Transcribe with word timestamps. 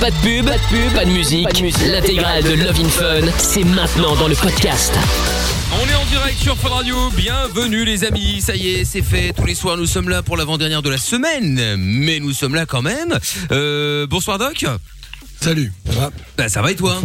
Pas 0.00 0.10
de 0.10 0.16
pub, 0.16 0.46
pas 0.46 0.56
de 0.58 0.62
pub, 0.68 0.92
pas 0.94 1.04
de 1.04 1.10
musique. 1.10 1.48
L'intégrale 1.90 2.42
de 2.42 2.50
Love 2.52 2.80
in 2.80 2.88
Fun, 2.88 3.26
c'est 3.38 3.64
maintenant 3.64 4.14
dans 4.16 4.28
le 4.28 4.34
podcast. 4.34 4.92
On 5.72 5.88
est 5.88 5.94
en 5.94 6.04
direct 6.06 6.38
sur 6.38 6.56
Fun 6.56 6.68
Radio, 6.68 6.96
bienvenue 7.16 7.84
les 7.84 8.04
amis, 8.04 8.40
ça 8.40 8.54
y 8.54 8.68
est, 8.68 8.84
c'est 8.84 9.02
fait, 9.02 9.32
tous 9.36 9.44
les 9.46 9.54
soirs 9.54 9.76
nous 9.76 9.86
sommes 9.86 10.08
là 10.08 10.22
pour 10.22 10.36
l'avant-dernière 10.36 10.82
de 10.82 10.90
la 10.90 10.98
semaine, 10.98 11.76
mais 11.78 12.20
nous 12.20 12.32
sommes 12.32 12.54
là 12.54 12.66
quand 12.66 12.82
même. 12.82 13.18
Euh, 13.52 14.06
bonsoir 14.06 14.38
Doc 14.38 14.64
Salut, 15.40 15.72
ça 15.86 15.92
va 16.00 16.10
Bah 16.38 16.48
ça 16.48 16.62
va 16.62 16.70
et 16.72 16.76
toi 16.76 17.00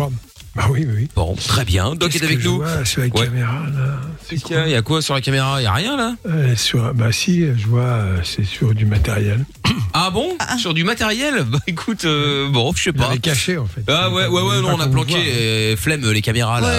Bah 0.56 0.68
oui, 0.70 0.86
oui, 0.88 0.94
oui. 0.96 1.08
Bon, 1.16 1.36
très 1.36 1.66
bien, 1.66 1.96
Doc 1.96 2.12
Qu'est-ce 2.12 2.24
est 2.24 2.28
avec 2.28 2.38
que 2.38 2.44
je 2.44 2.50
nous. 2.50 2.58
vois 2.58 2.86
sur 2.86 3.02
la 3.02 3.08
Ouais. 3.08 3.26
caméra, 3.26 3.66
là 3.74 4.00
C'est 4.24 4.36
Qu'est-ce 4.36 4.46
qu'il 4.46 4.56
y 4.56 4.60
a 4.60 4.68
Il 4.68 4.72
y 4.72 4.76
a 4.76 4.82
quoi 4.82 5.02
sur 5.02 5.14
la 5.16 5.22
caméra? 5.22 5.60
Il 5.62 5.64
y 5.64 5.68
a 5.68 5.74
rien 5.74 5.98
là? 5.98 6.16
Euh, 6.28 6.56
sur, 6.56 6.94
Bah 6.94 7.12
si, 7.12 7.42
je 7.58 7.68
vois, 7.68 7.82
euh, 7.84 8.18
c'est 8.24 8.46
sur 8.46 8.74
du 8.74 8.86
matériel. 8.86 9.46
Ah 9.94 10.10
bon 10.10 10.38
Sur 10.58 10.74
du 10.74 10.84
matériel 10.84 11.44
Bah 11.48 11.60
écoute, 11.68 12.06
euh, 12.06 12.48
bon, 12.50 12.72
je 12.76 12.84
sais 12.84 12.90
On 12.96 13.00
pas. 13.00 13.08
l'avait 13.10 13.20
caché, 13.20 13.58
en 13.58 13.66
fait. 13.68 13.84
Ah 13.88 14.10
ouais, 14.10 14.26
ouais, 14.28 14.42
ouais, 14.42 14.62
non, 14.62 14.76
on 14.76 14.80
a 14.80 14.88
planqué, 14.88 15.16
euh, 15.18 15.76
flemme 15.78 16.10
les 16.10 16.22
caméras 16.22 16.62
là. 16.62 16.70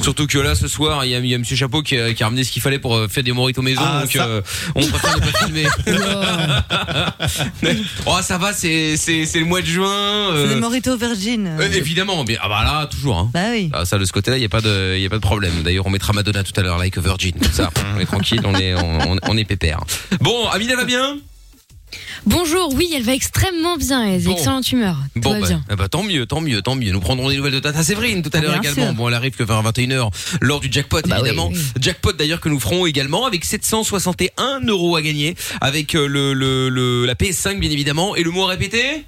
Surtout 0.00 0.26
que 0.26 0.38
là, 0.38 0.54
ce 0.54 0.68
soir, 0.68 1.04
il 1.04 1.10
y 1.10 1.14
a, 1.14 1.18
il 1.18 1.26
y 1.26 1.34
a 1.34 1.38
Monsieur 1.38 1.56
Chapeau 1.56 1.82
qui 1.82 1.96
a, 1.98 2.12
qui 2.14 2.22
a 2.22 2.26
ramené 2.26 2.44
ce 2.44 2.52
qu'il 2.52 2.62
fallait 2.62 2.78
pour 2.78 2.96
euh, 2.96 3.08
faire 3.08 3.22
des 3.24 3.32
moritos 3.32 3.62
maison, 3.62 3.82
Ah, 3.84 4.02
donc 4.02 4.12
ça. 4.12 4.26
euh, 4.26 4.40
on 4.74 4.86
préfère 4.86 5.16
ne 5.16 5.20
pas 5.20 5.38
filmer. 5.44 5.66
oh, 8.06 8.18
ça 8.22 8.38
va, 8.38 8.52
c'est 8.52 8.96
c'est 8.96 9.26
c'est 9.26 9.40
le 9.40 9.46
mois 9.46 9.60
de 9.60 9.66
juin. 9.66 10.28
C'est 10.32 10.38
euh, 10.38 10.54
des 10.54 10.60
moritos 10.60 10.96
virgin. 10.96 11.56
euh, 11.58 11.70
évidemment, 11.72 12.24
bien, 12.24 12.38
ah 12.42 12.48
bah 12.48 12.62
là, 12.64 12.86
toujours. 12.86 13.18
Hein. 13.18 13.30
Bah 13.32 13.40
oui. 13.50 13.70
Ah, 13.72 13.84
ça, 13.84 13.98
de 13.98 14.04
ce 14.04 14.12
côté-là, 14.12 14.36
il 14.36 14.42
y 14.42 14.46
a 14.46 14.48
pas 14.48 14.60
de, 14.60 14.94
il 14.96 15.02
y 15.02 15.06
a 15.06 15.10
pas 15.10 15.16
de 15.16 15.20
problème. 15.20 15.62
D'ailleurs, 15.62 15.86
on 15.86 15.90
mettra 15.90 16.12
Madonna 16.12 16.42
tout 16.44 16.52
à 16.58 16.62
l'heure, 16.62 16.78
like 16.78 16.96
a 16.98 17.00
Virgin, 17.00 17.32
tout 17.32 17.50
ça. 17.52 17.70
on 17.96 18.00
est 18.00 18.06
tranquille, 18.06 18.40
on 18.44 18.54
est, 18.54 18.74
on, 18.74 19.12
on- 19.12 19.18
on 19.26 19.36
est 19.36 19.44
pépère. 19.44 19.80
Bon, 20.20 20.48
Amina 20.48 20.76
va 20.76 20.84
bien? 20.84 21.16
Bonjour, 22.26 22.72
oui, 22.74 22.88
elle 22.94 23.02
va 23.02 23.12
extrêmement 23.14 23.76
bien, 23.76 24.02
elle 24.06 24.20
est 24.20 24.24
Bon. 24.24 24.32
d'excellente 24.32 24.70
humeur. 24.72 24.96
Bon, 25.16 25.38
bah, 25.40 25.46
bien. 25.46 25.62
eh 25.70 25.76
bah, 25.76 25.88
tant 25.88 26.02
mieux, 26.02 26.26
tant 26.26 26.40
mieux, 26.40 26.62
tant 26.62 26.74
mieux. 26.74 26.90
Nous 26.92 27.00
prendrons 27.00 27.28
des 27.28 27.36
nouvelles 27.36 27.52
de 27.52 27.58
Tata 27.60 27.82
Séverine 27.82 28.22
tout 28.22 28.30
à 28.32 28.38
Ah, 28.38 28.40
l'heure 28.40 28.56
également. 28.56 28.84
sûr. 28.86 28.94
Bon, 28.94 29.08
elle 29.08 29.14
arrive 29.14 29.32
que 29.36 29.42
vers 29.42 29.62
21h 29.62 30.10
lors 30.40 30.60
du 30.60 30.68
jackpot, 30.72 31.02
Bah 31.06 31.18
évidemment. 31.20 31.48
oui. 31.52 31.58
Jackpot 31.80 32.12
d'ailleurs 32.12 32.40
que 32.40 32.48
nous 32.48 32.60
ferons 32.60 32.86
également 32.86 33.26
avec 33.26 33.44
761 33.44 34.60
euros 34.66 34.96
à 34.96 35.02
gagner 35.02 35.34
avec 35.60 35.94
euh, 35.94 36.06
le, 36.06 36.32
le, 36.32 36.68
le- 36.68 37.04
la 37.04 37.14
PS5 37.14 37.58
bien 37.58 37.70
évidemment. 37.70 38.16
Et 38.16 38.22
le 38.22 38.30
mot 38.30 38.44
à 38.44 38.48
répéter? 38.48 39.04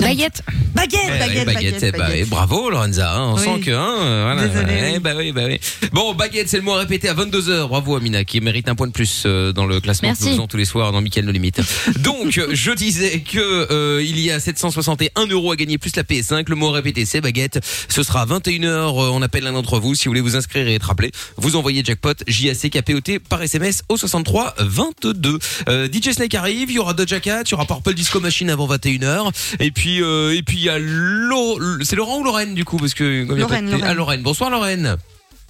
Baguette. 0.00 0.42
Baguette, 0.74 1.00
Eh, 1.06 1.18
baguette, 1.18 1.46
baguette, 1.46 1.82
eh, 1.82 1.90
bah, 1.92 1.98
baguette. 1.98 2.18
eh, 2.20 2.24
bravo 2.24 2.70
Lorenza, 2.70 3.12
hein, 3.14 3.32
on 3.32 3.34
Oui. 3.34 3.42
sent 3.42 3.60
que 3.64 3.70
hein, 3.72 3.96
euh, 3.98 4.22
voilà. 4.32 4.48
Désolée, 4.48 4.92
Eh, 4.94 4.98
bah 5.00 5.12
oui, 5.16 5.32
bah 5.32 5.42
oui. 5.46 5.58
Bon, 5.92 6.14
baguette, 6.14 6.48
c'est 6.48 6.56
le 6.58 6.62
mot 6.62 6.74
à 6.74 6.78
répéter 6.78 7.08
à 7.08 7.14
22h. 7.14 7.66
Bravo 7.68 7.96
Amina 7.96 8.24
qui 8.24 8.40
mérite 8.40 8.68
un 8.68 8.74
point 8.76 8.86
de 8.86 8.92
plus 8.92 9.24
euh, 9.26 9.52
dans 9.52 9.66
le 9.66 9.80
classement 9.80 10.14
que 10.14 10.20
nous 10.24 10.30
faisons 10.30 10.46
tous 10.46 10.56
les 10.56 10.64
soirs 10.64 10.92
dans 10.92 11.00
Mickaël 11.00 11.26
No 11.26 11.32
Limite. 11.32 11.60
Donc, 11.98 12.40
je 12.52 12.70
disais 12.72 13.20
que 13.20 13.38
euh, 13.72 14.02
il 14.02 14.20
y 14.20 14.30
a 14.30 14.38
761 14.38 15.26
euros 15.26 15.50
à 15.52 15.56
gagner 15.56 15.78
plus 15.78 15.94
la 15.96 16.04
PS5. 16.04 16.44
Le 16.48 16.54
mot 16.54 16.68
à 16.68 16.72
répéter, 16.74 17.04
c'est 17.04 17.20
baguette. 17.20 17.58
Ce 17.88 18.02
sera 18.04 18.22
à 18.22 18.26
21h. 18.26 18.66
euh, 18.66 19.10
on 19.12 19.20
appelle 19.22 19.44
l'un 19.44 19.52
d'entre 19.52 19.80
vous 19.80 19.94
si 19.96 20.04
vous 20.04 20.10
voulez 20.10 20.20
vous 20.20 20.36
inscrire 20.36 20.68
et 20.68 20.74
être 20.74 20.90
appelé. 20.90 21.10
Vous 21.36 21.56
envoyez 21.56 21.82
jackpot 21.84 22.14
J 22.28 22.50
A 22.50 22.54
C 22.54 22.70
K 22.70 22.82
P 22.82 22.94
O 22.94 23.00
T 23.00 23.18
par 23.18 23.42
SMS 23.42 23.82
au 23.88 23.96
63 23.96 24.54
22. 24.60 25.38
Euh, 25.68 25.88
DJ 25.92 26.12
Snake 26.12 26.34
arrive, 26.34 26.70
il 26.70 26.76
y 26.76 26.78
aura 26.78 26.94
Doja 26.94 27.18
Cat, 27.20 27.42
il 27.46 27.50
y 27.50 27.54
aura 27.54 27.64
Purple 27.66 27.94
Disco 27.94 28.20
Machine 28.20 28.50
avant 28.50 28.68
21h 28.68 29.30
et 29.60 29.70
puis 29.70 29.87
euh, 30.02 30.34
et 30.36 30.42
puis 30.42 30.56
il 30.58 30.64
y 30.64 30.68
a 30.68 30.78
Lo- 30.78 31.58
c'est 31.82 31.96
Laurent 31.96 32.18
ou 32.18 32.24
Lorraine 32.24 32.54
du 32.54 32.64
coup 32.64 32.76
parce 32.76 32.94
que 32.94 33.24
comme 33.24 33.36
il 33.36 33.40
y 33.40 33.44
a 33.44 33.46
pas 33.48 33.56
de- 33.56 33.62
Lorraine, 33.62 33.70
Lorraine. 33.70 33.84
Ah, 33.90 33.94
Lorraine. 33.94 34.22
Bonsoir 34.22 34.50
Lorraine. 34.50 34.96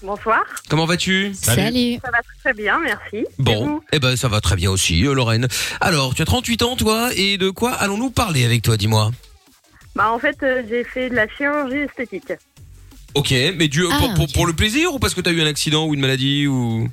Bonsoir, 0.02 0.44
Comment 0.68 0.86
vas-tu? 0.86 1.32
Salut. 1.34 1.98
ça 2.04 2.10
va 2.12 2.18
très 2.44 2.54
bien, 2.54 2.78
merci. 2.78 3.16
Et 3.16 3.26
Bon, 3.40 3.64
vous? 3.66 3.84
eh 3.92 3.98
ben 3.98 4.14
ça 4.16 4.28
va 4.28 4.40
très 4.40 4.54
bien 4.54 4.70
aussi, 4.70 5.04
euh, 5.04 5.12
Lorraine. 5.12 5.48
Alors, 5.80 6.14
tu 6.14 6.22
as 6.22 6.24
38 6.24 6.62
ans, 6.62 6.76
toi, 6.76 7.10
et 7.16 7.36
de 7.36 7.50
quoi 7.50 7.72
allons-nous 7.72 8.10
parler 8.10 8.44
avec 8.44 8.62
toi, 8.62 8.76
dis-moi? 8.76 9.10
Bah 9.96 10.12
en 10.12 10.18
fait, 10.20 10.36
euh, 10.44 10.62
j'ai 10.68 10.84
fait 10.84 11.10
de 11.10 11.16
la 11.16 11.26
chirurgie 11.28 11.78
esthétique. 11.78 12.32
Ok, 13.16 13.32
mais 13.56 13.66
du, 13.66 13.84
Ah, 13.90 13.96
pour, 13.98 14.14
pour- 14.14 14.24
ok. 14.26 14.32
pour 14.34 14.46
le 14.46 14.52
plaisir 14.52 14.94
ou 14.94 15.00
parce 15.00 15.14
que 15.14 15.20
tu 15.20 15.28
as 15.30 15.32
eu 15.32 15.40
un 15.42 15.46
accident 15.46 15.86
ou 15.86 15.94
une 15.94 16.00
maladie 16.00 16.46
ou 16.46 16.88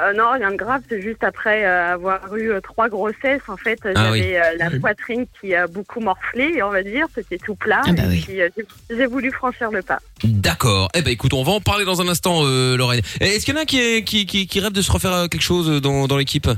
Euh, 0.00 0.12
non, 0.14 0.30
rien 0.32 0.50
de 0.50 0.56
grave, 0.56 0.80
c'est 0.88 1.02
juste 1.02 1.22
après 1.22 1.64
euh, 1.64 1.92
avoir 1.94 2.34
eu 2.34 2.50
euh, 2.52 2.60
trois 2.60 2.88
grossesses, 2.88 3.42
en 3.48 3.56
fait, 3.56 3.78
Ah 3.84 3.90
j'avais 3.94 4.38
euh, 4.40 4.42
la 4.58 4.68
Oui. 4.68 4.78
poitrine 4.78 5.26
qui 5.40 5.54
a 5.54 5.66
beaucoup 5.66 6.00
morflé, 6.00 6.62
on 6.62 6.70
va 6.70 6.82
dire, 6.82 7.06
c'était 7.14 7.36
tout 7.38 7.54
plat. 7.54 7.82
Ah 7.86 7.92
bah 7.92 8.04
et 8.04 8.08
oui. 8.08 8.24
puis, 8.26 8.40
euh, 8.40 8.48
j'ai- 8.88 9.06
voulu 9.06 9.30
franchir 9.32 9.70
le 9.70 9.82
pas. 9.82 9.98
D'accord. 10.24 10.88
Eh 10.94 11.02
ben 11.02 11.10
écoute, 11.10 11.34
on 11.34 11.42
va 11.42 11.52
en 11.52 11.60
parler 11.60 11.84
dans 11.84 12.00
un 12.00 12.08
instant, 12.08 12.40
euh, 12.44 12.76
Lorraine. 12.76 13.02
Eh, 13.20 13.26
Est-ce 13.26 13.44
qu'il 13.44 13.54
y 13.54 13.58
en 13.58 13.60
a 13.60 13.64
qui, 13.66 13.78
est- 13.80 14.04
qui, 14.04 14.24
qui, 14.24 14.46
qui 14.46 14.60
rêve 14.60 14.72
de 14.72 14.82
se 14.82 14.90
refaire 14.90 15.28
quelque 15.28 15.42
chose 15.42 15.82
dans, 15.82 16.06
dans 16.06 16.16
l'équipe? 16.16 16.48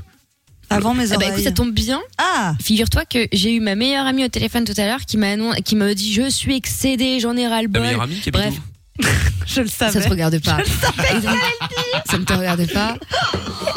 Avant 0.71 0.95
mes 0.95 1.05
Ah 1.05 1.09
bah 1.11 1.17
oreilles. 1.17 1.31
écoute, 1.33 1.45
ça 1.45 1.51
tombe 1.53 1.73
bien. 1.73 2.01
Ah 2.19 2.55
Figure-toi 2.63 3.05
que 3.05 3.27
j'ai 3.33 3.53
eu 3.55 3.61
ma 3.61 3.75
meilleure 3.75 4.07
amie 4.07 4.25
au 4.25 4.29
téléphone 4.29 4.65
tout 4.65 4.73
à 4.79 4.87
l'heure 4.87 5.01
qui 5.07 5.19
m'a 5.19 5.33
annon- 5.33 5.53
qui 5.65 5.77
m'a 5.77 5.93
dit 5.95 6.13
je 6.15 6.31
suis 6.31 6.57
excédée, 6.57 7.21
j'en 7.21 7.37
ai 7.37 7.47
ras 7.47 7.61
le 7.63 7.69
bol. 7.69 7.83
meilleure 7.83 8.03
amie 8.03 8.15
qui 8.21 8.29
habite 8.31 8.41
Bref. 8.41 8.55
Je 9.47 9.61
le 9.63 9.69
Ça 9.69 9.91
savais. 9.91 10.05
te 10.05 10.11
regarde 10.11 10.39
pas. 10.43 10.59
Et 10.61 11.21
donc, 11.21 11.39
ça 12.11 12.19
ne 12.19 12.25
te 12.25 12.33
regarde 12.33 12.67
pas. 12.73 12.97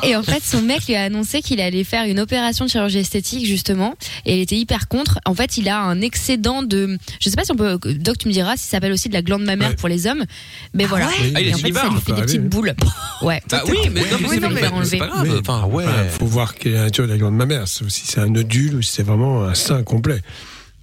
Et 0.03 0.15
en 0.15 0.23
fait, 0.23 0.43
son 0.43 0.61
mec 0.61 0.85
lui 0.87 0.95
a 0.95 1.03
annoncé 1.03 1.41
qu'il 1.41 1.61
allait 1.61 1.83
faire 1.83 2.05
une 2.05 2.19
opération 2.19 2.65
de 2.65 2.69
chirurgie 2.69 2.99
esthétique 2.99 3.45
justement, 3.45 3.95
et 4.25 4.33
elle 4.33 4.39
était 4.39 4.57
hyper 4.57 4.87
contre. 4.87 5.19
En 5.25 5.33
fait, 5.33 5.57
il 5.57 5.69
a 5.69 5.79
un 5.79 6.01
excédent 6.01 6.63
de, 6.63 6.97
je 7.19 7.29
sais 7.29 7.35
pas 7.35 7.45
si 7.45 7.51
on 7.51 7.55
peut, 7.55 7.79
Doc, 7.95 8.17
tu 8.19 8.27
me 8.27 8.33
diras 8.33 8.57
si 8.57 8.63
ça 8.63 8.71
s'appelle 8.71 8.91
aussi 8.91 9.09
de 9.09 9.13
la 9.13 9.21
glande 9.21 9.43
mammaire 9.43 9.69
Ouais. 9.69 9.75
pour 9.75 9.89
les 9.89 10.05
hommes, 10.05 10.25
mais 10.73 10.85
voilà. 10.85 11.07
ouais 11.07 11.13
Ah, 11.33 11.41
il 11.41 11.53
en 11.55 11.57
fait, 11.57 11.73
ça 11.73 11.87
lui 11.89 11.99
fait 12.01 12.11
ça 12.11 12.15
des 12.17 12.21
petites 12.21 12.47
boules. 12.49 12.73
Ouais. 13.21 13.41
Bah 13.49 13.63
oui, 13.67 13.77
mais 13.91 14.01
non, 14.01 14.17
mais 14.21 14.27
Oui, 14.29 14.39
non, 14.39 14.49
mais 14.49 14.61
c'est 14.85 14.97
pas 14.97 15.07
grave. 15.07 15.39
Enfin, 15.39 15.65
ouais. 15.67 15.85
Enfin, 15.85 16.03
faut 16.09 16.25
voir 16.25 16.53
quelle 16.55 16.73
est 16.73 16.75
la 16.75 16.83
nature 16.83 17.05
de 17.07 17.11
la 17.11 17.17
glande 17.17 17.35
mammaire. 17.35 17.65
Si 17.67 17.83
c'est 17.89 18.19
un 18.19 18.27
nodule 18.27 18.75
ou 18.75 18.81
si 18.81 18.91
c'est 18.91 19.03
vraiment 19.03 19.45
un 19.45 19.55
sein 19.55 19.81
complet. 19.83 20.21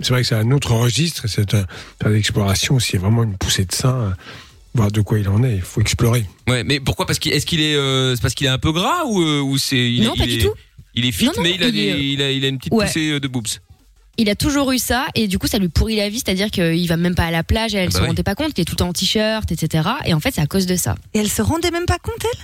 C'est 0.00 0.10
vrai 0.10 0.22
que 0.22 0.28
c'est 0.28 0.34
un 0.34 0.50
autre 0.50 0.72
registre. 0.72 1.28
C'est 1.28 1.54
un, 1.54 1.64
faire 2.00 2.10
l'exploration. 2.10 2.78
Si 2.78 2.92
c'est 2.92 2.98
vraiment 2.98 3.22
une 3.22 3.36
poussée 3.36 3.64
de 3.64 3.72
sein, 3.72 3.94
euh, 3.94 4.10
voir 4.74 4.90
de 4.90 5.00
quoi 5.00 5.18
il 5.18 5.28
en 5.28 5.42
est. 5.44 5.56
Il 5.56 5.60
faut 5.62 5.80
explorer. 5.80 6.24
Ouais, 6.48 6.64
mais 6.64 6.80
pourquoi? 6.80 7.06
Parce 7.06 7.18
qu'il 7.18 7.32
est-ce 7.32 7.46
qu'il 7.46 7.60
est, 7.60 7.74
euh, 7.76 8.14
c'est 8.16 8.22
parce 8.22 8.34
qu'il 8.34 8.46
est 8.46 8.50
un 8.50 8.58
peu 8.58 8.72
gras 8.72 9.04
ou 9.06 9.22
euh, 9.22 9.40
ou 9.40 9.58
c'est 9.58 9.76
il, 9.92 10.02
Non, 10.04 10.12
il 10.14 10.18
pas 10.18 10.24
est, 10.24 10.28
du 10.28 10.38
tout. 10.38 10.52
Il 10.94 11.04
est 11.06 11.12
fit, 11.12 11.26
Non, 11.26 11.32
non, 11.36 11.42
mais 11.42 11.52
il 11.54 11.62
a, 11.62 11.66
il 11.68 11.72
des- 11.72 11.78
est- 11.80 12.12
il 12.12 12.22
a 12.22 12.30
il 12.32 12.44
a 12.44 12.48
une 12.48 12.58
petite 12.58 12.72
Ouais. 12.74 12.86
poussée 12.86 13.10
euh, 13.12 13.20
de 13.20 13.28
boobs. 13.28 13.46
Il 14.18 14.28
a 14.28 14.34
toujours 14.34 14.70
eu 14.72 14.78
ça 14.78 15.06
et 15.14 15.26
du 15.26 15.38
coup 15.38 15.46
ça 15.46 15.56
lui 15.58 15.70
pourrit 15.70 15.96
la 15.96 16.10
vie, 16.10 16.18
c'est-à-dire 16.18 16.50
qu'il 16.50 16.86
va 16.86 16.98
même 16.98 17.14
pas 17.14 17.24
à 17.24 17.30
la 17.30 17.42
plage, 17.42 17.74
elle 17.74 17.84
Ah 17.84 17.86
bah 17.86 17.96
se 17.96 18.00
oui. 18.02 18.06
rendait 18.08 18.22
pas 18.22 18.34
compte, 18.34 18.52
il 18.58 18.60
est 18.60 18.64
tout 18.66 18.72
le 18.74 18.76
temps 18.76 18.88
en 18.88 18.92
t-shirt, 18.92 19.50
etc. 19.50 19.88
Et 20.04 20.12
en 20.12 20.20
fait 20.20 20.32
c'est 20.34 20.42
à 20.42 20.46
cause 20.46 20.66
de 20.66 20.76
ça. 20.76 20.96
Et 21.14 21.20
elle 21.20 21.30
se 21.30 21.40
rendait 21.40 21.70
même 21.70 21.86
pas 21.86 21.98
compte, 21.98 22.14
elle? 22.20 22.40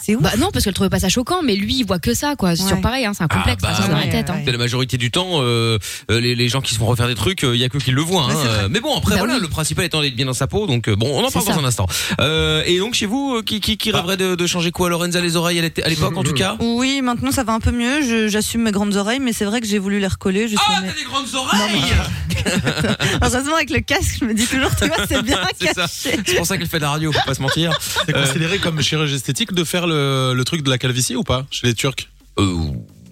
C'est 0.00 0.14
ouf. 0.14 0.22
Bah 0.22 0.32
non 0.38 0.48
parce 0.52 0.64
qu'elle 0.64 0.74
trouvait 0.74 0.88
pas 0.90 1.00
ça 1.00 1.08
choquant, 1.08 1.42
mais 1.42 1.56
lui 1.56 1.74
il 1.80 1.84
voit 1.86 1.98
que 1.98 2.14
ça 2.14 2.34
quoi. 2.36 2.54
C'est 2.56 2.62
toujours 2.62 2.80
pareil, 2.80 3.04
hein, 3.04 3.12
c'est 3.16 3.24
un 3.24 3.28
complexe 3.28 3.62
Ah 3.64 3.68
bah 3.68 3.74
ça, 3.76 3.82
c'est 3.82 3.88
dans 3.90 3.96
la 3.96 4.04
ouais, 4.04 4.10
tête. 4.10 4.30
hein. 4.30 4.40
C'est 4.44 4.52
la 4.52 4.58
majorité 4.58 4.96
du 4.96 5.10
temps, 5.10 5.40
euh, 5.42 5.78
euh, 6.10 6.20
les, 6.20 6.34
les 6.34 6.48
gens 6.48 6.60
qui 6.60 6.72
se 6.74 6.78
font 6.78 6.86
refaire 6.86 7.08
des 7.08 7.14
trucs, 7.14 7.42
il 7.42 7.56
y 7.56 7.64
a 7.64 7.68
que 7.68 7.78
qui 7.78 7.90
le 7.90 8.00
voient. 8.02 8.24
Hein. 8.30 8.34
Euh, 8.46 8.68
Mais 8.70 8.80
bon, 8.80 8.96
après 8.96 9.12
Bah 9.14 9.18
voilà, 9.18 9.34
oui. 9.34 9.40
le 9.42 9.48
principal 9.48 9.84
étant 9.84 10.00
d'être 10.00 10.14
bien 10.16 10.26
dans 10.26 10.32
sa 10.32 10.46
peau. 10.46 10.66
Donc 10.66 10.88
euh, 10.88 10.96
bon, 10.96 11.08
on 11.20 11.24
en 11.24 11.28
C'est 11.28 11.34
parle 11.34 11.46
dans 11.46 11.52
ça. 11.54 11.60
un 11.60 11.64
instant. 11.64 11.86
Euh, 12.20 12.62
et 12.66 12.78
donc 12.78 12.94
chez 12.94 13.06
vous, 13.06 13.36
euh, 13.36 13.42
qui, 13.42 13.60
qui, 13.60 13.76
qui 13.76 13.90
rêverait 13.92 14.16
de, 14.16 14.34
de 14.34 14.46
changer 14.46 14.70
quoi, 14.70 14.88
Lorenza 14.88 15.20
les 15.20 15.36
oreilles 15.36 15.58
à 15.58 15.62
l'é- 15.62 15.82
à 15.84 15.88
l'époque 15.88 16.16
en 16.16 16.22
tout 16.22 16.32
cas? 16.34 16.56
Oui, 16.60 17.00
maintenant 17.02 17.32
ça 17.32 17.44
va 17.44 17.52
un 17.52 17.60
peu 17.60 17.70
mieux. 17.72 18.02
Je- 18.02 18.28
J'assume 18.28 18.62
mes 18.62 18.72
grandes 18.72 18.94
oreilles, 18.96 19.20
mais 19.20 19.32
c'est 19.32 19.44
vrai 19.44 19.60
que 19.60 19.66
j'ai 19.66 19.78
voulu 19.78 19.98
les 20.00 20.06
recoller. 20.06 20.46
Ah, 20.56 20.60
t'as 20.80 20.92
des 20.92 21.04
grandes 21.04 21.34
oreilles 21.34 21.82
Heureusement, 23.22 23.54
avec 23.56 23.70
le 23.70 23.80
casque, 23.80 24.18
je 24.20 24.24
me 24.24 24.34
dis 24.34 24.46
toujours, 24.46 24.70
tu 24.76 24.86
vois, 24.86 25.06
c'est 25.08 25.22
bien 25.22 25.38
C'est 25.60 25.74
ça. 25.74 25.82
caché. 25.82 26.18
C'est 26.26 26.36
pour 26.36 26.46
ça 26.46 26.56
qu'elle 26.56 26.66
fait 26.68 26.78
de 26.78 26.82
la 26.84 26.90
radio, 26.90 27.12
faut 27.12 27.18
pas 27.26 27.34
se 27.34 27.42
mentir. 27.42 27.76
C'est 28.06 28.12
considéré 28.12 28.58
comme 28.58 28.80
chirurgie 28.80 29.14
esthétique 29.16 29.52
de 29.52 29.64
faire 29.64 29.86
le, 29.88 30.34
le 30.34 30.44
truc 30.44 30.62
de 30.62 30.70
la 30.70 30.78
calvitie 30.78 31.16
ou 31.16 31.24
pas 31.24 31.46
chez 31.50 31.66
les 31.66 31.74
Turcs 31.74 32.08
Euh, 32.38 32.54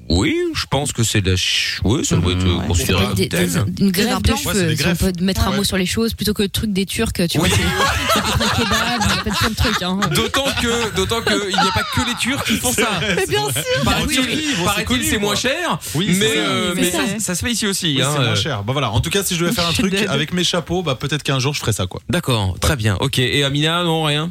oui, 0.09 0.37
je 0.54 0.66
pense 0.70 0.92
que 0.92 1.03
c'est 1.03 1.20
de 1.20 1.32
la... 1.32 1.37
ch- 1.37 1.81
Oui, 1.82 2.04
ça 2.04 2.14
doit 2.14 2.31
être 2.32 2.41
Ça 2.47 2.64
considéré 2.69 3.06
des- 3.16 3.28
comme 3.28 3.41
tel. 3.41 3.64
des- 3.75 3.82
une 3.82 3.91
greffe 3.91 4.22
de. 4.22 4.31
Ouais, 4.31 4.38
cheveux. 4.38 4.76
si 4.76 4.86
on 4.86 4.94
peut 4.94 5.12
mettre 5.20 5.48
un 5.48 5.50
Ouais. 5.50 5.56
mot 5.56 5.65
sur 5.65 5.76
les 5.76 5.84
choses 5.86 6.15
plutôt 6.15 6.32
que 6.32 6.42
le 6.42 6.48
truc 6.48 6.72
des 6.72 6.86
Turcs, 6.86 7.12
tu 7.28 7.38
vois. 7.38 7.48
Oui. 7.48 7.53
c'est- 7.53 8.15
Ça 8.15 8.22
peut 8.22 8.28
être 8.28 8.53
un 8.53 8.65
kebab, 8.65 9.03
ça 9.03 9.16
peut 9.25 9.31
être 9.31 9.38
plein 9.38 9.50
de 9.50 9.54
trucs. 9.56 9.82
Hein. 9.82 9.98
D'autant 10.15 10.44
que, 10.62 10.94
d'autant 10.94 11.20
que 11.22 11.50
il 11.50 11.60
n'y 11.60 11.69
a 11.69 11.72
pas 11.72 11.82
que 11.92 12.06
les 12.06 12.15
Turcs 12.20 12.44
qui 12.44 12.56
font 12.59 12.72
ça. 12.72 13.00
Mais 13.16 13.26
bien 13.26 13.50
sûr. 13.50 13.84
Paraît-il, 13.84 14.86
bon, 14.86 14.97
c'est 15.03 15.19
moins 15.19 15.34
cher. 15.34 15.76
Oui, 15.97 16.06
mais 16.20 16.34
euh, 16.36 16.72
mais 16.76 16.92
ça, 17.18 17.34
se 17.34 17.45
fait 17.45 17.50
ici 17.50 17.66
aussi. 17.66 17.97
Oui, 17.97 18.03
hein, 18.03 18.10
c'est 18.12 18.21
moins 18.22 18.28
euh. 18.28 18.36
cher. 18.36 18.62
Bah 18.62 18.72
voilà. 18.74 18.92
En 18.92 19.00
tout 19.00 19.10
cas, 19.10 19.24
si 19.24 19.34
je 19.34 19.41
devais 19.45 19.53
faire 19.56 19.66
un 19.66 19.72
truc 19.72 19.92
avec 20.09 20.33
mes 20.33 20.45
chapeaux, 20.45 20.84
bah 20.84 20.95
peut-être 20.95 21.24
qu'un 21.24 21.41
jour 21.41 21.53
je 21.53 21.59
ferais 21.59 21.72
ça 21.72 21.89
quoi. 21.89 22.00
D'accord, 22.09 22.56
très 22.60 22.77
bien. 22.77 22.97
Ok. 23.00 23.18
Et 23.18 23.42
Amina, 23.42 23.83
non 23.83 24.04
rien? 24.04 24.30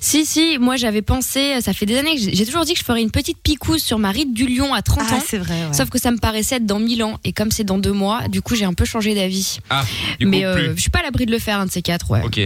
Si, 0.00 0.24
si, 0.24 0.58
moi 0.58 0.76
j'avais 0.76 1.02
pensé, 1.02 1.60
ça 1.60 1.72
fait 1.72 1.86
des 1.86 1.96
années 1.98 2.14
que 2.16 2.20
j'ai 2.32 2.46
toujours 2.46 2.64
dit 2.64 2.72
que 2.72 2.78
je 2.78 2.84
ferais 2.84 3.02
une 3.02 3.10
petite 3.10 3.38
picouse 3.42 3.82
sur 3.82 3.98
ma 3.98 4.10
ride 4.10 4.32
du 4.32 4.46
lion 4.46 4.72
à 4.72 4.82
30 4.82 5.04
Ah, 5.10 5.14
ans. 5.16 5.22
c'est 5.26 5.38
vrai. 5.38 5.66
ouais. 5.66 5.72
Sauf 5.74 5.90
que 5.90 5.98
ça 5.98 6.10
me 6.10 6.18
paraissait 6.18 6.56
être 6.56 6.66
dans 6.66 6.78
1000 6.78 7.02
ans. 7.04 7.18
Et 7.24 7.32
comme 7.32 7.50
c'est 7.50 7.64
dans 7.64 7.78
deux 7.78 7.92
mois, 7.92 8.26
du 8.28 8.40
coup 8.42 8.54
j'ai 8.56 8.64
un 8.64 8.72
peu 8.74 8.84
changé 8.84 9.14
d'avis. 9.14 9.58
Ah, 9.68 9.84
du 10.18 10.24
coup 10.26 10.30
Mais 10.30 10.44
euh, 10.44 10.54
plus. 10.54 10.76
je 10.76 10.80
suis 10.80 10.90
pas 10.90 11.00
à 11.00 11.02
l'abri 11.02 11.26
de 11.26 11.30
le 11.32 11.38
faire, 11.38 11.58
un 11.60 11.66
de 11.66 11.70
ces 11.70 11.82
quatre, 11.82 12.10
ouais. 12.10 12.22
Ok. 12.24 12.40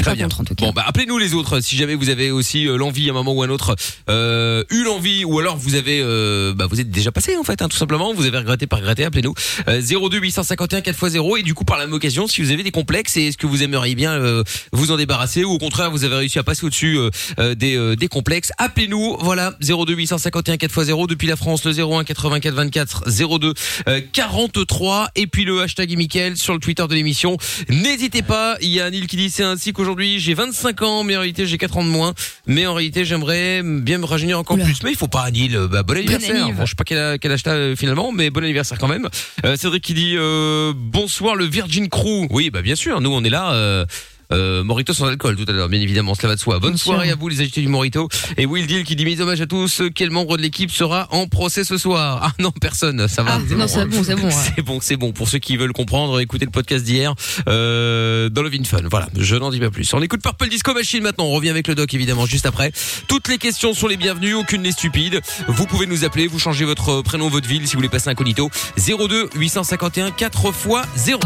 Très 0.00 0.10
pas 0.12 0.14
bien. 0.14 0.24
contre 0.24 0.40
en 0.40 0.44
tout 0.44 0.54
cas. 0.54 0.64
Bon 0.66 0.72
bah 0.72 0.84
appelez-nous 0.86 1.18
les 1.18 1.34
autres 1.34 1.60
si 1.60 1.76
jamais 1.76 1.94
vous 1.94 2.08
avez 2.08 2.30
aussi 2.30 2.66
euh, 2.66 2.76
l'envie 2.76 3.08
à 3.08 3.10
un 3.10 3.14
moment 3.14 3.32
ou 3.32 3.42
à 3.42 3.46
un 3.46 3.50
autre 3.50 3.76
euh, 4.08 4.64
eu 4.70 4.84
l'envie 4.84 5.24
ou 5.24 5.38
alors 5.38 5.56
vous 5.56 5.74
avez 5.74 6.00
euh, 6.02 6.54
bah 6.54 6.66
vous 6.68 6.80
êtes 6.80 6.90
déjà 6.90 7.12
passé 7.12 7.36
en 7.36 7.42
fait 7.44 7.60
hein, 7.62 7.68
tout 7.68 7.76
simplement 7.76 8.12
vous 8.14 8.24
avez 8.26 8.38
regretté 8.38 8.66
par 8.66 8.78
regretter 8.78 9.04
appelez-nous 9.04 9.34
euh, 9.68 9.80
02 9.82 10.18
851 10.18 10.80
4x0 10.80 11.38
et 11.38 11.42
du 11.42 11.54
coup 11.54 11.64
par 11.64 11.78
la 11.78 11.84
même 11.86 11.94
occasion 11.94 12.26
si 12.26 12.42
vous 12.42 12.50
avez 12.50 12.62
des 12.62 12.70
complexes 12.70 13.16
et 13.16 13.28
est-ce 13.28 13.36
que 13.36 13.46
vous 13.46 13.62
aimeriez 13.62 13.94
bien 13.94 14.12
euh, 14.12 14.42
vous 14.72 14.90
en 14.92 14.96
débarrasser 14.96 15.44
ou 15.44 15.50
au 15.50 15.58
contraire 15.58 15.90
vous 15.90 16.04
avez 16.04 16.16
réussi 16.16 16.38
à 16.38 16.42
passer 16.42 16.64
au-dessus 16.64 16.96
euh, 16.98 17.10
euh, 17.38 17.54
des 17.54 17.76
euh, 17.76 17.94
des 17.96 18.08
complexes 18.08 18.52
appelez-nous 18.58 19.16
voilà 19.20 19.54
02 19.60 19.94
851 19.94 20.54
4x0 20.56 21.06
depuis 21.08 21.26
la 21.28 21.36
France 21.36 21.64
le 21.64 21.72
01 21.72 22.04
84 22.04 22.54
24 22.54 23.04
02 23.38 23.54
euh, 23.88 24.00
43 24.12 25.10
et 25.16 25.26
puis 25.26 25.44
le 25.44 25.60
hashtag 25.62 25.96
Mickaël 25.96 26.36
sur 26.36 26.54
le 26.54 26.60
Twitter 26.60 26.86
de 26.88 26.94
l'émission 26.94 27.36
n'hésitez 27.68 28.22
pas 28.22 28.56
il 28.60 28.68
y 28.68 28.80
a 28.80 28.86
Anil 28.86 29.06
qui 29.06 29.16
dit 29.16 29.30
c'est 29.30 29.42
ainsi 29.44 29.72
qu'aujourd'hui 29.82 30.20
j'ai 30.20 30.34
25 30.34 30.82
ans 30.82 31.02
mais 31.02 31.16
en 31.16 31.20
réalité 31.20 31.44
j'ai 31.44 31.58
4 31.58 31.78
ans 31.78 31.84
de 31.84 31.88
moins. 31.88 32.14
Mais 32.46 32.66
en 32.66 32.74
réalité 32.74 33.04
j'aimerais 33.04 33.62
bien 33.64 33.98
me 33.98 34.06
rajeunir 34.06 34.38
encore 34.38 34.54
Oula. 34.54 34.64
plus. 34.64 34.82
Mais 34.84 34.90
il 34.92 34.96
faut 34.96 35.08
pas 35.08 35.22
Anil 35.22 35.56
euh, 35.56 35.66
bah, 35.66 35.82
bon 35.82 35.96
anniversaire. 35.96 36.44
anniv. 36.44 36.56
bon, 36.56 36.64
je 36.64 36.70
sais 36.70 36.76
pas 36.76 37.18
quel, 37.18 37.32
âge 37.32 37.42
t'as 37.42 37.52
euh, 37.52 37.76
finalement 37.76 38.12
mais 38.12 38.30
bon 38.30 38.44
anniversaire 38.44 38.78
quand 38.78 38.88
même. 38.88 39.08
Euh, 39.44 39.56
Cédric 39.56 39.82
qui 39.82 39.94
dit 39.94 40.14
euh, 40.16 40.72
bonsoir 40.76 41.34
le 41.34 41.44
Virgin 41.44 41.88
Crew. 41.88 42.26
Oui 42.30 42.50
bah 42.50 42.62
bien 42.62 42.76
sûr. 42.76 43.00
Nous 43.00 43.10
on 43.10 43.24
est 43.24 43.30
là 43.30 43.52
euh, 43.54 43.84
euh, 44.32 44.64
Morito 44.64 44.92
sans 44.92 45.06
alcool 45.06 45.36
tout 45.36 45.44
à 45.48 45.52
l'heure, 45.52 45.68
bien 45.68 45.80
évidemment, 45.80 46.14
cela 46.14 46.28
va 46.28 46.34
de 46.34 46.40
soi. 46.40 46.58
Bonne 46.58 46.76
soirée 46.76 47.10
à 47.10 47.14
vous 47.14 47.28
les 47.28 47.40
agités 47.40 47.60
du 47.60 47.68
Morito. 47.68 48.08
Et 48.36 48.46
Will 48.46 48.66
Deal 48.66 48.84
qui 48.84 48.96
dit 48.96 49.04
mise 49.04 49.20
hommage 49.20 49.40
à 49.40 49.46
tous. 49.46 49.82
Quel 49.94 50.10
membre 50.10 50.36
de 50.36 50.42
l'équipe 50.42 50.70
sera 50.70 51.08
en 51.10 51.26
procès 51.26 51.64
ce 51.64 51.76
soir? 51.78 52.20
Ah 52.22 52.32
non, 52.38 52.50
personne, 52.50 53.08
ça 53.08 53.22
va. 53.22 53.34
Ah, 53.34 53.54
non, 53.56 53.68
c'est 53.68 53.86
bon, 53.86 54.02
c'est 54.02 54.14
bon. 54.14 54.26
ouais. 54.26 54.32
C'est 54.56 54.62
bon, 54.62 54.78
c'est 54.80 54.96
bon. 54.96 55.12
Pour 55.12 55.28
ceux 55.28 55.38
qui 55.38 55.56
veulent 55.56 55.72
comprendre, 55.72 56.20
écoutez 56.20 56.44
le 56.44 56.50
podcast 56.50 56.84
d'hier 56.84 57.14
euh, 57.48 58.28
dans 58.28 58.42
le 58.42 58.50
Fun. 58.64 58.82
Voilà, 58.90 59.08
je 59.18 59.34
n'en 59.36 59.50
dis 59.50 59.60
pas 59.60 59.70
plus. 59.70 59.92
On 59.94 60.02
écoute 60.02 60.22
Purple 60.22 60.48
Disco 60.48 60.72
Machine 60.74 61.02
maintenant. 61.02 61.24
On 61.24 61.30
revient 61.32 61.48
avec 61.50 61.68
le 61.68 61.74
doc 61.74 61.92
évidemment 61.94 62.26
juste 62.26 62.46
après. 62.46 62.72
Toutes 63.08 63.28
les 63.28 63.38
questions 63.38 63.74
sont 63.74 63.86
les 63.88 63.96
bienvenues, 63.96 64.34
aucune 64.34 64.62
n'est 64.62 64.72
stupide. 64.72 65.20
Vous 65.48 65.66
pouvez 65.66 65.86
nous 65.86 66.04
appeler, 66.04 66.26
vous 66.26 66.38
changez 66.38 66.64
votre 66.64 67.02
prénom, 67.02 67.28
votre 67.28 67.48
ville 67.48 67.66
si 67.66 67.74
vous 67.74 67.78
voulez 67.78 67.88
passer 67.88 68.10
incognito. 68.10 68.50
02 68.76 69.30
851 69.34 70.10
4 70.10 70.46
x 70.48 70.68
0. 70.96 71.20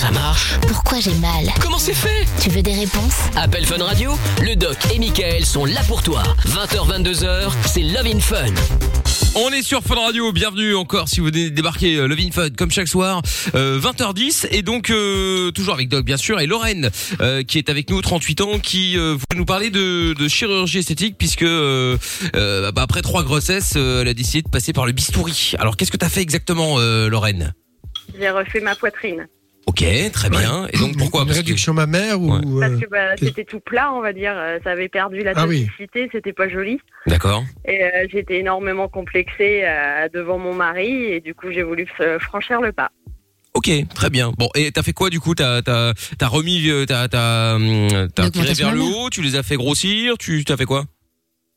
Comment 0.00 0.12
ça 0.14 0.20
marche 0.20 0.54
Pourquoi 0.68 1.00
j'ai 1.00 1.14
mal 1.14 1.46
Comment 1.60 1.78
c'est 1.78 1.94
fait 1.94 2.24
Tu 2.40 2.50
veux 2.50 2.62
des 2.62 2.74
réponses 2.74 3.16
Appel 3.34 3.66
Fun 3.66 3.82
Radio, 3.82 4.12
le 4.42 4.54
doc 4.54 4.76
et 4.94 4.98
Michael 5.00 5.44
sont 5.44 5.64
là 5.64 5.80
pour 5.88 6.02
toi. 6.04 6.22
20h, 6.46 7.02
22h, 7.02 7.50
c'est 7.66 7.80
Love 7.82 8.06
in 8.06 8.20
Fun. 8.20 8.44
On 9.34 9.50
est 9.50 9.62
sur 9.62 9.82
Fun 9.82 9.96
Radio, 9.96 10.30
bienvenue 10.32 10.76
encore 10.76 11.08
si 11.08 11.18
vous 11.18 11.32
dé- 11.32 11.50
débarquez 11.50 11.96
euh, 11.96 12.06
Love 12.06 12.18
in 12.20 12.30
Fun 12.30 12.50
comme 12.56 12.70
chaque 12.70 12.86
soir, 12.86 13.22
euh, 13.56 13.80
20h10 13.80 14.46
et 14.52 14.62
donc 14.62 14.90
euh, 14.90 15.50
toujours 15.50 15.74
avec 15.74 15.88
Doc 15.88 16.04
bien 16.04 16.16
sûr 16.16 16.38
et 16.38 16.46
Lorraine 16.46 16.90
euh, 17.20 17.42
qui 17.42 17.58
est 17.58 17.68
avec 17.68 17.90
nous 17.90 18.00
38 18.00 18.40
ans 18.42 18.58
qui 18.60 18.96
euh, 18.96 19.14
voulait 19.14 19.38
nous 19.38 19.46
parler 19.46 19.70
de, 19.70 20.12
de 20.12 20.28
chirurgie 20.28 20.78
esthétique 20.78 21.16
puisque 21.18 21.42
euh, 21.42 21.96
euh, 22.36 22.70
bah, 22.70 22.82
après 22.82 23.02
trois 23.02 23.24
grossesses 23.24 23.74
euh, 23.76 24.02
elle 24.02 24.08
a 24.08 24.14
décidé 24.14 24.42
de 24.42 24.48
passer 24.48 24.72
par 24.72 24.86
le 24.86 24.92
bistouri. 24.92 25.54
Alors 25.58 25.76
qu'est-ce 25.76 25.90
que 25.90 25.96
t'as 25.96 26.08
fait 26.10 26.20
exactement 26.22 26.76
euh, 26.78 27.08
Lorraine? 27.08 27.52
J'ai 28.18 28.30
refait 28.30 28.60
ma 28.60 28.74
poitrine. 28.76 29.26
Ok 29.68 29.84
très 30.12 30.30
bien 30.30 30.66
et 30.72 30.78
donc 30.78 30.96
pourquoi? 30.96 31.20
Une 31.22 31.26
Parce 31.28 31.38
que- 31.40 31.44
réduction 31.44 31.74
mammaire 31.74 32.18
ou 32.20 32.32
Ouais. 32.34 32.40
euh, 32.46 32.60
Parce 32.60 32.80
que 32.80 32.88
bah, 32.88 33.16
c'était 33.18 33.44
tout 33.44 33.60
plat, 33.60 33.92
on 33.92 34.00
va 34.00 34.14
dire. 34.14 34.32
euh, 34.34 34.58
Ça 34.64 34.70
avait 34.70 34.88
perdu 34.88 35.22
la 35.22 35.32
Ah 35.36 35.46
oui. 35.46 35.66
tonicité, 35.66 36.08
c'était 36.10 36.32
pas 36.32 36.48
joli. 36.48 36.80
D'accord. 37.06 37.44
Et 37.66 37.84
euh, 37.84 38.06
j'étais 38.10 38.38
énormément 38.38 38.88
complexée 38.88 39.62
euh, 39.64 40.08
devant 40.12 40.38
mon 40.38 40.54
mari 40.54 41.04
et 41.12 41.20
du 41.20 41.34
coup 41.34 41.50
j'ai 41.52 41.62
voulu 41.62 41.86
franchir 42.20 42.62
le 42.62 42.72
pas. 42.72 42.90
Ok, 43.54 43.70
très 43.94 44.08
bien. 44.08 44.32
Bon, 44.38 44.48
et 44.54 44.72
t'as 44.72 44.82
fait 44.82 44.92
quoi 44.94 45.10
du 45.10 45.20
coup? 45.20 45.34
T'as 45.34 45.60
t'as 45.62 45.92
t'as 46.18 46.26
remis, 46.28 46.70
t'as 46.86 47.08
t'as 47.08 47.56
hum, 47.56 48.08
tiré 48.32 48.54
vers 48.54 48.72
le 48.74 48.80
haut, 48.80 49.10
tu 49.10 49.20
les 49.20 49.36
as 49.36 49.42
fait 49.42 49.56
grossir, 49.56 50.16
tu 50.16 50.44
t'as 50.44 50.56
fait 50.56 50.64
quoi? 50.64 50.84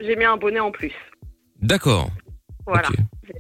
J'ai 0.01 0.15
mis 0.17 0.25
un 0.25 0.35
bonnet 0.37 0.59
en 0.59 0.71
plus. 0.71 0.93
D'accord. 1.61 2.09
Voilà. 2.65 2.89
Ok, 2.89 2.95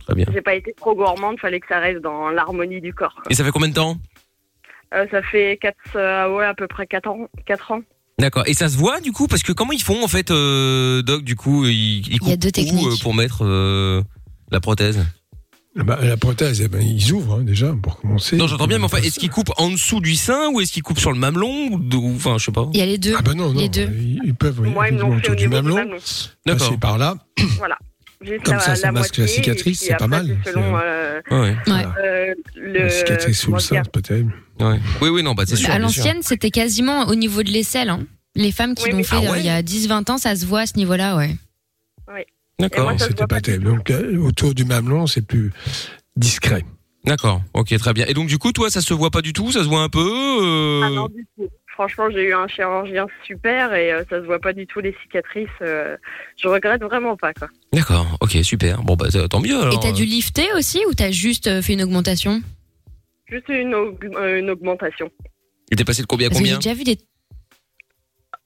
très 0.05 0.15
bien. 0.15 0.25
J'ai 0.33 0.41
pas 0.41 0.55
été 0.55 0.73
trop 0.73 0.95
gourmande, 0.95 1.39
fallait 1.39 1.59
que 1.59 1.67
ça 1.67 1.79
reste 1.79 2.01
dans 2.01 2.29
l'harmonie 2.29 2.81
du 2.81 2.93
corps. 2.93 3.13
quoi. 3.15 3.23
Et 3.29 3.35
ça 3.35 3.43
fait 3.43 3.51
combien 3.51 3.69
de 3.69 3.73
temps? 3.73 3.97
Euh, 4.93 5.05
ça 5.11 5.21
fait 5.23 5.57
quatre, 5.61 5.75
euh, 5.95 6.35
ouais, 6.35 6.45
à 6.45 6.53
peu 6.53 6.67
près 6.67 6.85
4 6.87 7.07
ans. 7.09 7.27
4 7.45 7.71
ans. 7.71 7.81
D'accord. 8.19 8.43
Et 8.47 8.53
ça 8.53 8.67
se 8.69 8.77
voit 8.77 8.99
du 8.99 9.11
coup 9.13 9.27
parce 9.27 9.41
que 9.41 9.51
comment 9.53 9.71
ils 9.71 9.81
font 9.81 10.03
en 10.03 10.07
fait, 10.07 10.31
euh, 10.31 11.01
Doc 11.01 11.23
Du 11.23 11.35
coup, 11.35 11.65
ils, 11.65 11.99
ils 11.99 12.07
Il 12.07 12.11
y 12.13 12.15
a 12.15 12.19
coupent 12.19 12.39
deux 12.39 12.47
où, 12.49 12.51
techniques. 12.51 12.87
euh, 12.87 12.95
pour 13.01 13.13
mettre 13.15 13.45
euh, 13.45 14.01
la 14.51 14.59
prothèse? 14.59 14.99
bah, 15.75 15.97
la 16.03 16.17
prothèse, 16.17 16.59
eh 16.61 16.67
ben, 16.67 16.81
ils 16.81 17.13
ouvrent 17.13 17.35
hein, 17.39 17.43
déjà 17.43 17.73
pour 17.81 18.01
commencer. 18.01 18.35
Non, 18.35 18.45
j'entends 18.47 18.67
bien, 18.67 18.77
mais 18.77 18.83
enfin, 18.83 18.97
est-ce 18.97 19.17
qu'ils 19.17 19.29
coupent 19.29 19.53
en 19.57 19.69
dessous 19.69 20.01
du 20.01 20.15
sein 20.15 20.49
ou 20.51 20.59
est-ce 20.59 20.73
qu'ils 20.73 20.83
coupent 20.83 20.99
sur 20.99 21.13
le 21.13 21.17
mamelon 21.17 21.69
ou 21.71 21.79
de- 21.79 21.95
ou- 21.95 22.13
Enfin, 22.17 22.37
je 22.37 22.43
sais 22.45 22.51
pas. 22.51 22.67
Il 22.73 22.79
y 22.79 22.83
a 22.83 22.85
les 22.85 22.97
deux. 22.97 23.15
Ah 23.17 23.21
bah 23.21 23.33
non, 23.33 23.53
non, 23.53 23.59
Les 23.61 23.69
deux. 23.69 23.89
Ils, 23.97 24.19
ils 24.25 24.35
peuvent 24.35 24.59
oui, 24.59 24.69
Moi, 24.69 24.89
ils 24.89 24.95
me 24.95 24.99
effectivement, 24.99 25.15
l'ont 25.15 25.21
fait 25.21 25.29
au 25.29 25.31
autour 25.31 25.35
du 25.37 25.47
niveau 25.47 25.55
du 25.61 25.63
mamelon, 25.63 25.75
mamelon. 25.77 25.97
D'accord. 26.45 26.67
passer 26.67 26.77
par 26.77 26.97
là. 26.97 27.15
Juste 28.23 28.43
Comme 28.43 28.53
la, 28.55 28.59
ça, 28.59 28.75
ça 28.75 28.87
la 28.87 28.91
masque 28.91 29.17
moitié, 29.17 29.23
la 29.23 29.27
cicatrice, 29.43 29.79
c'est 29.79 29.97
pas 29.97 30.07
mal. 30.07 30.37
Selon 30.45 30.77
euh, 30.77 31.21
Ouais, 31.31 31.55
euh, 31.67 32.33
le. 32.55 32.79
La 32.83 32.89
cicatrice 32.89 33.39
sous 33.39 33.51
le 33.53 33.59
sein, 33.59 33.81
c'est 33.83 33.91
pas 33.91 34.01
terrible. 34.01 34.33
ouais. 34.59 34.79
Oui, 35.01 35.09
oui, 35.09 35.23
non, 35.23 35.33
bah 35.33 35.43
c'est 35.47 35.55
Bien 35.55 35.65
sûr. 35.65 35.73
à 35.73 35.79
l'ancienne, 35.79 36.19
c'était 36.21 36.51
quasiment 36.51 37.07
au 37.07 37.15
niveau 37.15 37.41
de 37.43 37.49
l'aisselle. 37.51 37.89
Hein. 37.89 38.05
Les 38.35 38.51
femmes 38.51 38.75
qui 38.75 38.85
Oui, 38.85 38.91
l'ont 38.91 39.03
fait 39.03 39.15
Ah 39.17 39.23
euh, 39.27 39.31
ouais 39.31 39.39
il 39.39 39.45
y 39.45 39.49
a 39.49 39.61
10-20 39.61 40.11
ans, 40.11 40.17
ça 40.17 40.35
se 40.35 40.45
voit 40.45 40.61
à 40.61 40.65
ce 40.67 40.77
niveau-là, 40.77 41.17
ouais. 41.17 41.35
D'accord. 42.59 42.91
ça 42.91 42.99
se 42.99 43.05
C'était 43.07 43.25
pas 43.25 43.41
terrible. 43.41 43.65
Donc, 43.65 43.91
autour 44.23 44.53
du 44.53 44.65
mamelon, 44.65 45.07
c'est 45.07 45.23
plus 45.25 45.51
discret. 46.15 46.63
D'accord. 47.05 47.41
Ok, 47.55 47.75
très 47.79 47.93
bien. 47.93 48.05
Et 48.07 48.13
donc 48.13 48.27
du 48.27 48.37
coup, 48.37 48.51
toi, 48.51 48.69
ça 48.69 48.81
se 48.81 48.93
voit 48.93 49.09
pas 49.09 49.23
du 49.23 49.33
tout? 49.33 49.51
Ça 49.51 49.63
se 49.63 49.67
voit 49.67 49.81
un 49.81 49.89
peu 49.89 49.99
euh, 49.99 50.81
Ah 50.83 50.89
non, 50.91 51.07
du 51.07 51.25
tout. 51.35 51.47
Franchement, 51.73 52.09
j'ai 52.11 52.23
eu 52.23 52.33
un 52.33 52.47
chirurgien 52.47 53.07
super 53.25 53.73
et 53.73 53.91
euh, 53.93 54.03
ça 54.09 54.19
se 54.19 54.25
voit 54.25 54.39
pas 54.39 54.53
du 54.53 54.67
tout 54.67 54.79
les 54.81 54.95
cicatrices. 55.01 55.47
euh, 55.61 55.95
je 56.37 56.47
regrette 56.47 56.81
vraiment 56.83 57.15
pas 57.17 57.33
quoi. 57.33 57.47
D'accord. 57.73 58.17
Ok, 58.21 58.37
super. 58.43 58.83
Bon, 58.83 58.95
bah 58.95 59.07
tant 59.29 59.39
mieux. 59.39 59.59
Alors. 59.59 59.73
Et 59.73 59.79
t'as 59.79 59.91
dû 59.93 60.03
lifter 60.05 60.51
aussi 60.57 60.81
ou 60.89 60.93
t'as 60.93 61.11
juste 61.11 61.47
euh, 61.47 61.61
fait 61.61 61.73
une 61.73 61.81
augmentation? 61.81 62.41
Juste 63.27 63.47
une, 63.49 63.73
aug- 63.73 64.15
euh, 64.17 64.39
une 64.39 64.49
augmentation. 64.49 65.09
Et 65.71 65.75
t'es 65.77 65.85
passé 65.85 66.01
de 66.01 66.07
combien 66.07 66.27
à 66.27 66.29
Parce 66.29 66.41
que 66.41 66.45
j'ai 66.45 66.53
combien 66.55 66.71
déjà 66.71 66.77
vu 66.77 66.83
des. 66.83 66.97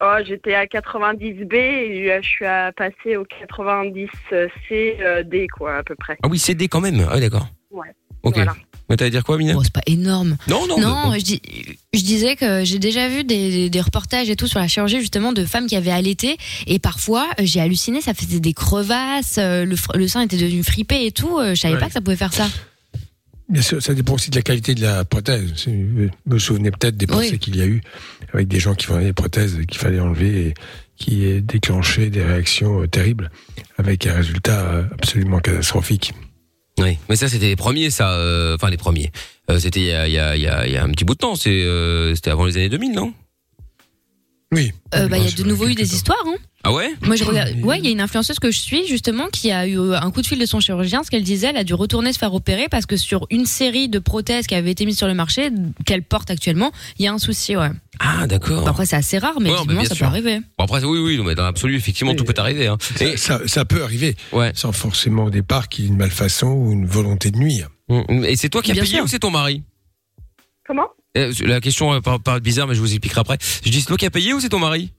Oh, 0.01 0.17
j'étais 0.25 0.53
à 0.53 0.65
90B 0.65 1.55
et 1.55 2.11
euh, 2.11 2.19
je 2.21 2.27
suis 2.27 2.45
à 2.45 2.71
passer 2.73 3.15
au 3.15 3.23
90C 3.25 4.07
euh, 5.01 5.23
D 5.23 5.47
quoi 5.47 5.77
à 5.77 5.83
peu 5.83 5.95
près. 5.95 6.17
Ah 6.21 6.27
oui, 6.27 6.37
CD 6.37 6.67
quand 6.67 6.81
même. 6.81 7.07
Ah, 7.09 7.19
d'accord. 7.19 7.47
Ouais. 7.71 7.87
Ok. 8.23 8.35
Voilà. 8.35 8.53
Mais 8.89 8.97
t'allais 8.97 9.09
dire 9.11 9.23
quoi, 9.23 9.37
Mina 9.37 9.53
Bon, 9.53 9.63
c'est 9.63 9.73
pas 9.73 9.81
énorme. 9.87 10.37
Non, 10.47 10.67
non. 10.67 10.79
Non, 10.79 10.95
mais 11.09 11.13
bon. 11.13 11.19
je, 11.19 11.23
dis, 11.25 11.41
je 11.93 12.01
disais 12.01 12.35
que 12.35 12.63
j'ai 12.63 12.77
déjà 12.77 13.09
vu 13.09 13.23
des, 13.23 13.69
des 13.69 13.81
reportages 13.81 14.29
et 14.29 14.35
tout 14.35 14.47
sur 14.47 14.59
la 14.59 14.67
chirurgie 14.67 14.99
justement 14.99 15.33
de 15.33 15.43
femmes 15.45 15.65
qui 15.67 15.75
avaient 15.75 15.89
allaité 15.91 16.37
et 16.67 16.77
parfois 16.77 17.27
euh, 17.39 17.43
j'ai 17.45 17.59
halluciné, 17.61 18.01
ça 18.01 18.13
faisait 18.13 18.39
des 18.39 18.53
crevasses, 18.53 19.37
euh, 19.39 19.65
le, 19.65 19.75
le 19.95 20.07
sein 20.07 20.21
était 20.21 20.37
devenu 20.37 20.63
fripé 20.63 21.05
et 21.05 21.11
tout. 21.11 21.39
euh, 21.39 21.55
Je 21.55 21.61
savais 21.61 21.73
Ouais. 21.73 21.79
pas 21.79 21.87
que 21.87 21.93
ça 21.93 22.01
pouvait 22.01 22.15
faire 22.15 22.33
ça. 22.33 22.47
Bien 23.49 23.61
sûr, 23.61 23.81
ça 23.81 23.93
dépend 23.93 24.13
aussi 24.13 24.31
de 24.31 24.35
la 24.35 24.41
qualité 24.41 24.73
de 24.75 24.81
la 24.81 25.05
prothèse. 25.05 25.53
Vous 25.67 26.09
me 26.33 26.39
souvenez 26.39 26.71
peut-être 26.71 26.97
des 26.97 27.05
procès 27.07 27.31
Oui. 27.33 27.39
qu'il 27.39 27.55
y 27.55 27.61
a 27.61 27.65
eu 27.65 27.81
avec 28.33 28.47
des 28.47 28.59
gens 28.59 28.73
qui 28.75 28.87
vendaient 28.87 29.05
des 29.05 29.13
prothèses 29.13 29.57
qu'il 29.67 29.77
fallait 29.79 29.99
enlever 29.99 30.47
et 30.47 30.53
qui 30.97 31.41
déclenché 31.41 32.09
des 32.09 32.23
réactions 32.23 32.85
terribles 32.87 33.29
avec 33.77 34.07
un 34.07 34.13
résultat 34.15 34.85
absolument 34.93 35.39
catastrophique. 35.39 36.13
Oui, 36.79 36.97
mais 37.07 37.15
ça 37.15 37.29
c'était 37.29 37.47
les 37.47 37.55
premiers, 37.55 37.89
ça. 37.89 38.11
euh, 38.13 38.55
Enfin 38.55 38.69
les 38.69 38.77
premiers. 38.77 39.11
Euh, 39.49 39.59
c'était 39.59 39.79
il 39.79 39.85
y 39.85 39.93
a, 39.93 40.07
y, 40.07 40.17
a, 40.19 40.67
y 40.67 40.77
a 40.77 40.83
un 40.83 40.89
petit 40.89 41.05
bout 41.05 41.13
de 41.13 41.19
temps. 41.19 41.35
C'est 41.35 41.49
euh, 41.63 42.13
c'était 42.15 42.31
avant 42.31 42.45
les 42.45 42.57
années 42.57 42.69
2000, 42.69 42.91
non? 42.91 43.13
Oui. 44.53 44.71
Euh, 44.93 45.07
bah, 45.07 45.17
il 45.17 45.25
y 45.25 45.27
a 45.27 45.31
de 45.31 45.43
nouveau 45.43 45.67
eu 45.67 45.73
des 45.75 45.85
temps. 45.87 45.95
histoires. 45.95 46.23
Hein. 46.27 46.35
Ah 46.63 46.71
ouais? 46.71 46.93
Moi, 47.01 47.15
je 47.15 47.23
regarde. 47.23 47.51
Oui. 47.57 47.63
Ouais, 47.63 47.79
il 47.79 47.85
y 47.85 47.87
a 47.89 47.91
une 47.91 47.99
influenceuse 48.01 48.39
que 48.39 48.51
je 48.51 48.59
suis 48.59 48.87
justement 48.87 49.27
qui 49.27 49.51
a 49.51 49.67
eu 49.67 49.77
euh, 49.79 49.99
un 49.99 50.11
coup 50.11 50.21
de 50.21 50.27
fil 50.27 50.39
de 50.39 50.45
son 50.45 50.59
chirurgien. 50.59 51.03
Ce 51.03 51.09
qu'elle 51.11 51.23
disait, 51.23 51.47
elle 51.47 51.57
a 51.57 51.63
dû 51.63 51.73
retourner 51.73 52.13
se 52.13 52.19
faire 52.19 52.33
opérer 52.33 52.67
parce 52.69 52.85
que 52.85 52.95
sur 52.95 53.27
une 53.31 53.45
série 53.45 53.89
de 53.89 53.99
prothèses 53.99 54.47
qui 54.47 54.55
avaient 54.55 54.71
été 54.71 54.85
mises 54.85 54.97
sur 54.97 55.07
le 55.07 55.13
marché, 55.13 55.49
qu'elle 55.85 56.03
porte 56.03 56.29
actuellement, 56.31 56.71
il 56.99 57.05
y 57.05 57.07
a 57.07 57.13
un 57.13 57.17
souci. 57.17 57.55
Ouais. 57.57 57.69
Ah 57.99 58.27
d'accord. 58.27 58.61
Bon, 58.61 58.67
après, 58.67 58.85
c'est 58.85 58.95
assez 58.95 59.17
rare, 59.17 59.39
mais 59.41 59.49
Ouais, 59.51 59.57
bah, 59.67 59.73
ça 59.83 59.95
sûr. 59.95 59.97
peut 59.97 60.05
arriver. 60.05 60.39
Bon, 60.57 60.65
après 60.65 60.83
oui 60.83 60.99
oui, 60.99 61.21
mais 61.25 61.35
dans 61.35 61.43
l'absolu 61.43 61.75
effectivement 61.75 62.13
tout 62.15 62.23
peut 62.23 62.33
arriver. 62.37 62.67
Hein. 62.67 62.77
Et, 63.01 63.17
Ça, 63.17 63.65
peut 63.65 63.83
arriver, 63.83 64.15
ouais. 64.31 64.51
sans 64.55 64.71
forcément 64.71 65.25
au 65.25 65.29
départ 65.31 65.69
qu'il 65.69 65.85
y 65.85 65.87
ait 65.87 65.91
une 65.91 65.97
malfaçon 65.97 66.47
ou 66.47 66.71
une 66.71 66.85
volonté 66.85 67.31
de 67.31 67.37
nuire. 67.37 67.69
Mm, 67.89 68.23
Et 68.25 68.35
c'est 68.35 68.49
toi 68.49 68.61
qui 68.61 68.71
as 68.71 68.75
payé 68.75 68.85
sûr. 68.85 69.03
ou 69.03 69.07
c'est 69.07 69.19
ton 69.19 69.31
mari? 69.31 69.63
Comment? 70.67 70.87
La 71.15 71.61
question 71.61 71.93
euh, 71.93 72.01
par- 72.01 72.19
paraît 72.21 72.39
bizarre, 72.41 72.67
mais 72.67 72.75
je 72.75 72.79
vous 72.81 72.91
expliquerai 72.91 73.21
après. 73.21 73.37
Je 73.63 73.69
dis 73.69 73.79
c'est 73.81 73.87
toi 73.87 73.97
qui 73.97 74.05
as 74.05 74.09
payé 74.11 74.33
ou 74.33 74.39
c'est 74.39 74.49
ton 74.49 74.59
mari? 74.59 74.91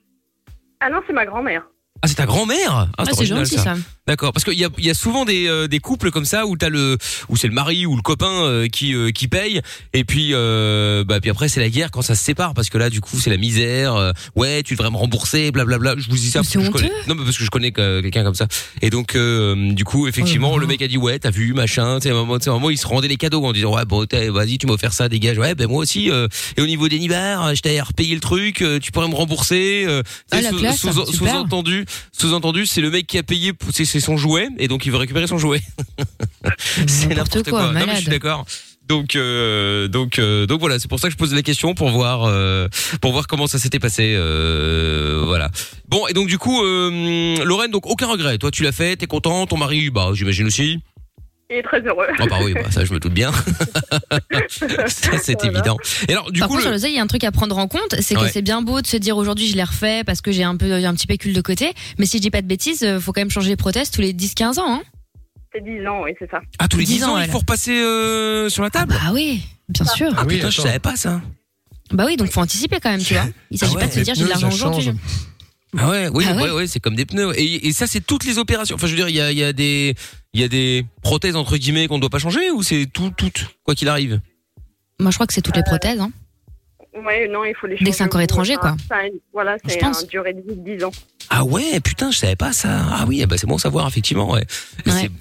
Ah 0.81 0.89
non, 0.91 1.01
c'est 1.07 1.13
ma 1.13 1.27
grand-mère. 1.27 1.63
Ah 2.03 2.09
c'est 2.09 2.15
ta 2.17 2.27
grand-mère? 2.27 2.71
Ah, 2.73 2.89
Ah, 2.99 3.05
c'est 3.07 3.13
original, 3.13 3.45
gentil 3.47 3.57
ça. 3.63 3.75
D'accord, 4.07 4.33
parce 4.33 4.45
qu'il 4.45 4.55
y 4.59 4.65
a, 4.65 4.69
y 4.79 4.89
a 4.91 4.95
souvent 4.95 5.25
des, 5.25 5.49
euh, 5.49 5.67
des 5.67 5.81
couples 5.81 6.13
comme 6.13 6.25
ça 6.25 6.47
où 6.47 6.57
t'as 6.57 6.69
le 6.69 6.97
où 7.29 7.37
c'est 7.37 7.49
le 7.49 7.53
mari 7.55 7.87
ou 7.87 7.97
le 7.97 8.03
copain 8.03 8.31
euh, 8.45 8.69
qui 8.69 8.95
euh, 8.95 9.11
qui 9.11 9.27
paye 9.27 9.61
et 9.93 10.05
puis 10.05 10.31
euh, 10.33 11.03
bah 11.03 11.21
puis 11.21 11.29
après 11.31 11.49
c'est 11.49 11.59
la 11.59 11.69
guerre 11.71 11.91
quand 11.91 12.03
ça 12.03 12.15
se 12.15 12.23
sépare 12.23 12.55
parce 12.55 12.69
que 12.71 12.79
là 12.79 12.89
du 12.89 13.01
coup 13.01 13.19
c'est 13.19 13.31
la 13.31 13.37
misère. 13.37 13.95
euh, 13.97 14.13
ouais, 14.37 14.63
tu 14.63 14.75
devrais 14.75 14.91
me 14.93 14.97
rembourser, 14.97 15.51
blablabla. 15.51 15.95
Je 15.99 16.09
vous 16.09 16.15
dis 16.17 16.31
ça 16.31 16.39
parce 16.41 16.53
que 16.53 16.61
je 16.63 16.71
connais. 16.71 16.91
Non, 17.09 17.17
mais 17.17 17.25
parce 17.25 17.37
que 17.37 17.45
je 17.45 17.51
connais 17.51 17.73
quelqu'un 17.73 18.23
comme 18.23 18.35
ça. 18.37 18.47
Et 18.81 18.91
donc 18.91 19.17
euh, 19.17 19.73
du 19.73 19.83
coup 19.85 20.07
effectivement 20.07 20.57
le 20.57 20.67
mec 20.69 20.83
a 20.83 20.89
dit 20.89 20.99
ouais 20.99 21.19
t'as 21.19 21.31
vu 21.31 21.53
machin. 21.53 21.97
Tu 21.99 22.05
sais 22.05 22.11
à 22.11 22.13
un 22.13 22.17
moment, 22.25 22.39
moment 22.47 22.71
il 22.71 22.79
se 22.79 22.87
rendait 22.87 23.09
les 23.09 23.17
cadeaux 23.17 23.45
en 23.45 23.53
disant 23.53 23.75
ouais 23.75 23.85
bon 23.87 24.07
vas-y 24.31 24.59
tu 24.59 24.67
m'as 24.69 24.75
offert 24.75 24.93
ça 24.93 25.09
dégage. 25.09 25.39
Ouais 25.39 25.57
ben 25.57 25.67
moi 25.69 25.83
aussi. 25.83 26.11
euh, 26.13 26.29
et 26.57 26.63
au 26.63 26.67
niveau 26.67 26.89
des 26.89 27.01
nibards 27.01 27.55
je 27.57 27.61
t'avais 27.61 27.81
repayé 27.81 28.15
le 28.15 28.21
truc. 28.21 28.63
tu 28.81 28.93
pourrais 28.93 29.09
me 29.09 29.15
rembourser. 29.17 29.85
euh, 29.89 30.03
Ah, 30.31 30.41
la 30.43 30.51
sous-. 30.75 30.93
Sous-entendu, 31.13 31.87
sous-entendu, 32.13 32.67
c'est 32.67 32.81
le 32.81 32.91
mec 32.91 33.07
qui 33.09 33.19
a 33.19 33.23
payé, 33.25 33.53
c'est 33.73 33.96
c'est 34.01 34.07
son 34.07 34.17
jouet, 34.17 34.49
et 34.59 34.69
donc 34.69 34.85
il 34.85 34.93
veut 34.93 34.99
récupérer 34.99 35.27
son 35.27 35.39
jouet. 35.39 35.63
c'est 36.87 37.09
n'importe 37.09 37.49
quoi. 37.49 37.71
quoi, 37.71 37.73
Non, 37.73 37.87
mais 37.87 37.97
je 37.97 38.01
suis 38.03 38.11
d'accord. 38.11 38.45
Donc, 38.87 39.17
euh, 39.17 39.89
donc, 39.89 40.19
euh, 40.19 40.47
donc 40.47 40.61
voilà, 40.61 40.79
c'est 40.79 40.87
pour 40.87 41.01
ça 41.01 41.09
que 41.09 41.13
je 41.13 41.17
pose 41.19 41.35
la 41.35 41.43
question 41.43 41.75
pour 41.75 41.91
voir, 41.91 42.25
euh, 42.25 42.69
pour 43.01 43.11
voir 43.13 43.27
comment 43.27 43.47
ça 43.47 43.59
s'était 43.59 43.81
passé. 43.81 44.15
Voilà. 45.25 45.51
Bon, 45.89 46.07
et 46.07 46.13
donc 46.13 46.29
du 46.29 46.39
coup, 46.39 46.63
Lorraine, 46.63 47.71
donc 47.71 47.87
aucun 47.87 48.07
regret. 48.07 48.39
Toi, 48.39 48.51
tu 48.51 48.63
l'as 48.63 48.73
fait, 48.73 48.97
t'es 48.97 49.07
content, 49.07 49.47
ton 49.47 49.57
mari, 49.57 49.91
bah, 49.91 50.11
j'imagine 50.15 50.47
aussi. 50.47 50.79
Il 51.49 51.57
est 51.59 51.63
très 51.63 51.81
heureux. 51.81 52.07
Ah 52.19 52.27
bah 52.29 52.39
oui, 52.43 52.55
bah, 52.55 52.71
ça 52.71 52.85
je 52.85 52.93
me 52.93 52.99
doute 52.99 53.13
bien. 53.15 53.31
ça 54.89 55.19
c'est 55.19 55.35
Voilà. 55.41 55.59
évident. 55.59 55.77
Et 56.09 56.13
alors, 56.13 56.31
du 56.33 56.41
Par 56.41 56.49
coup, 56.49 56.55
contre, 56.55 56.63
sur 56.65 56.73
le... 56.73 56.79
le 56.79 56.87
il 56.89 56.95
y 56.95 56.99
a 56.99 57.03
un 57.03 57.07
truc 57.07 57.23
à 57.25 57.31
prendre 57.31 57.57
en 57.59 57.69
compte, 57.69 57.95
c'est 58.01 58.15
que 58.15 58.21
Ouais. 58.21 58.31
c'est 58.33 58.43
bien 58.43 58.63
beau 58.63 58.81
de 58.81 58.87
se 58.87 58.97
dire 58.97 59.17
aujourd'hui 59.17 59.47
je 59.49 59.57
l'ai 59.57 59.63
refait 59.65 60.03
parce 60.05 60.21
que 60.21 60.33
j'ai 60.33 60.43
un 60.43 60.57
peu 60.57 60.73
un 60.73 60.95
petit 60.95 61.07
pécule 61.07 61.33
de 61.35 61.41
côté, 61.41 61.73
mais 61.99 62.07
si 62.07 62.17
je 62.19 62.23
dis 62.23 62.31
pas 62.31 62.43
de 62.43 62.47
bêtises, 62.49 62.83
euh, 62.83 62.99
faut 62.99 63.13
quand 63.13 63.21
même 63.21 63.31
changer 63.31 63.51
les 63.51 63.57
prothèses 63.57 63.91
tous 63.91 64.01
les 64.01 64.13
10-15 64.13 64.59
ans. 64.59 64.65
Hein 64.75 64.83
C'est 65.55 65.63
10 65.63 65.87
ans, 65.87 66.03
oui, 66.03 66.13
c'est 66.19 66.31
ça. 66.31 66.41
ah 66.59 66.67
tous 66.69 66.79
les 66.79 66.85
10 66.85 66.95
10 66.97 67.05
ans, 67.05 67.15
ans, 67.17 67.21
il 67.21 67.31
faut 67.31 67.39
repasser 67.39 67.73
euh, 67.81 68.49
sur 68.49 68.63
la 68.65 68.71
table. 68.71 68.93
bah 68.95 69.13
oui, 69.13 69.43
bien 69.69 69.85
sûr. 69.87 70.13
Ah, 70.17 70.25
oui, 70.27 70.37
putain, 70.37 70.51
je 70.51 70.59
attends. 70.61 70.67
savais 70.69 70.79
pas 70.81 70.97
ça. 70.97 71.21
Bah 71.93 72.05
oui, 72.07 72.17
donc 72.17 72.31
faut 72.33 72.41
anticiper 72.41 72.81
quand 72.83 72.91
même, 72.91 73.01
tu 73.03 73.15
vois. 73.15 73.27
Il 73.53 73.59
s'agit 73.59 73.75
Ah 73.77 73.81
pas 73.83 73.87
de 73.87 73.93
se 73.93 74.01
dire 74.01 74.15
j'ai 74.17 74.25
de 74.25 74.29
l'argent 74.29 74.49
aujourd'hui. 74.51 74.91
Ah 75.79 75.89
ouais, 75.91 76.09
oui, 76.13 76.25
Ah 76.29 76.35
ouais, 76.35 76.43
ouais. 76.45 76.51
ouais, 76.53 76.67
c'est 76.67 76.81
comme 76.81 76.95
des 76.97 77.05
pneus. 77.07 77.33
Et, 77.39 77.67
et 77.69 77.73
ça, 77.73 77.87
c'est 77.87 78.01
toutes 78.01 78.25
les 78.25 78.39
opérations. 78.39 78.77
Enfin, 78.77 78.87
je 78.87 78.93
veux 78.93 78.97
dire, 78.97 79.09
il 79.09 79.17
y 79.17 79.21
a, 79.21 79.31
il 79.33 79.39
y 79.39 79.45
a 79.45 79.53
des, 79.53 79.95
il 80.33 80.41
y 80.41 80.45
a 80.45 80.49
des 80.49 80.85
prothèses 81.03 81.37
entre 81.37 81.57
guillemets 81.57 81.87
qu'on 81.89 81.97
ne 81.97 82.01
doit 82.01 82.11
pas 82.11 82.19
changer 82.19 82.51
ou 82.51 82.63
c'est 82.63 82.87
tout, 82.87 83.11
toutes, 83.17 83.47
quoi 83.65 83.75
qu'il 83.75 83.89
arrive? 83.89 84.21
Moi 84.99 85.11
je 85.11 85.17
crois 85.17 85.27
que 85.27 85.35
c'est 85.35 85.43
toutes 85.43 85.57
les 85.57 85.63
prothèses. 85.63 86.01
Hein. 86.01 86.11
Ouais, 87.05 87.29
non, 87.29 87.45
il 87.45 87.55
faut 87.55 87.67
les 87.67 87.77
Dès 87.77 87.91
que 87.91 87.97
c'est 87.97 88.03
un 88.03 88.07
changer 88.07 88.11
corps 88.11 88.21
étranger, 88.23 88.57
quoi. 88.57 88.75
Ça 88.89 89.05
une- 89.07 89.19
Voilà, 89.35 89.57
c'est 89.67 89.79
pense. 89.79 90.03
un 90.05 90.07
durée 90.07 90.33
de 90.33 90.41
vie 90.41 90.57
de 90.57 90.77
10 90.77 90.85
ans. 90.85 90.93
Ah 91.29 91.45
ouais, 91.45 91.79
putain, 91.81 92.11
je 92.11 92.17
savais 92.17 92.37
pas 92.37 92.55
ça. 92.55 92.87
Ah 92.91 93.05
oui, 93.07 93.25
ben, 93.27 93.37
c'est 93.37 93.47
bon 93.47 93.57
à 93.57 93.59
savoir 93.59 93.87
effectivement. 93.87 94.31
Ouais. 94.31 94.45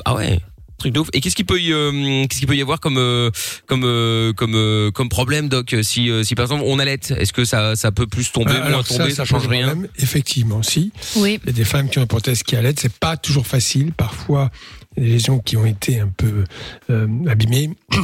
Ah 0.05 0.15
ouais. 0.15 0.39
Truc 0.77 0.93
de 0.93 0.99
ouf. 0.99 1.07
Et 1.13 1.21
qu'est-ce 1.21 1.35
qu'il 1.35 1.45
peut 1.45 1.61
y, 1.61 1.71
euh, 1.71 2.25
qu'est-ce 2.27 2.39
qu'il 2.39 2.47
peut 2.47 2.55
y 2.55 2.61
avoir 2.61 2.79
comme, 2.79 2.97
euh, 2.97 3.31
comme, 3.65 3.83
euh, 3.85 4.33
comme, 4.33 4.91
comme 4.93 5.09
problème, 5.09 5.47
doc, 5.47 5.73
si, 5.83 6.09
si 6.23 6.35
par 6.35 6.43
exemple 6.43 6.63
on 6.65 6.79
allait, 6.79 6.99
est-ce 7.17 7.31
que 7.33 7.45
ça, 7.45 7.75
ça 7.75 7.91
peut 7.91 8.07
plus 8.07 8.31
tomber, 8.31 8.51
Euh, 8.51 8.57
moins 8.59 8.67
alors 8.67 8.83
tomber, 8.83 9.11
ça, 9.11 9.23
pose 9.23 9.29
change 9.29 9.47
rien 9.47 9.67
problème. 9.67 9.87
Effectivement, 9.97 10.63
si. 10.63 10.91
Oui. 11.15 11.39
Il 11.43 11.47
y 11.47 11.49
a 11.49 11.53
des 11.53 11.65
femmes 11.65 11.89
qui 11.89 11.97
ont 11.99 12.01
une 12.01 12.07
prothèse 12.07 12.43
qui 12.43 12.55
allaitent, 12.55 12.79
c'est 12.79 12.93
pas 12.93 13.15
toujours 13.17 13.47
facile. 13.47 13.93
Parfois, 13.93 14.51
il 14.97 15.03
y 15.03 15.05
a 15.05 15.07
des 15.07 15.13
lésions 15.13 15.39
qui 15.39 15.57
ont 15.57 15.65
été 15.65 15.99
un 15.99 16.09
peu 16.15 16.43
euh, 16.89 17.07
abîmées 17.27 17.71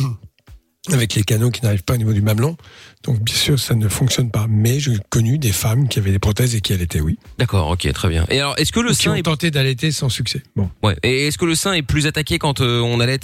avec 0.89 1.13
les 1.13 1.23
canaux 1.23 1.51
qui 1.51 1.61
n'arrivent 1.63 1.83
pas 1.83 1.93
au 1.93 1.97
niveau 1.97 2.13
du 2.13 2.21
mamelon. 2.21 2.57
Donc, 3.03 3.21
bien 3.21 3.35
sûr, 3.35 3.59
ça 3.59 3.75
ne 3.75 3.87
fonctionne 3.87 4.31
pas. 4.31 4.47
Mais 4.49 4.79
j'ai 4.79 4.97
connu 5.09 5.37
des 5.37 5.51
femmes 5.51 5.87
qui 5.87 5.99
avaient 5.99 6.11
des 6.11 6.19
prothèses 6.19 6.55
et 6.55 6.61
qui 6.61 6.73
allaitaient, 6.73 7.01
oui. 7.01 7.19
D'accord, 7.37 7.69
ok, 7.69 7.91
très 7.93 8.09
bien. 8.09 8.25
Et 8.29 8.39
alors, 8.39 8.57
est-ce 8.57 8.71
que 8.71 8.79
le 8.79 8.89
qui 8.89 8.95
sein 8.95 9.11
ont 9.11 9.15
est, 9.15 9.23
tenté 9.23 9.51
d'allaiter 9.51 9.91
sans 9.91 10.09
succès. 10.09 10.41
Bon. 10.55 10.69
ouais, 10.83 10.95
et 11.03 11.27
est-ce 11.27 11.37
que 11.37 11.45
le 11.45 11.55
sein 11.55 11.73
est 11.73 11.83
plus 11.83 12.07
attaqué 12.07 12.39
quand 12.39 12.61
euh, 12.61 12.79
on 12.81 12.99
allait 12.99 13.19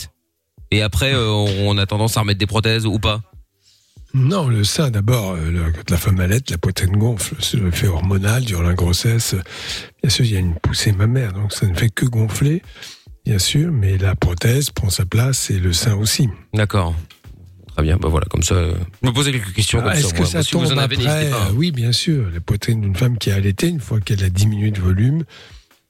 et 0.70 0.82
après 0.82 1.14
euh, 1.14 1.30
on 1.30 1.78
a 1.78 1.86
tendance 1.86 2.18
à 2.18 2.20
remettre 2.20 2.40
des 2.40 2.46
prothèses 2.46 2.86
ou 2.86 3.00
pas? 3.00 3.22
Non, 4.14 4.48
le 4.48 4.64
sein, 4.64 4.90
d'abord, 4.90 5.34
euh, 5.34 5.72
quand 5.76 5.90
la 5.90 5.98
femme 5.98 6.20
allait, 6.20 6.42
la 6.50 6.58
poitrine 6.58 6.96
gonfle. 6.96 7.36
C'est 7.40 7.58
le 7.58 7.72
fait 7.72 7.88
hormonal 7.88 8.44
durant 8.44 8.64
la 8.64 8.74
grossesse. 8.74 9.36
Bien 10.02 10.10
sûr, 10.10 10.26
il 10.26 10.32
y 10.32 10.36
a 10.36 10.40
une 10.40 10.56
poussée 10.56 10.92
mammaire, 10.92 11.34
donc 11.34 11.54
ça 11.54 11.68
ne 11.68 11.76
fait 11.76 11.90
que 11.90 12.06
gonfler, 12.06 12.62
bien 13.26 13.40
sûr, 13.40 13.72
mais 13.72 13.98
la 13.98 14.16
prothèse 14.16 14.70
prend 14.72 14.90
sa 14.90 15.06
place 15.06 15.50
et 15.50 15.60
le 15.60 15.74
sein 15.74 15.96
aussi. 15.96 16.30
D'accord. 16.54 16.96
Très 17.78 17.84
bien, 17.86 17.98
bah 17.98 18.08
voilà, 18.10 18.26
comme 18.32 18.42
ça, 18.42 18.56
euh, 18.56 18.74
je 19.04 19.08
me 19.08 19.14
posais 19.14 19.32
quelques 19.32 19.54
questions 19.54 19.78
comme 19.80 19.90
Ah, 19.90 19.96
Est-ce 20.00 20.08
ça. 20.08 20.14
que 20.14 20.18
moi. 20.18 20.26
ça 20.26 20.42
si 20.42 20.54
vous 20.56 20.64
tombe 20.66 20.74
en 20.74 20.78
avez, 20.82 20.96
après 20.96 21.30
pas. 21.30 21.38
hein. 21.44 21.52
Oui, 21.56 21.72
bien 21.72 21.92
sûr. 21.92 22.28
La 22.34 22.40
poitrine 22.40 22.82
d'une 22.82 22.96
femme 22.96 23.20
qui 23.20 23.30
a 23.30 23.36
allaité, 23.36 23.68
une 23.68 23.80
fois 23.80 24.00
qu'elle 24.00 24.24
a 24.24 24.30
diminué 24.30 24.72
de 24.72 24.82
volume, 24.82 25.24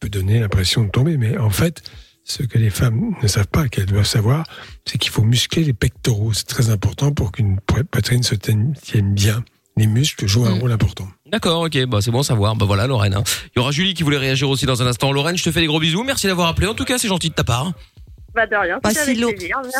peut 0.01 0.10
donner 0.10 0.41
l'impression 0.41 0.84
de 0.84 0.89
tomber. 0.89 1.15
Mais 1.15 1.38
en 1.38 1.50
fait, 1.50 1.82
ce 2.25 2.44
que 2.44 2.58
les 2.58 2.70
femmes 2.72 3.15
ne 3.24 3.27
savent 3.29 3.48
pas, 3.48 3.70
qu'elles 3.70 3.86
doivent 3.86 4.06
savoir, 4.06 4.44
c'est 4.86 4.98
qu'il 4.98 5.12
faut 5.12 5.24
muscler 5.24 5.63
les 5.63 5.72
pectoraux. 5.72 6.34
C'est 6.34 6.46
très 6.48 6.72
important 6.72 7.13
pour 7.13 7.32
qu'une 7.32 7.62
po- 7.62 7.82
poitrine 7.89 8.22
se 8.22 8.36
tienne 8.36 8.74
tienne 8.82 9.13
bien. 9.13 9.46
Les 9.77 9.88
muscles 9.88 10.27
jouent 10.27 10.46
un 10.46 10.56
Mm. 10.56 10.60
rôle 10.60 10.72
important. 10.74 11.08
D'accord, 11.32 11.62
ok, 11.62 11.86
bah 11.86 12.00
c'est 12.01 12.12
bon 12.12 12.20
à 12.20 12.24
savoir. 12.24 12.58
Bah 12.58 12.65
voilà, 12.65 12.86
Lorraine. 12.88 13.13
hein. 13.13 13.24
Il 13.56 13.60
y 13.60 13.62
aura 13.62 13.72
Julie 13.72 13.94
qui 13.94 14.03
voulait 14.03 14.17
réagir 14.17 14.50
aussi 14.50 14.65
dans 14.65 14.82
un 14.82 14.88
instant. 14.88 15.13
Lorraine, 15.13 15.38
je 15.38 15.44
te 15.46 15.51
fais 15.53 15.62
des 15.62 15.67
gros 15.67 15.79
bisous. 15.79 16.03
Merci 16.03 16.27
d'avoir 16.27 16.50
appelé. 16.50 16.67
En 16.67 16.74
tout 16.74 16.84
cas, 16.84 16.98
c'est 16.98 17.08
gentil 17.08 17.29
de 17.29 17.36
ta 17.36 17.46
part. 17.46 17.72
Bah, 18.38 18.46
de 18.46 18.56
rien. 18.56 18.79
Bah, 18.84 18.91
c'était 18.94 19.15
si, 19.15 19.20
Lo- 19.20 19.32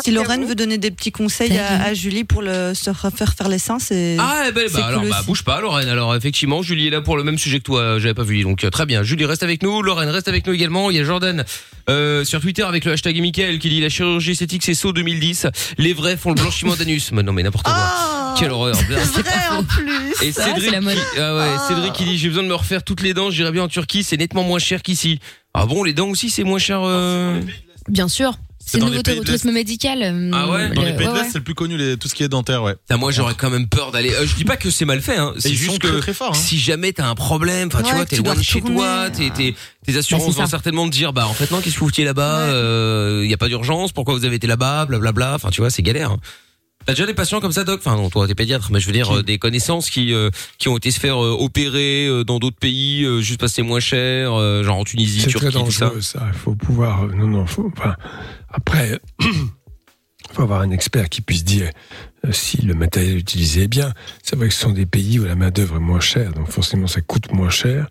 si 0.02 0.10
Lorraine 0.10 0.44
veut 0.44 0.56
donner 0.56 0.78
des 0.78 0.90
petits 0.90 1.12
conseils 1.12 1.56
à, 1.56 1.94
Julie 1.94 2.24
pour 2.24 2.42
le, 2.42 2.74
se 2.74 2.90
refaire 2.90 3.32
faire 3.34 3.48
les 3.48 3.60
seins, 3.60 3.78
c'est. 3.78 4.16
Ah, 4.18 4.46
eh 4.48 4.52
ben, 4.52 4.68
bah 4.74 4.86
alors, 4.86 5.02
bah 5.04 5.22
bouge 5.24 5.44
pas, 5.44 5.60
Lorraine. 5.60 5.88
Alors 5.88 6.16
effectivement, 6.16 6.60
Julie 6.60 6.88
est 6.88 6.90
là 6.90 7.00
pour 7.00 7.16
le 7.16 7.22
même 7.22 7.38
sujet 7.38 7.58
que 7.58 7.62
toi. 7.64 8.00
J'avais 8.00 8.14
pas 8.14 8.24
vu. 8.24 8.42
Donc 8.42 8.64
euh, 8.64 8.70
très 8.70 8.84
bien. 8.84 9.04
Julie 9.04 9.24
reste 9.26 9.44
avec 9.44 9.62
nous. 9.62 9.80
Lorraine 9.80 10.08
reste 10.08 10.26
avec 10.26 10.44
nous 10.44 10.52
également. 10.52 10.90
Il 10.90 10.96
y 10.96 11.00
a 11.00 11.04
Jordan 11.04 11.44
euh, 11.88 12.24
sur 12.24 12.40
Twitter 12.40 12.62
avec 12.64 12.84
le 12.84 12.92
hashtag 12.92 13.20
Michael 13.20 13.60
qui 13.60 13.68
dit 13.68 13.80
la 13.80 13.88
chirurgie 13.88 14.32
esthétique 14.32 14.64
c'est 14.64 14.74
saut 14.74 14.92
2010. 14.92 15.46
Les 15.78 15.92
vrais 15.92 16.16
font 16.16 16.30
le 16.30 16.34
blanchiment 16.40 16.74
d'anus. 16.74 17.12
Mais 17.12 17.22
non 17.22 17.32
mais 17.32 17.44
n'importe 17.44 17.66
quoi. 17.66 17.74
Ah 17.76 18.34
Quelle 18.38 18.50
horreur. 18.50 18.74
C'est 19.14 19.22
vrai 19.22 19.48
en 19.52 19.62
plus. 19.62 20.12
Et 20.22 20.32
Cédric, 20.32 20.80
mode. 20.82 20.94
qui- 20.94 21.20
ah 21.20 21.36
ouais, 21.36 21.58
Cédric 21.68 21.92
qui 21.92 22.04
dit 22.04 22.18
j'ai 22.18 22.28
besoin 22.28 22.42
de 22.42 22.48
me 22.48 22.54
refaire 22.54 22.82
toutes 22.82 23.02
les 23.02 23.14
dents, 23.14 23.30
j'irai 23.30 23.52
bien 23.52 23.62
en 23.62 23.68
Turquie, 23.68 24.02
c'est 24.02 24.16
nettement 24.16 24.42
moins 24.42 24.58
cher 24.58 24.82
qu'ici. 24.82 25.20
Ah 25.54 25.66
bon, 25.66 25.84
les 25.84 25.92
dents 25.92 26.08
aussi 26.08 26.28
c'est 26.30 26.44
moins 26.44 26.58
cher. 26.58 26.80
euh 26.82 27.40
Bien 27.88 28.08
sûr. 28.08 28.34
C'est 28.70 28.78
dans 28.78 28.86
le 28.86 28.90
les 28.92 28.96
nouveau 28.98 29.02
pays 29.02 29.18
de 29.20 29.24
tourisme 29.24 29.50
médical. 29.52 30.02
euh, 30.02 30.30
Ah 30.34 30.48
ouais 30.48 30.68
Dans 30.70 30.82
le- 30.82 30.88
les 30.88 30.94
pays 30.96 31.06
de 31.06 31.12
l'Est, 31.14 31.30
c'est 31.32 31.38
le 31.38 31.44
plus 31.44 31.54
connu, 31.54 31.76
les- 31.76 31.96
tout 31.96 32.06
ce 32.08 32.14
qui 32.14 32.22
est 32.22 32.28
dentaire, 32.28 32.62
ouais. 32.62 32.74
Putain, 32.76 32.96
moi 32.98 33.10
j'aurais 33.10 33.34
quand 33.34 33.50
même 33.50 33.68
peur 33.68 33.90
d'aller. 33.92 34.12
euh, 34.12 34.26
je 34.26 34.34
dis 34.34 34.44
pas 34.44 34.56
que 34.56 34.70
c'est 34.70 34.84
mal 34.84 35.00
fait, 35.00 35.16
hein. 35.16 35.32
C'est 35.38 35.54
juste 35.54 35.78
que 35.78 35.98
très 36.00 36.12
très. 36.12 36.24
Hein. 36.26 36.34
si 36.34 36.58
jamais 36.58 36.92
t'as 36.92 37.08
un 37.08 37.14
problème, 37.14 37.68
enfin 37.72 37.82
tu 37.82 37.94
vois, 37.94 38.04
t'es 38.06 38.16
loin 38.16 38.34
de 38.34 38.42
chez 38.42 38.60
toi, 38.60 39.10
t'es, 39.10 39.30
t'es- 39.30 39.54
tes 39.86 39.96
assurances 39.96 40.34
c'est 40.34 40.40
vont 40.42 40.46
certainement 40.46 40.86
te 40.86 40.92
dire, 40.92 41.12
bah 41.12 41.26
en 41.26 41.32
fait 41.32 41.50
non, 41.50 41.60
qu'est-ce 41.60 41.74
que 41.76 41.80
vous 41.80 41.86
foutiez 41.86 42.04
là-bas 42.04 42.46
Ouais. 42.52 43.24
Il 43.24 43.30
y 43.30 43.34
a 43.34 43.38
pas 43.38 43.48
d'urgence, 43.48 43.92
pourquoi 43.92 44.14
vous 44.14 44.24
avez 44.24 44.36
été 44.36 44.46
là-bas, 44.46 44.86
blablabla. 44.86 45.34
Enfin 45.34 45.50
tu 45.50 45.60
vois, 45.60 45.70
c'est 45.70 45.82
galère. 45.82 46.12
hein. 46.12 46.18
T'as 46.86 46.94
déjà 46.94 47.04
des 47.06 47.12
patients 47.12 47.40
comme 47.40 47.52
ça, 47.52 47.64
doc? 47.64 47.80
Enfin 47.84 47.96
non, 47.96 48.08
toi 48.08 48.26
t'es 48.26 48.34
pédiatre, 48.34 48.68
mais 48.72 48.80
je 48.80 48.86
veux 48.86 48.92
dire 48.92 49.16
euh, 49.18 49.22
des 49.22 49.36
connaissances 49.38 49.90
qui 49.90 50.14
euh, 50.14 50.30
qui 50.58 50.68
ont 50.68 50.76
été 50.78 50.90
se 50.90 50.98
faire 50.98 51.22
euh, 51.22 51.36
opérer 51.38 52.06
euh, 52.06 52.24
dans 52.24 52.38
d'autres 52.38 52.56
pays, 52.58 53.04
euh, 53.04 53.20
juste 53.20 53.38
parce 53.40 53.52
que 53.52 53.56
c'est 53.56 53.62
moins 53.62 53.80
cher, 53.80 54.32
euh, 54.32 54.62
genre 54.62 54.78
en 54.78 54.84
Tunisie, 54.84 55.20
C'est 55.20 55.26
Turquie, 55.28 55.48
très 55.50 55.58
tout 55.64 55.70
ça. 55.70 55.86
dangereux, 55.86 56.00
ça. 56.00 56.22
Il 56.32 56.38
faut 56.38 56.54
pouvoir. 56.54 57.02
euh, 57.04 57.12
Non, 57.14 57.26
non, 57.26 57.46
faut. 57.46 57.70
Enfin, 57.76 57.94
après, 58.50 58.98
il 59.20 59.26
faut 60.32 60.42
avoir 60.42 60.60
un 60.60 60.70
expert 60.70 61.08
qui 61.08 61.20
puisse 61.20 61.44
dire 61.44 61.70
euh, 62.26 62.32
si 62.32 62.62
le 62.62 62.74
matériel 62.74 63.16
utilisé 63.16 63.62
est 63.64 63.68
bien. 63.68 63.92
C'est 64.22 64.36
vrai 64.36 64.48
que 64.48 64.54
ce 64.54 64.60
sont 64.60 64.72
des 64.72 64.86
pays 64.86 65.18
où 65.18 65.24
la 65.24 65.34
main-d'œuvre 65.34 65.76
est 65.76 65.80
moins 65.80 66.00
chère, 66.00 66.32
donc 66.32 66.48
forcément 66.50 66.86
ça 66.86 67.00
coûte 67.00 67.32
moins 67.32 67.50
cher. 67.50 67.88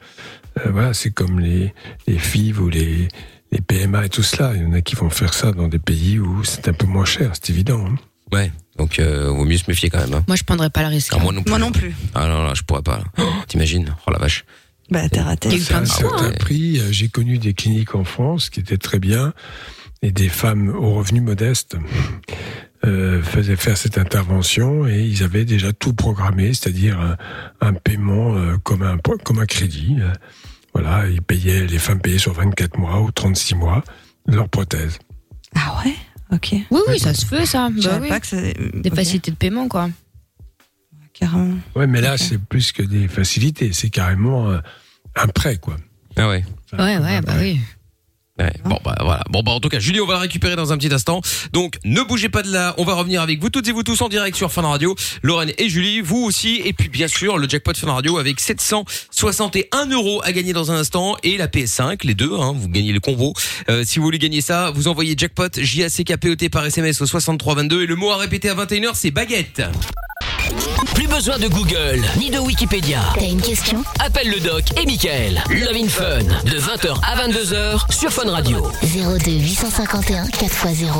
Euh, 0.59 0.71
voilà, 0.71 0.93
c'est 0.93 1.11
comme 1.11 1.39
les, 1.39 1.73
les 2.07 2.17
FIV 2.17 2.61
ou 2.61 2.69
les, 2.69 3.07
les 3.51 3.61
PMA 3.61 4.05
et 4.05 4.09
tout 4.09 4.23
cela. 4.23 4.53
Il 4.55 4.61
y 4.63 4.65
en 4.65 4.73
a 4.73 4.81
qui 4.81 4.95
vont 4.95 5.09
faire 5.09 5.33
ça 5.33 5.51
dans 5.51 5.67
des 5.67 5.79
pays 5.79 6.19
où 6.19 6.43
c'est 6.43 6.67
un 6.67 6.73
peu 6.73 6.85
moins 6.85 7.05
cher, 7.05 7.31
c'est 7.33 7.51
évident. 7.51 7.85
hein. 7.85 7.95
Ouais. 8.33 8.51
Donc 8.77 8.99
euh, 8.99 9.29
vaut 9.29 9.45
mieux 9.45 9.57
se 9.57 9.63
méfier 9.67 9.89
quand 9.89 9.99
même. 9.99 10.13
Hein. 10.13 10.23
Moi, 10.27 10.35
je 10.35 10.43
prendrais 10.43 10.69
pas 10.69 10.81
le 10.81 10.89
risque. 10.89 11.13
Ah, 11.15 11.19
moi 11.19 11.31
non 11.31 11.41
plus. 11.43 11.49
Moi 11.49 11.59
non 11.59 11.71
plus. 11.71 11.95
Ah 12.13 12.27
non, 12.27 12.43
là, 12.43 12.53
je 12.53 12.61
pourrais 12.63 12.81
pas. 12.81 13.03
Oh, 13.17 13.23
T'imagines? 13.47 13.95
Oh 14.05 14.11
la 14.11 14.19
vache. 14.19 14.43
Bah, 14.91 15.07
terre 15.09 15.27
à 15.27 15.35
terre. 15.37 15.51
Il 15.53 15.57
y 15.57 15.61
a 15.61 15.63
eu 15.63 15.65
plein 15.67 15.81
de 15.81 15.85
certain 15.85 16.25
hein. 16.27 16.33
prix. 16.37 16.79
Euh, 16.79 16.91
J'ai 16.91 17.07
connu 17.09 17.37
des 17.39 17.53
cliniques 17.53 17.95
en 17.95 18.03
France 18.03 18.49
qui 18.49 18.59
étaient 18.59 18.77
très 18.77 18.99
bien 18.99 19.33
et 20.01 20.11
des 20.11 20.29
femmes 20.29 20.69
aux 20.69 20.93
revenus 20.93 21.23
modestes 21.23 21.75
euh, 22.85 23.21
faisaient 23.23 23.55
faire 23.55 23.77
cette 23.77 23.97
intervention 23.97 24.87
et 24.87 25.01
ils 25.01 25.23
avaient 25.23 25.45
déjà 25.45 25.73
tout 25.73 25.93
programmé, 25.93 26.53
c'est-à-dire 26.53 26.99
un, 26.99 27.17
un 27.61 27.73
paiement 27.73 28.35
euh, 28.35 28.57
comme 28.63 28.83
un 28.83 28.97
comme 29.23 29.39
un 29.39 29.45
crédit. 29.45 29.97
Euh, 29.99 30.11
Voilà, 30.73 31.07
ils 31.09 31.21
payaient, 31.23 31.65
les 31.65 31.79
femmes 31.79 31.99
payaient 31.99 32.19
sur 32.19 32.33
24 32.33 32.77
mois 32.77 33.01
ou 33.01 33.11
36 33.11 33.55
mois 33.55 33.83
leur 34.27 34.47
prothèse. 34.49 34.99
Ah 35.55 35.81
ouais? 35.83 35.95
Ok. 36.31 36.49
Oui, 36.69 36.81
oui, 36.89 36.99
ça 36.99 37.13
se 37.13 37.25
fait, 37.25 37.45
ça. 37.45 37.69
Bah 37.71 37.99
oui. 38.01 38.09
pas 38.09 38.19
que 38.19 38.27
c'est. 38.27 38.53
Des 38.79 38.89
facilités 38.91 39.31
de 39.31 39.37
paiement, 39.37 39.67
quoi. 39.69 39.89
Carrément. 41.13 41.55
Ouais, 41.75 41.87
mais 41.87 42.01
là, 42.01 42.17
c'est 42.17 42.37
plus 42.37 42.71
que 42.73 42.83
des 42.83 43.07
facilités, 43.07 43.71
c'est 43.73 43.89
carrément 43.89 44.51
un, 44.51 44.61
un 45.15 45.27
prêt, 45.27 45.57
quoi. 45.57 45.77
Ah 46.15 46.27
ouais. 46.29 46.43
Enfin, 46.71 46.83
Ouais, 46.83 46.97
ouais, 47.03 47.21
bah 47.21 47.33
prêt. 47.33 47.41
oui. 47.41 47.61
Ouais, 48.39 48.53
bon 48.65 48.77
bah 48.83 48.95
voilà. 48.99 49.23
Bon 49.29 49.41
bah 49.41 49.51
en 49.51 49.59
tout 49.59 49.69
cas, 49.69 49.79
Julie, 49.79 49.99
on 49.99 50.05
va 50.05 50.13
la 50.13 50.19
récupérer 50.19 50.55
dans 50.55 50.71
un 50.71 50.77
petit 50.77 50.93
instant. 50.93 51.21
Donc 51.53 51.77
ne 51.83 52.01
bougez 52.01 52.29
pas 52.29 52.43
de 52.43 52.51
là. 52.51 52.75
On 52.77 52.83
va 52.83 52.93
revenir 52.93 53.21
avec 53.21 53.39
vous 53.41 53.49
toutes 53.49 53.67
et 53.67 53.71
vous 53.71 53.83
tous 53.83 54.01
en 54.01 54.09
direct 54.09 54.37
sur 54.37 54.51
Fun 54.51 54.61
Radio. 54.61 54.95
Lorraine 55.23 55.53
et 55.57 55.69
Julie, 55.69 56.01
vous 56.01 56.23
aussi. 56.23 56.61
Et 56.63 56.73
puis 56.73 56.89
bien 56.89 57.07
sûr 57.07 57.37
le 57.37 57.49
jackpot 57.49 57.73
Fun 57.73 57.91
Radio 57.91 58.17
avec 58.17 58.39
761 58.39 59.87
euros 59.87 60.21
à 60.23 60.31
gagner 60.31 60.53
dans 60.53 60.71
un 60.71 60.75
instant 60.75 61.15
et 61.23 61.37
la 61.37 61.47
PS5, 61.47 62.05
les 62.05 62.13
deux. 62.13 62.33
Hein, 62.33 62.53
vous 62.55 62.69
gagnez 62.69 62.91
le 62.91 62.99
combo. 62.99 63.33
Euh, 63.69 63.83
si 63.83 63.97
vous 63.99 64.05
voulez 64.05 64.19
gagner 64.19 64.41
ça, 64.41 64.71
vous 64.71 64.87
envoyez 64.87 65.15
jackpot 65.17 65.49
J 65.57 65.83
A 65.83 65.89
C 65.89 66.03
K 66.03 66.17
P 66.17 66.29
O 66.29 66.35
T 66.35 66.49
par 66.49 66.65
SMS 66.65 67.01
au 67.01 67.05
6322 67.05 67.83
et 67.83 67.85
le 67.87 67.95
mot 67.95 68.11
à 68.11 68.17
répéter 68.17 68.49
à 68.49 68.55
21h 68.55 68.91
c'est 68.93 69.11
baguette. 69.11 69.63
Plus 70.95 71.07
besoin 71.07 71.37
de 71.39 71.47
Google 71.47 72.01
ni 72.17 72.29
de 72.29 72.39
Wikipédia. 72.39 73.01
T'as 73.15 73.25
une 73.25 73.41
question? 73.41 73.83
Appelle 73.99 74.29
le 74.29 74.39
doc 74.39 74.63
et 74.81 74.85
Michael. 74.85 75.41
Love 75.49 75.75
in 75.75 75.87
Fun 75.87 76.19
de 76.45 76.59
20h 76.59 76.99
à 77.03 77.27
22h 77.27 77.91
sur 77.93 78.11
Fun 78.11 78.29
Radio. 78.29 78.67
02 78.83 79.31
851 79.31 80.25
4x0. 80.25 80.91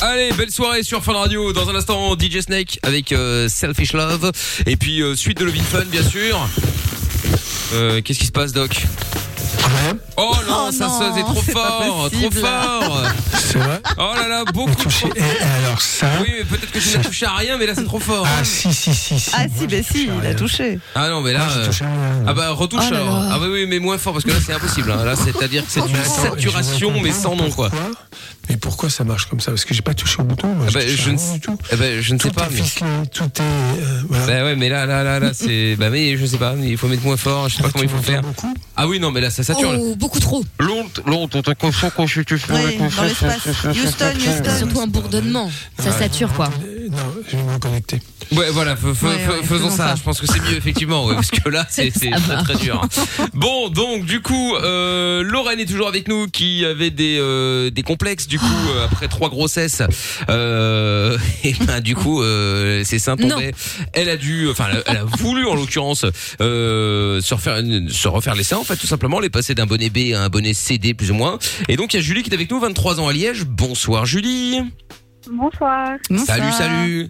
Allez, 0.00 0.32
belle 0.32 0.50
soirée 0.50 0.82
sur 0.82 1.02
Fun 1.02 1.12
Radio. 1.14 1.52
Dans 1.52 1.68
un 1.68 1.74
instant, 1.74 2.14
DJ 2.18 2.40
Snake 2.40 2.78
avec 2.82 3.12
euh, 3.12 3.48
Selfish 3.48 3.92
Love. 3.92 4.30
Et 4.66 4.76
puis, 4.76 5.02
euh, 5.02 5.14
suite 5.16 5.38
de 5.38 5.44
Love 5.44 5.56
in 5.56 5.62
Fun, 5.64 5.84
bien 5.86 6.02
sûr. 6.02 6.48
Euh, 7.72 8.00
Qu'est-ce 8.02 8.18
qui 8.18 8.26
se 8.26 8.32
passe, 8.32 8.52
Doc? 8.52 8.86
Oh 10.18 10.34
non, 10.48 10.66
Oh 10.68 10.72
ça 10.72 10.86
non, 10.86 11.12
c'est 11.14 11.22
trop 11.22 11.42
fort, 11.42 12.10
trop 12.10 12.30
fort. 12.30 13.02
C'est 13.34 13.58
vrai 13.58 13.80
Oh 13.98 14.12
là 14.14 14.28
là, 14.28 14.44
beaucoup. 14.52 14.72
Et 15.14 15.20
alors 15.64 15.80
ça 15.80 16.06
Oui, 16.22 16.28
mais 16.38 16.44
peut-être 16.44 16.72
que 16.72 16.78
tu 16.78 16.96
n'as 16.96 17.04
touché 17.04 17.26
à 17.26 17.34
rien, 17.34 17.58
mais 17.58 17.66
là 17.66 17.74
c'est 17.74 17.84
trop 17.84 18.00
fort. 18.00 18.26
Ah 18.26 18.42
si, 18.44 18.72
si, 18.72 18.94
si, 18.94 19.18
si. 19.20 19.30
Ah 19.34 19.40
Moi, 19.46 19.48
si, 19.58 19.66
ben 19.66 19.84
touché 19.84 19.98
si, 19.98 20.08
il 20.22 20.26
a 20.26 20.34
touché. 20.34 20.78
Ah 20.94 21.08
non, 21.10 21.20
mais 21.20 21.32
là. 21.34 21.40
Moi, 21.44 21.48
euh, 21.56 21.66
touché 21.66 21.84
à 21.84 21.88
rien. 21.88 22.24
Ah 22.26 22.34
bah 22.34 22.50
retouche 22.50 22.84
Oh 22.90 22.94
alors. 22.94 23.22
Ah 23.30 23.38
bah 23.38 23.46
oui, 23.50 23.66
mais 23.68 23.78
moins 23.78 23.98
fort 23.98 24.14
parce 24.14 24.24
que 24.24 24.30
là 24.30 24.38
c'est 24.44 24.52
impossible. 24.54 24.90
hein. 24.90 25.04
Là 25.04 25.16
c'est-à-dire 25.16 25.64
que 25.64 25.70
c'est 25.70 25.80
une 25.80 25.96
saturation 26.04 26.92
je 26.96 27.02
mais 27.02 27.12
sans 27.12 27.36
nom 27.36 27.50
quoi. 27.50 27.70
Mais 28.48 28.56
pourquoi 28.56 28.88
ça 28.90 29.02
marche 29.02 29.26
comme 29.26 29.40
ça 29.40 29.50
Parce 29.50 29.64
que 29.64 29.74
j'ai 29.74 29.82
pas 29.82 29.92
touché 29.94 30.20
au 30.20 30.24
bouton. 30.24 30.46
moi, 30.48 30.66
Ah 30.68 30.72
bah, 30.72 30.80
touché 30.80 30.96
je 30.96 31.08
à 31.10 31.12
ne 31.12 31.32
du 31.34 31.40
tout. 31.40 31.58
Je 32.00 32.14
ne 32.14 32.18
sais 32.18 32.28
Tout 32.28 32.34
pas. 32.34 32.44
est 32.46 32.50
Mais... 32.52 32.62
ficelé, 32.62 32.86
tout 33.12 33.24
est. 33.24 33.40
euh, 33.40 34.02
voilà. 34.08 34.26
Bah 34.26 34.44
ouais, 34.44 34.54
mais 34.56 34.68
là, 34.68 34.86
là, 34.86 35.02
là, 35.02 35.18
là, 35.18 35.30
c'est. 35.34 35.74
Bah 35.76 35.90
mais 35.90 36.16
je 36.16 36.24
sais 36.26 36.38
pas. 36.38 36.54
Il 36.62 36.78
faut 36.78 36.86
mettre 36.86 37.02
moins 37.02 37.16
fort. 37.16 37.48
Je 37.48 37.56
sais 37.56 37.62
pas 37.62 37.68
Ah, 37.68 37.72
comment 37.72 37.84
il 37.84 37.90
faut 37.90 38.02
faire. 38.02 38.22
beaucoup 38.22 38.54
Ah 38.76 38.86
oui, 38.86 39.00
non, 39.00 39.10
mais 39.10 39.20
là 39.20 39.30
ça 39.30 39.42
sature. 39.42 39.72
là. 39.72 39.78
Oh, 39.80 39.96
beaucoup 40.06 40.20
trop. 40.20 40.44
L'onde, 40.60 41.02
l'onde, 41.04 41.42
t'as 41.44 41.54
confiant 41.56 41.90
quand 41.94 42.06
je 42.06 42.22
fais. 42.22 42.52
Oui, 42.52 42.78
dans 42.96 43.02
l'espace. 43.02 43.44
Houston, 43.64 44.12
Houston. 44.16 44.56
Surtout 44.56 44.80
un 44.80 44.86
bourdonnement. 44.86 45.50
Ça 45.80 45.90
sature, 45.90 46.32
quoi. 46.32 46.48
Non, 46.96 47.14
je 47.28 47.36
vais 47.36 47.42
me 47.42 47.58
connecter. 47.58 48.00
Ouais, 48.32 48.50
voilà, 48.50 48.72
Ouais, 48.74 48.88
ouais, 48.90 49.18
faisons 49.42 49.42
faisons 49.44 49.70
ça. 49.70 49.76
ça. 49.88 49.94
Je 49.96 50.02
pense 50.02 50.20
que 50.20 50.26
c'est 50.26 50.40
mieux, 50.40 50.56
effectivement, 50.56 51.06
ouais, 51.06 51.14
parce 51.14 51.30
que 51.30 51.48
là, 51.48 51.66
c'est 51.70 51.90
c'est 51.96 52.10
très, 52.10 52.42
très 52.42 52.54
dur. 52.56 52.80
Bon, 53.34 53.68
donc, 53.68 54.04
du 54.06 54.20
coup, 54.22 54.54
euh, 54.56 55.22
Lorraine 55.22 55.60
est 55.60 55.66
toujours 55.66 55.88
avec 55.88 56.08
nous, 56.08 56.26
qui 56.28 56.64
avait 56.64 56.90
des 56.90 57.18
euh, 57.20 57.70
des 57.70 57.82
complexes, 57.82 58.26
du 58.26 58.38
coup, 58.38 58.46
euh, 58.70 58.84
après 58.86 59.08
trois 59.08 59.28
grossesses. 59.28 59.82
Euh, 60.30 61.18
et 61.44 61.54
ben, 61.66 61.80
du 61.80 61.94
coup, 61.94 62.22
euh, 62.22 62.82
ses 62.84 62.98
seins 62.98 63.16
Non. 63.16 63.28
tombaient. 63.28 63.52
Elle 63.92 64.08
a 64.08 64.16
dû, 64.16 64.48
enfin, 64.50 64.66
elle 64.70 64.78
a, 64.78 64.82
elle 64.86 64.96
a 64.98 65.04
voulu, 65.04 65.46
en 65.46 65.54
l'occurrence, 65.54 66.06
euh, 66.40 67.20
se 67.20 67.34
refaire 67.34 67.58
une- 67.58 67.88
se 67.90 68.08
refaire 68.08 68.34
les 68.34 68.44
seins, 68.44 68.58
en 68.58 68.64
fait, 68.64 68.76
tout 68.76 68.86
simplement, 68.86 69.20
les 69.20 69.30
passer 69.30 69.54
d'un 69.54 69.66
bonnet 69.66 69.90
B 69.90 70.14
à 70.14 70.22
un 70.24 70.28
bonnet 70.28 70.54
CD, 70.54 70.94
plus 70.94 71.10
ou 71.10 71.14
moins. 71.14 71.38
Et 71.68 71.76
donc, 71.76 71.92
il 71.94 71.98
y 71.98 72.00
a 72.00 72.02
Julie 72.02 72.22
qui 72.22 72.30
est 72.30 72.34
avec 72.34 72.50
nous, 72.50 72.58
23 72.58 73.00
ans 73.00 73.08
à 73.08 73.12
Liège. 73.12 73.44
Bonsoir, 73.44 74.06
Julie. 74.06 74.60
Bonsoir. 75.30 75.96
Salut, 76.08 76.18
Bonsoir. 76.18 76.52
salut. 76.52 77.08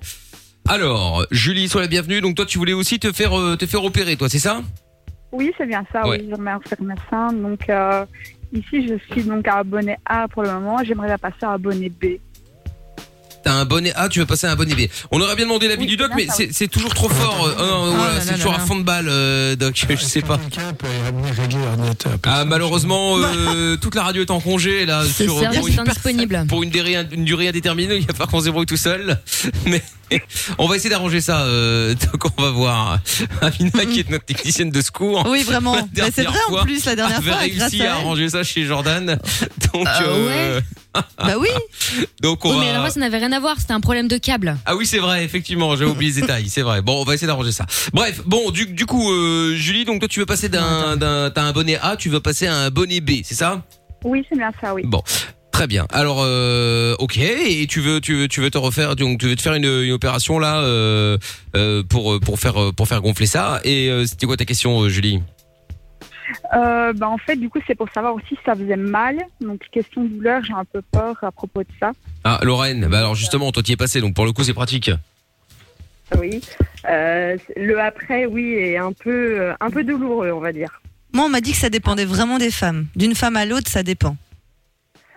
Alors, 0.68 1.26
Julie, 1.30 1.68
sois 1.68 1.82
la 1.82 1.87
bienvenue. 1.87 2.20
Donc 2.20 2.37
toi, 2.37 2.46
tu 2.46 2.58
voulais 2.58 2.73
aussi 2.73 2.99
te 2.99 3.12
faire 3.12 3.38
euh, 3.38 3.56
te 3.56 3.66
faire 3.66 3.85
opérer, 3.85 4.16
toi, 4.16 4.28
c'est 4.28 4.38
ça? 4.38 4.62
Oui, 5.32 5.52
c'est 5.58 5.66
bien 5.66 5.85
ça, 5.92 6.06
Ouais. 6.08 6.18
oui, 6.20 6.28
j'aimerais 6.30 6.56
faire 6.66 6.82
médecin. 6.82 7.32
Donc, 7.32 7.68
euh, 7.68 8.04
ici, 8.52 8.87
je 8.88 8.94
suis 9.12 9.23
donc 9.25 9.46
à 9.49 9.56
abonné 9.58 9.96
A 10.06 10.28
pour 10.28 10.42
le 10.42 10.52
moment. 10.52 10.78
J'aimerais 10.85 11.08
la 11.08 11.18
passer 11.18 11.42
à 11.42 11.52
abonné 11.52 11.88
B. 11.90 12.18
T'as 13.46 13.54
un 13.54 13.64
bonnet 13.64 13.92
A, 13.94 14.08
tu 14.08 14.18
veux 14.18 14.26
passer 14.26 14.48
à 14.48 14.50
un 14.50 14.56
bonnet 14.56 14.74
B. 14.74 14.88
On 15.12 15.20
aurait 15.20 15.36
bien 15.36 15.44
demandé 15.44 15.68
l'avis 15.68 15.82
Oui, 15.82 15.86
du 15.86 15.96
doc, 15.96 16.10
mais 16.16 16.26
c'est 16.50 16.66
toujours 16.66 16.92
trop 16.92 17.08
fort. 17.08 17.46
euh, 17.46 17.54
oh 17.56 17.92
voilà, 17.94 18.14
là 18.14 18.20
c'est 18.20 18.34
toujours 18.34 18.50
là 18.50 18.58
à 18.58 18.60
fond 18.66 18.74
de 18.74 18.82
balle, 18.82 19.06
euh, 19.08 19.54
doc. 19.54 19.86
Je 19.88 19.94
sais 20.04 20.20
pas. 20.20 20.40
Ah, 22.24 22.44
malheureusement, 22.44 23.18
euh, 23.18 23.76
toute 23.76 23.94
la 23.94 24.02
radio 24.02 24.22
est 24.22 24.32
en 24.32 24.40
congé 24.40 24.84
là 24.84 25.04
sur 25.04 25.26
pour 25.36 25.68
une, 25.68 25.78
indisponible. 25.78 26.44
pour 26.48 26.64
une 26.64 26.70
durée, 26.70 26.96
une 27.12 27.24
durée 27.24 27.46
indéterminée. 27.46 27.94
Il 27.94 28.06
va 28.06 28.14
falloir 28.14 28.30
qu'on 28.30 28.40
se 28.40 28.46
débrouille 28.46 28.66
tout 28.66 28.76
seul. 28.76 29.16
Mais 29.66 29.80
on 30.58 30.66
va 30.66 30.76
essayer 30.76 30.90
d'arranger 30.90 31.20
ça. 31.20 31.42
Euh, 31.42 31.94
donc 31.94 32.24
on 32.36 32.42
va 32.42 32.50
voir. 32.50 32.98
Amina, 33.42 33.86
qui 33.86 34.00
est 34.00 34.10
notre 34.10 34.24
technicienne 34.24 34.70
de 34.70 34.80
secours. 34.80 35.24
Oui, 35.30 35.44
vraiment. 35.44 35.76
C'est 35.94 35.94
dernière 35.94 36.32
vrai 36.32 36.40
fois, 36.48 36.60
en 36.62 36.64
plus, 36.64 36.84
la 36.84 36.96
dernière 36.96 37.18
avait 37.18 37.30
fois, 37.30 37.48
grâce 37.48 37.70
réussi 37.70 37.86
à 37.86 37.94
arranger 37.94 38.28
ça 38.28 38.42
chez 38.42 38.64
Jordan. 38.64 39.06
Donc, 39.72 39.86
Euh, 39.86 40.00
euh, 40.06 40.60
Bah 41.18 41.34
oui. 41.38 41.48
donc 42.20 42.44
on 42.44 42.50
Oui, 42.50 42.54
va. 42.56 42.60
mais 42.62 42.68
alors 42.70 42.80
moi, 42.82 42.90
ça 42.90 43.00
n'avait 43.00 43.18
rien 43.18 43.32
à 43.32 43.40
voir. 43.40 43.56
C'était 43.60 43.72
un 43.72 43.80
problème 43.80 44.08
de 44.08 44.18
câble. 44.18 44.56
Ah 44.66 44.76
oui, 44.76 44.86
c'est 44.86 44.98
vrai, 44.98 45.24
effectivement, 45.24 45.76
j'ai 45.76 45.84
oublié 45.84 46.12
les 46.12 46.20
détails, 46.22 46.48
c'est 46.48 46.62
vrai. 46.62 46.82
Bon, 46.82 47.00
on 47.00 47.04
va 47.04 47.14
essayer 47.14 47.26
d'arranger 47.26 47.52
ça. 47.52 47.66
Bref, 47.92 48.22
bon, 48.26 48.50
du, 48.50 48.66
du 48.66 48.86
coup, 48.86 49.10
euh, 49.12 49.54
Julie, 49.56 49.84
donc 49.84 50.00
toi, 50.00 50.08
tu 50.08 50.20
veux 50.20 50.26
passer 50.26 50.48
d'un, 50.48 50.96
d'un, 50.96 51.30
t'as 51.30 51.42
un 51.42 51.52
bonnet 51.52 51.78
A, 51.82 51.96
tu 51.96 52.08
veux 52.08 52.20
passer 52.20 52.46
à 52.46 52.54
un 52.56 52.70
bonnet 52.70 53.00
B, 53.00 53.22
c'est 53.24 53.34
ça? 53.34 53.62
Oui, 54.04 54.24
c'est 54.28 54.36
bien 54.36 54.50
ça, 54.60 54.74
oui. 54.74 54.82
Bon. 54.84 55.02
Très 55.52 55.66
bien. 55.66 55.86
Alors, 55.90 56.18
euh, 56.20 56.94
ok. 56.98 57.16
Et 57.16 57.66
tu 57.66 57.80
veux, 57.80 57.98
tu 58.02 58.14
veux, 58.14 58.28
tu 58.28 58.42
veux 58.42 58.50
te 58.50 58.58
refaire, 58.58 58.94
donc 58.94 59.18
tu 59.20 59.26
veux 59.26 59.36
te 59.36 59.40
faire 59.40 59.54
une, 59.54 59.64
une 59.64 59.92
opération 59.92 60.38
là 60.38 60.58
euh, 60.60 61.16
euh, 61.56 61.82
pour 61.82 62.20
pour 62.20 62.38
faire 62.38 62.74
pour 62.76 62.86
faire 62.86 63.00
gonfler 63.00 63.24
ça. 63.24 63.60
Et 63.64 63.88
euh, 63.88 64.04
c'était 64.04 64.26
quoi 64.26 64.36
ta 64.36 64.44
question, 64.44 64.82
euh, 64.82 64.90
Julie? 64.90 65.22
Euh, 66.54 66.92
bah, 66.92 67.09
en 67.09 67.18
fait, 67.18 67.37
du 67.37 67.49
coup, 67.49 67.59
c'est 67.66 67.75
pour 67.75 67.88
savoir 67.92 68.14
aussi 68.14 68.28
si 68.28 68.38
ça 68.45 68.54
faisait 68.54 68.76
mal. 68.76 69.18
Donc, 69.40 69.61
question 69.71 70.04
douleur, 70.04 70.42
j'ai 70.45 70.52
un 70.52 70.64
peu 70.64 70.83
peur 70.83 71.16
à 71.23 71.33
propos 71.33 71.62
de 71.62 71.68
ça. 71.80 71.92
Ah, 72.25 72.40
Lorraine. 72.42 72.87
Bah 72.88 72.99
alors 72.99 73.14
justement, 73.14 73.52
toi, 73.52 73.62
t'y 73.62 73.73
es 73.73 73.76
passé, 73.76 74.00
donc 74.00 74.14
pour 74.14 74.25
le 74.25 74.33
coup, 74.33 74.42
c'est 74.42 74.54
pratique. 74.54 74.90
Oui. 76.18 76.40
Euh, 76.88 77.37
le 77.57 77.81
après, 77.81 78.27
oui, 78.27 78.55
est 78.55 78.77
un 78.77 78.92
peu, 78.92 79.40
euh, 79.40 79.55
un 79.61 79.70
peu 79.70 79.83
douloureux, 79.83 80.31
on 80.31 80.40
va 80.40 80.53
dire. 80.53 80.81
Moi, 81.12 81.24
on 81.24 81.29
m'a 81.29 81.40
dit 81.40 81.53
que 81.53 81.59
ça 81.59 81.70
dépendait 81.70 82.05
vraiment 82.05 82.38
des 82.38 82.50
femmes. 82.50 82.87
D'une 82.94 83.14
femme 83.14 83.37
à 83.37 83.44
l'autre, 83.44 83.70
ça 83.70 83.83
dépend. 83.83 84.16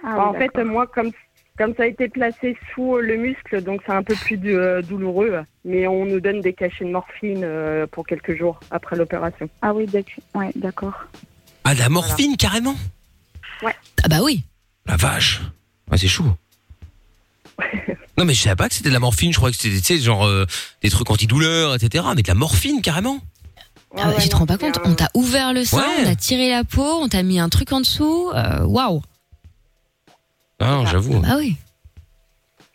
en 0.04 0.34
fait, 0.34 0.56
moi, 0.64 0.88
comme, 0.88 1.12
comme 1.60 1.76
ça 1.76 1.84
a 1.84 1.86
été 1.86 2.10
placé 2.10 2.58
sous 2.74 2.98
le 2.98 3.18
muscle, 3.18 3.62
donc 3.62 3.82
c'est 3.86 3.92
un 3.94 4.02
peu 4.02 4.16
plus 4.16 4.38
de- 4.38 4.50
euh, 4.52 4.82
douloureux. 4.82 5.44
Mais 5.66 5.86
on 5.86 6.06
nous 6.06 6.20
donne 6.20 6.42
des 6.42 6.54
cachets 6.54 6.86
de 6.86 6.90
morphine 6.90 7.42
euh, 7.44 7.86
pour 7.86 8.08
quelques 8.08 8.36
jours 8.36 8.60
après 8.72 8.96
l'opération. 8.96 9.48
Ah 9.62 9.74
oui, 9.74 9.86
ouais, 10.36 10.52
d'accord. 10.56 10.94
Ah, 11.66 11.76
de 11.76 11.80
la 11.80 11.90
morphine 11.90 12.36
carrément. 12.38 12.76
Ah 13.64 14.08
bah 14.10 14.20
oui. 14.24 14.44
La 14.88 14.96
vache. 14.96 15.42
Ah, 15.92 15.98
c'est 15.98 16.08
chaud. 16.08 16.26
Non 18.18 18.26
mais 18.26 18.34
je 18.34 18.42
savais 18.42 18.56
pas 18.58 18.68
que 18.68 18.76
c'était 18.76 18.90
de 18.90 18.94
la 18.94 19.00
morphine, 19.00 19.32
je 19.32 19.38
croyais 19.38 19.56
que 19.56 19.62
c'était 19.62 19.98
genre 19.98 20.26
euh, 20.26 20.46
des 20.84 20.90
trucs 20.90 21.10
antidouleurs, 21.10 21.76
etc. 21.76 22.04
Mais 22.18 22.22
de 22.22 22.28
la 22.28 22.34
morphine 22.34 22.82
carrément. 22.82 23.20
Ah, 23.98 24.12
tu 24.22 24.28
te 24.28 24.36
rends 24.36 24.46
pas 24.46 24.58
compte 24.58 24.78
On 24.84 24.94
t'a 24.94 25.08
ouvert 25.14 25.54
le 25.54 25.64
sein, 25.64 25.78
Ouais. 25.78 25.84
on 26.02 26.04
t'a 26.04 26.16
tiré 26.18 26.50
la 26.50 26.66
peau, 26.66 26.84
on 27.02 27.08
t'a 27.08 27.24
mis 27.24 27.40
un 27.40 27.48
truc 27.48 27.72
en 27.72 27.80
dessous. 27.80 28.30
euh, 28.36 28.66
Waouh. 28.66 29.02
Ah 30.60 30.72
non, 30.72 30.86
j'avoue. 30.86 31.22
Ah 31.26 31.36
oui. 31.38 31.56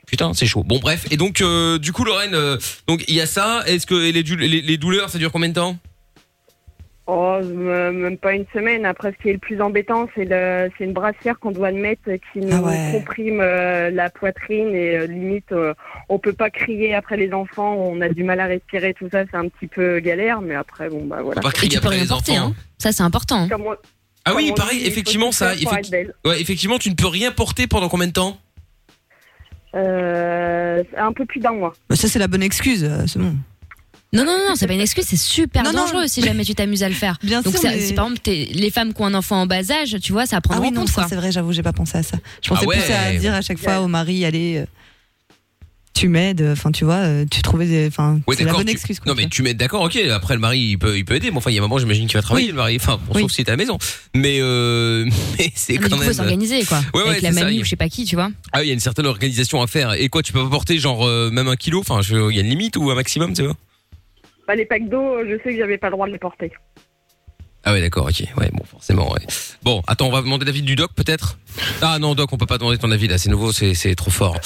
Putain, 0.06 0.32
c'est 0.34 0.46
chaud. 0.46 0.62
Bon 0.64 0.78
bref, 0.78 1.06
et 1.10 1.16
donc 1.16 1.40
euh, 1.40 1.78
du 1.78 1.92
coup 1.92 2.04
Lorraine, 2.04 2.34
euh, 2.34 2.56
donc 2.86 3.04
il 3.08 3.14
y 3.14 3.20
a 3.20 3.26
ça. 3.26 3.62
Est-ce 3.66 3.86
que 3.86 3.94
et 4.04 4.12
les, 4.12 4.22
dou- 4.22 4.36
les, 4.36 4.60
les 4.60 4.76
douleurs, 4.76 5.10
ça 5.10 5.18
dure 5.18 5.32
combien 5.32 5.48
de 5.48 5.54
temps? 5.54 5.76
Oh, 7.06 7.38
même 7.42 8.16
pas 8.16 8.32
une 8.32 8.46
semaine. 8.54 8.86
Après, 8.86 9.12
ce 9.12 9.22
qui 9.22 9.28
est 9.28 9.34
le 9.34 9.38
plus 9.38 9.60
embêtant, 9.60 10.08
c'est 10.14 10.24
le, 10.24 10.70
c'est 10.78 10.84
une 10.84 10.94
brassière 10.94 11.38
qu'on 11.38 11.50
doit 11.50 11.70
mettre 11.70 12.02
qui 12.32 12.38
nous 12.40 12.48
Ah 12.50 12.62
ouais. 12.62 12.92
comprime 12.92 13.40
euh, 13.42 13.90
la 13.90 14.08
poitrine 14.08 14.74
et 14.74 14.96
euh, 14.96 15.06
limite, 15.06 15.52
euh, 15.52 15.74
on 16.08 16.18
peut 16.18 16.32
pas 16.32 16.48
crier 16.48 16.94
après 16.94 17.18
les 17.18 17.34
enfants. 17.34 17.74
On 17.74 18.00
a 18.00 18.08
du 18.08 18.24
mal 18.24 18.40
à 18.40 18.46
respirer, 18.46 18.94
tout 18.94 19.08
ça, 19.12 19.24
c'est 19.30 19.36
un 19.36 19.48
petit 19.48 19.66
peu 19.66 19.98
galère. 20.00 20.40
Mais 20.40 20.54
après, 20.54 20.88
bon, 20.88 21.04
bah 21.04 21.20
voilà. 21.22 21.42
Pas 21.42 21.50
crier 21.50 21.76
après 21.76 21.90
rien 21.90 22.02
les 22.04 22.08
porter, 22.08 22.38
enfants. 22.38 22.48
hein. 22.52 22.54
Ça, 22.78 22.92
c'est 22.92 23.02
important. 23.02 23.42
hein. 23.42 23.48
Comme 23.50 23.66
on- 23.66 23.76
Ah 24.24 24.34
oui, 24.34 24.52
pareil, 24.56 24.78
dit, 24.80 24.86
effectivement 24.86 25.32
ça. 25.32 25.54
effecti- 25.54 26.08
ouais, 26.24 26.40
effectivement, 26.40 26.78
tu 26.78 26.88
ne 26.90 26.94
peux 26.94 27.06
rien 27.06 27.30
porter 27.30 27.66
pendant 27.66 27.88
combien 27.88 28.06
de 28.06 28.12
temps? 28.12 28.38
Euh, 29.74 30.82
un 30.96 31.12
peu 31.12 31.24
plus 31.26 31.40
d'un 31.40 31.52
mois. 31.52 31.74
Bah, 31.88 31.96
ça, 31.96 32.08
c'est 32.08 32.18
la 32.18 32.28
bonne 32.28 32.42
excuse. 32.42 32.84
euh, 32.84 33.06
C'est 33.06 33.18
bon. 33.18 33.34
Non, 34.12 34.24
non, 34.24 34.38
non, 34.48 34.54
c'est 34.54 34.68
pas 34.68 34.74
une 34.74 34.80
excuse, 34.80 35.04
c'est 35.08 35.16
super 35.16 35.64
Non, 35.64 35.72
non. 35.72 35.78
dangereux 35.80 36.06
si 36.06 36.22
jamais 36.22 36.44
tu 36.44 36.54
t'amuses 36.54 36.84
à 36.84 36.88
le 36.88 36.94
faire. 36.94 37.18
Bien 37.24 37.42
Donc, 37.42 37.52
sûr, 37.54 37.62
ça- 37.62 37.70
mais- 37.70 37.80
si 37.80 37.92
par 37.94 38.04
exemple, 38.06 38.20
t'es- 38.22 38.48
les 38.52 38.70
femmes 38.70 38.94
qui 38.94 39.02
ont 39.02 39.06
un 39.06 39.14
enfant 39.14 39.40
en 39.42 39.46
bas 39.46 39.68
âge, 39.72 39.96
tu 40.00 40.12
vois, 40.12 40.24
ça 40.26 40.36
à 40.36 40.40
prendre 40.40 40.60
Ah 40.60 40.62
oui, 40.62 40.68
en 40.68 40.82
non, 40.82 40.86
ça 40.86 41.06
c'est 41.08 41.16
vrai, 41.16 41.32
j'avoue, 41.32 41.50
j'ai 41.52 41.64
pas 41.64 41.72
pensé 41.72 41.98
à 41.98 42.04
ça. 42.04 42.16
Je 42.40 42.48
pensais 42.48 42.62
Ah 42.64 42.68
ouais. 42.68 42.78
plus 42.80 42.92
à 42.92 43.12
dire 43.18 43.34
à 43.34 43.40
chaque 43.42 43.58
fois 43.58 43.80
au 43.80 43.88
mari, 43.88 44.24
allez, 44.24 44.58
euh, 44.58 44.66
tu 45.94 46.08
m'aides, 46.08 46.42
enfin, 46.52 46.72
tu 46.72 46.84
vois, 46.84 46.96
euh, 46.96 47.24
tu 47.30 47.40
trouvais 47.42 47.66
des. 47.66 47.86
Enfin, 47.86 48.20
Ouais, 48.26 48.34
c'est 48.36 48.44
la 48.44 48.52
bonne 48.52 48.66
tu- 48.66 48.72
excuse. 48.72 48.98
Quoi, 49.00 49.12
Non 49.12 49.16
mais 49.16 49.28
tu 49.28 49.42
mets 49.42 49.54
d'accord, 49.54 49.82
ok. 49.82 49.96
Après 50.12 50.34
le 50.34 50.40
mari, 50.40 50.58
il 50.58 50.78
peut, 50.78 50.98
il 50.98 51.04
peut 51.04 51.14
aider. 51.14 51.30
Mais 51.30 51.36
enfin, 51.38 51.50
il 51.50 51.54
y 51.54 51.58
a 51.58 51.60
un 51.60 51.64
moment, 51.64 51.78
j'imagine 51.78 52.06
qu'il 52.08 52.16
va 52.16 52.22
travailler 52.22 52.46
Oui. 52.46 52.50
le 52.52 52.56
mari. 52.56 52.76
Enfin, 52.76 52.98
bon, 53.06 53.14
Oui. 53.14 53.22
sauf 53.22 53.30
si 53.32 53.44
t'es 53.44 53.50
à 53.50 53.52
la 53.52 53.56
maison. 53.56 53.78
Mais 54.14 54.38
euh, 54.40 55.04
mais 55.38 55.52
c'est 55.54 55.76
Ah, 55.76 55.80
mais 55.80 55.88
quand 55.88 55.88
du 55.88 55.90
coup, 55.94 55.98
faut 56.00 56.04
même. 56.06 56.12
s'organiser, 56.14 56.64
quoi. 56.64 56.78
Ouais, 56.94 57.02
ouais, 57.02 57.08
Avec 57.10 57.22
la 57.22 57.30
c'est 57.32 57.38
ça, 57.38 57.44
mamie 57.44 57.60
je 57.64 57.68
sais 57.68 57.76
pas 57.76 57.88
qui, 57.88 58.04
tu 58.04 58.16
vois. 58.16 58.30
Ah, 58.52 58.62
il 58.62 58.66
y 58.66 58.70
a 58.70 58.74
une 58.74 58.80
certaine 58.80 59.06
organisation 59.06 59.62
à 59.62 59.66
faire. 59.66 59.92
Et 59.94 60.08
quoi, 60.08 60.22
tu 60.22 60.32
peux 60.32 60.42
pas 60.42 60.50
porter 60.50 60.78
genre 60.78 61.06
euh, 61.06 61.30
même 61.30 61.48
un 61.48 61.56
kilo 61.56 61.80
Enfin, 61.80 62.02
je- 62.02 62.30
il 62.30 62.34
y 62.36 62.38
a 62.38 62.42
une 62.42 62.50
limite 62.50 62.76
ou 62.76 62.90
un 62.90 62.94
maximum, 62.96 63.32
tu 63.32 63.42
vois? 63.44 63.54
Bah, 64.46 64.54
les 64.56 64.66
packs 64.66 64.88
d'eau, 64.90 65.18
je 65.24 65.38
sais 65.42 65.52
que 65.54 65.58
j'avais 65.58 65.78
pas 65.78 65.86
le 65.86 65.92
droit 65.92 66.06
de 66.06 66.12
les 66.12 66.18
porter. 66.18 66.50
Ah 67.66 67.72
ouais, 67.72 67.80
d'accord, 67.80 68.04
ok. 68.06 68.24
Ouais, 68.36 68.50
bon, 68.52 68.62
forcément, 68.70 69.10
ouais. 69.12 69.20
Bon, 69.62 69.80
attends, 69.86 70.08
on 70.08 70.12
va 70.12 70.20
demander 70.20 70.44
l'avis 70.44 70.60
du 70.60 70.76
doc, 70.76 70.90
peut-être? 70.94 71.38
Ah 71.80 71.98
non, 71.98 72.14
doc, 72.14 72.30
on 72.32 72.36
peut 72.36 72.44
pas 72.44 72.58
demander 72.58 72.76
ton 72.76 72.90
avis, 72.90 73.08
là, 73.08 73.16
c'est 73.16 73.30
nouveau, 73.30 73.52
c'est 73.52 73.72
c'est 73.72 73.94
trop 73.94 74.10
fort. 74.10 74.36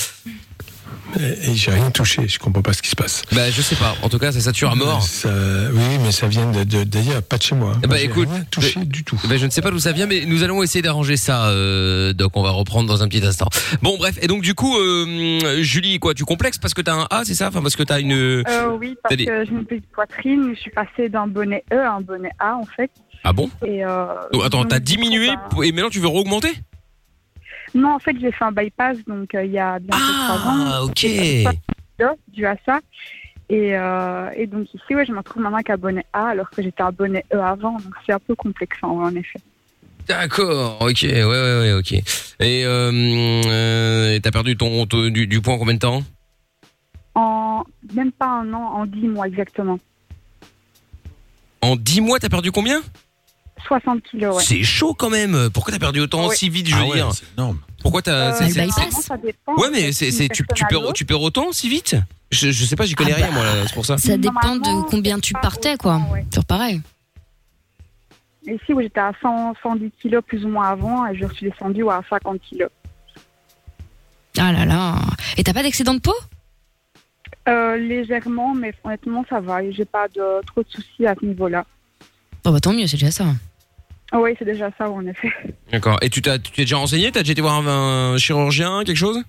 Et, 1.18 1.50
et 1.50 1.54
j'ai 1.54 1.70
rien 1.70 1.90
touché, 1.90 2.28
je 2.28 2.38
comprends 2.38 2.60
pas 2.62 2.72
ce 2.74 2.82
qui 2.82 2.90
se 2.90 2.96
passe. 2.96 3.22
Bah, 3.32 3.50
je 3.50 3.62
sais 3.62 3.76
pas. 3.76 3.94
En 4.02 4.08
tout 4.08 4.18
cas, 4.18 4.30
ça 4.30 4.40
sature 4.40 4.70
à 4.70 4.74
mort. 4.74 5.02
Ça- 5.02 5.28
oui, 5.72 5.98
mais 6.02 6.12
ça 6.12 6.26
vient 6.28 6.50
de- 6.50 6.64
de- 6.64 6.84
d'ailleurs, 6.84 7.22
pas 7.22 7.38
de 7.38 7.42
chez 7.42 7.54
moi. 7.54 7.70
Moi, 7.70 7.78
bah 7.88 7.96
j'ai 7.96 8.04
écoute, 8.04 8.28
rien 8.30 8.44
touché 8.50 8.80
du 8.84 9.04
tout. 9.04 9.18
ben, 9.28 9.38
je 9.38 9.46
ne 9.46 9.50
sais 9.50 9.62
pas 9.62 9.70
d'où 9.70 9.78
ça 9.78 9.92
vient, 9.92 10.06
mais 10.06 10.24
nous 10.26 10.42
allons 10.42 10.62
essayer 10.62 10.82
d'arranger 10.82 11.16
ça. 11.16 11.46
Euh, 11.48 12.12
donc 12.12 12.36
on 12.36 12.42
va 12.42 12.50
reprendre 12.50 12.88
dans 12.88 13.02
un 13.02 13.08
petit 13.08 13.24
instant. 13.24 13.48
Bon 13.82 13.96
bref, 13.96 14.18
et 14.20 14.26
donc 14.26 14.42
du 14.42 14.54
coup, 14.54 14.76
euh, 14.78 15.62
Julie, 15.62 15.98
quoi, 15.98 16.12
tu 16.14 16.24
complexes 16.24 16.58
parce 16.58 16.74
que 16.74 16.82
t'as 16.82 16.94
un 16.94 17.06
A, 17.10 17.24
c'est 17.24 17.34
ça? 17.34 17.48
Enfin 17.48 17.62
parce 17.62 17.76
que 17.76 17.82
t'as 17.82 18.00
une. 18.00 18.12
Euh, 18.12 18.42
oui, 18.78 18.94
parce 19.02 19.16
des- 19.16 19.24
que 19.24 19.44
j'ai 19.44 19.50
une 19.50 19.64
petite 19.64 19.86
poitrine, 19.92 20.52
je 20.54 20.60
suis 20.60 20.70
passée 20.70 21.08
d'un 21.08 21.26
bonnet 21.26 21.64
E 21.72 21.78
à 21.78 21.92
un 21.94 22.00
bonnet 22.02 22.30
A 22.38 22.54
en 22.56 22.66
fait. 22.66 22.90
Ah 23.24 23.32
bon? 23.32 23.50
Et 23.66 23.84
euh, 23.84 24.04
Oh, 24.32 24.42
Attends, 24.42 24.60
donc, 24.60 24.68
t'as 24.68 24.78
diminué 24.78 25.28
bah, 25.28 25.64
et 25.64 25.72
maintenant 25.72 25.90
tu 25.90 25.98
veux 26.00 26.06
re-augmenter? 26.08 26.52
Non, 27.74 27.94
en 27.94 27.98
fait, 27.98 28.16
j'ai 28.20 28.32
fait 28.32 28.44
un 28.44 28.52
bypass 28.52 28.96
donc 29.06 29.34
euh, 29.34 29.44
il 29.44 29.52
y 29.52 29.58
a 29.58 29.78
bientôt 29.78 30.12
trois 30.24 30.36
ans. 30.36 30.64
Ah 30.66 30.84
ok. 30.84 30.94
Kilo 30.94 32.10
dû 32.28 32.46
à 32.46 32.56
ça. 32.64 32.80
Et, 33.50 33.76
euh, 33.76 34.30
et 34.36 34.46
donc 34.46 34.72
ici, 34.74 34.94
ouais, 34.94 35.06
je 35.06 35.12
me 35.12 35.18
retrouve 35.18 35.42
maintenant 35.42 35.62
qu'à 35.62 35.76
bonnet 35.76 36.04
A 36.12 36.28
alors 36.28 36.50
que 36.50 36.62
j'étais 36.62 36.82
à 36.82 36.90
bonnet 36.90 37.24
E 37.32 37.38
avant, 37.38 37.72
donc 37.72 37.94
c'est 38.04 38.12
un 38.12 38.18
peu 38.18 38.34
complexant 38.34 38.92
ouais, 38.92 39.06
en 39.06 39.14
effet. 39.14 39.40
D'accord, 40.06 40.78
ok, 40.82 40.98
ouais, 41.02 41.24
ouais, 41.24 41.58
ouais, 41.60 41.72
ok. 41.72 41.92
Et 42.40 42.64
euh, 42.64 42.90
euh, 43.46 44.18
t'as 44.22 44.30
perdu 44.30 44.56
ton, 44.56 44.86
ton- 44.86 45.08
du, 45.08 45.26
du 45.26 45.40
poids 45.40 45.54
en 45.54 45.58
combien 45.58 45.74
de 45.74 45.78
temps? 45.78 46.02
En 47.14 47.64
même 47.94 48.12
pas 48.12 48.26
un 48.26 48.52
an, 48.52 48.62
en 48.62 48.86
dix 48.86 49.08
mois 49.08 49.26
exactement. 49.26 49.78
En 51.60 51.74
10 51.74 52.00
mois, 52.00 52.18
t'as 52.20 52.28
perdu 52.28 52.52
combien? 52.52 52.80
60 53.66 54.02
kilos, 54.04 54.36
ouais. 54.36 54.42
C'est 54.42 54.62
chaud 54.62 54.94
quand 54.94 55.10
même. 55.10 55.50
Pourquoi 55.52 55.72
t'as 55.72 55.78
perdu 55.78 56.00
autant 56.00 56.28
Ouais. 56.28 56.36
si 56.36 56.48
vite, 56.48 56.68
je 56.68 56.74
Ah 56.74 56.80
veux 56.80 56.86
ouais, 56.86 56.94
dire 56.96 57.12
c'est 57.12 57.24
énorme. 57.36 57.58
Pourquoi 57.82 58.02
t'as 58.02 58.12
Euh, 58.12 58.32
c'est- 58.38 58.50
c'est- 58.50 58.60
bypass. 58.62 58.76
vraiment, 58.76 59.00
ça 59.00 59.16
dépend. 59.16 59.54
Ouais, 59.56 59.68
mais 59.70 59.92
c'est, 59.92 60.10
c'est, 60.10 60.28
tu, 60.28 60.44
tu, 60.54 60.64
perds, 60.66 60.92
tu 60.94 61.04
perds 61.04 61.20
autant 61.22 61.52
si 61.52 61.68
vite 61.68 61.96
je, 62.30 62.50
je 62.50 62.64
sais 62.66 62.76
pas, 62.76 62.84
j'y 62.84 62.94
connais 62.94 63.12
Ah 63.12 63.16
rien 63.16 63.30
moi, 63.30 63.42
là, 63.44 63.52
c'est 63.66 63.72
pour 63.74 63.86
ça. 63.86 63.96
Ça 63.96 64.16
dépend 64.18 64.56
de 64.56 64.82
combien 64.90 65.18
tu 65.18 65.32
partais, 65.32 65.76
quoi. 65.78 66.00
Toujours 66.30 66.44
pareil. 66.44 66.82
Ici, 68.46 68.72
où 68.74 68.80
j'étais 68.82 69.00
à 69.00 69.12
100, 69.22 69.54
110 69.62 69.90
kilos 70.02 70.22
plus 70.26 70.44
ou 70.44 70.48
moins 70.48 70.68
avant, 70.68 71.06
et 71.06 71.16
je 71.16 71.26
suis 71.34 71.50
descendue 71.50 71.82
ouais, 71.84 71.94
à 71.94 72.02
50 72.08 72.38
kilos. 72.42 72.68
Ah 74.38 74.52
là 74.52 74.64
là. 74.66 74.96
Et 75.36 75.42
t'as 75.44 75.52
pas 75.54 75.62
d'excédent 75.62 75.94
de 75.94 76.00
peau? 76.00 76.14
Euh, 77.48 77.76
légèrement, 77.76 78.54
mais 78.54 78.74
honnêtement, 78.84 79.24
ça 79.28 79.40
va. 79.40 79.62
et 79.62 79.72
J'ai 79.72 79.84
pas 79.86 80.06
de, 80.08 80.44
trop 80.46 80.62
de 80.62 80.68
soucis 80.68 81.06
à 81.06 81.14
ce 81.18 81.24
niveau-là. 81.24 81.64
Oh 82.44 82.52
bah 82.52 82.60
tant 82.60 82.72
mieux, 82.72 82.86
c'est 82.86 82.96
déjà 82.98 83.10
ça. 83.10 83.24
Ah 84.10 84.20
oui, 84.20 84.34
c'est 84.38 84.44
déjà 84.44 84.70
ça, 84.78 84.90
en 84.90 85.06
effet. 85.06 85.30
D'accord. 85.70 85.98
Et 86.02 86.08
tu 86.08 86.22
t'es 86.22 86.38
déjà 86.56 86.76
renseigné? 86.76 87.12
T'as 87.12 87.20
déjà 87.20 87.32
été 87.32 87.42
voir 87.42 87.66
un 87.66 88.16
chirurgien, 88.16 88.82
quelque 88.84 88.96
chose? 88.96 89.22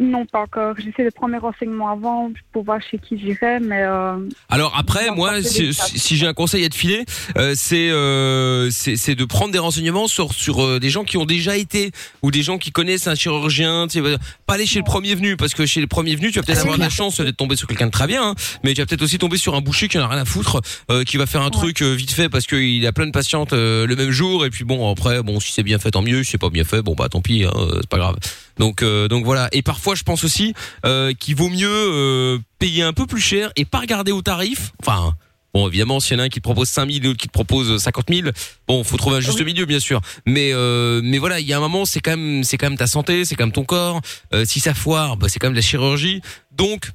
Non, 0.00 0.24
pas 0.24 0.40
encore. 0.40 0.76
J'essaie 0.78 1.04
de 1.04 1.10
prendre 1.10 1.32
mes 1.32 1.38
renseignements 1.38 1.90
avant 1.90 2.30
pour 2.52 2.64
voir 2.64 2.80
chez 2.80 2.96
qui 2.96 3.18
j'irai, 3.18 3.60
mais 3.60 3.82
euh, 3.82 4.16
Alors 4.48 4.74
après, 4.74 5.10
moi, 5.10 5.42
si, 5.42 6.16
j'ai 6.16 6.26
un 6.26 6.32
conseil 6.32 6.64
à 6.64 6.70
te 6.70 6.74
filer, 6.74 7.04
euh, 7.36 7.52
c'est, 7.54 7.90
euh, 7.90 8.70
c'est 8.70 8.96
c'est 8.96 9.14
de 9.14 9.24
prendre 9.26 9.52
des 9.52 9.58
renseignements 9.58 10.08
sur 10.08 10.32
sur 10.32 10.80
des 10.80 10.88
gens 10.88 11.04
qui 11.04 11.18
ont 11.18 11.26
déjà 11.26 11.58
été 11.58 11.92
ou 12.22 12.30
des 12.30 12.42
gens 12.42 12.56
qui 12.56 12.70
connaissent 12.72 13.08
un 13.08 13.14
chirurgien. 13.14 13.88
Tu 13.88 14.02
sais, 14.02 14.16
pas 14.46 14.54
aller 14.54 14.64
chez 14.64 14.78
le 14.78 14.86
premier 14.86 15.14
venu 15.14 15.36
parce 15.36 15.52
que 15.52 15.66
chez 15.66 15.82
le 15.82 15.86
premier 15.86 16.16
venu, 16.16 16.32
tu 16.32 16.38
vas 16.38 16.46
peut-être 16.46 16.60
avoir 16.60 16.78
de 16.78 16.82
la 16.82 16.88
chance 16.88 17.20
d'être 17.20 17.36
tombé 17.36 17.54
sur 17.56 17.68
quelqu'un 17.68 17.86
de 17.86 17.90
très 17.90 18.06
bien, 18.06 18.30
hein, 18.30 18.34
mais 18.64 18.72
tu 18.72 18.80
vas 18.80 18.86
peut-être 18.86 19.02
aussi 19.02 19.18
tomber 19.18 19.36
sur 19.36 19.54
un 19.54 19.60
boucher 19.60 19.88
qui 19.88 19.98
en 19.98 20.02
a 20.02 20.08
rien 20.08 20.22
à 20.22 20.24
foutre, 20.24 20.62
qui 21.06 21.18
va 21.18 21.26
faire 21.26 21.42
un 21.42 21.50
truc 21.50 21.82
vite 21.82 22.12
fait 22.12 22.30
parce 22.30 22.46
qu'il 22.46 22.86
a 22.86 22.92
plein 22.92 23.06
de 23.06 23.12
patientes 23.12 23.52
le 23.52 23.94
même 23.94 24.12
jour 24.12 24.46
et 24.46 24.50
puis 24.50 24.64
bon 24.64 24.90
après, 24.90 25.22
bon 25.22 25.40
si 25.40 25.52
c'est 25.52 25.62
bien 25.62 25.78
fait 25.78 25.90
tant 25.90 26.00
mieux, 26.00 26.24
si 26.24 26.30
c'est 26.30 26.38
pas 26.38 26.48
bien 26.48 26.64
fait, 26.64 26.80
bon 26.80 26.94
bah 26.94 27.10
tant 27.10 27.20
pis, 27.20 27.44
hein, 27.44 27.52
c'est 27.82 27.88
pas 27.90 27.98
grave. 27.98 28.16
Donc 28.60 28.82
euh, 28.82 29.08
donc 29.08 29.24
voilà. 29.24 29.48
Et 29.52 29.62
parfois, 29.62 29.94
je 29.96 30.04
pense 30.04 30.22
aussi 30.22 30.54
euh, 30.84 31.14
qu'il 31.14 31.34
vaut 31.34 31.48
mieux 31.48 31.66
euh, 31.68 32.38
payer 32.58 32.82
un 32.82 32.92
peu 32.92 33.06
plus 33.06 33.20
cher 33.20 33.50
et 33.56 33.64
pas 33.64 33.80
regarder 33.80 34.12
au 34.12 34.22
tarif. 34.22 34.72
Enfin. 34.80 35.14
Bon, 35.52 35.66
évidemment, 35.66 35.98
s'il 35.98 36.16
y 36.16 36.20
en 36.20 36.22
a 36.22 36.26
un 36.26 36.28
qui 36.28 36.38
te 36.38 36.44
propose 36.44 36.68
5 36.68 36.88
000 36.88 37.02
et 37.02 37.08
l'autre 37.08 37.18
qui 37.18 37.26
te 37.26 37.32
propose 37.32 37.76
50 37.76 38.06
000, 38.08 38.28
bon, 38.68 38.84
faut 38.84 38.96
trouver 38.96 39.16
un 39.16 39.20
juste 39.20 39.44
milieu, 39.44 39.64
bien 39.64 39.80
sûr. 39.80 40.00
Mais, 40.24 40.52
euh, 40.52 41.00
mais 41.02 41.18
voilà, 41.18 41.40
il 41.40 41.46
y 41.48 41.52
a 41.52 41.56
un 41.56 41.60
moment, 41.60 41.84
c'est 41.84 41.98
quand 41.98 42.12
même, 42.16 42.44
c'est 42.44 42.56
quand 42.56 42.68
même 42.68 42.78
ta 42.78 42.86
santé, 42.86 43.24
c'est 43.24 43.34
quand 43.34 43.46
même 43.46 43.52
ton 43.52 43.64
corps. 43.64 44.00
Euh, 44.32 44.44
si 44.44 44.60
ça 44.60 44.74
foire, 44.74 45.16
bah, 45.16 45.26
c'est 45.28 45.40
quand 45.40 45.48
même 45.48 45.54
de 45.54 45.58
la 45.58 45.62
chirurgie. 45.62 46.22
Donc, 46.52 46.92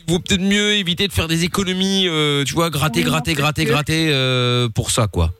il 0.00 0.12
vaut 0.12 0.18
peut-être 0.18 0.42
mieux 0.42 0.72
éviter 0.72 1.06
de 1.06 1.12
faire 1.12 1.28
des 1.28 1.44
économies, 1.44 2.08
euh, 2.08 2.42
tu 2.42 2.54
vois, 2.54 2.70
gratter, 2.70 3.04
Oui, 3.04 3.06
gratter, 3.06 3.34
gratter, 3.34 3.64
gratter 3.66 4.08
euh, 4.10 4.68
pour 4.68 4.90
ça, 4.90 5.06
quoi. 5.06 5.32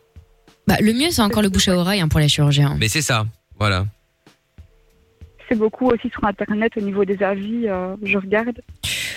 Bah 0.69 0.77
le 0.81 0.93
mieux 0.95 1.11
c'est 1.11 1.21
encore 1.21 1.43
le 1.43 1.51
bouche 1.51 1.69
à 1.69 1.77
oreille 1.77 2.01
hein, 2.01 2.09
pour 2.09 2.21
les 2.21 2.29
chirurgiens. 2.29 2.77
Mais 2.79 2.89
c'est 2.89 3.03
ça, 3.03 3.27
voilà. 3.59 3.87
C'est 5.48 5.59
beaucoup 5.59 5.88
aussi 5.88 6.09
sur 6.11 6.24
Internet 6.24 6.72
au 6.76 6.80
niveau 6.80 7.04
des 7.04 7.22
avis. 7.22 7.68
euh, 7.68 7.94
je 8.02 8.18
regarde 8.18 8.61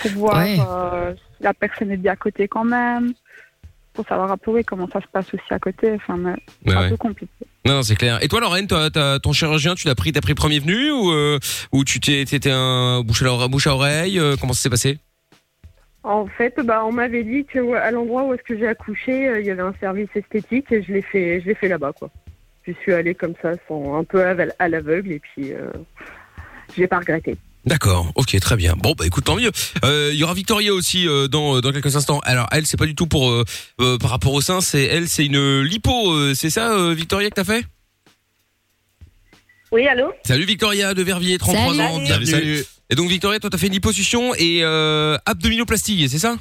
pour 0.02 0.10
voir 0.12 0.36
Ouais. 0.38 0.56
euh, 0.60 1.14
si 1.14 1.42
la 1.42 1.54
personne 1.54 1.90
est 1.90 1.96
bien 1.96 2.12
à 2.12 2.16
côté 2.16 2.48
quand 2.48 2.64
même, 2.64 3.12
pour 3.94 4.06
savoir 4.06 4.30
un 4.30 4.36
peu 4.36 4.52
oui, 4.52 4.64
comment 4.64 4.88
ça 4.88 5.00
se 5.00 5.06
passe 5.12 5.32
aussi 5.34 5.52
à 5.52 5.58
côté. 5.58 5.92
Enfin, 5.94 6.18
c'est 6.64 6.70
Ouais, 6.70 6.76
un 6.76 6.80
ouais. 6.82 6.88
peu 6.90 6.96
compliqué. 6.96 7.32
Non, 7.64 7.74
non, 7.74 7.82
c'est 7.82 7.96
clair. 7.96 8.22
Et 8.22 8.28
toi, 8.28 8.40
Lorraine, 8.40 8.66
toi, 8.66 8.88
ton 9.20 9.32
chirurgien, 9.32 9.74
tu 9.74 9.88
l'as 9.88 9.94
pris, 9.94 10.12
t'as 10.12 10.20
pris 10.20 10.34
premier 10.34 10.58
venu 10.60 10.90
ou 10.90 11.10
euh, 11.10 11.38
ou 11.72 11.84
tu 11.84 11.98
t'étais 12.00 12.50
un 12.52 13.00
bouche 13.02 13.22
à 13.22 13.48
bouche 13.48 13.66
à 13.66 13.74
oreille 13.74 14.18
euh, 14.18 14.36
Comment 14.40 14.52
ça 14.52 14.62
s'est 14.62 14.70
passé? 14.70 14.98
En 16.04 16.26
fait, 16.26 16.54
bah, 16.64 16.84
on 16.86 16.92
m'avait 16.92 17.24
dit 17.24 17.44
que 17.44 17.74
à 17.74 17.90
l'endroit 17.90 18.24
où 18.24 18.32
est-ce 18.32 18.42
que 18.44 18.56
j'ai 18.56 18.68
accouché, 18.68 19.28
euh, 19.28 19.40
il 19.40 19.46
y 19.46 19.50
avait 19.50 19.62
un 19.62 19.74
service 19.80 20.08
esthétique 20.14 20.70
et 20.72 20.82
je 20.82 20.92
l'ai 20.92 21.02
fait, 21.02 21.40
je 21.40 21.46
l'ai 21.46 21.54
fait 21.54 21.68
là-bas, 21.68 21.92
quoi. 21.98 22.08
Je 22.66 22.72
suis 22.74 22.92
allée 22.92 23.14
comme 23.14 23.34
ça, 23.42 23.52
sans, 23.66 23.98
un 23.98 24.04
peu 24.04 24.24
à, 24.24 24.34
à 24.58 24.68
l'aveugle 24.68 25.12
et 25.12 25.18
puis 25.18 25.52
euh, 26.68 26.72
j'ai 26.76 26.86
pas 26.86 26.98
regretté. 26.98 27.36
D'accord, 27.64 28.12
ok, 28.14 28.38
très 28.40 28.56
bien. 28.56 28.74
Bon, 28.78 28.94
bah 28.96 29.04
écoute, 29.06 29.24
tant 29.24 29.36
mieux. 29.36 29.50
Euh, 29.84 30.10
Il 30.12 30.18
y 30.18 30.24
aura 30.24 30.32
Victoria 30.32 30.72
aussi 30.72 31.06
euh, 31.06 31.28
dans 31.28 31.60
dans 31.60 31.72
quelques 31.72 31.96
instants. 31.96 32.20
Alors 32.24 32.46
elle, 32.52 32.66
c'est 32.66 32.76
pas 32.78 32.86
du 32.86 32.94
tout 32.94 33.06
pour 33.06 33.30
euh, 33.30 33.44
euh, 33.80 33.98
par 33.98 34.10
rapport 34.10 34.32
au 34.32 34.40
sein, 34.40 34.60
c'est 34.60 34.84
elle, 34.84 35.08
c'est 35.08 35.26
une 35.26 35.62
lipo. 35.62 36.12
euh, 36.12 36.34
c'est 36.34 36.50
ça, 36.50 36.72
euh, 36.72 36.94
Victoria, 36.94 37.28
que 37.28 37.34
t'as 37.34 37.44
fait? 37.44 37.64
Oui, 39.70 39.86
allô? 39.86 40.12
Salut 40.24 40.46
Victoria 40.46 40.94
de 40.94 41.02
Verviers, 41.02 41.36
33 41.36 41.74
Salut. 41.74 41.80
ans, 41.80 41.92
Salut, 41.94 42.04
bienvenue. 42.06 42.26
salut. 42.26 42.64
Et 42.90 42.94
donc 42.94 43.10
Victoria, 43.10 43.38
toi 43.38 43.50
t'as 43.50 43.58
fait 43.58 43.66
une 43.66 43.74
liposuction 43.74 44.34
et 44.34 44.60
euh, 44.62 45.18
abdominoplastie, 45.26 46.08
c'est 46.08 46.18
ça? 46.18 46.36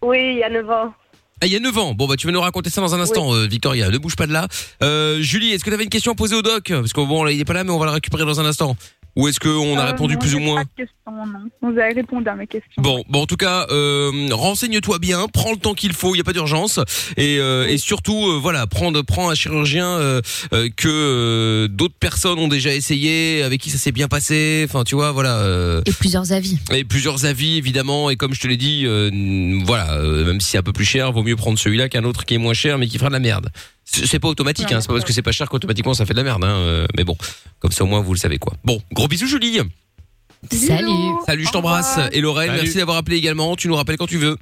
Oui, 0.00 0.18
il 0.34 0.38
y 0.38 0.42
a 0.44 0.48
9 0.50 0.70
ans. 0.70 0.94
Ah, 1.42 1.46
il 1.46 1.52
y 1.52 1.56
a 1.56 1.60
9 1.60 1.76
ans. 1.76 1.94
Bon, 1.94 2.06
bah, 2.06 2.16
tu 2.16 2.26
vas 2.26 2.32
nous 2.32 2.40
raconter 2.40 2.70
ça 2.70 2.80
dans 2.80 2.94
un 2.94 3.00
instant, 3.00 3.34
euh, 3.34 3.46
Victoria. 3.46 3.90
Ne 3.90 3.98
bouge 3.98 4.16
pas 4.16 4.26
de 4.26 4.32
là. 4.32 4.48
Euh, 4.82 5.20
Julie, 5.20 5.50
est-ce 5.52 5.64
que 5.64 5.68
tu 5.68 5.74
avais 5.74 5.84
une 5.84 5.90
question 5.90 6.12
à 6.12 6.14
poser 6.14 6.36
au 6.36 6.42
doc? 6.42 6.68
Parce 6.70 6.92
que 6.94 7.00
bon, 7.06 7.22
là, 7.24 7.32
il 7.32 7.40
est 7.40 7.44
pas 7.44 7.52
là, 7.52 7.64
mais 7.64 7.70
on 7.70 7.78
va 7.78 7.86
la 7.86 7.92
récupérer 7.92 8.24
dans 8.24 8.40
un 8.40 8.46
instant. 8.46 8.76
Ou 9.16 9.28
est-ce 9.28 9.38
qu'on 9.38 9.78
a 9.78 9.82
Euh, 9.82 9.86
répondu 9.92 10.14
non, 10.14 10.20
plus 10.20 10.34
ou 10.34 10.38
moins 10.40 10.56
pas 10.56 10.64
de 10.64 10.68
questions, 10.84 11.26
non. 11.26 11.48
Vous 11.72 11.78
avez 11.78 11.92
répondu 11.94 12.28
à 12.28 12.34
mes 12.34 12.46
questions. 12.46 12.82
Bon, 12.82 13.04
bon, 13.08 13.22
en 13.22 13.26
tout 13.26 13.36
cas, 13.36 13.66
euh, 13.70 14.10
renseigne-toi 14.32 14.98
bien, 14.98 15.26
prends 15.32 15.52
le 15.52 15.56
temps 15.58 15.74
qu'il 15.74 15.92
faut, 15.92 16.14
il 16.14 16.18
y 16.18 16.20
a 16.20 16.24
pas 16.24 16.32
d'urgence, 16.32 16.80
et, 17.16 17.38
euh, 17.38 17.68
et 17.68 17.78
surtout, 17.78 18.26
euh, 18.28 18.38
voilà, 18.40 18.66
prends, 18.66 18.92
prends 19.06 19.30
un 19.30 19.34
chirurgien 19.34 19.86
euh, 19.86 20.20
euh, 20.52 20.68
que 20.76 20.88
euh, 20.88 21.68
d'autres 21.68 21.94
personnes 21.98 22.38
ont 22.38 22.48
déjà 22.48 22.74
essayé, 22.74 23.42
avec 23.44 23.60
qui 23.60 23.70
ça 23.70 23.78
s'est 23.78 23.92
bien 23.92 24.08
passé. 24.08 24.64
Enfin, 24.68 24.82
tu 24.84 24.94
vois, 24.96 25.12
voilà. 25.12 25.38
euh, 25.38 25.80
Et 25.86 25.92
plusieurs 25.92 26.32
avis. 26.32 26.58
et 26.72 26.84
plusieurs 26.84 27.24
avis 27.24 27.56
évidemment 27.56 28.10
et 28.10 28.16
comme 28.16 28.34
je 28.34 28.40
te 28.40 28.48
l'ai 28.48 28.56
dit 28.56 28.84
euh, 28.86 29.10
voilà 29.64 29.94
euh, 29.94 30.24
même 30.24 30.40
si 30.40 30.50
c'est 30.50 30.58
un 30.58 30.62
peu 30.62 30.72
plus 30.72 30.84
cher 30.84 31.12
vaut 31.12 31.22
mieux 31.22 31.36
prendre 31.36 31.58
celui-là 31.58 31.88
qu'un 31.88 32.04
autre 32.04 32.24
qui 32.24 32.34
est 32.34 32.38
moins 32.38 32.54
cher 32.54 32.78
mais 32.78 32.86
qui 32.86 32.98
fera 32.98 33.08
de 33.08 33.14
la 33.14 33.20
merde 33.20 33.48
c'est 33.84 34.18
pas 34.18 34.28
automatique 34.28 34.72
hein, 34.72 34.80
c'est 34.80 34.88
pas 34.88 34.94
parce 34.94 35.04
que 35.04 35.12
c'est 35.12 35.22
pas 35.22 35.32
cher 35.32 35.48
qu'automatiquement 35.48 35.94
ça 35.94 36.06
fait 36.06 36.14
de 36.14 36.18
la 36.18 36.24
merde 36.24 36.42
hein, 36.44 36.56
euh, 36.56 36.86
mais 36.96 37.04
bon 37.04 37.16
comme 37.60 37.70
ça 37.72 37.84
au 37.84 37.86
moins 37.86 38.00
vous 38.00 38.14
le 38.14 38.18
savez 38.18 38.38
quoi 38.38 38.54
bon 38.64 38.80
gros 38.92 39.08
bisous 39.08 39.26
Julie 39.26 39.60
Salut. 40.50 40.90
salut 41.26 41.44
je 41.46 41.50
t'embrasse 41.52 41.98
et 42.12 42.20
Lorraine 42.20 42.48
Salut. 42.48 42.62
merci 42.62 42.76
d'avoir 42.78 42.96
appelé 42.96 43.16
également 43.16 43.56
tu 43.56 43.68
nous 43.68 43.76
rappelles 43.76 43.96
quand 43.96 44.06
tu 44.06 44.18
veux 44.18 44.36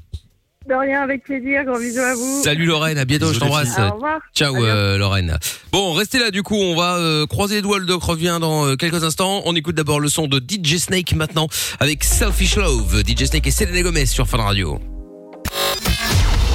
De 0.68 0.74
rien, 0.74 1.02
avec 1.02 1.24
plaisir. 1.24 1.64
Gros 1.64 1.78
bisous 1.78 2.00
à 2.00 2.14
vous. 2.14 2.42
salut 2.42 2.66
Lorraine 2.66 2.98
à 2.98 3.04
bientôt 3.04 3.26
Bisous, 3.26 3.34
je 3.34 3.40
t'embrasse 3.40 3.78
Au 3.78 3.94
revoir. 3.94 4.20
Ciao 4.34 4.54
euh, 4.56 4.96
Lorraine. 4.96 5.36
Bon, 5.72 5.92
restez 5.92 6.20
là 6.20 6.30
du 6.30 6.42
coup, 6.44 6.54
on 6.54 6.76
va 6.76 6.96
euh, 6.98 7.26
croiser 7.26 7.56
les 7.56 7.62
doigts, 7.62 7.80
le 7.80 7.86
doc 7.86 8.02
revient 8.02 8.38
dans 8.40 8.66
euh, 8.66 8.76
quelques 8.76 9.02
instants. 9.02 9.42
On 9.44 9.56
écoute 9.56 9.74
d'abord 9.74 9.98
le 9.98 10.08
son 10.08 10.28
de 10.28 10.38
DJ 10.38 10.76
Snake 10.76 11.14
maintenant 11.14 11.48
avec 11.80 12.04
Selfish 12.04 12.56
Love. 12.56 13.02
DJ 13.04 13.24
Snake 13.24 13.46
et 13.48 13.50
Selena 13.50 13.82
Gomez 13.82 14.06
sur 14.06 14.28
Fun 14.28 14.38
Radio. 14.38 14.80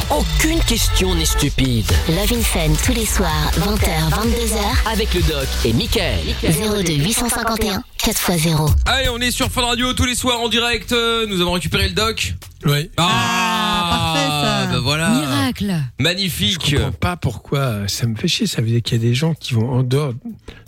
Aucune 0.09 0.59
question 0.61 1.13
n'est 1.15 1.25
stupide. 1.25 1.85
Love 2.07 2.31
in 2.33 2.41
Fun 2.41 2.73
tous 2.85 2.93
les 2.93 3.05
soirs, 3.05 3.51
20h, 3.59 4.09
22h, 4.09 4.91
Avec 4.91 5.13
le 5.13 5.21
doc 5.21 5.47
et 5.65 5.73
Michael. 5.73 6.19
02 6.41 6.93
851 6.93 7.83
4x0. 7.99 8.71
Allez, 8.85 9.09
on 9.09 9.17
est 9.19 9.31
sur 9.31 9.49
Fun 9.51 9.63
Radio 9.65 9.93
tous 9.93 10.05
les 10.05 10.15
soirs 10.15 10.39
en 10.39 10.47
direct. 10.47 10.93
Euh, 10.93 11.25
Nous 11.27 11.41
avons 11.41 11.51
récupéré 11.51 11.89
le 11.89 11.93
doc. 11.93 12.35
Oui. 12.65 12.89
Ah, 12.95 14.13
parfait, 14.15 14.29
ça. 14.29 14.71
bah 14.71 14.79
voilà. 14.81 15.09
Miracle. 15.09 15.75
Je 15.99 16.03
Magnifique. 16.03 16.75
comprends 16.75 16.91
pas 16.93 17.17
pourquoi 17.17 17.59
euh, 17.59 17.87
ça 17.87 18.07
me 18.07 18.15
fait 18.15 18.29
chier. 18.29 18.47
Ça 18.47 18.61
veut 18.61 18.67
dire 18.69 18.81
qu'il 18.81 18.97
y 19.01 19.05
a 19.05 19.09
des 19.09 19.13
gens 19.13 19.33
qui 19.33 19.53
vont 19.55 19.69
en 19.71 19.83
dehors 19.83 20.13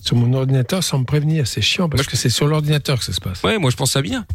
sur 0.03 0.17
mon 0.17 0.33
ordinateur 0.37 0.83
sans 0.83 0.99
me 0.99 1.05
prévenir. 1.05 1.47
C'est 1.47 1.61
chiant 1.61 1.87
parce 1.87 2.07
que 2.07 2.17
c'est 2.17 2.29
sur 2.29 2.45
l'ordinateur 2.47 2.99
que 2.99 3.05
ça 3.05 3.13
se 3.13 3.21
passe. 3.21 3.41
Ouais, 3.43 3.57
moi 3.57 3.71
je 3.71 3.77
pense 3.77 3.91
ça 3.91 4.01
bien. 4.01 4.25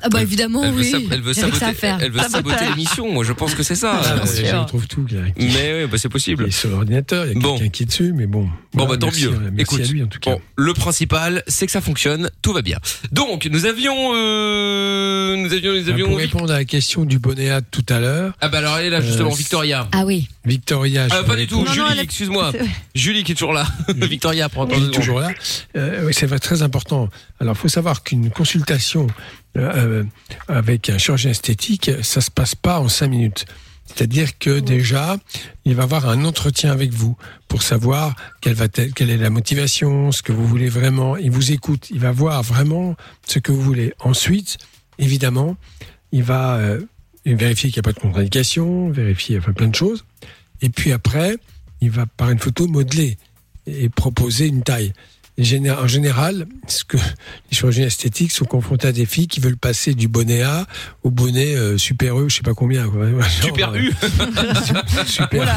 Ah 0.00 0.08
bah 0.10 0.22
évidemment, 0.22 0.62
Elle 0.64 0.74
oui. 0.74 1.08
elle 1.10 1.20
veut 1.22 1.32
saboter, 1.34 1.74
faire. 1.74 1.98
elle 2.00 2.12
veut 2.12 2.20
saboter 2.20 2.66
l'émission. 2.70 3.10
Moi, 3.12 3.24
je 3.24 3.32
pense 3.32 3.54
que 3.54 3.62
c'est 3.64 3.74
ça. 3.74 4.00
Ah, 4.02 4.20
Euh, 4.22 4.26
je 4.26 4.54
retrouve 4.56 4.86
tout. 4.86 5.04
là. 5.10 5.22
Mais 5.36 5.82
oui, 5.82 5.88
bah, 5.90 5.98
c'est 5.98 6.08
possible. 6.08 6.44
Il 6.44 6.48
est 6.48 6.52
sur 6.52 6.70
l'ordinateur, 6.70 7.26
il 7.26 7.32
y 7.34 7.36
a 7.36 7.40
Bon. 7.40 7.56
quelqu'un 7.58 7.70
qui 7.70 7.82
est 7.82 7.86
dessus, 7.86 8.12
mais 8.14 8.26
bon. 8.26 8.42
Bon, 8.44 8.84
Voilà, 8.84 8.90
bah 8.92 8.96
tant 8.98 9.06
merci, 9.06 9.24
mieux. 9.26 9.32
euh, 9.32 9.50
Merci 9.52 9.60
Écoute, 9.60 9.80
à 9.80 9.92
lui 9.92 10.02
en 10.02 10.06
tout 10.06 10.18
cas. 10.20 10.30
Bon, 10.32 10.40
le 10.56 10.72
principal, 10.72 11.42
c'est 11.48 11.66
que 11.66 11.72
ça 11.72 11.80
fonctionne, 11.80 12.30
tout 12.42 12.52
va 12.52 12.62
bien. 12.62 12.78
Donc, 13.12 13.46
nous 13.50 13.66
avions, 13.66 14.12
euh, 14.14 15.36
nous 15.36 15.52
avions, 15.52 15.72
nous 15.72 15.82
Ah, 15.86 15.90
avions. 15.92 16.06
Pour 16.08 16.16
répondre 16.18 16.52
à 16.52 16.58
la 16.58 16.64
question 16.64 17.04
du 17.04 17.18
bonnet 17.18 17.50
à 17.50 17.60
tout 17.60 17.84
à 17.88 17.98
l'heure, 17.98 18.34
Ah 18.40 18.48
bah 18.48 18.58
alors 18.58 18.78
elle 18.78 18.86
est 18.86 18.90
là 18.90 19.00
justement, 19.00 19.32
Euh, 19.32 19.34
Victoria. 19.34 19.88
Ah 19.92 20.04
oui. 20.04 20.28
Victoria, 20.44 21.08
je 21.08 21.14
Ah, 21.14 21.22
vais 21.22 21.26
pas 21.28 21.36
du 21.36 21.46
tout. 21.46 21.64
Non, 21.64 21.72
Julie, 21.72 21.86
elle 21.92 22.00
excuse-moi. 22.00 22.52
Julie 22.94 23.24
qui 23.24 23.32
est 23.32 23.34
toujours 23.34 23.52
là. 23.52 23.66
Victoria, 23.96 24.48
prends 24.48 24.68
Elle 24.68 24.84
est 24.84 24.90
toujours 24.90 25.20
là. 25.20 25.30
Euh, 25.76 26.04
oui, 26.06 26.14
c'est 26.14 26.26
vrai, 26.26 26.38
très 26.38 26.62
important. 26.62 27.08
Alors, 27.40 27.54
il 27.56 27.58
faut 27.58 27.68
savoir 27.68 28.02
qu'une 28.04 28.30
consultation 28.30 29.06
euh, 29.56 30.02
euh, 30.02 30.04
avec 30.48 30.90
un 30.90 30.98
chirurgien 30.98 31.30
esthétique, 31.30 31.90
ça 32.02 32.20
se 32.20 32.30
passe 32.30 32.54
pas 32.54 32.80
en 32.80 32.88
cinq 32.88 33.08
minutes. 33.08 33.44
C'est-à-dire 33.86 34.38
que 34.38 34.60
déjà, 34.60 35.16
il 35.64 35.74
va 35.74 35.84
avoir 35.84 36.08
un 36.10 36.24
entretien 36.26 36.70
avec 36.72 36.92
vous 36.92 37.16
pour 37.48 37.62
savoir 37.62 38.14
quelle, 38.42 38.52
va 38.54 38.66
être- 38.66 38.92
quelle 38.94 39.08
est 39.08 39.16
la 39.16 39.30
motivation, 39.30 40.12
ce 40.12 40.22
que 40.22 40.30
vous 40.32 40.46
voulez 40.46 40.68
vraiment. 40.68 41.16
Il 41.16 41.30
vous 41.30 41.52
écoute, 41.52 41.88
il 41.90 41.98
va 42.00 42.12
voir 42.12 42.42
vraiment 42.42 42.96
ce 43.26 43.38
que 43.38 43.50
vous 43.50 43.62
voulez. 43.62 43.94
Ensuite, 44.00 44.58
évidemment, 44.98 45.56
il 46.12 46.22
va 46.22 46.56
euh, 46.56 46.80
vérifier 47.24 47.70
qu'il 47.70 47.80
n'y 47.80 47.88
a 47.88 47.90
pas 47.90 47.94
de 47.94 48.00
contre-indication, 48.00 48.90
vérifier 48.90 49.38
enfin, 49.38 49.52
plein 49.52 49.68
de 49.68 49.74
choses. 49.74 50.04
Et 50.60 50.68
puis 50.68 50.92
après, 50.92 51.38
il 51.80 51.90
va 51.90 52.04
par 52.04 52.30
une 52.30 52.38
photo 52.38 52.66
modeler 52.66 53.16
et 53.66 53.88
proposer 53.88 54.48
une 54.48 54.62
taille. 54.62 54.92
En 55.38 55.86
général, 55.86 56.46
ce 56.66 56.82
que 56.82 56.96
les 56.96 57.56
chirurgiens 57.56 57.86
esthétiques 57.86 58.32
sont 58.32 58.44
confrontés 58.44 58.88
à 58.88 58.92
des 58.92 59.06
filles 59.06 59.28
qui 59.28 59.38
veulent 59.38 59.56
passer 59.56 59.94
du 59.94 60.08
bonnet 60.08 60.42
A 60.42 60.66
au 61.04 61.10
bonnet 61.10 61.54
euh, 61.54 61.78
super 61.78 62.18
E, 62.18 62.28
je 62.28 62.36
sais 62.36 62.42
pas 62.42 62.54
combien. 62.54 62.88
Quoi. 62.88 63.08
Genre, 63.10 63.22
Super 63.30 63.70
euh, 63.72 63.78
U. 63.78 63.92
super. 65.06 65.56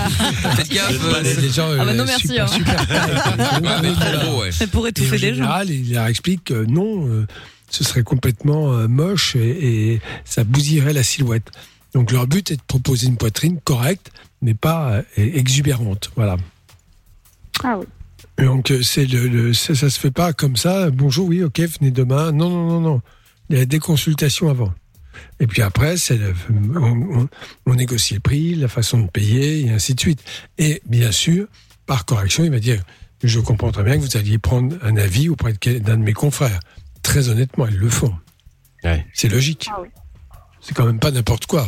Faites 0.55 0.69
gaffe. 0.71 1.03
Euh, 1.03 1.13
euh, 1.15 1.41
des 1.41 1.49
gens, 1.49 1.69
Ah 1.79 1.85
bah 1.85 1.91
euh, 1.91 1.93
non, 1.95 2.05
merci, 2.05 2.27
super, 2.27 2.43
hein. 2.43 2.47
super 2.47 4.37
ouais. 4.39 4.51
C'est 4.51 4.67
pour 4.69 4.87
étouffer 4.87 5.17
des 5.17 5.29
gens. 5.29 5.35
général, 5.35 5.69
il 5.71 5.93
leur 5.93 6.05
explique 6.05 6.43
que 6.45 6.63
non, 6.65 7.07
euh, 7.07 7.25
ce 7.71 7.83
serait 7.83 8.03
complètement 8.03 8.73
euh, 8.73 8.87
moche 8.87 9.35
et, 9.35 9.93
et 9.93 10.01
ça 10.25 10.43
bousillerait 10.43 10.93
la 10.93 11.03
silhouette. 11.03 11.49
Donc 11.95 12.11
leur 12.11 12.27
but 12.27 12.51
est 12.51 12.57
de 12.57 12.61
proposer 12.67 13.07
une 13.07 13.17
poitrine 13.17 13.59
correcte, 13.63 14.11
mais 14.43 14.53
pas 14.53 14.91
euh, 14.91 15.01
exubérante. 15.17 16.11
Voilà. 16.15 16.37
Ah 17.63 17.77
oui. 17.79 17.85
Donc 18.37 18.71
euh, 18.71 18.81
c'est 18.81 19.05
le, 19.05 19.27
le- 19.27 19.53
ça, 19.53 19.75
ça 19.75 19.89
se 19.89 19.99
fait 19.99 20.11
pas 20.11 20.33
comme 20.33 20.55
ça. 20.55 20.89
Bonjour, 20.89 21.27
oui, 21.27 21.43
ok, 21.43 21.59
venez 21.79 21.91
demain. 21.91 22.31
Non, 22.31 22.49
non, 22.49 22.67
non, 22.67 22.81
non. 22.81 23.01
Il 23.49 23.57
y 23.57 23.61
a 23.61 23.65
des 23.65 23.79
consultations 23.79 24.49
avant. 24.49 24.73
Et 25.39 25.47
puis 25.47 25.61
après, 25.61 25.97
c'est 25.97 26.17
le- 26.17 26.33
on, 26.49 27.19
on- 27.21 27.29
on 27.65 27.75
négocie 27.75 28.13
le 28.15 28.19
prix, 28.19 28.55
la 28.55 28.67
façon 28.67 28.99
de 29.01 29.07
payer, 29.09 29.65
et 29.65 29.69
ainsi 29.69 29.93
de 29.93 29.99
suite. 29.99 30.23
Et 30.57 30.81
bien 30.87 31.11
sûr, 31.11 31.47
par 31.85 32.05
correction, 32.05 32.43
il 32.43 32.51
va 32.51 32.59
dire 32.59 32.81
je 33.23 33.39
comprends 33.39 33.71
très 33.71 33.83
bien 33.83 33.97
que 33.97 34.01
vous 34.01 34.17
alliez 34.17 34.39
prendre 34.39 34.75
un 34.81 34.97
avis 34.97 35.29
auprès 35.29 35.53
d'un 35.53 35.97
de 35.97 36.03
mes 36.03 36.13
confrères. 36.13 36.59
Très 37.03 37.29
honnêtement, 37.29 37.67
ils 37.67 37.77
le 37.77 37.89
font. 37.89 38.15
Ouais. 38.83 39.05
C'est 39.13 39.29
logique. 39.29 39.67
Ah 39.71 39.77
oui. 39.81 39.89
C'est 40.59 40.73
quand 40.75 40.85
même 40.85 40.99
pas 40.99 41.11
n'importe 41.11 41.45
quoi. 41.45 41.67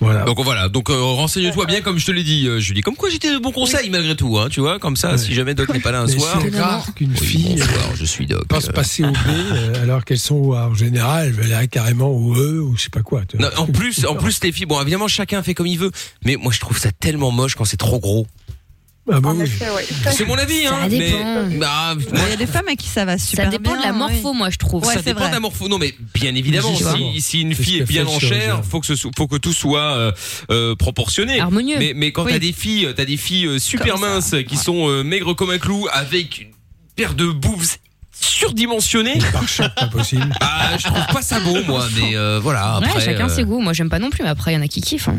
Voilà. 0.00 0.24
Donc 0.24 0.40
voilà, 0.40 0.68
donc 0.68 0.90
euh, 0.90 0.94
renseigne-toi 1.00 1.66
bien 1.66 1.80
comme 1.80 1.98
je 1.98 2.06
te 2.06 2.10
l'ai 2.12 2.24
dit, 2.24 2.46
euh, 2.48 2.58
Julie. 2.60 2.80
Comme 2.80 2.96
quoi 2.96 3.08
j'étais 3.10 3.32
de 3.32 3.38
bon 3.38 3.52
conseil 3.52 3.88
malgré 3.90 4.16
tout, 4.16 4.38
hein, 4.38 4.48
tu 4.50 4.60
vois, 4.60 4.78
comme 4.78 4.96
ça, 4.96 5.12
Ouais. 5.12 5.18
si 5.18 5.34
jamais 5.34 5.54
Doc 5.54 5.68
n'est 5.72 5.80
pas 5.80 5.92
là 5.92 6.00
un 6.00 6.06
Mais 6.06 6.12
soir. 6.18 6.38
c'est 6.42 6.58
rare 6.58 6.86
qu'une 6.94 7.12
Oui, 7.12 7.16
fille 7.26 7.56
bonsoir, 7.56 7.96
je 7.96 8.04
suis 8.04 8.26
Doc. 8.26 8.44
pense 8.48 8.68
Euh, 8.68 8.72
passer 8.72 9.04
au 9.04 9.10
B 9.10 9.16
euh, 9.26 9.82
alors 9.82 10.04
qu'elles 10.04 10.18
sont 10.18 10.34
au 10.36 10.54
A. 10.54 10.68
En 10.68 10.74
général, 10.74 11.26
elles 11.26 11.32
veulent 11.32 11.52
aller 11.52 11.68
carrément 11.68 12.08
au 12.08 12.34
E 12.36 12.60
ou 12.60 12.76
je 12.76 12.82
sais 12.84 12.90
pas 12.90 13.02
quoi. 13.02 13.22
tu 13.28 13.36
vois. 13.36 13.50
Non, 13.50 13.56
en 13.62 13.66
plus, 13.66 14.04
en 14.06 14.14
plus 14.16 14.42
les 14.42 14.52
filles, 14.52 14.66
bon 14.66 14.80
évidemment 14.80 15.08
chacun 15.08 15.42
fait 15.42 15.54
comme 15.54 15.66
il 15.66 15.78
veut, 15.78 15.90
mais 16.24 16.36
moi 16.36 16.52
je 16.52 16.60
trouve 16.60 16.78
ça 16.78 16.90
tellement 16.92 17.30
moche 17.30 17.54
quand 17.54 17.64
c'est 17.64 17.76
trop 17.76 17.98
gros. 18.00 18.26
Ah 19.10 19.18
bah 19.20 19.32
oui. 19.34 19.50
C'est 20.12 20.24
mon 20.26 20.38
avis, 20.38 20.62
Ça 20.62 20.76
hein. 20.76 20.86
dépend. 20.86 21.44
Mais, 21.48 21.56
bah, 21.56 21.94
Il 22.12 22.30
y 22.30 22.32
a 22.34 22.36
des 22.36 22.46
femmes 22.46 22.68
à 22.68 22.76
qui 22.76 22.86
ça 22.86 23.04
va 23.04 23.18
super 23.18 23.46
Ça 23.46 23.50
dépend 23.50 23.72
de 23.72 23.76
la 23.78 23.82
bien, 23.90 23.92
morpho, 23.94 24.30
oui. 24.30 24.36
moi, 24.38 24.48
je 24.50 24.58
trouve. 24.58 24.84
Ouais, 24.86 24.92
ça 24.94 25.00
c'est 25.00 25.06
dépend 25.06 25.20
vrai. 25.20 25.28
de 25.30 25.34
la 25.34 25.40
morpho. 25.40 25.66
Non, 25.68 25.78
mais 25.78 25.92
bien 26.14 26.32
évidemment, 26.36 26.72
si, 26.76 27.20
si 27.20 27.40
une 27.40 27.52
fille 27.54 27.78
est 27.78 27.84
bien 27.88 28.06
en 28.06 28.20
chair, 28.20 28.62
faut 28.64 28.78
que 28.78 28.86
ce, 28.86 28.94
soit- 28.94 29.10
faut 29.16 29.26
que 29.26 29.36
tout 29.36 29.52
soit 29.52 29.96
euh, 29.96 30.12
euh, 30.52 30.76
proportionné. 30.76 31.40
Harmonieux. 31.40 31.78
Mais, 31.80 31.94
mais 31.96 32.12
quand 32.12 32.24
Oui. 32.24 32.32
t'as 32.32 32.38
des 32.38 32.52
filles, 32.52 32.90
t'as 32.94 33.04
des 33.04 33.16
filles 33.16 33.46
euh, 33.46 33.58
super 33.58 33.94
Comme 33.94 34.02
ça. 34.02 34.08
minces 34.08 34.34
qui 34.48 34.56
sont 34.56 34.88
euh, 34.88 35.02
maigres 35.02 35.34
comme 35.34 35.50
un 35.50 35.58
clou 35.58 35.88
avec 35.92 36.40
une 36.42 36.48
paire 36.94 37.14
de 37.14 37.26
boobs 37.26 37.64
surdimensionnées. 38.12 39.18
Par 39.32 39.48
choc, 39.48 39.74
pas 39.74 39.86
possible. 39.88 40.32
Ah, 40.40 40.76
je 40.78 40.84
trouve 40.84 41.06
pas 41.12 41.22
ça 41.22 41.40
beau, 41.40 41.58
moi. 41.66 41.86
Mais 41.96 42.14
euh, 42.16 42.38
voilà. 42.40 42.76
Après, 42.76 42.94
ouais, 42.94 43.04
chacun 43.04 43.28
euh, 43.28 43.34
ses 43.34 43.42
goûts. 43.44 43.60
Moi, 43.60 43.72
j'aime 43.72 43.90
pas 43.90 43.98
non 43.98 44.10
plus, 44.10 44.22
mais 44.22 44.28
après, 44.28 44.52
il 44.52 44.54
y 44.54 44.58
en 44.58 44.62
a 44.62 44.68
qui 44.68 44.80
kiffent. 44.80 45.08
hein. 45.08 45.16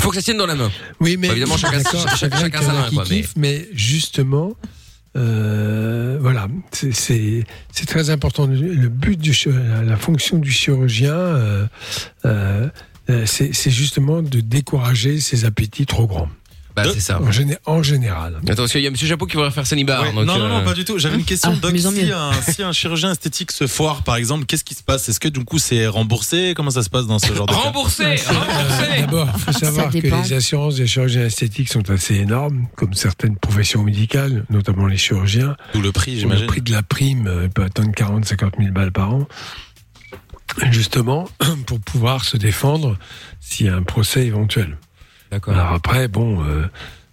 Faut 0.00 0.10
que 0.10 0.16
ça 0.16 0.22
tienne 0.22 0.38
dans 0.38 0.46
la 0.46 0.54
main. 0.54 0.70
Oui, 1.00 1.16
mais 1.18 1.28
Évidemment, 1.28 1.56
chacun- 1.56 1.82
chacun- 2.16 2.36
chacun, 2.38 2.62
sa 2.62 2.72
main, 2.72 2.88
qui 2.88 2.94
quoi, 2.96 3.04
mais- 3.08 3.16
kiffe, 3.16 3.32
mais 3.36 3.68
justement, 3.72 4.52
euh, 5.16 6.18
voilà, 6.20 6.48
c'est- 6.72 6.92
très 7.86 8.10
important. 8.10 8.46
Le, 8.46 8.88
but 8.88 9.18
du 9.18 9.34
la, 9.84 9.96
fonction 9.96 10.38
du 10.38 10.50
chirurgien, 10.50 11.12
euh, 11.14 11.66
euh, 12.24 12.68
c'est 13.26 13.52
c'est 13.54 13.70
justement 13.70 14.22
de 14.22 14.40
décourager 14.40 15.20
ces 15.20 15.44
appétits 15.44 15.86
trop 15.86 16.06
grands. 16.06 16.28
Bah, 16.76 16.84
c'est 16.92 17.00
ça. 17.00 17.20
En, 17.20 17.30
géné- 17.30 17.58
en 17.66 17.82
général. 17.82 18.36
Attends, 18.46 18.54
parce 18.54 18.72
qu'il 18.72 18.80
y 18.80 18.86
a 18.86 18.90
Monsieur 18.90 19.08
Chapeau 19.08 19.26
qui 19.26 19.34
voudrait 19.36 19.50
faire 19.50 19.66
Sanibar. 19.66 20.02
Ouais, 20.02 20.12
non, 20.12 20.24
non, 20.24 20.38
non, 20.38 20.58
euh, 20.58 20.64
pas 20.64 20.72
du 20.74 20.84
tout. 20.84 20.98
J'avais 20.98 21.16
une 21.16 21.24
question, 21.24 21.52
Ah, 21.54 21.58
Doc. 21.60 21.72
mais 21.72 21.84
en 21.86 21.90
Si 21.90 22.10
un, 22.12 22.30
si 22.52 22.62
un 22.62 22.72
chirurgien 22.72 23.10
esthétique 23.12 23.50
se 23.50 23.66
foire, 23.66 24.02
par 24.04 24.16
exemple, 24.16 24.46
qu'est-ce 24.46 24.62
qui 24.64 24.74
se 24.74 24.82
passe? 24.82 25.08
Est-ce 25.08 25.18
que 25.20 25.28
du 25.28 25.44
coup 25.44 25.58
c'est 25.58 25.86
remboursé? 25.88 26.52
Comment 26.54 26.70
ça 26.70 26.82
se 26.82 26.90
passe 26.90 27.06
dans 27.06 27.18
ce 27.18 27.32
genre 27.34 27.46
de 27.46 27.52
cas? 27.52 27.58
Remboursé, 27.58 28.04
remboursé. 28.04 29.00
D'abord, 29.00 29.28
il 29.34 29.40
faut 29.40 29.52
savoir 29.52 29.90
que 29.90 29.98
les 29.98 30.32
assurances 30.32 30.76
des 30.76 30.86
chirurgiens 30.86 31.26
esthétiques 31.26 31.68
sont 31.70 31.90
assez 31.90 32.14
énormes, 32.14 32.66
comme 32.76 32.94
certaines 32.94 33.36
professions 33.36 33.82
médicales, 33.82 34.44
notamment 34.50 34.86
les 34.86 34.96
chirurgiens. 34.96 35.56
D'où 35.74 35.80
le 35.82 35.92
prix, 35.92 36.14
Le 36.14 36.20
j'imagine. 36.20 36.46
prix 36.46 36.62
de 36.62 36.70
la 36.72 36.82
prime 36.82 37.26
euh, 37.26 37.48
peut 37.48 37.64
atteindre 37.64 37.90
40, 37.92 38.24
50 38.24 38.54
000 38.58 38.72
balles 38.72 38.92
par 38.92 39.12
an. 39.12 39.26
Justement, 40.70 41.28
pour 41.66 41.80
pouvoir 41.80 42.24
se 42.24 42.36
défendre 42.36 42.96
s'il 43.40 43.66
y 43.66 43.68
a 43.68 43.74
un 43.76 43.82
procès 43.82 44.26
éventuel. 44.26 44.76
D'accord. 45.30 45.54
Alors 45.54 45.72
après, 45.72 46.08
bon, 46.08 46.44
euh, 46.44 46.66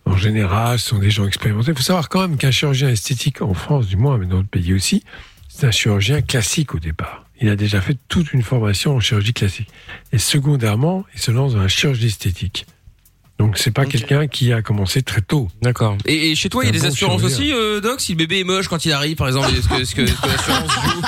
en 0.06 0.18
général, 0.18 0.80
ce 0.80 0.90
sont 0.90 1.00
des 1.00 1.12
gens 1.12 1.28
expérimentés. 1.28 1.72
Il 1.72 1.78
faut 1.78 1.84
savoir 1.84 2.10
quand 2.10 2.22
même 2.22 2.38
qu'un 2.38 2.52
chirurgien 2.52 2.90
esthétique, 2.90 3.42
en 3.42 3.54
France 3.54 3.88
du 3.88 3.98
moins, 3.98 4.18
mais 4.18 4.26
dans 4.26 4.38
d'autres 4.38 4.50
pays 4.50 4.74
aussi, 4.74 5.04
c'est 5.50 5.68
un 5.68 5.72
chirurgien 5.72 6.22
classique 6.22 6.74
au 6.74 6.80
départ. 6.80 7.26
Il 7.40 7.50
a 7.50 7.56
déjà 7.56 7.82
fait 7.82 7.98
toute 8.08 8.34
une 8.34 8.42
formation 8.42 8.96
en 8.96 9.00
chirurgie 9.00 9.34
classique. 9.34 9.70
Et 10.12 10.18
secondairement, 10.18 11.06
il 11.14 11.20
se 11.20 11.32
lance 11.32 11.54
dans 11.54 11.62
la 11.62 11.68
chirurgie 11.68 12.08
esthétique. 12.08 12.66
Donc 13.40 13.58
c'est 13.60 13.72
pas 13.72 13.86
quelqu'un 13.86 14.28
qui 14.28 14.52
a 14.52 14.62
commencé 14.64 15.04
très 15.04 15.22
tôt. 15.22 15.48
D'accord. 15.62 15.96
Et, 16.06 16.32
et 16.32 16.36
chez 16.36 16.50
toi, 16.50 16.64
il 16.64 16.68
y 16.68 16.70
a 16.70 16.74
C'est 16.74 16.80
des 16.80 16.88
bon 16.88 16.94
assurances 16.94 17.24
aussi, 17.24 17.52
euh, 17.54 17.80
Doc 17.82 18.02
Si 18.02 18.14
le 18.14 18.18
bébé 18.18 18.40
est 18.40 18.44
moche 18.44 18.68
quand 18.68 18.84
il 18.86 18.92
arrive, 18.92 19.16
par 19.16 19.28
exemple, 19.28 19.50
est-ce 19.56 19.68
que, 19.70 19.76
est-ce 19.82 19.94
que, 19.96 20.02
est-ce 20.02 20.14
que 20.22 20.28
l'assurance 20.28 20.72
joue? 20.72 21.02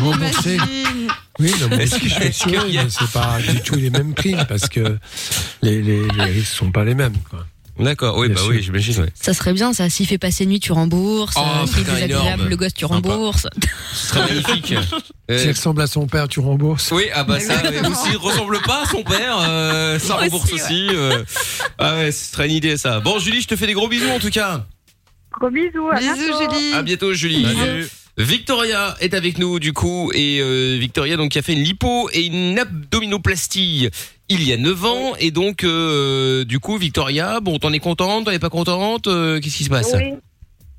Remboursé. 0.04 0.54
Imagine. 0.54 1.08
Oui, 1.40 1.52
non, 1.60 1.68
mais 1.70 1.86
qu'il 1.86 2.08
y 2.08 2.78
a- 2.78 2.84
mais 2.84 2.88
c'est 2.88 3.10
pas 3.10 3.38
du 3.40 3.60
tout 3.62 3.74
les 3.74 3.90
mêmes 3.90 4.14
primes 4.14 4.44
parce 4.48 4.68
que 4.68 4.96
les, 5.62 5.82
les, 5.82 6.06
les 6.08 6.24
risques 6.24 6.54
sont 6.54 6.70
pas 6.70 6.84
les 6.84 6.94
mêmes. 6.94 7.16
Quoi. 7.28 7.44
D'accord, 7.78 8.16
oui, 8.18 8.28
Bien 8.28 8.36
bah 8.36 8.40
sûr. 8.42 8.50
oui, 8.50 8.62
j'imagine, 8.62 9.02
ouais. 9.02 9.10
Ça 9.20 9.34
serait 9.34 9.52
bien, 9.52 9.72
ça. 9.74 9.90
S'il 9.90 10.06
fait 10.06 10.16
passer 10.18 10.46
nuit, 10.46 10.60
tu 10.60 10.72
rembourses. 10.72 11.34
Oh, 11.38 11.66
S'il 11.66 11.80
est 11.80 11.84
désagréable, 11.84 12.48
le 12.48 12.56
gosse, 12.56 12.72
tu 12.74 12.84
rembourses. 12.86 13.46
Ce 13.92 14.06
serait 14.08 14.20
magnifique. 14.22 14.74
Euh, 15.28 15.38
S'il 15.40 15.50
ressemble 15.50 15.82
à 15.82 15.88
son 15.88 16.06
père, 16.06 16.28
tu 16.28 16.38
rembourses. 16.38 16.92
oui, 16.92 17.06
ah 17.12 17.24
bah 17.24 17.40
ça, 17.40 17.54
ou 17.90 17.94
s'il 17.96 18.16
ressemble 18.16 18.60
pas 18.62 18.84
à 18.84 18.86
son 18.86 19.02
père, 19.02 19.36
euh, 19.40 19.98
ça 19.98 20.14
Moi 20.14 20.22
rembourse 20.22 20.52
aussi, 20.52 20.62
aussi. 20.62 20.88
euh. 20.92 21.24
Ah 21.78 21.96
ouais, 21.96 22.12
ce 22.12 22.30
serait 22.32 22.46
une 22.46 22.54
idée 22.54 22.76
ça. 22.76 23.00
Bon, 23.00 23.18
Julie, 23.18 23.40
je 23.40 23.48
te 23.48 23.56
fais 23.56 23.66
des 23.66 23.72
gros 23.72 23.88
bisous 23.88 24.08
en 24.08 24.20
tout 24.20 24.30
cas. 24.30 24.64
Gros 25.32 25.50
bisous. 25.50 25.88
À 25.90 25.98
Bisous, 25.98 26.14
bientôt. 26.14 26.54
Julie. 26.54 26.72
À 26.74 26.82
bientôt, 26.82 27.12
Julie. 27.12 27.44
Salut. 27.58 27.88
Victoria 28.18 28.96
est 29.00 29.14
avec 29.14 29.38
nous 29.38 29.58
du 29.58 29.72
coup 29.72 30.10
et 30.14 30.40
euh, 30.40 30.78
Victoria 30.78 31.16
donc 31.16 31.32
qui 31.32 31.38
a 31.38 31.42
fait 31.42 31.52
une 31.52 31.62
lipo 31.62 32.08
et 32.12 32.24
une 32.26 32.58
abdominoplastie 32.58 33.90
il 34.28 34.42
y 34.42 34.52
a 34.52 34.56
9 34.56 34.84
ans 34.84 35.16
et 35.18 35.30
donc 35.30 35.64
euh, 35.64 36.44
du 36.44 36.58
coup 36.58 36.78
Victoria 36.78 37.40
bon 37.40 37.58
t'en 37.58 37.72
es 37.72 37.78
contente 37.78 38.24
t'en 38.24 38.30
es 38.30 38.38
pas 38.38 38.48
contente 38.48 39.06
euh, 39.06 39.38
qu'est-ce 39.40 39.58
qui 39.58 39.64
se 39.64 39.70
passe? 39.70 39.94
Oui, 39.94 40.14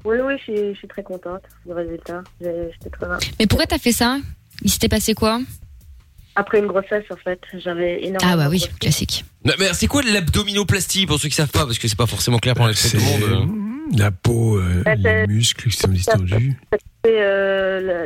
oui, 0.05 0.17
oui, 0.23 0.33
je 0.37 0.43
suis, 0.43 0.73
je 0.73 0.77
suis 0.77 0.87
très 0.87 1.03
contente 1.03 1.41
du 1.65 1.73
résultat. 1.73 2.23
J'étais 2.39 2.89
très 2.89 3.07
bien. 3.07 3.17
Mais 3.39 3.47
pourquoi 3.47 3.65
t'as 3.65 3.77
fait 3.77 3.91
ça? 3.91 4.19
Il 4.61 4.71
s'était 4.71 4.87
passé 4.87 5.13
quoi? 5.13 5.41
Après 6.35 6.59
une 6.59 6.67
grossesse, 6.67 7.03
en 7.09 7.17
fait, 7.17 7.41
j'avais 7.55 8.05
énormément. 8.05 8.31
Ah 8.33 8.37
bah 8.37 8.47
oui, 8.49 8.63
classique. 8.79 9.25
Mais 9.43 9.53
c'est 9.73 9.87
quoi 9.87 10.03
l'abdominoplastie? 10.03 11.07
Pour 11.07 11.19
ceux 11.19 11.29
qui 11.29 11.35
savent 11.35 11.49
pas 11.49 11.65
parce 11.65 11.77
que 11.77 11.87
c'est 11.87 11.97
pas 11.97 12.05
forcément 12.05 12.39
clair 12.39 12.55
pour 12.55 12.69
tout 12.69 12.73
le 12.93 12.99
monde 13.01 13.23
euh. 13.23 13.76
La 13.95 14.11
peau, 14.11 14.57
euh, 14.57 14.83
c'est- 14.85 14.95
les 15.27 15.27
muscles 15.27 15.69
qui 15.69 15.77
sont 15.77 15.87
distendus. 15.89 16.57
C'est 17.05 17.21
euh, 17.21 18.05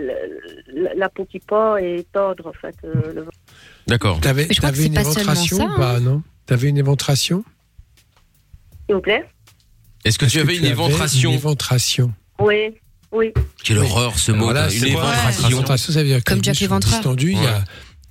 la- 0.74 0.94
la 0.94 1.10
peau 1.10 1.26
qui 1.26 1.40
pend 1.40 1.78
et 1.78 2.06
tordre, 2.14 2.48
en 2.48 2.54
fait. 2.54 2.76
euh, 2.84 3.14
le 3.14 3.26
d'accord 3.88 4.20
T'avais 4.22 4.48
que 4.48 4.54
t'avais 4.62 4.86
une 4.86 4.94
pas 4.94 5.02
éventration 5.02 5.58
ça, 5.58 5.66
ou 5.66 5.76
pas, 5.76 6.00
non? 6.00 6.22
T'avais 6.46 6.70
une 6.70 6.78
éventration? 6.78 7.44
S'il 8.86 8.96
vous 8.96 9.02
plaît? 9.02 9.26
Est-ce 10.06 10.18
que 10.20 10.26
tu 10.26 10.40
avais 10.40 10.58
une 10.58 10.66
Une 10.66 10.72
éventration? 10.72 11.32
éventration? 11.32 12.14
Oui, 12.40 12.76
Oui. 13.14 13.34
Quelle 13.64 13.80
horreur 13.80 14.18
ce 14.18 14.32
mot, 14.32 14.54
là, 14.54 14.72
une 14.72 14.86
éventration. 14.86 15.50
Éventration, 15.50 15.92
ça 15.94 16.00
veut 16.02 16.08
dire 16.08 16.24
que 16.24 16.32
Comme 16.32 16.42
Jack 16.44 16.56
distendus, 16.56 17.32
il 17.34 17.44
y 17.44 17.46
a 17.46 17.64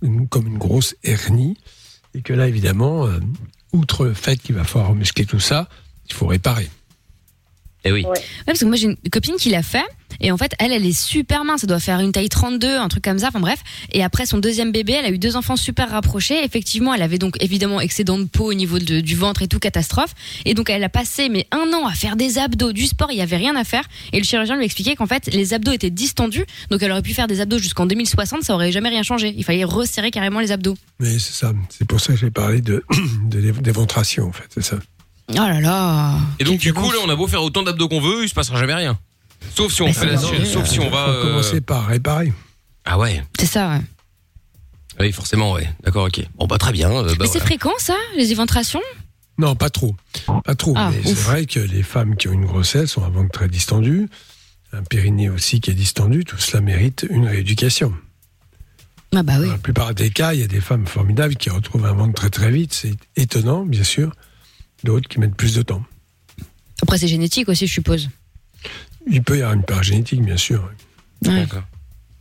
une- 0.02 0.28
comme 0.28 0.46
une 0.46 0.59
grosse 0.59 0.94
hernie. 1.02 1.56
Et 2.14 2.20
que 2.20 2.33
là, 2.35 2.46
évidemment, 2.48 3.06
euh, 3.06 3.18
outre 3.72 4.04
le 4.04 4.12
fait 4.14 4.37
qu'il 4.37 4.54
va 4.56 4.64
falloir 4.64 4.94
muscler 4.94 5.24
tout 5.24 5.40
ça, 5.40 5.68
il 6.06 6.12
faut 6.12 6.26
réparer. 6.26 6.68
Eh 7.85 7.93
oui. 7.93 8.05
Ouais, 8.05 8.21
parce 8.47 8.59
que 8.61 8.64
moi 8.66 8.77
j'ai 8.77 8.87
une 8.88 8.97
copine 9.11 9.37
qui 9.37 9.49
l'a 9.51 9.62
fait 9.62 9.85
et 10.21 10.31
en 10.33 10.37
fait 10.37 10.53
elle 10.59 10.71
elle 10.73 10.85
est 10.85 10.93
super 10.99 11.45
mince, 11.45 11.62
elle 11.62 11.69
doit 11.69 11.81
faire 11.81 12.01
une 12.01 12.12
taille 12.12 12.29
32, 12.29 12.77
un 12.77 12.88
truc 12.88 13.03
comme 13.05 13.19
ça, 13.19 13.29
enfin 13.29 13.40
bref. 13.40 13.61
Et 13.93 14.03
après 14.05 14.27
son 14.27 14.38
deuxième 14.38 14.71
bébé, 14.71 14.93
elle 14.99 15.07
a 15.07 15.11
eu 15.11 15.19
deux 15.19 15.35
enfants 15.37 15.57
super 15.57 15.90
rapprochés. 15.90 16.45
Effectivement, 16.45 16.93
elle 16.93 17.01
avait 17.03 17.19
donc 17.19 17.43
évidemment 17.43 17.81
excédent 17.81 18.19
de 18.19 18.25
peau 18.25 18.51
au 18.51 18.55
niveau 18.55 18.79
de- 18.79 19.01
du 19.01 19.16
ventre 19.16 19.40
et 19.43 19.49
tout 19.49 19.59
catastrophe. 19.59 20.14
Et 20.45 20.53
donc 20.55 20.69
elle 20.69 20.85
a 20.85 20.88
passé 20.90 21.29
mais 21.31 21.47
un 21.53 21.73
an 21.73 21.87
à 21.87 21.93
faire 21.95 22.16
des 22.16 22.37
abdos, 22.38 22.73
du 22.73 22.87
sport, 22.87 23.09
il 23.12 23.19
y 23.19 23.23
avait 23.23 23.37
rien 23.38 23.57
à 23.57 23.64
faire. 23.64 23.85
Et 24.12 24.19
le 24.19 24.25
chirurgien 24.25 24.57
lui 24.57 24.64
expliquait 24.66 24.95
qu'en 24.97 25.07
fait 25.07 25.27
les 25.33 25.55
abdos 25.55 25.73
étaient 25.73 25.90
distendus, 25.90 26.45
donc 26.71 26.83
elle 26.83 26.93
aurait 26.93 27.03
pu 27.03 27.14
faire 27.14 27.27
des 27.29 27.40
abdos 27.40 27.59
jusqu'en 27.59 27.87
2060, 27.87 28.43
ça 28.43 28.55
aurait 28.55 28.73
jamais 28.73 28.90
rien 28.90 29.03
changé. 29.03 29.33
Il 29.37 29.45
fallait 29.45 29.64
resserrer 29.64 30.11
carrément 30.11 30.40
les 30.40 30.53
abdos. 30.53 30.77
Mais 30.99 31.19
c'est 31.19 31.33
ça. 31.33 31.53
C'est 31.71 31.87
pour 31.87 32.01
ça 32.01 32.12
que 32.12 32.19
j'ai 32.19 32.31
parlé 32.31 32.61
de, 32.61 32.85
de- 33.25 33.53
d'éventration, 33.53 34.27
en 34.29 34.33
fait. 34.33 34.45
C'est 34.55 34.62
ça. 34.64 34.77
Oh 35.33 35.35
là 35.37 35.61
là. 35.61 36.14
Et 36.38 36.45
donc 36.45 36.59
du 36.59 36.73
coup 36.75 36.90
là 36.90 36.99
on 37.05 37.09
a 37.09 37.16
beau 37.16 37.27
faire 37.27 37.43
autant 37.43 37.62
d'abdos 37.62 37.88
qu'on 37.88 38.01
veut, 38.01 38.25
il 38.25 38.29
se 38.29 38.35
passera 38.35 38.59
jamais 38.59 38.75
rien. 38.75 38.99
Sauf 39.55 39.73
si 39.73 39.83
on 39.83 39.87
Bah, 39.87 39.93
fait 39.93 40.07
la, 40.07 40.16
sauf 40.19 40.66
si 40.69 40.81
on 40.81 40.90
va. 40.90 41.09
euh, 41.09 41.23
commencer 41.23 41.61
par 41.61 41.87
réparer. 41.87 42.33
Ah 42.85 42.99
ouais. 42.99 43.23
C'est 43.38 43.47
ça. 43.47 43.71
Ouais. 43.71 43.81
Oui 44.99 45.12
forcément 45.12 45.53
ouais. 45.53 45.69
D'accord 45.83 46.07
ok. 46.07 46.21
Bon 46.37 46.47
bah 46.47 46.59
très 46.59 46.73
bien. 46.73 46.90
euh, 46.90 47.03
bah, 47.05 47.12
mais 47.21 47.27
c'est 47.27 47.33
voilà. 47.33 47.47
fréquent 47.47 47.73
ça, 47.79 47.97
les 48.16 48.33
éventrations? 48.33 48.83
Non, 49.38 49.55
pas 49.55 49.71
trop. 49.71 49.95
Pas 50.45 50.55
trop. 50.55 50.75
Ah, 50.77 50.90
mais 50.93 51.01
c'est 51.03 51.12
ouf. 51.12 51.25
vrai 51.25 51.47
que 51.47 51.61
les 51.61 51.83
femmes 51.83 52.16
qui 52.16 52.29
ont 52.29 52.33
une 52.33 52.45
grossesse 52.45 52.97
ont 52.99 53.05
un 53.05 53.09
ventre 53.09 53.31
très 53.31 53.49
distendu, 53.49 54.09
un 54.75 54.83
périnée 54.83 55.31
aussi 55.31 55.61
qui 55.61 55.71
est 55.71 55.75
distendu. 55.75 56.25
Tout 56.25 56.37
cela 56.37 56.61
mérite 56.61 57.07
une 57.09 57.27
rééducation. 57.27 57.95
Ah 59.14 59.23
bah 59.23 59.35
oui. 59.40 59.47
Dans 59.47 59.53
la 59.53 59.59
plupart 59.59 59.95
des 59.95 60.11
cas, 60.11 60.35
il 60.35 60.40
y 60.40 60.43
a 60.43 60.47
des 60.47 60.61
femmes 60.61 60.87
formidables 60.87 61.37
qui 61.37 61.49
retrouvent 61.49 61.87
un 61.87 61.93
ventre 61.93 62.12
très 62.14 62.29
très 62.31 62.51
vite. 62.51 62.75
C'est 62.75 62.93
étonnant, 63.16 63.64
bien 63.64 63.83
sûr. 63.85 64.12
D'autres 64.85 65.09
qui 65.09 65.19
mettent 65.21 65.35
plus 65.37 65.55
de 65.55 65.62
temps. 65.62 65.83
Après 66.83 66.99
c'est 66.99 67.09
génétique 67.09 67.49
aussi, 67.49 67.66
je 67.66 67.73
suppose. 67.73 68.09
Il 69.07 69.23
peut 69.23 69.37
y 69.38 69.40
avoir 69.43 69.55
une 69.55 69.64
part 69.64 69.83
génétique, 69.83 70.23
bien 70.23 70.37
sûr. 70.37 70.62
Ouais. 71.27 71.40
D'accord. 71.40 71.62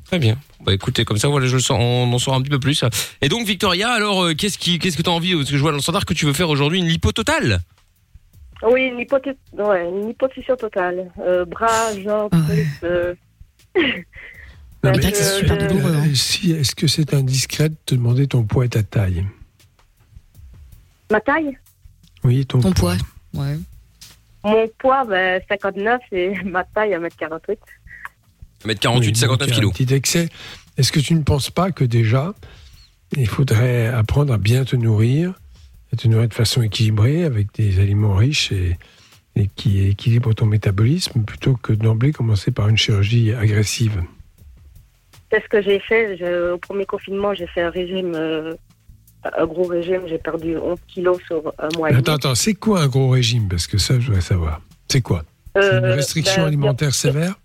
Très 0.05 0.19
bien. 0.19 0.37
Bah 0.65 0.73
écoutez, 0.73 1.05
comme 1.05 1.17
ça, 1.17 1.27
voilà, 1.27 1.45
je 1.47 1.55
le 1.55 1.61
sens, 1.61 1.77
on 1.79 2.11
en 2.11 2.19
saura 2.19 2.37
un 2.37 2.41
petit 2.41 2.49
peu 2.49 2.59
plus. 2.59 2.83
Et 3.21 3.29
donc, 3.29 3.45
Victoria, 3.45 3.91
alors, 3.91 4.23
euh, 4.25 4.33
qu'est-ce 4.33 4.57
qui, 4.57 4.79
qu'est-ce 4.79 4.97
que 4.97 5.01
t'as 5.03 5.11
envie 5.11 5.35
Parce 5.35 5.49
que 5.51 5.55
je 5.55 5.61
vois 5.61 5.71
dans 5.71 5.77
le 5.77 5.81
standard 5.83 6.05
que 6.05 6.13
tu 6.13 6.25
veux 6.25 6.33
faire 6.33 6.49
aujourd'hui 6.49 6.79
une 6.79 6.87
lipo 6.87 7.11
totale. 7.11 7.61
Oui, 8.63 8.81
une, 8.87 8.99
hypothé- 8.99 9.37
ouais, 9.53 9.87
une 9.87 10.13
totale. 10.15 11.11
Euh, 11.21 11.45
bras, 11.45 11.97
jambes, 12.03 12.29
Ah 12.33 12.41
ouais. 12.49 12.67
euh, 12.83 13.13
Non, 14.83 14.91
mais, 14.91 14.99
que 15.11 15.17
c'est 15.17 15.49
euh, 15.49 15.53
euh, 15.53 15.67
douloureux. 15.67 15.95
hein. 15.95 16.09
si, 16.15 16.51
est-ce 16.51 16.75
que 16.75 16.87
c'est 16.87 17.13
indiscret 17.13 17.69
de 17.69 17.75
te 17.85 17.95
demander 17.95 18.27
ton 18.27 18.43
poids 18.43 18.65
et 18.65 18.69
ta 18.69 18.83
taille? 18.83 19.25
Ma 21.11 21.21
taille? 21.21 21.57
Oui, 22.23 22.45
ton, 22.45 22.59
Ton 22.59 22.71
poids. 22.71 22.95
Ouais. 23.33 23.57
Mon 24.43 24.67
poids, 24.77 25.05
ben, 25.05 25.41
59 25.49 26.01
et 26.11 26.33
ma 26.45 26.63
taille, 26.63 26.91
1m48. 26.91 27.57
1m48, 28.65 28.99
Oui, 28.99 29.15
59 29.15 29.19
donc, 29.39 29.41
il 29.41 29.49
y 29.49 29.51
a 29.51 29.55
kilos. 29.55 29.71
Un 29.71 29.73
petit 29.85 29.93
excès. 29.93 30.29
Est-ce 30.77 30.91
que 30.91 30.99
tu 30.99 31.13
ne 31.13 31.23
penses 31.23 31.49
pas 31.49 31.71
que 31.71 31.83
déjà, 31.83 32.33
il 33.17 33.27
faudrait 33.27 33.87
apprendre 33.87 34.33
à 34.33 34.37
bien 34.37 34.63
te 34.65 34.75
nourrir, 34.75 35.33
à 35.93 35.95
te 35.97 36.07
nourrir 36.07 36.27
de 36.29 36.33
façon 36.33 36.61
équilibrée, 36.61 37.23
avec 37.23 37.53
des 37.55 37.79
aliments 37.79 38.15
riches 38.15 38.51
et, 38.51 38.77
et 39.35 39.47
qui 39.55 39.85
équilibrent 39.87 40.33
ton 40.35 40.45
métabolisme, 40.45 41.23
plutôt 41.23 41.55
que 41.55 41.73
d'emblée 41.73 42.11
commencer 42.11 42.51
par 42.51 42.67
une 42.69 42.77
chirurgie 42.77 43.33
agressive? 43.33 44.03
C'est 45.31 45.43
ce 45.43 45.47
que 45.49 45.61
j'ai 45.61 45.79
fait. 45.79 46.17
Je- 46.17 46.51
au 46.53 46.57
premier 46.57 46.85
confinement, 46.85 47.33
j'ai 47.33 47.47
fait 47.47 47.61
un 47.61 47.69
régime, 47.69 48.13
euh, 48.15 48.53
un 49.23 49.45
gros 49.45 49.65
régime. 49.65 50.01
J'ai 50.07 50.17
perdu 50.17 50.57
11 50.57 50.77
kilos 50.87 51.19
sur 51.27 51.53
un 51.59 51.69
mois 51.77 51.89
et 51.89 51.93
demi. 51.93 52.01
Attends, 52.01 52.13
attends, 52.15 52.35
c'est 52.35 52.53
quoi 52.53 52.81
un 52.81 52.87
gros 52.87 53.09
régime? 53.09 53.47
Parce 53.47 53.67
que 53.67 53.77
ça, 53.77 53.99
je 53.99 54.07
voudrais 54.07 54.21
savoir. 54.21 54.61
C'est 54.87 55.01
quoi? 55.01 55.23
C'est 55.55 55.77
une 55.77 55.85
Euh, 55.85 55.95
restriction 55.95 56.41
ben, 56.43 56.47
alimentaire 56.47 56.93
sévère? 56.93 57.35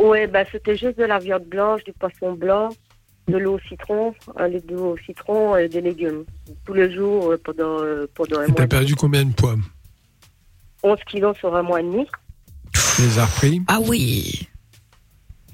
Oui, 0.00 0.26
ben, 0.26 0.44
c'était 0.50 0.76
juste 0.76 0.98
de 0.98 1.04
la 1.04 1.18
viande 1.18 1.44
blanche, 1.44 1.84
du 1.84 1.92
poisson 1.92 2.32
blanc, 2.32 2.70
de 3.28 3.36
l'eau 3.38 3.54
au 3.54 3.60
citron, 3.68 4.14
un 4.36 4.48
litre 4.48 4.66
d'eau 4.66 4.92
au 4.92 4.96
citron 4.98 5.56
et 5.56 5.68
des 5.68 5.80
légumes. 5.80 6.24
Tous 6.66 6.74
les 6.74 6.92
jours 6.94 7.30
euh, 7.32 7.40
pendant, 7.42 7.80
euh, 7.80 8.06
pendant 8.14 8.40
un 8.40 8.44
Et 8.44 8.48
mois. 8.48 8.56
t'as 8.56 8.66
perdu 8.66 8.94
combien 8.96 9.24
de 9.24 9.32
poids? 9.32 9.54
11 10.82 10.98
kilos 11.06 11.36
sur 11.38 11.54
un 11.56 11.62
mois 11.62 11.80
et 11.80 11.84
demi. 11.84 12.06
Tu 12.96 13.02
les 13.02 13.18
as 13.18 13.24
repris? 13.26 13.62
Ah 13.68 13.78
oui. 13.80 14.48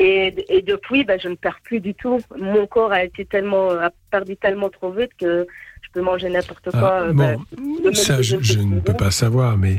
Et, 0.03 0.35
et 0.49 0.63
depuis, 0.63 1.05
ben, 1.05 1.21
je 1.23 1.29
ne 1.29 1.35
perds 1.35 1.61
plus 1.63 1.79
du 1.79 1.95
tout. 1.95 2.21
Mon 2.39 2.67
corps 2.67 2.91
a 2.91 3.05
été 3.05 3.27
tellement, 3.27 3.71
a 3.73 3.91
perdu 4.11 4.35
tellement 4.35 4.71
trop 4.71 4.91
vite 4.91 5.11
que 5.19 5.47
je 5.83 5.89
peux 5.93 6.01
manger 6.01 6.31
n'importe 6.31 6.71
quoi. 6.71 7.05
Ah, 7.09 7.13
bon, 7.13 7.45
ben, 7.85 7.95
ça, 7.95 8.23
je, 8.23 8.39
je 8.41 8.61
ne 8.61 8.81
peux 8.81 8.95
pas 8.95 9.11
savoir, 9.11 9.59
mais 9.59 9.79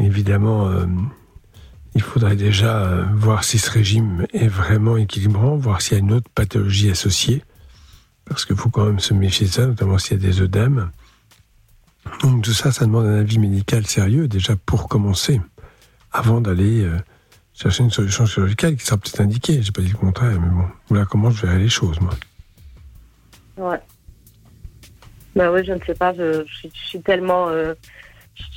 évidemment, 0.00 0.68
euh, 0.68 0.86
il 1.96 2.02
faudrait 2.02 2.36
déjà 2.36 2.84
euh, 2.84 3.04
voir 3.14 3.42
si 3.42 3.58
ce 3.58 3.68
régime 3.68 4.26
est 4.32 4.46
vraiment 4.46 4.96
équilibrant, 4.96 5.56
voir 5.56 5.82
s'il 5.82 5.94
y 5.94 6.00
a 6.00 6.04
une 6.04 6.12
autre 6.12 6.30
pathologie 6.32 6.90
associée, 6.90 7.42
parce 8.26 8.44
qu'il 8.44 8.54
faut 8.54 8.70
quand 8.70 8.86
même 8.86 9.00
se 9.00 9.12
méfier 9.12 9.48
de 9.48 9.52
ça, 9.52 9.66
notamment 9.66 9.98
s'il 9.98 10.22
y 10.22 10.24
a 10.24 10.28
des 10.28 10.40
œdèmes. 10.40 10.92
Donc 12.22 12.44
tout 12.44 12.52
ça, 12.52 12.70
ça 12.70 12.86
demande 12.86 13.06
un 13.06 13.18
avis 13.18 13.40
médical 13.40 13.84
sérieux, 13.86 14.28
déjà 14.28 14.54
pour 14.54 14.86
commencer, 14.88 15.40
avant 16.12 16.40
d'aller 16.40 16.84
euh, 16.84 16.96
chercher 17.60 17.82
une 17.82 17.90
solution 17.90 18.24
chirurgicale 18.26 18.76
qui 18.76 18.84
sera 18.86 18.96
peut-être 18.96 19.20
indiquée. 19.20 19.60
J'ai 19.62 19.72
pas 19.72 19.82
dit 19.82 19.88
le 19.88 19.98
contraire, 19.98 20.38
mais 20.40 20.48
bon, 20.48 20.64
voilà 20.88 21.04
comment 21.06 21.30
je 21.30 21.44
verrai 21.44 21.58
les 21.58 21.68
choses, 21.68 21.98
moi. 22.00 22.14
Ouais. 23.56 23.80
Ben 25.34 25.50
oui, 25.52 25.64
je 25.66 25.72
ne 25.72 25.80
sais 25.84 25.94
pas. 25.94 26.12
Je, 26.14 26.44
je 26.46 26.54
suis- 26.54 26.72
je 26.74 26.88
suis 26.88 27.00
tellement, 27.02 27.48
euh, 27.48 27.74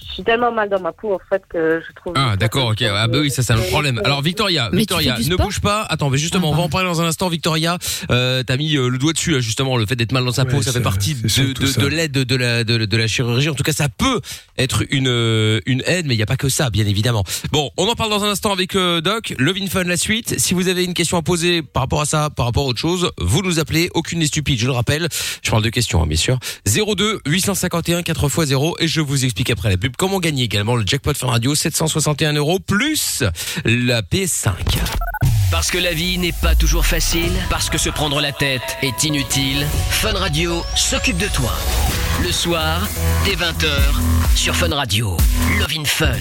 je 0.08 0.15
suis 0.15 0.24
tellement 0.24 0.52
mal 0.52 0.67
dans 0.70 0.80
ma 0.82 0.91
peau 0.91 1.13
en 1.13 1.20
fait 1.30 1.41
que 1.50 1.82
je 1.88 1.94
trouve. 1.94 2.13
Ah 2.17 2.36
d'accord, 2.38 2.67
ok. 2.72 2.82
Ah 2.82 3.08
bah 3.08 3.20
oui, 3.22 3.32
ça 3.32 3.44
c'est 3.44 3.54
un 3.54 3.62
problème. 3.62 4.02
Alors 4.04 4.22
Victoria, 4.22 4.70
Mais 4.74 4.80
Victoria, 4.80 5.17
ne 5.26 5.36
bouge 5.38 5.62
pas. 5.62 5.84
Attends, 5.84 6.10
mais 6.10 6.17
justement, 6.17 6.50
Ah, 6.50 6.54
on 6.54 6.58
va 6.58 6.63
en 6.63 6.70
parler 6.70 6.88
dans 6.88 7.02
un 7.02 7.06
instant. 7.06 7.30
Victoria, 7.30 7.78
euh, 8.12 8.44
t'as 8.44 8.58
mis 8.58 8.76
euh, 8.76 8.89
le 8.89 8.98
doigt 8.98 9.13
dessus, 9.13 9.32
là, 9.32 9.39
justement, 9.39 9.78
le 9.78 9.86
fait 9.86 9.96
d'être 9.96 10.12
mal 10.12 10.26
dans 10.26 10.32
sa 10.34 10.44
Ouais, 10.44 10.52
peau, 10.52 10.62
ça 10.62 10.74
fait 10.74 10.82
partie 10.82 11.15
de, 11.15 11.54
de, 11.54 11.65
ça. 11.65 11.80
de 11.82 11.88
l'aide 11.88 12.12
de 12.12 12.36
la, 12.36 12.63
de, 12.65 12.86
de 12.86 12.98
la 12.98 13.08
chirurgie. 13.08 13.48
En 13.50 13.54
tout 13.56 13.63
cas, 13.63 13.72
ça 13.72 13.88
peut 13.89 14.20
être 14.58 14.84
une 14.89 15.08
euh, 15.08 15.60
une 15.65 15.82
aide, 15.86 16.08
mais 16.08 16.13
il 16.13 16.17
n'y 16.17 16.24
a 16.24 16.28
pas 16.28 16.36
que 16.38 16.50
ça, 16.50 16.70
bien 16.70 16.86
évidemment. 16.86 17.24
Bon, 17.52 17.70
on 17.78 17.88
en 17.88 17.96
parle 17.96 18.10
dans 18.10 18.24
un 18.26 18.30
instant 18.30 18.52
avec 18.52 18.76
euh, 18.76 19.00
Doc. 19.02 19.34
Love 19.38 19.58
in 19.62 19.67
Fun, 19.67 19.84
la 19.86 19.98
suite. 19.98 20.39
Si 20.39 20.54
vous 20.54 20.67
avez 20.67 20.84
une 20.84 20.94
question 20.94 21.17
à 21.17 21.22
poser 21.22 21.62
par 21.62 21.84
rapport 21.84 22.02
à 22.02 22.06
ça, 22.06 22.30
par 22.30 22.46
rapport 22.48 22.65
à 22.65 22.67
autre 22.67 22.80
chose, 22.80 23.12
vous 23.17 23.41
nous 23.41 23.60
appelez. 23.60 23.89
Aucune 23.94 24.20
n'est 24.20 24.26
stupide, 24.26 24.60
je 24.60 24.65
le 24.65 24.74
rappelle. 24.74 25.08
Je 25.41 25.50
parle 25.50 25.63
de 25.63 25.70
questions, 25.70 26.04
hein, 26.04 26.08
bien 26.08 26.17
sûr. 26.17 26.38
02 26.65 27.20
851 27.26 28.02
4x0 28.02 28.74
et 28.80 28.88
je 28.88 29.00
vous 29.02 29.24
explique 29.26 29.50
après 29.50 29.70
la 29.71 29.77
pub 29.77 29.95
comment 29.97 30.19
gagner 30.19 30.43
également 30.43 30.75
le 30.75 30.86
jackpot 30.86 31.13
Fun 31.13 31.27
Radio 31.27 31.55
761 31.55 32.34
euros 32.34 32.60
plus 32.60 33.23
la 33.63 34.01
PS5. 34.01 34.51
Parce 35.49 35.71
que 35.71 35.77
la 35.77 35.93
vie 35.93 36.17
n'est 36.17 36.34
pas 36.34 36.55
toujours 36.55 36.86
facile, 36.86 37.31
parce 37.49 37.69
que 37.69 37.77
se 37.77 37.89
prendre 37.89 38.19
la 38.19 38.34
tête 38.34 38.77
est 38.81 39.05
inutile, 39.05 39.65
Fun 39.89 40.12
Radio 40.12 40.62
s'occupe 40.75 41.17
de 41.17 41.27
toi. 41.27 41.53
Le 42.21 42.34
soir, 42.34 42.86
dès 43.23 43.36
20h, 43.36 43.71
sur 44.36 44.53
Fun 44.57 44.75
Radio. 44.75 45.15
Love 45.57 45.71
in 45.79 45.86
Fun. 45.86 46.19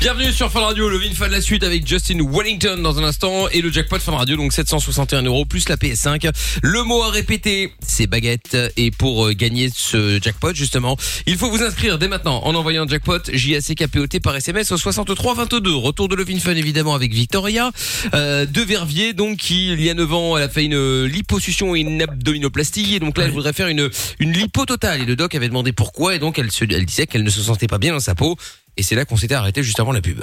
Bienvenue 0.00 0.32
sur 0.32 0.50
Fun 0.50 0.60
Radio, 0.60 0.88
le 0.88 0.96
Vin 0.96 1.12
Fun 1.12 1.28
la 1.28 1.42
suite 1.42 1.62
avec 1.62 1.86
Justin 1.86 2.20
Wellington 2.26 2.78
dans 2.78 2.98
un 2.98 3.04
instant 3.04 3.48
et 3.48 3.60
le 3.60 3.70
jackpot 3.70 3.98
Fun 3.98 4.12
Radio 4.12 4.34
donc 4.34 4.50
761 4.54 5.24
euros 5.24 5.44
plus 5.44 5.68
la 5.68 5.76
PS5. 5.76 6.30
Le 6.62 6.82
mot 6.84 7.02
à 7.02 7.10
répéter, 7.10 7.74
c'est 7.86 8.06
baguette. 8.06 8.56
Et 8.78 8.90
pour 8.92 9.26
euh, 9.26 9.34
gagner 9.34 9.68
ce 9.70 10.18
jackpot 10.18 10.54
justement, 10.54 10.96
il 11.26 11.36
faut 11.36 11.50
vous 11.50 11.62
inscrire 11.62 11.98
dès 11.98 12.08
maintenant 12.08 12.42
en 12.44 12.54
envoyant 12.54 12.88
jackpot 12.88 13.18
J-A-C-K-P-O-T 13.30 14.20
par 14.20 14.34
SMS 14.34 14.72
au 14.72 14.78
63 14.78 15.34
22. 15.34 15.74
Retour 15.74 16.08
de 16.08 16.14
le 16.14 16.24
Vin 16.24 16.38
Fun 16.38 16.56
évidemment 16.56 16.94
avec 16.94 17.12
Victoria 17.12 17.70
euh, 18.14 18.46
de 18.46 18.62
Verviers 18.62 19.12
donc 19.12 19.36
qui 19.36 19.70
il 19.70 19.82
y 19.82 19.90
a 19.90 19.94
9 19.94 20.14
ans 20.14 20.38
elle 20.38 20.44
a 20.44 20.48
fait 20.48 20.64
une 20.64 21.04
liposuction 21.04 21.76
et 21.76 21.80
une 21.80 22.00
abdominoplastie. 22.00 22.94
Et 22.94 23.00
donc 23.00 23.18
là 23.18 23.24
elle 23.24 23.32
voudrait 23.32 23.52
faire 23.52 23.68
une 23.68 23.90
une 24.18 24.32
lipo 24.32 24.64
totale. 24.64 25.02
Et 25.02 25.04
le 25.04 25.14
doc 25.14 25.34
avait 25.34 25.48
demandé 25.48 25.72
pourquoi. 25.72 26.14
Et 26.14 26.18
donc 26.18 26.38
elle 26.38 26.50
se 26.50 26.64
elle 26.64 26.86
disait 26.86 27.06
qu'elle 27.06 27.22
ne 27.22 27.28
se 27.28 27.42
sentait 27.42 27.66
pas 27.66 27.76
bien 27.76 27.92
dans 27.92 28.00
sa 28.00 28.14
peau 28.14 28.38
et 28.76 28.82
c'est 28.82 28.94
là 28.94 29.04
qu'on 29.04 29.16
s'était 29.16 29.34
arrêté 29.34 29.62
juste 29.62 29.80
avant 29.80 29.92
la 29.92 30.00
pub. 30.00 30.22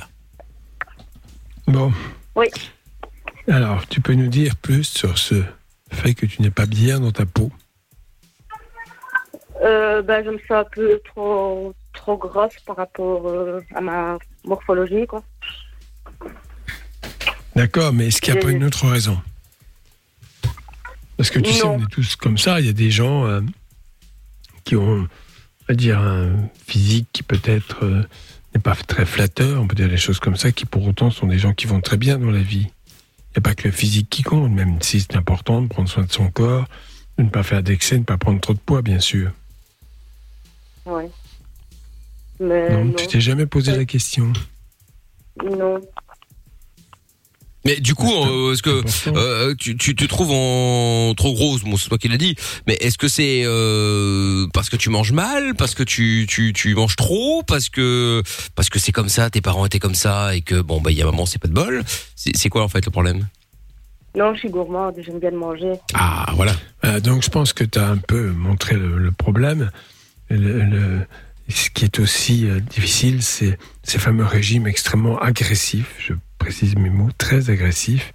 Bon. 1.67 1.91
Oui. 2.35 2.47
Alors, 3.49 3.87
tu 3.87 4.01
peux 4.01 4.13
nous 4.13 4.27
dire 4.27 4.55
plus 4.55 4.83
sur 4.83 5.17
ce 5.17 5.43
fait 5.91 6.13
que 6.13 6.25
tu 6.25 6.41
n'es 6.41 6.51
pas 6.51 6.65
bien 6.65 6.99
dans 6.99 7.11
ta 7.11 7.25
peau? 7.25 7.51
Euh, 9.61 10.01
ben, 10.01 10.23
je 10.23 10.29
me 10.29 10.37
sens 10.39 10.51
un 10.51 10.63
peu 10.65 10.99
trop, 11.05 11.73
trop 11.93 12.17
grosse 12.17 12.59
par 12.65 12.75
rapport 12.75 13.27
euh, 13.27 13.61
à 13.73 13.81
ma 13.81 14.17
morphologie, 14.43 15.07
quoi. 15.07 15.23
D'accord, 17.55 17.91
mais 17.91 18.07
est-ce 18.07 18.21
qu'il 18.21 18.33
n'y 18.33 18.39
a 18.39 18.43
pas 18.43 18.51
une 18.51 18.63
autre 18.63 18.87
raison? 18.87 19.19
Parce 21.17 21.31
que 21.31 21.39
tu 21.39 21.51
sais, 21.51 21.63
on 21.63 21.79
est 21.79 21.89
tous 21.89 22.15
comme 22.15 22.37
ça. 22.37 22.59
Il 22.59 22.67
y 22.67 22.69
a 22.69 22.73
des 22.73 22.91
gens 22.91 23.25
euh, 23.25 23.41
qui 24.63 24.75
ont, 24.75 25.07
on 25.07 25.07
va 25.67 25.73
dire, 25.73 25.99
un 25.99 26.49
physique 26.67 27.07
qui 27.11 27.23
peut-être 27.23 27.83
euh, 27.83 28.03
n'est 28.57 28.61
pas 28.63 28.75
très 28.75 29.05
flatteur, 29.05 29.61
on 29.61 29.67
peut 29.67 29.75
dire 29.75 29.89
des 29.89 29.97
choses 29.97 30.19
comme 30.19 30.35
ça, 30.35 30.51
qui 30.51 30.65
pour 30.65 30.85
autant 30.87 31.11
sont 31.11 31.27
des 31.27 31.39
gens 31.39 31.53
qui 31.53 31.67
vont 31.67 31.81
très 31.81 31.97
bien 31.97 32.17
dans 32.17 32.31
la 32.31 32.41
vie. 32.41 32.67
Il 32.67 33.35
n'y 33.35 33.37
a 33.37 33.41
pas 33.41 33.55
que 33.55 33.67
le 33.67 33.71
physique 33.71 34.09
qui 34.09 34.23
compte, 34.23 34.51
même 34.51 34.81
si 34.81 34.99
c'est 34.99 35.15
important 35.15 35.61
de 35.61 35.67
prendre 35.67 35.87
soin 35.87 36.03
de 36.03 36.11
son 36.11 36.29
corps, 36.29 36.65
de 37.17 37.23
ne 37.23 37.29
pas 37.29 37.43
faire 37.43 37.61
d'excès, 37.61 37.95
de 37.95 37.99
ne 37.99 38.05
pas 38.05 38.17
prendre 38.17 38.39
trop 38.41 38.53
de 38.53 38.59
poids, 38.59 38.81
bien 38.81 38.99
sûr. 38.99 39.31
Ouais. 40.85 41.09
Mais 42.39 42.69
non, 42.71 42.85
non. 42.85 42.93
tu 42.93 43.07
t'es 43.07 43.21
jamais 43.21 43.45
posé 43.45 43.75
la 43.75 43.85
question. 43.85 44.33
Non. 45.43 45.79
Mais 47.67 47.79
du 47.79 47.93
coup, 47.93 48.11
euh, 48.11 48.53
est-ce 48.53 48.63
que 48.63 48.81
euh, 49.09 49.53
tu, 49.55 49.77
tu 49.77 49.93
te 49.95 50.05
trouves 50.05 50.31
en 50.31 51.13
trop 51.15 51.33
grosse 51.33 51.61
Bon, 51.63 51.77
c'est 51.77 51.89
toi 51.89 51.97
qui 51.97 52.07
l'as 52.07 52.17
dit. 52.17 52.35
Mais 52.65 52.75
est-ce 52.81 52.97
que 52.97 53.07
c'est 53.07 53.43
euh, 53.45 54.47
parce 54.53 54.69
que 54.69 54.77
tu 54.77 54.89
manges 54.89 55.11
mal, 55.11 55.53
parce 55.55 55.75
que 55.75 55.83
tu, 55.83 56.25
tu, 56.29 56.53
tu 56.53 56.73
manges 56.75 56.95
trop, 56.95 57.43
parce 57.43 57.67
que 57.69 58.23
parce 58.55 58.69
que 58.69 58.79
c'est 58.79 58.91
comme 58.93 59.09
ça, 59.09 59.29
tes 59.29 59.41
parents 59.41 59.65
étaient 59.65 59.79
comme 59.79 59.95
ça 59.95 60.33
et 60.35 60.41
que 60.41 60.61
bon 60.61 60.79
bah 60.81 60.91
il 60.91 60.97
y 60.97 61.01
a 61.01 61.05
un 61.07 61.11
moment 61.11 61.25
c'est 61.25 61.39
pas 61.41 61.47
de 61.49 61.53
bol. 61.53 61.83
C'est 62.15 62.35
c'est 62.35 62.49
quoi 62.49 62.63
en 62.63 62.69
fait 62.69 62.83
le 62.85 62.91
problème? 62.91 63.27
Non, 64.15 64.33
je 64.33 64.39
suis 64.39 64.49
gourmande, 64.49 64.95
j'aime 65.05 65.19
bien 65.19 65.31
de 65.31 65.35
manger. 65.35 65.73
Ah 65.93 66.31
voilà. 66.35 66.53
Euh, 66.85 66.99
donc 67.01 67.21
je 67.21 67.29
pense 67.29 67.51
que 67.53 67.63
tu 67.65 67.77
as 67.77 67.87
un 67.87 67.97
peu 67.97 68.31
montré 68.31 68.75
le, 68.75 68.97
le 68.97 69.11
problème. 69.11 69.69
Le- 70.29 70.63
le- 70.63 71.01
ce 71.49 71.69
qui 71.69 71.85
est 71.85 71.99
aussi 71.99 72.45
euh, 72.47 72.59
difficile, 72.59 73.21
c'est 73.21 73.57
ces 73.83 73.99
fameux 73.99 74.25
régimes 74.25 74.67
extrêmement 74.67 75.17
agressifs, 75.19 75.93
je 75.99 76.13
précise 76.37 76.75
mes 76.75 76.89
mots, 76.89 77.09
très 77.17 77.49
agressifs, 77.49 78.13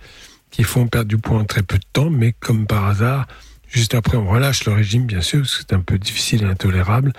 qui 0.51 0.65
font 0.65 0.87
perdre 0.87 1.09
du 1.09 1.19
poids 1.19 1.39
en 1.39 1.45
très 1.45 1.63
peu 1.63 1.79
de 1.79 1.85
temps, 1.93 2.11
mais 2.11 2.33
comme 2.39 2.67
par 2.67 2.87
hasard, 2.87 3.27
juste 3.69 3.95
après 3.95 4.17
on 4.17 4.29
relâche 4.29 4.65
le 4.65 4.73
régime, 4.73 5.07
bien 5.07 5.21
sûr, 5.21 5.41
parce 5.41 5.57
que 5.57 5.65
c'est 5.69 5.75
un 5.75 5.81
peu 5.81 5.99
difficile 5.99 6.43
et 6.43 6.47
intolérable, 6.47 7.13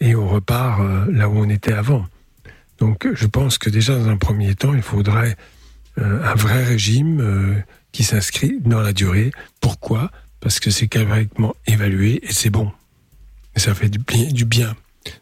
et 0.00 0.14
on 0.14 0.28
repart 0.28 0.80
euh, 0.80 1.06
là 1.10 1.28
où 1.28 1.38
on 1.38 1.48
était 1.48 1.72
avant. 1.72 2.06
Donc 2.78 3.08
je 3.12 3.26
pense 3.26 3.58
que 3.58 3.70
déjà 3.70 3.98
dans 3.98 4.08
un 4.08 4.16
premier 4.16 4.54
temps, 4.54 4.74
il 4.74 4.82
faudrait 4.82 5.36
euh, 5.98 6.22
un 6.22 6.34
vrai 6.34 6.62
régime 6.62 7.20
euh, 7.20 7.54
qui 7.92 8.04
s'inscrit 8.04 8.60
dans 8.60 8.80
la 8.80 8.92
durée. 8.92 9.30
Pourquoi? 9.60 10.10
Parce 10.40 10.60
que 10.60 10.70
c'est 10.70 10.86
caloriquement 10.86 11.56
évalué 11.66 12.20
et 12.22 12.32
c'est 12.32 12.50
bon. 12.50 12.70
Et 13.54 13.60
ça 13.60 13.74
fait 13.74 13.88
du 13.88 13.98
bien, 13.98 14.28
du 14.28 14.44
bien. 14.44 14.76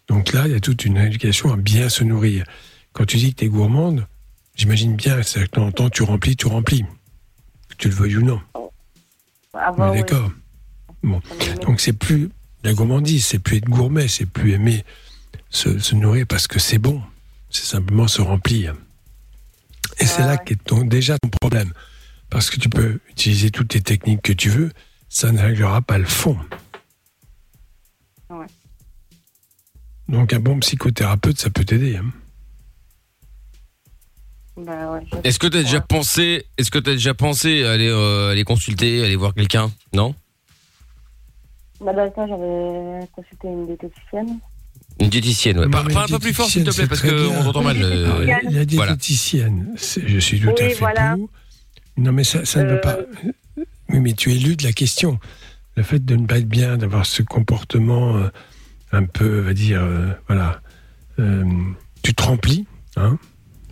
Donc 0.08 0.32
là, 0.32 0.46
il 0.46 0.52
y 0.52 0.56
a 0.56 0.60
toute 0.60 0.84
une 0.84 0.96
éducation 0.96 1.52
à 1.52 1.56
bien 1.56 1.88
se 1.88 2.02
nourrir. 2.02 2.44
Quand 2.92 3.04
tu 3.04 3.16
dis 3.16 3.32
que 3.32 3.40
tu 3.40 3.44
es 3.44 3.48
gourmande, 3.48 4.06
j'imagine 4.54 4.96
bien, 4.96 5.22
c'est 5.22 5.48
que 5.50 5.88
tu 5.88 6.02
remplis, 6.02 6.36
tu 6.36 6.46
remplis. 6.46 6.84
Que 7.68 7.74
tu 7.76 7.88
le 7.88 7.94
veuilles 7.94 8.16
ou 8.16 8.22
non. 8.22 8.40
On 9.54 9.92
est 9.92 9.98
D'accord. 10.02 10.30
Bon. 11.02 11.20
Donc 11.62 11.80
c'est 11.80 11.92
plus 11.92 12.30
la 12.62 12.72
gourmandise, 12.72 13.26
c'est 13.26 13.38
plus 13.38 13.58
être 13.58 13.68
gourmet, 13.68 14.08
c'est 14.08 14.26
plus 14.26 14.52
aimer 14.52 14.84
se, 15.50 15.78
se 15.78 15.94
nourrir 15.94 16.26
parce 16.26 16.46
que 16.48 16.58
c'est 16.58 16.78
bon. 16.78 17.02
C'est 17.50 17.64
simplement 17.66 18.08
se 18.08 18.20
remplir. 18.22 18.74
Et 20.00 20.06
c'est 20.06 20.22
là 20.22 20.36
qu'est 20.38 20.56
ton, 20.64 20.84
déjà 20.84 21.16
ton 21.18 21.28
problème. 21.28 21.72
Parce 22.30 22.50
que 22.50 22.58
tu 22.58 22.68
peux 22.68 23.00
utiliser 23.10 23.50
toutes 23.50 23.74
les 23.74 23.80
techniques 23.80 24.22
que 24.22 24.32
tu 24.32 24.48
veux, 24.48 24.72
ça 25.08 25.30
ne 25.30 25.40
réglera 25.40 25.80
pas 25.82 25.98
le 25.98 26.04
fond. 26.06 26.36
Ouais. 28.30 28.46
Donc 30.08 30.32
un 30.32 30.40
bon 30.40 30.58
psychothérapeute, 30.60 31.38
ça 31.38 31.50
peut 31.50 31.64
t'aider. 31.64 31.96
hein. 31.96 32.10
Bah 34.56 34.92
ouais, 34.92 35.00
Est-ce 35.24 35.38
que 35.38 35.46
t'as 35.48 35.62
déjà 35.62 35.80
pensé 35.80 36.46
Est-ce 36.58 36.70
que 36.70 36.78
t'as 36.78 36.92
déjà 36.92 37.12
pensé 37.14 37.64
à 37.64 37.72
aller 37.72 37.88
euh, 37.88 38.30
aller 38.30 38.44
consulter, 38.44 39.04
aller 39.04 39.16
voir 39.16 39.34
quelqu'un? 39.34 39.70
Non? 39.92 40.14
Bah, 41.80 41.92
dans 41.92 42.04
le 42.04 42.10
temps, 42.12 42.26
j'avais 42.28 43.06
consulté 43.12 43.48
une 43.48 43.66
diététicienne. 43.66 44.38
Une 45.00 45.08
diététicienne. 45.08 45.58
Ouais. 45.58 45.68
Parle 45.68 45.92
un 45.96 46.06
peu 46.06 46.18
plus 46.20 46.32
fort 46.32 46.48
s'il 46.48 46.62
te 46.64 46.72
plaît 46.72 46.86
parce 46.86 47.02
qu'on 47.02 47.08
bien. 47.08 47.42
t'entend 47.44 47.62
mal. 47.62 47.76
euh, 47.82 48.24
la- 48.24 48.40
voilà. 48.42 48.64
diététicienne, 48.64 49.74
je 49.76 50.18
suis 50.20 50.40
tout 50.40 50.50
à 50.50 50.54
fait 50.56 50.74
voilà. 50.74 51.16
pour. 51.16 51.28
Non, 51.96 52.12
mais 52.12 52.22
ça, 52.24 52.44
ça 52.44 52.62
ne 52.62 52.68
veut 52.70 52.76
Euh. 52.76 52.80
pas. 52.80 52.98
Oui, 53.88 54.00
mais 54.00 54.12
tu 54.12 54.32
éludes 54.32 54.62
la 54.62 54.72
question. 54.72 55.18
Le 55.76 55.82
fait 55.82 56.04
de 56.04 56.14
ne 56.14 56.26
pas 56.26 56.38
être 56.38 56.48
bien, 56.48 56.76
d'avoir 56.78 57.06
ce 57.06 57.22
comportement 57.22 58.16
euh, 58.16 58.28
un 58.92 59.04
peu, 59.04 59.40
on 59.40 59.44
va 59.46 59.52
dire, 59.52 59.82
euh, 59.82 60.12
voilà, 60.28 60.60
euh, 61.18 61.44
tu 62.02 62.14
te 62.14 62.22
remplis, 62.22 62.66
hein? 62.96 63.18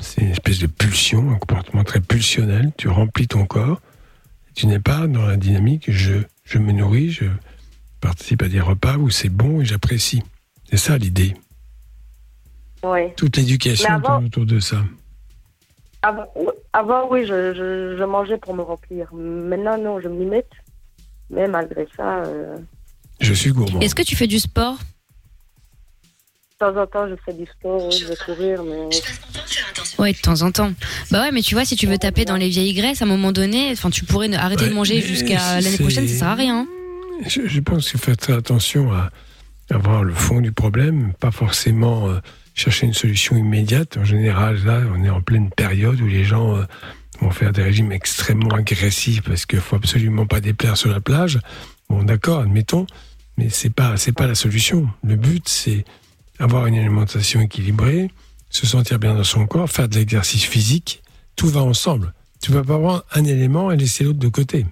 C'est 0.02 0.20
une 0.22 0.30
espèce 0.32 0.58
de 0.58 0.66
pulsion, 0.66 1.30
un 1.30 1.36
comportement 1.36 1.84
très 1.84 2.00
pulsionnel. 2.00 2.72
Tu 2.76 2.88
remplis 2.88 3.28
ton 3.28 3.46
corps. 3.46 3.80
Tu 4.54 4.66
n'es 4.66 4.80
pas 4.80 5.06
dans 5.06 5.24
la 5.26 5.36
dynamique. 5.36 5.90
Je, 5.90 6.14
je 6.44 6.58
me 6.58 6.72
nourris, 6.72 7.10
je 7.10 7.24
participe 8.00 8.42
à 8.42 8.48
des 8.48 8.60
repas 8.60 8.96
où 8.96 9.08
c'est 9.10 9.28
bon 9.30 9.60
et 9.60 9.64
j'apprécie. 9.64 10.22
C'est 10.68 10.76
ça 10.76 10.98
l'idée. 10.98 11.34
Toute 13.16 13.36
l'éducation 13.36 13.88
avant- 13.90 14.08
tourne 14.08 14.24
autour 14.26 14.46
de 14.46 14.58
ça. 14.58 14.78
Avant, 16.02 16.26
avant, 16.72 17.08
oui, 17.10 17.22
je, 17.26 17.54
je, 17.54 17.96
je 17.96 18.04
mangeais 18.04 18.36
pour 18.38 18.54
me 18.54 18.62
remplir. 18.62 19.08
Maintenant, 19.14 19.78
non, 19.78 20.00
je 20.00 20.08
me 20.08 20.18
limite. 20.18 20.46
Mais 21.30 21.46
malgré 21.46 21.86
ça, 21.96 22.24
euh, 22.24 22.58
Je 23.20 23.32
suis 23.32 23.52
gourmand. 23.52 23.78
Est-ce 23.80 23.94
que 23.94 24.02
tu 24.02 24.16
fais 24.16 24.26
du 24.26 24.40
sport? 24.40 24.78
Temps 26.62 26.80
en 26.80 26.86
temps, 26.86 27.08
je 27.08 27.14
fais 27.24 27.32
du 27.32 27.44
sport, 27.46 27.90
je 27.90 28.06
vais 28.06 28.16
courir, 28.24 28.62
mais. 28.62 28.88
Ouais, 29.98 30.12
de 30.12 30.18
temps 30.18 30.42
en 30.42 30.50
temps. 30.52 30.72
Bah 31.10 31.22
ouais, 31.22 31.32
mais 31.32 31.42
tu 31.42 31.54
vois, 31.54 31.64
si 31.64 31.76
tu 31.76 31.86
veux 31.86 31.98
taper 31.98 32.24
dans 32.24 32.36
les 32.36 32.48
vieilles 32.48 32.74
graisses, 32.74 33.02
à 33.02 33.04
un 33.04 33.08
moment 33.08 33.32
donné, 33.32 33.70
enfin, 33.72 33.90
tu 33.90 34.04
pourrais 34.04 34.28
ne- 34.28 34.36
arrêter 34.36 34.68
de 34.68 34.74
manger 34.74 35.00
jusqu'à 35.00 35.60
l'année 35.60 35.76
prochaine, 35.78 36.06
ça 36.08 36.18
sert 36.18 36.28
à 36.28 36.34
rien. 36.34 36.58
hein. 36.60 36.66
Je, 37.26 37.46
je 37.46 37.60
pense 37.60 37.90
qu'il 37.90 38.00
faut 38.00 38.12
faire 38.18 38.36
attention 38.38 38.92
à, 38.92 39.10
à 39.70 39.78
voir 39.78 40.04
le 40.04 40.14
fond 40.14 40.40
du 40.40 40.52
problème, 40.52 41.12
pas 41.20 41.30
forcément 41.30 42.08
euh, 42.08 42.18
chercher 42.54 42.86
une 42.86 42.94
solution 42.94 43.36
immédiate. 43.36 43.96
En 43.96 44.04
général, 44.04 44.58
là, 44.64 44.80
on 44.94 45.04
est 45.04 45.10
en 45.10 45.20
pleine 45.20 45.50
période 45.50 46.00
où 46.00 46.06
les 46.06 46.24
gens 46.24 46.56
euh, 46.56 46.64
vont 47.20 47.30
faire 47.30 47.52
des 47.52 47.62
régimes 47.62 47.92
extrêmement 47.92 48.54
agressifs 48.54 49.22
parce 49.22 49.46
qu'il 49.46 49.60
faut 49.60 49.76
absolument 49.76 50.26
pas 50.26 50.40
déplaire 50.40 50.76
sur 50.76 50.90
la 50.90 51.00
plage. 51.00 51.38
Bon, 51.88 52.02
d'accord, 52.02 52.40
admettons, 52.40 52.86
mais 53.36 53.48
c'est 53.50 53.70
pas 53.74 53.96
c'est 53.96 54.12
pas 54.12 54.26
la 54.26 54.34
solution. 54.34 54.88
Le 55.04 55.16
but, 55.16 55.48
c'est 55.48 55.84
avoir 56.42 56.66
une 56.66 56.76
alimentation 56.76 57.40
équilibrée, 57.40 58.10
se 58.50 58.66
sentir 58.66 58.98
bien 58.98 59.14
dans 59.14 59.24
son 59.24 59.46
corps, 59.46 59.70
faire 59.70 59.88
de 59.88 59.94
l'exercice 59.94 60.44
physique. 60.44 61.02
Tout 61.36 61.48
va 61.48 61.62
ensemble. 61.62 62.12
Tu 62.42 62.52
vas 62.52 62.62
pas 62.64 62.78
prendre 62.78 63.04
un 63.14 63.24
élément 63.24 63.70
et 63.70 63.76
laisser 63.76 64.04
l'autre 64.04 64.18
de 64.18 64.28
côté. 64.28 64.66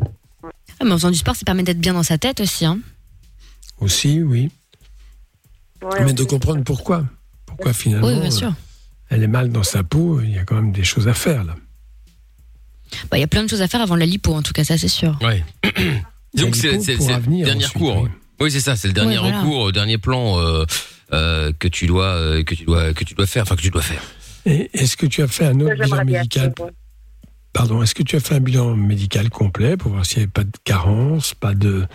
Ah, 0.00 0.84
mais 0.84 0.92
en 0.92 0.96
faisant 0.98 1.10
du 1.10 1.16
sport, 1.18 1.34
ça 1.34 1.44
permet 1.44 1.62
d'être 1.64 1.80
bien 1.80 1.94
dans 1.94 2.02
sa 2.02 2.18
tête 2.18 2.40
aussi. 2.40 2.64
Hein. 2.64 2.78
Aussi, 3.80 4.22
oui. 4.22 4.50
Ouais, 5.82 6.04
mais 6.04 6.12
de 6.12 6.24
comprendre 6.24 6.62
pourquoi. 6.62 7.04
Pourquoi 7.46 7.72
finalement 7.72 8.06
Oui, 8.06 8.20
bien 8.20 8.30
sûr. 8.30 8.48
euh, 8.48 8.52
elle 9.10 9.22
est 9.22 9.28
mal 9.28 9.50
dans 9.50 9.62
sa 9.62 9.82
peau, 9.82 10.20
il 10.20 10.30
y 10.30 10.38
a 10.38 10.44
quand 10.44 10.56
même 10.56 10.72
des 10.72 10.84
choses 10.84 11.08
à 11.08 11.14
faire 11.14 11.44
là. 11.44 11.56
Bah, 13.10 13.16
Il 13.16 13.20
y 13.20 13.24
a 13.24 13.28
plein 13.28 13.42
de 13.42 13.48
choses 13.48 13.62
à 13.62 13.68
faire 13.68 13.80
avant 13.80 13.96
la 13.96 14.06
lipo, 14.06 14.34
en 14.34 14.42
tout 14.42 14.52
cas, 14.52 14.64
ça 14.64 14.76
c'est 14.76 14.88
sûr. 14.88 15.18
Ouais. 15.22 15.42
Donc 16.34 16.54
c'est 16.54 16.72
le 16.72 17.06
dernier 17.06 17.50
ensuite, 17.50 17.74
oui. 17.82 18.10
Oui, 18.40 18.50
c'est 18.50 18.60
ça, 18.60 18.76
c'est 18.76 18.88
le 18.88 18.94
dernier 18.94 19.16
Ouais, 19.18 19.22
voilà. 19.22 19.40
recours, 19.40 19.68
euh, 19.68 19.72
dernier 19.72 19.98
plan 19.98 20.38
euh, 20.38 20.64
euh, 21.12 21.52
que 21.58 21.68
tu 21.68 21.86
dois 21.86 22.06
euh, 22.14 22.42
que 22.44 22.54
tu 22.54 22.64
dois 22.64 22.92
que 22.94 23.04
tu 23.04 23.14
dois 23.14 23.26
faire, 23.26 23.42
enfin 23.42 23.56
que 23.56 23.62
tu 23.62 23.70
dois 23.70 23.82
faire. 23.82 24.02
Et 24.46 24.70
est-ce 24.72 24.96
que 24.96 25.06
tu 25.06 25.22
as 25.22 25.28
fait 25.28 25.46
un 25.46 25.60
autre 25.60 25.74
bilan 25.74 26.04
bien 26.04 26.18
médical 26.20 26.52
ouais. 26.60 26.70
Pardon, 27.52 27.82
est-ce 27.82 27.94
que 27.94 28.02
tu 28.02 28.14
as 28.16 28.20
fait 28.20 28.36
un 28.36 28.40
bilan 28.40 28.74
médical 28.76 29.30
complet 29.30 29.76
pour 29.76 29.92
voir 29.92 30.06
s'il 30.06 30.18
n'y 30.18 30.22
avait 30.24 30.30
pas 30.32 30.44
de 30.44 30.50
carence, 30.64 31.34
pas 31.34 31.54
de 31.54 31.86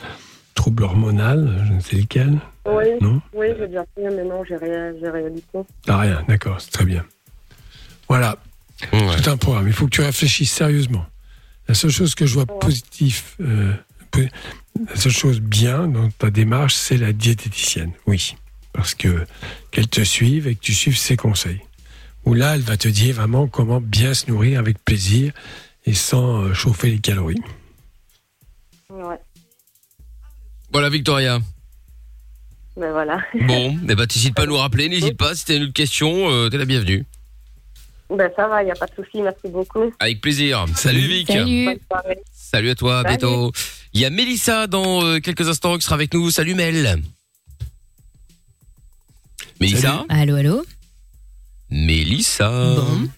trouble 0.56 0.84
hormonal, 0.84 1.64
je 1.68 1.74
ne 1.74 1.80
sais 1.80 1.96
lequel 1.96 2.38
Oui, 2.68 2.84
Non 3.02 3.22
oui, 3.34 3.48
j'ai 3.58 3.68
bien 3.68 3.86
fait, 3.96 4.10
mais 4.16 4.24
non, 4.24 4.44
j'ai 4.48 4.58
rien, 4.58 4.92
j'ai 5.02 5.10
rien 5.10 5.30
du 5.30 5.42
tout. 5.52 5.66
Ah 5.88 6.00
rien, 6.00 6.24
d'accord, 6.28 6.60
c'est 6.60 6.72
très 6.72 6.86
bien. 6.86 7.06
Voilà, 8.10 8.38
Ouais. 8.92 9.16
tout 9.22 9.30
un 9.30 9.38
programme. 9.38 9.68
Il 9.68 9.74
faut 9.74 9.86
que 9.86 9.92
tu 9.92 10.02
réfléchisses 10.02 10.52
sérieusement. 10.52 11.06
La 11.70 11.74
seule 11.74 11.92
chose 11.92 12.14
que 12.16 12.26
je 12.26 12.34
vois 12.34 12.46
positif, 12.46 13.38
euh, 13.40 13.74
po- 14.12 14.20
la 14.90 14.96
seule 14.96 15.12
chose 15.12 15.40
bien 15.40 15.88
dans 15.88 16.10
ta 16.10 16.30
démarche, 16.30 16.74
c'est 16.76 16.98
la 16.98 17.14
diététicienne. 17.14 17.92
Oui, 18.08 18.36
parce 18.74 18.96
que 18.96 19.26
qu'elle 19.72 19.88
te 19.88 20.02
suive 20.04 20.48
et 20.48 20.56
que 20.56 20.62
tu 20.62 20.74
suives 20.74 20.98
ses 20.98 21.16
conseils. 21.16 21.62
Où 22.26 22.34
là, 22.34 22.56
elle 22.56 22.62
va 22.62 22.78
te 22.78 22.88
dire 22.88 23.16
vraiment 23.16 23.48
comment 23.48 23.82
bien 23.82 24.14
se 24.14 24.28
nourrir 24.32 24.60
avec 24.60 24.84
plaisir 24.84 25.34
et 25.86 25.94
sans 25.94 26.44
euh, 26.44 26.54
chauffer 26.54 26.90
les 26.92 27.00
calories. 27.00 27.42
Ouais, 28.90 29.20
Voilà 30.72 30.90
Victoria. 30.90 31.40
mais 32.78 32.90
voilà. 32.92 33.22
Bon, 33.48 33.78
eh 33.90 33.96
ben 33.96 34.08
t'hésites 34.08 34.36
pas 34.36 34.44
à 34.44 34.46
nous 34.46 34.58
rappeler, 34.58 34.88
n'hésite 34.90 35.18
pas 35.18 35.36
si 35.36 35.46
t'as 35.46 35.56
une 35.58 35.64
autre 35.64 35.74
question, 35.74 36.30
euh, 36.32 36.50
t'es 36.50 36.58
la 36.58 36.66
bienvenue. 36.66 37.06
Ben 38.10 38.30
ça 38.36 38.48
va, 38.48 38.62
il 38.62 38.66
n'y 38.66 38.72
a 38.72 38.76
pas 38.76 38.86
de 38.86 38.94
souci, 38.96 39.22
merci 39.22 39.48
beaucoup. 39.50 39.92
Avec 40.00 40.22
plaisir. 40.22 40.66
Salut 40.76 41.00
Vic. 41.02 41.28
Salut. 41.28 41.80
Salut 42.32 42.70
à 42.70 42.76
toi, 42.76 43.00
à 43.00 43.04
Salut. 43.04 43.18
bientôt. 43.18 43.52
Il 43.94 44.02
y 44.02 44.06
a 44.06 44.10
Mélissa 44.10 44.66
dans 44.68 45.04
euh, 45.04 45.20
quelques 45.20 45.48
instants 45.48 45.78
qui 45.78 45.84
sera 45.84 45.96
avec 45.96 46.14
nous. 46.14 46.32
Salut 46.32 46.56
Mel. 46.56 47.04
Mélissa 49.60 50.04
Allô, 50.10 50.36
allô? 50.36 50.66
Mélissa 51.70 52.50
Bon. 52.50 53.10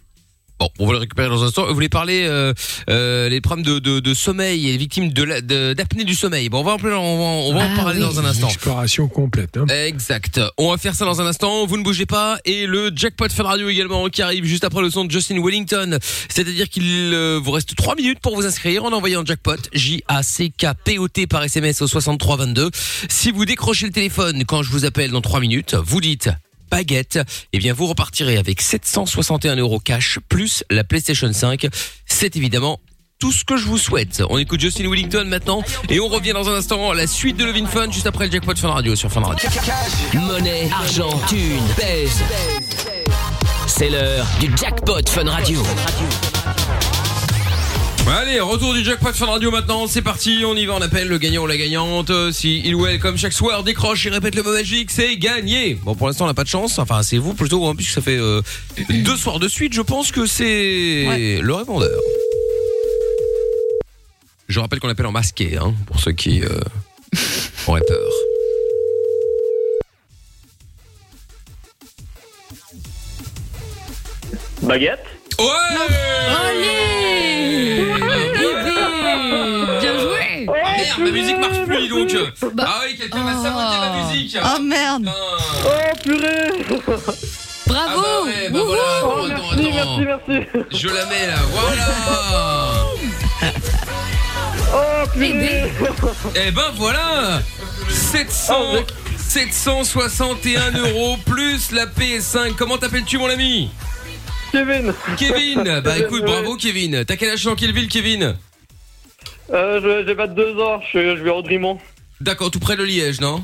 Bon, 0.59 0.69
on 0.79 0.85
va 0.87 0.93
le 0.93 0.99
récupérer 0.99 1.27
dans 1.27 1.43
un 1.43 1.47
instant. 1.47 1.67
Vous 1.67 1.73
voulez 1.73 1.89
parler 1.89 2.25
euh, 2.29 2.53
euh, 2.89 3.27
les 3.27 3.41
problèmes 3.41 3.65
de, 3.65 3.79
de, 3.79 3.99
de 3.99 4.13
sommeil 4.13 4.69
et 4.69 4.71
les 4.71 4.77
victimes 4.77 5.11
de 5.11 5.23
la- 5.23 5.41
de- 5.41 5.73
d'apnée 5.73 6.05
du 6.05 6.15
sommeil. 6.15 6.47
Bon, 6.47 6.61
on 6.61 6.63
va 6.63 6.73
en, 6.73 6.77
parler- 6.79 6.95
on 6.95 7.17
va, 7.17 7.23
on 7.23 7.53
va 7.53 7.59
en 7.65 7.69
Ah 7.73 7.75
parler 7.75 7.99
oui. 7.99 8.05
dans 8.05 8.19
un 8.21 8.25
instant. 8.25 8.47
Exploration 8.47 9.07
complète. 9.09 9.57
Hein. 9.57 9.65
Exact. 9.67 10.39
On 10.57 10.71
va 10.71 10.77
faire 10.77 10.95
ça 10.95 11.03
dans 11.03 11.19
un 11.19 11.25
instant. 11.25 11.65
Vous 11.65 11.75
ne 11.77 11.83
bougez 11.83 12.05
pas. 12.05 12.37
Et 12.45 12.67
le 12.67 12.89
jackpot 12.95 13.27
Fun 13.29 13.43
Radio 13.43 13.67
également 13.67 14.07
qui 14.07 14.21
arrive 14.21 14.45
juste 14.45 14.63
après 14.63 14.81
le 14.81 14.89
son 14.89 15.03
de 15.03 15.11
Justin 15.11 15.41
Wellington. 15.43 15.97
C'est-à-dire 16.29 16.69
qu'il 16.69 16.83
euh, 17.13 17.37
vous 17.43 17.51
reste 17.51 17.75
3 17.75 17.95
minutes 17.95 18.19
pour 18.19 18.35
vous 18.35 18.45
inscrire 18.45 18.85
en 18.85 18.93
envoyant 18.93 19.25
jackpot 19.25 19.57
J-A-C-K-P-O-T 19.73 21.27
par 21.27 21.43
SMS 21.43 21.81
au 21.81 21.87
6322. 21.87 22.69
Si 23.09 23.31
vous 23.31 23.43
décrochez 23.45 23.85
le 23.87 23.91
téléphone 23.91 24.43
quand 24.47 24.63
je 24.63 24.69
vous 24.69 24.85
appelle 24.85 25.11
dans 25.11 25.21
3 25.21 25.41
minutes, 25.41 25.75
vous 25.75 25.99
dites 25.99 26.29
baguette, 26.69 27.19
eh 27.53 27.57
bien 27.57 27.73
vous 27.73 27.87
repartirez 27.87 28.37
avec 28.37 28.61
761 28.61 29.55
euros 29.57 29.79
cash 29.79 30.19
plus 30.29 30.63
la 30.69 30.83
PlayStation 30.83 31.31
5. 31.31 31.67
C'est 32.05 32.35
évidemment 32.35 32.79
tout 33.19 33.31
ce 33.31 33.45
que 33.45 33.57
je 33.57 33.65
vous 33.65 33.77
souhaite. 33.77 34.23
On 34.29 34.37
écoute 34.37 34.59
Justin 34.59 34.89
Wellington 34.89 35.25
maintenant 35.25 35.63
et 35.89 35.99
on 35.99 36.07
revient 36.07 36.33
dans 36.33 36.49
un 36.49 36.55
instant 36.55 36.91
à 36.91 36.95
la 36.95 37.07
suite 37.07 37.37
de 37.37 37.45
Levin 37.45 37.65
Fun 37.65 37.89
juste 37.91 38.07
après 38.07 38.25
le 38.25 38.31
jackpot 38.31 38.55
Fun 38.55 38.69
Radio 38.69 38.95
sur 38.95 39.11
Fun 39.11 39.21
Radio. 39.21 39.49
Monnaie, 40.13 40.69
argent, 40.71 41.17
thune, 41.27 41.63
pèse. 41.77 42.23
C'est 43.67 43.89
l'heure 43.89 44.27
du 44.39 44.51
jackpot 44.57 45.07
Fun 45.07 45.29
Radio. 45.29 45.63
Allez, 48.07 48.39
retour 48.39 48.73
du 48.73 48.83
jackpot 48.83 49.13
Fun 49.13 49.25
Radio 49.25 49.49
maintenant, 49.51 49.87
c'est 49.87 50.01
parti, 50.01 50.43
on 50.45 50.55
y 50.55 50.65
va, 50.65 50.75
on 50.75 50.81
appelle 50.81 51.07
le 51.07 51.17
gagnant 51.17 51.43
ou 51.43 51.47
la 51.47 51.57
gagnante. 51.57 52.11
Euh, 52.11 52.31
Si 52.31 52.61
il 52.63 52.75
ou 52.75 52.85
elle, 52.85 52.99
comme 52.99 53.17
chaque 53.17 53.33
soir, 53.33 53.63
décroche 53.63 54.05
et 54.05 54.09
répète 54.09 54.35
le 54.35 54.43
mot 54.43 54.53
magique, 54.53 54.91
c'est 54.91 55.17
gagné. 55.17 55.73
Bon, 55.73 55.95
pour 55.95 56.07
l'instant, 56.07 56.25
on 56.25 56.27
n'a 56.27 56.33
pas 56.33 56.43
de 56.43 56.49
chance, 56.49 56.77
enfin 56.79 57.01
c'est 57.03 57.17
vous 57.17 57.33
plutôt, 57.33 57.65
hein, 57.67 57.75
puisque 57.75 57.91
ça 57.93 58.01
fait 58.01 58.17
euh, 58.17 58.41
deux 58.89 59.17
soirs 59.17 59.39
de 59.39 59.47
suite, 59.47 59.73
je 59.73 59.81
pense 59.81 60.11
que 60.11 60.25
c'est 60.27 61.39
le 61.41 61.53
répondeur. 61.53 61.99
Je 64.47 64.59
rappelle 64.59 64.79
qu'on 64.79 64.89
appelle 64.89 65.07
en 65.07 65.11
masqué, 65.11 65.57
hein, 65.57 65.73
pour 65.87 65.99
ceux 65.99 66.11
qui 66.11 66.41
euh, 66.43 66.59
auraient 67.67 67.81
peur. 67.87 68.11
Baguette? 74.61 75.14
Ouais 75.39 75.45
Bien 79.81 79.99
joué 79.99 80.45
Ah, 80.47 80.77
Merde, 80.77 80.99
ma 80.99 81.11
musique 81.11 81.37
marche 81.39 81.63
plus, 81.65 81.87
donc. 81.87 82.15
Bah. 82.53 82.63
Ah 82.67 82.81
oui, 82.85 82.97
quelqu'un 82.97 83.19
m'a 83.23 83.33
saboté 83.33 83.77
ma 83.79 83.89
musique. 84.03 84.37
Oh 84.43 84.59
merde. 84.61 85.09
Oh 85.65 85.69
purée. 86.03 86.65
Bravo. 87.67 87.89
Ah 87.89 87.95
bah 87.95 88.23
ouais, 88.25 88.49
bah 88.49 88.59
voilà, 88.65 88.81
Oh, 89.03 89.25
attends, 89.25 89.27
merci, 89.27 89.79
attends, 89.79 89.97
merci, 89.99 90.03
attends. 90.03 90.49
merci. 90.53 90.77
Je 90.77 90.87
la 90.87 91.05
mets 91.07 91.27
là, 91.27 91.35
voilà. 91.51 91.87
Oh 94.73 95.07
purée. 95.13 95.71
Eh 96.35 96.51
ben 96.51 96.71
voilà. 96.75 97.39
700 97.89 98.53
761 99.27 100.71
euros 100.77 101.17
plus 101.25 101.71
la 101.71 101.85
PS5. 101.87 102.55
Comment 102.55 102.77
t'appelles-tu 102.77 103.17
mon 103.17 103.29
ami? 103.29 103.69
Kevin 104.55 104.93
Kevin 105.17 105.81
Bah 105.83 105.97
écoute, 105.99 106.23
bravo 106.23 106.55
Kevin. 106.55 107.03
T'as 107.05 107.17
quel 107.17 107.31
âge 107.31 107.43
dans 107.43 107.55
quelle 107.55 107.73
ville 107.73 107.89
Kevin? 107.89 108.35
Euh, 109.51 109.81
je- 109.81 110.07
J'ai 110.07 110.13
22 110.13 110.57
ans, 110.61 110.81
je, 110.93 111.17
je 111.17 111.21
vais 111.23 111.29
au 111.29 111.41
Drimont. 111.41 111.77
D'accord, 112.21 112.49
tout 112.51 112.59
près 112.59 112.77
de 112.77 112.83
Liège, 112.83 113.19
non? 113.19 113.43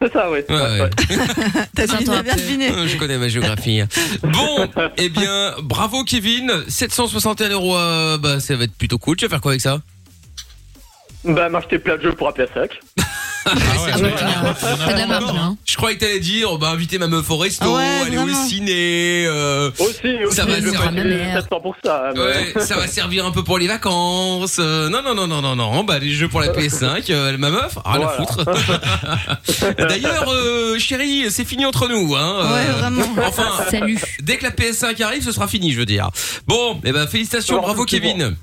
C'est 0.00 0.10
ça, 0.14 0.30
oui. 0.30 0.38
Ouais, 0.48 0.56
ouais. 0.56 0.90
T'as 1.76 1.86
bien 2.22 2.34
deviné. 2.36 2.70
Euh, 2.70 2.88
Je 2.88 2.96
connais 2.96 3.18
ma 3.18 3.28
géographie. 3.28 3.82
Bon, 4.22 4.66
eh 4.96 5.10
bien, 5.10 5.54
bravo 5.62 6.04
Kevin. 6.04 6.50
761 6.68 7.50
euros, 7.50 7.76
euh, 7.76 8.16
bah 8.16 8.40
ça 8.40 8.56
va 8.56 8.64
être 8.64 8.72
plutôt 8.74 8.96
cool. 8.96 9.16
Tu 9.18 9.26
vas 9.26 9.28
faire 9.28 9.42
quoi 9.42 9.50
avec 9.52 9.60
ça? 9.60 9.82
Bah, 11.24 11.50
m'acheter 11.50 11.78
plein 11.78 11.98
de 11.98 12.02
jeux 12.02 12.12
pour 12.14 12.28
la 12.28 12.32
PS5. 12.32 12.70
Ah 12.98 13.02
Ah 13.46 15.06
la. 15.06 15.52
Je 15.66 15.76
croyais 15.76 15.96
que 15.96 16.04
t'allais 16.04 16.20
dire, 16.20 16.56
bah 16.58 16.70
inviter 16.70 16.98
ma 16.98 17.06
meuf 17.06 17.30
au 17.30 17.36
resto, 17.36 17.64
Ah 17.68 17.76
ouais, 17.76 18.06
aller 18.06 18.18
au 18.18 18.28
ciné. 18.46 19.24
euh, 19.26 19.70
Aussi, 19.78 20.24
aussi, 20.24 20.36
Ça 20.36 20.44
va 20.44 20.56
je 20.60 20.68
servir 20.68 20.80
pas. 20.80 21.40
700 21.42 21.60
pour 21.60 21.76
ça. 21.84 22.10
mais- 22.14 22.20
Ouais, 22.20 22.52
ça 22.60 22.76
va 22.76 22.86
servir 22.86 23.24
un 23.26 23.30
peu 23.30 23.42
pour 23.42 23.58
les 23.58 23.66
vacances. 23.66 24.56
Euh, 24.58 24.88
non, 24.88 25.02
non, 25.02 25.14
non, 25.14 25.26
non, 25.26 25.40
non, 25.42 25.56
non. 25.56 25.84
Bah, 25.84 25.98
les 25.98 26.10
jeux 26.10 26.28
pour 26.28 26.40
la 26.40 26.48
PS5, 26.48 27.10
euh, 27.10 27.36
ma 27.38 27.50
meuf, 27.50 27.78
rien 27.84 27.94
à 27.94 27.98
Voilà. 27.98 28.12
foutre. 28.16 28.44
D'ailleurs, 29.88 30.28
euh, 30.28 30.78
chérie, 30.78 31.26
c'est 31.30 31.44
fini 31.44 31.64
entre 31.64 31.88
nous, 31.88 32.14
hein. 32.16 32.52
Ouais, 32.52 32.60
Euh, 32.68 32.72
vraiment. 32.78 33.06
Enfin, 33.26 33.64
Salut. 33.70 33.98
dès 34.22 34.36
que 34.36 34.44
la 34.44 34.50
PS5 34.50 35.00
arrive, 35.02 35.22
ce 35.24 35.32
sera 35.32 35.48
fini, 35.48 35.72
je 35.72 35.78
veux 35.78 35.86
dire. 35.86 36.10
Bon, 36.46 36.80
eh 36.84 36.92
ben, 36.92 37.06
félicitations, 37.06 37.60
bravo 37.60 37.84
c'est 37.88 37.98
Kevin. 38.00 38.36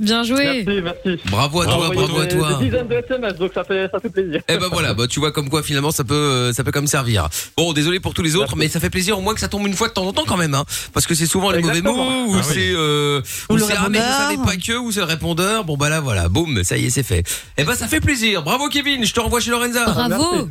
Bien 0.00 0.22
joué 0.22 0.64
Merci, 0.66 0.82
merci. 0.82 1.20
Bravo 1.30 1.62
à 1.62 1.64
toi, 1.66 1.90
Bravo, 1.94 2.20
à 2.20 2.26
toi. 2.26 2.54
Des 2.54 2.64
dizaines 2.66 2.88
de 2.88 2.94
SMS, 2.94 3.34
donc 3.36 3.52
ça 3.54 3.64
fait, 3.64 3.88
ça 3.90 3.98
fait 4.00 4.08
plaisir. 4.08 4.17
Eh 4.48 4.56
ben 4.56 4.68
voilà, 4.70 4.94
bah 4.94 5.06
tu 5.08 5.20
vois 5.20 5.32
comme 5.32 5.48
quoi 5.48 5.62
finalement 5.62 5.90
ça 5.90 6.04
peut 6.04 6.14
euh, 6.14 6.52
ça 6.52 6.64
peut 6.64 6.72
comme 6.72 6.86
servir. 6.86 7.28
Bon, 7.56 7.72
désolé 7.72 8.00
pour 8.00 8.14
tous 8.14 8.22
les 8.22 8.36
autres, 8.36 8.56
mais 8.56 8.68
ça 8.68 8.80
fait 8.80 8.90
plaisir 8.90 9.18
au 9.18 9.20
moins 9.20 9.34
que 9.34 9.40
ça 9.40 9.48
tombe 9.48 9.66
une 9.66 9.74
fois 9.74 9.88
de 9.88 9.92
temps 9.92 10.06
en 10.06 10.12
temps 10.12 10.24
quand 10.26 10.36
même, 10.36 10.54
hein, 10.54 10.64
parce 10.92 11.06
que 11.06 11.14
c'est 11.14 11.26
souvent 11.26 11.50
les 11.50 11.60
mauvais 11.62 11.82
mots 11.82 11.94
ou 12.26 12.34
Ah 12.34 12.38
oui. 12.38 12.42
c'est 12.54 12.72
euh, 12.74 13.20
Ou 13.50 13.58
c'est 13.58 13.74
ah 13.76 13.88
mais 13.90 13.98
vous 13.98 14.04
savez 14.04 14.36
pas 14.44 14.56
que 14.56 14.76
ou 14.78 14.92
c'est 14.92 15.00
le 15.00 15.06
répondeur. 15.06 15.64
Bon 15.64 15.76
bah 15.76 15.88
là 15.88 16.00
voilà, 16.00 16.28
boum, 16.28 16.62
ça 16.64 16.76
y 16.76 16.86
est 16.86 16.90
c'est 16.90 17.02
fait. 17.02 17.24
Eh 17.56 17.64
ben 17.64 17.74
ça 17.74 17.88
fait 17.88 18.00
plaisir. 18.00 18.42
Bravo 18.42 18.68
Kevin, 18.68 19.04
je 19.04 19.12
te 19.12 19.20
renvoie 19.20 19.40
chez 19.40 19.50
Lorenza. 19.50 19.84
Bravo 19.84 20.08
Merci, 20.08 20.48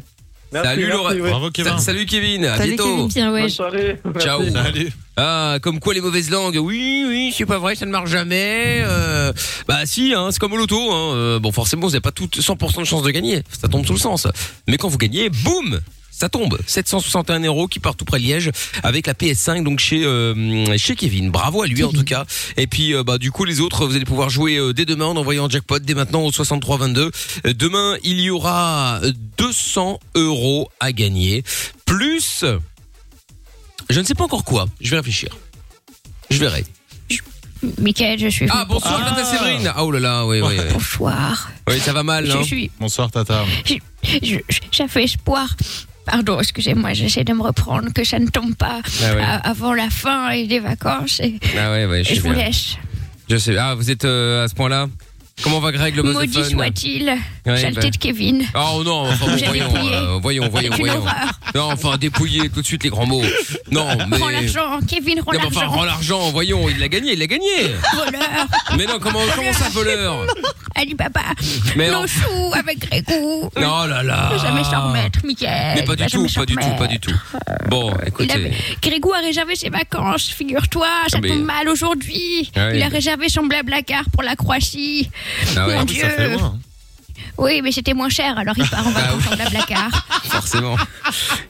Salut, 0.52 0.86
merci, 0.86 0.98
Laura. 0.98 1.14
Bravo 1.16 1.46
Sa- 1.48 1.52
Kevin. 1.52 1.80
salut 1.80 2.06
Kevin, 2.06 2.46
à 2.46 2.58
Salut, 2.58 2.70
bientôt. 2.76 2.84
Kevin. 2.96 3.08
Bien 3.10 3.32
ouais 3.34 3.42
Bonne 3.42 3.50
soirée. 3.50 4.00
Ciao. 4.20 4.40
Merci. 4.42 4.54
Salut. 4.54 4.92
Ah, 5.18 5.58
comme 5.62 5.80
quoi 5.80 5.94
les 5.94 6.02
mauvaises 6.02 6.30
langues. 6.30 6.58
Oui, 6.62 7.04
oui, 7.08 7.34
c'est 7.36 7.46
pas 7.46 7.58
vrai, 7.58 7.76
ça 7.76 7.86
ne 7.86 7.92
marche 7.92 8.10
jamais. 8.10 8.82
Euh, 8.84 9.34
bah 9.68 9.80
si, 9.86 10.14
hein, 10.14 10.30
c'est 10.32 10.40
comme 10.40 10.54
au 10.54 10.58
loto. 10.58 10.80
Hein. 10.92 11.14
Euh, 11.16 11.40
bon, 11.40 11.52
forcément, 11.52 11.84
vous 11.88 11.92
n'avez 11.94 12.02
pas 12.02 12.12
toutes 12.12 12.38
100% 12.40 12.80
de 12.82 12.86
chance 12.86 13.04
de 13.04 13.10
gagner. 13.12 13.42
Ça 13.60 13.68
tombe 13.68 13.86
sous 13.86 13.94
le 13.94 14.00
sens. 14.00 14.28
Mais 14.68 14.78
quand 14.78 14.88
vous 14.90 14.98
gagnez, 14.98 15.30
boum 15.30 15.80
ça 16.20 16.30
tombe, 16.30 16.58
761 16.66 17.42
euros 17.42 17.68
qui 17.68 17.80
part 17.80 17.96
tout 17.96 18.04
près 18.06 18.18
de 18.20 18.24
Liège 18.24 18.52
avec 18.82 19.06
la 19.06 19.14
PS5 19.14 19.64
donc 19.64 19.80
chez 19.80 20.04
euh, 20.04 20.76
chez 20.78 20.96
Kevin. 20.96 21.30
Bravo 21.30 21.62
à 21.62 21.68
lui 21.68 21.84
en 21.84 21.92
tout 21.92 22.04
cas. 22.04 22.26
Et 22.58 22.66
puis 22.66 22.94
euh, 22.96 23.04
bah 23.04 23.18
du 23.20 23.32
coup 23.32 23.46
les 23.46 23.60
autres 23.62 23.86
vous 23.86 23.96
allez 23.96 24.06
pouvoir 24.06 24.30
jouer 24.30 24.58
euh, 24.58 24.74
dès 24.74 24.86
demain 24.86 25.06
en 25.06 25.16
envoyant 25.16 25.48
jackpot 25.50 25.80
dès 25.80 25.94
maintenant 25.94 26.22
au 26.24 26.32
6322. 26.32 27.12
Euh, 27.46 27.54
demain 27.54 27.98
il 28.04 28.20
y 28.20 28.30
aura 28.32 29.00
200 29.38 30.00
euros 30.16 30.70
à 30.80 30.92
gagner 30.92 31.44
plus 31.86 32.44
je 33.90 34.00
ne 34.00 34.06
sais 34.06 34.16
pas 34.16 34.24
encore 34.26 34.44
quoi. 34.44 34.66
Je 34.82 34.90
vais 34.90 34.98
réfléchir. 34.98 35.30
Je 36.30 36.38
verrai. 36.40 36.66
Michael, 37.80 38.20
je 38.20 38.28
suis 38.28 38.46
Ah 38.52 38.66
bonsoir 38.66 39.02
Ah. 39.04 39.10
Tata 39.16 39.26
Séverine. 39.26 39.72
Ah 39.76 39.84
oh 39.84 39.92
là 39.92 40.00
là, 40.00 40.26
oui 40.26 40.42
oui. 40.42 40.56
Oui, 40.60 40.64
Bonsoir. 40.74 41.52
Oui, 41.68 41.80
ça 41.80 41.92
va 41.94 42.04
mal 42.04 42.30
hein. 42.30 42.38
Je 42.42 42.44
suis. 42.46 42.72
Bonsoir 42.80 43.10
Tata. 43.12 43.46
je- 43.66 43.76
je- 44.24 44.40
J'avais 44.72 45.04
espoir. 45.06 45.56
Pardon, 46.08 46.40
excusez-moi, 46.40 46.94
j'essaie 46.94 47.24
de 47.26 47.34
me 47.34 47.42
reprendre, 47.44 47.92
que 47.94 48.04
ça 48.04 48.18
ne 48.18 48.28
tombe 48.28 48.56
pas 48.56 48.80
Ah 49.04 49.14
ouais. 49.16 49.24
avant 49.44 49.74
la 49.74 49.90
fin 49.90 50.30
et 50.32 50.48
des 50.48 50.60
vacances. 50.60 51.20
Et, 51.20 51.38
Ah 51.60 51.72
ouais 51.72 51.86
ouais, 51.86 52.04
je 52.04 52.12
et 52.12 52.16
sais 52.16 52.22
je 52.22 52.22
vous 52.28 52.34
laisse. 52.34 52.76
Je 53.30 53.36
sais. 53.36 53.58
Ah, 53.58 53.76
vous 53.76 53.92
êtes 53.92 54.06
euh, 54.06 54.46
à 54.46 54.48
ce 54.48 54.56
point-là? 54.56 54.88
Comment 55.44 55.60
va 55.60 55.72
Greg 55.72 55.96
le 55.96 56.02
boss 56.02 56.14
de 56.14 56.18
Maudit 56.20 56.44
soit-il, 56.52 57.16
Ouais, 57.46 57.58
saleté 57.58 57.82
bah. 57.82 57.90
de 57.92 57.98
Kevin. 57.98 58.44
Oh 58.56 58.82
non, 58.84 59.02
enfin 59.08 59.26
bon, 59.28 59.38
voyons, 59.38 59.76
euh, 59.76 60.20
voyons, 60.22 60.50
voyons, 60.50 60.74
voyons. 60.76 60.98
horreur. 60.98 61.14
Non, 61.56 61.72
enfin 61.72 61.98
dépouiller 61.98 62.50
tout 62.50 62.62
de 62.62 62.66
suite 62.66 62.84
les 62.84 62.90
grands 62.90 63.06
mots. 63.06 63.22
Non, 63.72 63.88
mais 64.10 64.18
Rends 64.18 64.30
l'argent, 64.30 64.80
Kevin, 64.88 65.22
rends 65.22 65.32
mais 65.32 65.38
enfin, 65.38 65.62
l'argent. 65.62 65.76
rends 65.76 65.86
l'argent, 65.86 66.32
voyons, 66.32 66.68
il 66.70 66.80
l'a 66.80 66.90
gagné, 66.90 67.14
il 67.14 67.20
l'a 67.20 67.28
gagné. 67.28 67.48
Voleur, 67.94 68.48
Mais 68.78 68.86
non, 68.86 68.98
comment, 69.00 69.20
comment 69.36 69.54
ça, 69.54 69.70
voleur 69.70 70.26
Alibaba, 70.76 71.22
Mais 71.76 71.90
non. 71.90 72.02
Lochou 72.02 72.54
avec 72.54 72.80
Grégou. 72.80 73.50
Non, 73.60 73.86
là 73.86 74.04
là. 74.04 74.30
Il 74.32 74.38
va 74.38 74.44
jamais 74.48 74.64
s'en 74.64 74.88
remettre, 74.90 75.20
Michael. 75.26 75.74
Mais 75.76 75.84
pas 75.84 75.96
du 75.96 76.06
tout, 76.06 76.28
pas 76.36 76.46
du 76.46 76.56
tout, 76.56 76.76
pas 76.78 76.88
du 76.88 77.00
tout. 77.00 77.14
Bon, 77.68 77.92
écoutez. 78.06 78.32
avait... 78.32 78.52
Grégou 78.82 79.12
a 79.14 79.20
réservé 79.20 79.56
ses 79.56 79.70
vacances, 79.70 80.28
figure-toi, 80.28 80.88
ça 81.08 81.18
Ah, 81.24 81.28
tombe 81.28 81.44
mal 81.46 81.68
aujourd'hui. 81.70 82.52
Ah. 82.56 82.74
Il 82.76 82.84
a 82.84 82.90
réservé 82.90 83.28
son 83.30 83.44
blablacar 83.46 84.04
pour 84.12 84.22
la 84.24 84.36
Croatie. 84.36 85.10
Ah 85.56 85.68
ouais, 85.68 85.76
Mon 85.76 85.80
oui, 85.82 85.86
Dieu. 85.88 86.02
Ça 86.02 86.10
fait 86.10 86.30
loin. 86.36 86.44
hein. 86.44 86.60
Oui, 87.40 87.62
mais 87.64 87.72
c'était 87.72 87.94
moins 87.94 88.10
cher, 88.10 88.36
alors 88.38 88.56
il 88.58 88.68
part 88.68 88.86
en 88.88 88.92
Ah 88.96 89.00
vacances 89.14 89.28
en 89.32 89.36
blablacar. 89.36 89.90
forcément. 90.24 90.76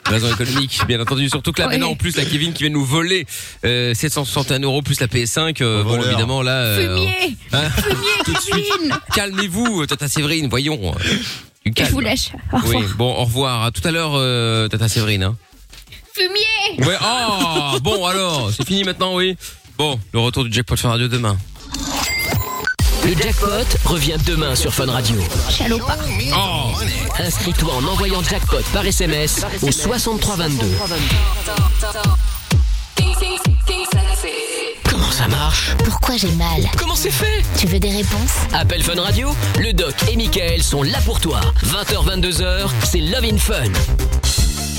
Raison 0.05 0.30
économique, 0.34 0.82
bien 0.88 0.99
entendu. 0.99 1.30
Surtout 1.30 1.51
que 1.53 1.61
là, 1.61 1.67
Oui. 1.67 1.73
maintenant, 1.75 1.91
en 1.91 1.95
plus, 1.95 2.17
la 2.17 2.25
Kevin 2.25 2.51
qui 2.53 2.63
vient 2.63 2.69
de 2.69 2.75
nous 2.75 2.84
voler 2.86 3.25
euh, 3.65 3.93
761 3.93 4.59
euros 4.61 4.82
plus 4.82 4.99
la 4.99 5.07
PS5. 5.07 5.61
euh, 5.61 5.84
bon, 5.84 5.91
Voleur. 5.91 6.07
évidemment, 6.07 6.41
là. 6.41 6.51
euh, 6.51 6.97
Fumier 6.97 7.38
hein, 7.53 7.69
Fumier. 7.69 8.39
Kevin 8.75 8.93
Calmez-vous, 9.13 9.86
Tata 9.86 10.07
Séverine, 10.09 10.47
voyons. 10.49 10.93
Je 11.65 11.84
vous. 11.86 11.99
Au 12.01 12.57
Oui, 12.67 12.78
bon, 12.97 13.13
au 13.13 13.23
revoir. 13.25 13.63
À 13.63 13.71
tout 13.71 13.86
à 13.88 13.91
l'heure, 13.91 14.11
euh, 14.15 14.67
Tata 14.67 14.89
Séverine. 14.89 15.23
Hein. 15.23 15.38
Fumier 16.13 16.86
Ouais, 16.88 16.97
oh, 17.01 17.78
bon 17.82 18.05
alors, 18.05 18.51
c'est 18.55 18.65
fini 18.67 18.84
maintenant, 18.84 19.15
oui. 19.15 19.38
Bon, 19.78 19.99
le 20.13 20.19
retour 20.19 20.43
du 20.43 20.51
jackpot 20.51 20.75
Fun 20.75 20.89
Radio 20.89 21.07
demain. 21.07 21.38
Le 23.08 23.14
jackpot 23.16 23.66
revient 23.86 24.18
demain 24.26 24.53
sur 24.55 24.74
Fun 24.74 24.86
Radio. 24.91 25.18
Salopard. 25.49 25.97
Oh, 26.36 26.72
Inscris-toi 27.20 27.74
en 27.74 27.84
envoyant 27.86 28.22
jackpot 28.22 28.62
par 28.74 28.86
SMS 28.86 29.45
au 29.62 29.72
6322. 29.72 30.68
Comment 34.89 35.12
ça 35.12 35.28
marche? 35.28 35.72
Pourquoi 35.86 36.18
j'ai 36.18 36.32
mal? 36.32 36.64
Comment 36.78 36.95
c'est 36.95 37.12
fait? 37.12 37.43
Tu 37.58 37.68
veux 37.68 37.80
des 37.80 37.91
réponses? 37.91 38.34
Appel 38.53 38.84
Fun 38.84 38.99
Radio, 39.01 39.30
le 39.60 39.72
doc 39.74 39.93
et 40.12 40.16
Michael 40.18 40.62
sont 40.62 40.84
là 40.84 40.99
pour 41.05 41.20
toi. 41.22 41.39
20h, 41.64 42.20
22h, 42.22 42.70
c'est 42.84 42.99
Love 42.99 43.24
in 43.24 43.38
Fun. 43.38 43.72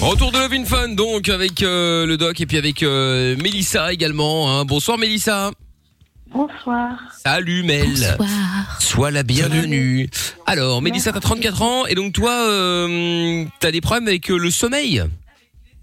Retour 0.06 0.32
de 0.32 0.38
Love 0.38 0.52
in 0.52 0.64
Fun 0.64 0.88
donc 0.90 1.28
avec 1.28 1.62
euh, 1.62 2.04
le 2.06 2.16
doc 2.16 2.40
et 2.40 2.46
puis 2.46 2.58
avec 2.58 2.82
euh, 2.82 3.36
Mélissa 3.36 3.92
également. 3.92 4.50
hein. 4.60 4.64
Bonsoir 4.64 4.98
Mélissa. 4.98 5.50
Bonsoir. 6.32 6.98
Salut 7.24 7.62
Mel. 7.62 8.16
Sois 8.80 9.10
la 9.10 9.22
bienvenue. 9.22 10.08
Alors 10.46 10.82
Mélissa 10.82 11.12
t'as 11.12 11.20
34 11.20 11.62
ans 11.62 11.86
et 11.86 11.94
donc 11.94 12.12
toi 12.12 12.32
euh, 12.48 13.44
t'as 13.60 13.70
des 13.70 13.80
problèmes 13.80 14.06
avec 14.08 14.30
euh, 14.30 14.36
le 14.38 14.50
sommeil? 14.50 15.02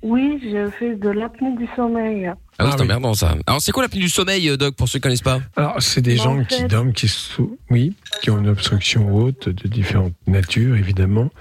Oui, 0.02 0.40
je 0.44 0.70
fais 0.78 0.96
de 0.96 1.10
l'apnée 1.10 1.56
du 1.58 1.68
sommeil. 1.76 2.30
Ah 2.60 2.66
oui 2.66 2.72
c'est 2.76 2.82
emmerdant 2.84 3.14
ça. 3.16 3.36
Alors 3.48 3.60
c'est 3.62 3.72
quoi 3.72 3.84
l'apnée 3.84 4.00
du 4.02 4.10
sommeil 4.10 4.48
euh, 4.50 4.58
doc 4.58 4.76
pour 4.76 4.88
ceux 4.88 5.00
qui 5.00 5.04
connaissent 5.04 5.22
pas? 5.22 5.42
Alors, 5.56 5.82
c'est 5.82 6.02
des 6.02 6.16
gens 6.18 6.38
en 6.40 6.44
qui 6.46 6.60
fait- 6.60 6.68
dorment, 6.68 6.94
qui, 6.94 7.08
sou- 7.08 7.58
oui, 7.72 7.94
qui 8.22 8.30
ont 8.30 8.38
une 8.40 8.48
obstruction 8.50 9.14
haute 9.16 9.50
de 9.50 9.68
différentes 9.68 10.14
natures, 10.28 10.76
évidemment. 10.76 11.32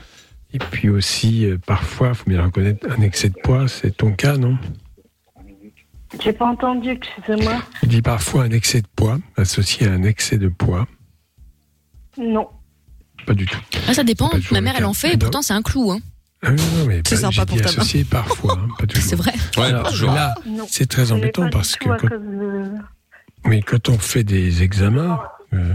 Et 0.54 0.58
puis 0.58 0.88
aussi, 0.88 1.44
euh, 1.44 1.58
parfois, 1.66 2.08
il 2.10 2.14
faut 2.14 2.24
bien 2.30 2.38
le 2.38 2.44
reconnaître, 2.44 2.86
un 2.96 3.02
excès 3.02 3.28
de 3.28 3.34
poids, 3.42 3.68
c'est 3.68 3.96
ton 3.96 4.12
cas, 4.12 4.36
non? 4.38 4.56
J'ai 6.22 6.32
pas 6.32 6.46
entendu, 6.46 6.90
excusez-moi. 6.90 7.60
Je 7.82 7.88
dis 7.88 8.02
parfois 8.02 8.44
un 8.44 8.50
excès 8.50 8.80
de 8.82 8.86
poids, 8.94 9.18
associé 9.36 9.88
à 9.88 9.92
un 9.92 10.02
excès 10.04 10.38
de 10.38 10.48
poids. 10.48 10.86
Non. 12.18 12.48
Pas 13.26 13.34
du 13.34 13.46
tout. 13.46 13.58
Ah, 13.88 13.94
ça 13.94 14.04
dépend. 14.04 14.30
Ma 14.52 14.60
mère, 14.60 14.74
elle 14.76 14.84
en 14.84 14.92
fait 14.92 15.14
et 15.14 15.16
pourtant, 15.16 15.42
c'est 15.42 15.54
un 15.54 15.62
clou. 15.62 15.90
Hein. 15.90 15.98
Ah 16.46 16.50
mais 16.86 17.00
C'est 17.06 17.16
sympa 17.16 17.46
pour 17.46 17.56
dit 17.56 17.62
ta 17.62 17.70
main. 17.70 17.78
associé 17.78 18.04
parfois, 18.04 18.58
hein, 18.62 18.68
pas 18.78 18.86
toujours. 18.88 19.08
C'est 19.08 19.16
vrai. 19.16 19.32
Ouais, 19.56 19.64
Alors, 19.64 19.90
là, 20.14 20.34
c'est 20.68 20.86
très 20.86 21.10
embêtant 21.10 21.48
parce 21.48 21.74
que 21.76 21.88
à 21.88 21.96
quand, 21.96 22.08
de- 22.08 22.70
on 23.88 23.98
fait 23.98 24.24
des 24.24 24.62
examens, 24.62 25.20
euh, 25.54 25.74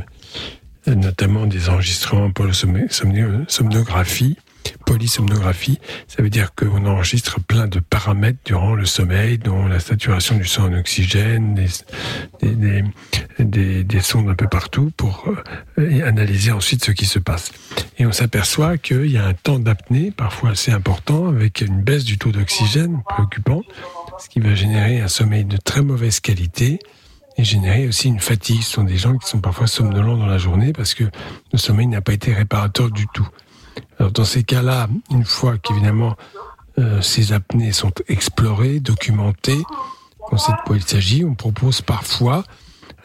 notamment 0.87 1.47
des 1.47 1.69
enregistrements 1.69 2.31
pour 2.31 2.45
la 2.45 2.53
somnographie, 2.53 4.37
polysomnographie, 4.85 5.79
ça 6.07 6.21
veut 6.23 6.29
dire 6.29 6.53
qu'on 6.55 6.85
enregistre 6.85 7.39
plein 7.39 7.67
de 7.67 7.79
paramètres 7.79 8.39
durant 8.45 8.73
le 8.75 8.85
sommeil, 8.85 9.37
dont 9.37 9.67
la 9.67 9.79
saturation 9.79 10.35
du 10.37 10.45
sang 10.45 10.65
en 10.65 10.73
oxygène, 10.73 11.53
des, 11.55 11.67
des, 12.41 12.55
des, 12.55 12.83
des- 13.39 13.83
des 13.83 13.99
sondes 14.01 14.29
un 14.29 14.35
peu 14.35 14.47
partout 14.47 14.91
pour 14.97 15.25
euh, 15.77 16.07
analyser 16.07 16.51
ensuite 16.51 16.83
ce 16.83 16.91
qui 16.91 17.05
se 17.05 17.19
passe. 17.19 17.51
Et 17.97 18.05
on 18.05 18.11
s'aperçoit 18.11 18.77
qu'il 18.77 19.05
y 19.11 19.17
a 19.17 19.25
un 19.25 19.33
temps 19.33 19.59
d'apnée, 19.59 20.11
parfois 20.11 20.51
assez 20.51 20.71
important, 20.71 21.27
avec 21.27 21.61
une 21.61 21.81
baisse 21.81 22.03
du 22.03 22.17
taux 22.17 22.31
d'oxygène 22.31 23.01
préoccupant, 23.07 23.61
ce 24.19 24.27
qui 24.29 24.39
va 24.39 24.55
générer 24.55 25.01
un 25.01 25.07
sommeil 25.07 25.45
de 25.45 25.57
très 25.57 25.81
mauvaise 25.81 26.19
qualité 26.19 26.79
et 27.37 27.43
générer 27.43 27.87
aussi 27.87 28.07
une 28.07 28.19
fatigue. 28.19 28.61
Ce 28.63 28.71
sont 28.73 28.83
des 28.83 28.97
gens 28.97 29.17
qui 29.17 29.27
sont 29.29 29.39
parfois 29.39 29.67
somnolents 29.67 30.17
dans 30.17 30.25
la 30.25 30.37
journée 30.37 30.73
parce 30.73 30.93
que 30.93 31.05
le 31.53 31.57
sommeil 31.57 31.87
n'a 31.87 32.01
pas 32.01 32.13
été 32.13 32.33
réparateur 32.33 32.89
du 32.91 33.05
tout. 33.13 33.27
Alors 33.99 34.11
dans 34.11 34.25
ces 34.25 34.43
cas-là, 34.43 34.87
une 35.11 35.25
fois 35.25 35.57
qu'évidemment 35.57 36.15
euh, 36.77 37.01
ces 37.01 37.33
apnées 37.33 37.71
sont 37.71 37.91
explorées, 38.07 38.79
documentées, 38.79 39.61
on 40.31 40.37
sait 40.37 40.51
de 40.51 40.57
quoi 40.65 40.75
il 40.77 40.83
s'agit, 40.83 41.25
on 41.25 41.35
propose 41.35 41.81
parfois 41.81 42.43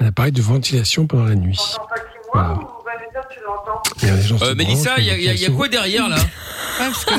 un 0.01 0.07
appareil 0.07 0.33
de 0.33 0.43
ventilation 0.43 1.07
pendant 1.07 1.25
la 1.25 1.35
nuit. 1.35 1.61
Voilà. 2.33 2.59
Il 4.03 4.09
y 4.09 4.11
a 4.11 4.17
des 4.17 4.23
gens 4.23 4.37
qui 4.37 4.45
Euh, 4.45 4.55
Mélissa, 4.55 4.95
il 4.99 5.05
y, 5.05 5.09
y 5.09 5.41
y 5.41 5.47
a 5.47 5.51
quoi 5.51 5.69
derrière 5.69 6.09
là? 6.09 6.17
Ouais, 6.17 6.23
parce 6.79 7.05
que. 7.05 7.15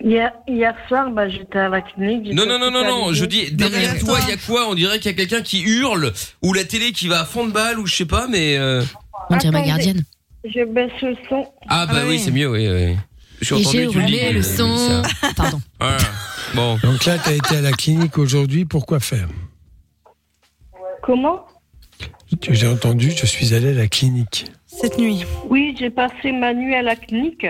Hier, 0.00 0.30
hier 0.46 0.74
soir, 0.86 1.10
bah, 1.10 1.28
j'étais 1.28 1.58
à 1.58 1.68
la 1.68 1.80
clinique. 1.80 2.32
Non 2.32 2.46
non 2.46 2.58
non 2.58 2.70
non 2.70 2.84
non, 2.84 3.12
je 3.12 3.24
dis 3.24 3.50
derrière 3.50 3.98
toi 3.98 4.18
il 4.22 4.28
y 4.28 4.32
a 4.32 4.36
quoi? 4.36 4.68
On 4.68 4.74
dirait 4.76 5.00
qu'il 5.00 5.10
y 5.10 5.14
a 5.14 5.16
quelqu'un 5.16 5.42
qui 5.42 5.60
hurle 5.62 6.12
ou 6.40 6.52
la 6.52 6.62
télé 6.64 6.92
qui 6.92 7.08
va 7.08 7.22
à 7.22 7.24
fond 7.24 7.46
de 7.46 7.50
balle 7.52 7.80
ou 7.80 7.86
je 7.86 7.96
sais 7.96 8.04
pas 8.06 8.28
mais 8.28 8.56
euh, 8.56 8.84
On 9.28 9.36
dirait 9.36 9.50
ma 9.50 9.62
gardienne. 9.62 10.04
Je 10.54 10.64
baisse 10.64 10.92
le 11.02 11.14
son. 11.28 11.46
ah 11.68 11.86
bah 11.86 11.94
Ah 11.96 12.00
oui 12.04 12.10
oui. 12.10 12.18
c'est 12.18 12.30
mieux 12.30 12.48
oui 12.48 12.68
oui. 12.68 12.96
J'ai 13.40 13.62
tu 13.62 13.80
le 13.82 13.88
roulé 13.88 14.06
dis, 14.06 14.32
le 14.32 14.40
euh, 14.40 14.42
son. 14.42 15.02
Pardon. 15.36 15.60
Voilà. 15.80 15.98
Bon. 16.54 16.76
Donc 16.82 17.04
là, 17.04 17.18
tu 17.18 17.28
as 17.30 17.34
été 17.34 17.56
à 17.56 17.60
la 17.60 17.72
clinique 17.72 18.18
aujourd'hui, 18.18 18.64
pourquoi 18.64 18.98
faire? 19.00 19.28
Comment? 21.02 21.44
J'ai 22.50 22.66
entendu, 22.66 23.10
je 23.12 23.26
suis 23.26 23.54
allé 23.54 23.70
à 23.70 23.74
la 23.74 23.86
clinique. 23.88 24.46
Cette 24.66 24.98
nuit. 24.98 25.24
Oui, 25.48 25.74
j'ai 25.78 25.90
passé 25.90 26.32
ma 26.32 26.52
nuit 26.52 26.74
à 26.74 26.82
la 26.82 26.96
clinique 26.96 27.46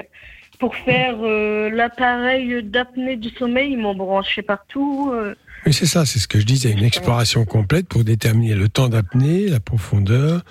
pour 0.58 0.74
faire 0.76 1.16
euh, 1.22 1.68
l'appareil 1.70 2.62
d'apnée 2.62 3.16
du 3.16 3.30
sommeil. 3.30 3.72
Ils 3.72 3.78
m'ont 3.78 3.94
branché 3.94 4.42
partout. 4.42 5.10
euh. 5.12 5.34
Oui, 5.66 5.72
c'est 5.72 5.86
ça, 5.86 6.06
c'est 6.06 6.18
ce 6.20 6.28
que 6.28 6.38
je 6.38 6.46
disais, 6.46 6.70
une 6.70 6.84
exploration 6.84 7.44
complète 7.44 7.88
pour 7.88 8.04
déterminer 8.04 8.54
le 8.54 8.68
temps 8.68 8.88
d'apnée, 8.88 9.48
la 9.48 9.58
profondeur, 9.60 10.42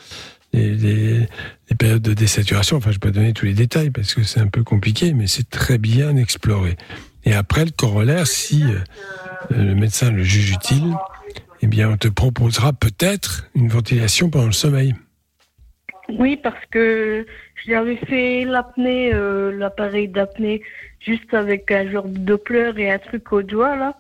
les, 0.54 1.28
périodes 1.78 2.02
de 2.02 2.14
désaturation. 2.14 2.78
Enfin, 2.78 2.92
je 2.92 2.98
ne 2.98 3.02
vais 3.02 3.12
pas 3.12 3.12
donner 3.12 3.34
tous 3.34 3.46
les 3.46 3.54
détails 3.54 3.92
parce 3.92 4.14
que 4.14 4.24
c'est 4.24 4.40
un 4.40 4.48
peu 4.48 4.64
compliqué, 4.64 5.14
mais 5.14 5.28
c'est 5.28 5.50
très 5.50 5.78
bien 5.78 6.16
exploré. 6.16 6.78
Et 7.26 7.34
après, 7.34 7.66
le 7.66 7.72
corollaire, 7.72 8.26
si 8.26 8.64
euh, 8.64 8.80
le 9.50 9.76
médecin 9.76 10.12
le 10.12 10.24
juge 10.24 10.52
utile, 10.52 10.96
eh 11.62 11.68
bien, 11.68 11.90
on 11.92 11.98
te 11.98 12.08
proposera 12.08 12.74
peut-être 12.74 13.50
une 13.56 13.68
ventilation 13.68 14.30
pendant 14.30 14.46
le 14.46 14.52
sommeil. 14.52 14.96
Oui, 16.10 16.38
parce 16.38 16.66
que 16.72 17.26
j'avais 17.66 17.98
fait 17.98 18.46
l'apnée, 18.46 19.14
euh, 19.14 19.52
l'appareil 19.58 20.08
d'apnée, 20.08 20.62
juste 21.00 21.34
avec 21.34 21.70
un 21.72 21.90
genre 21.92 22.08
de 22.08 22.18
Doppler 22.18 22.72
et 22.78 22.92
un 22.92 23.00
truc 23.00 23.32
au 23.34 23.42
doigt, 23.42 23.76
là. 23.76 24.00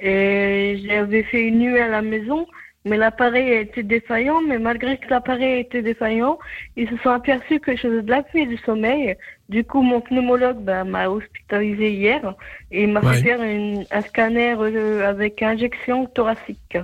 Et 0.00 0.82
j'avais 0.86 1.22
fait 1.22 1.42
une 1.42 1.60
nuit 1.60 1.78
à 1.78 1.88
la 1.88 2.02
maison, 2.02 2.46
mais 2.84 2.96
l'appareil 2.96 3.50
a 3.52 3.60
été 3.60 3.82
défaillant. 3.82 4.40
Mais 4.42 4.58
malgré 4.58 4.98
que 4.98 5.08
l'appareil 5.08 5.60
été 5.60 5.82
défaillant, 5.82 6.38
ils 6.76 6.88
se 6.88 6.96
sont 6.98 7.10
aperçus 7.10 7.60
que 7.60 7.74
je 7.76 7.82
faisais 7.82 8.02
de 8.02 8.10
l'apnée 8.10 8.46
du 8.46 8.56
sommeil. 8.58 9.16
Du 9.48 9.64
coup, 9.64 9.82
mon 9.82 10.00
pneumologue 10.00 10.62
bah, 10.62 10.84
m'a 10.84 11.08
hospitalisé 11.08 11.92
hier 11.92 12.34
et 12.70 12.82
il 12.84 12.88
m'a 12.92 13.00
Ouais. 13.00 13.14
fait 13.14 13.22
faire 13.22 13.42
une- 13.42 13.84
un 13.90 14.02
scanner 14.02 14.54
euh, 14.58 15.08
avec 15.08 15.42
injection 15.42 16.06
thoracique. 16.06 16.78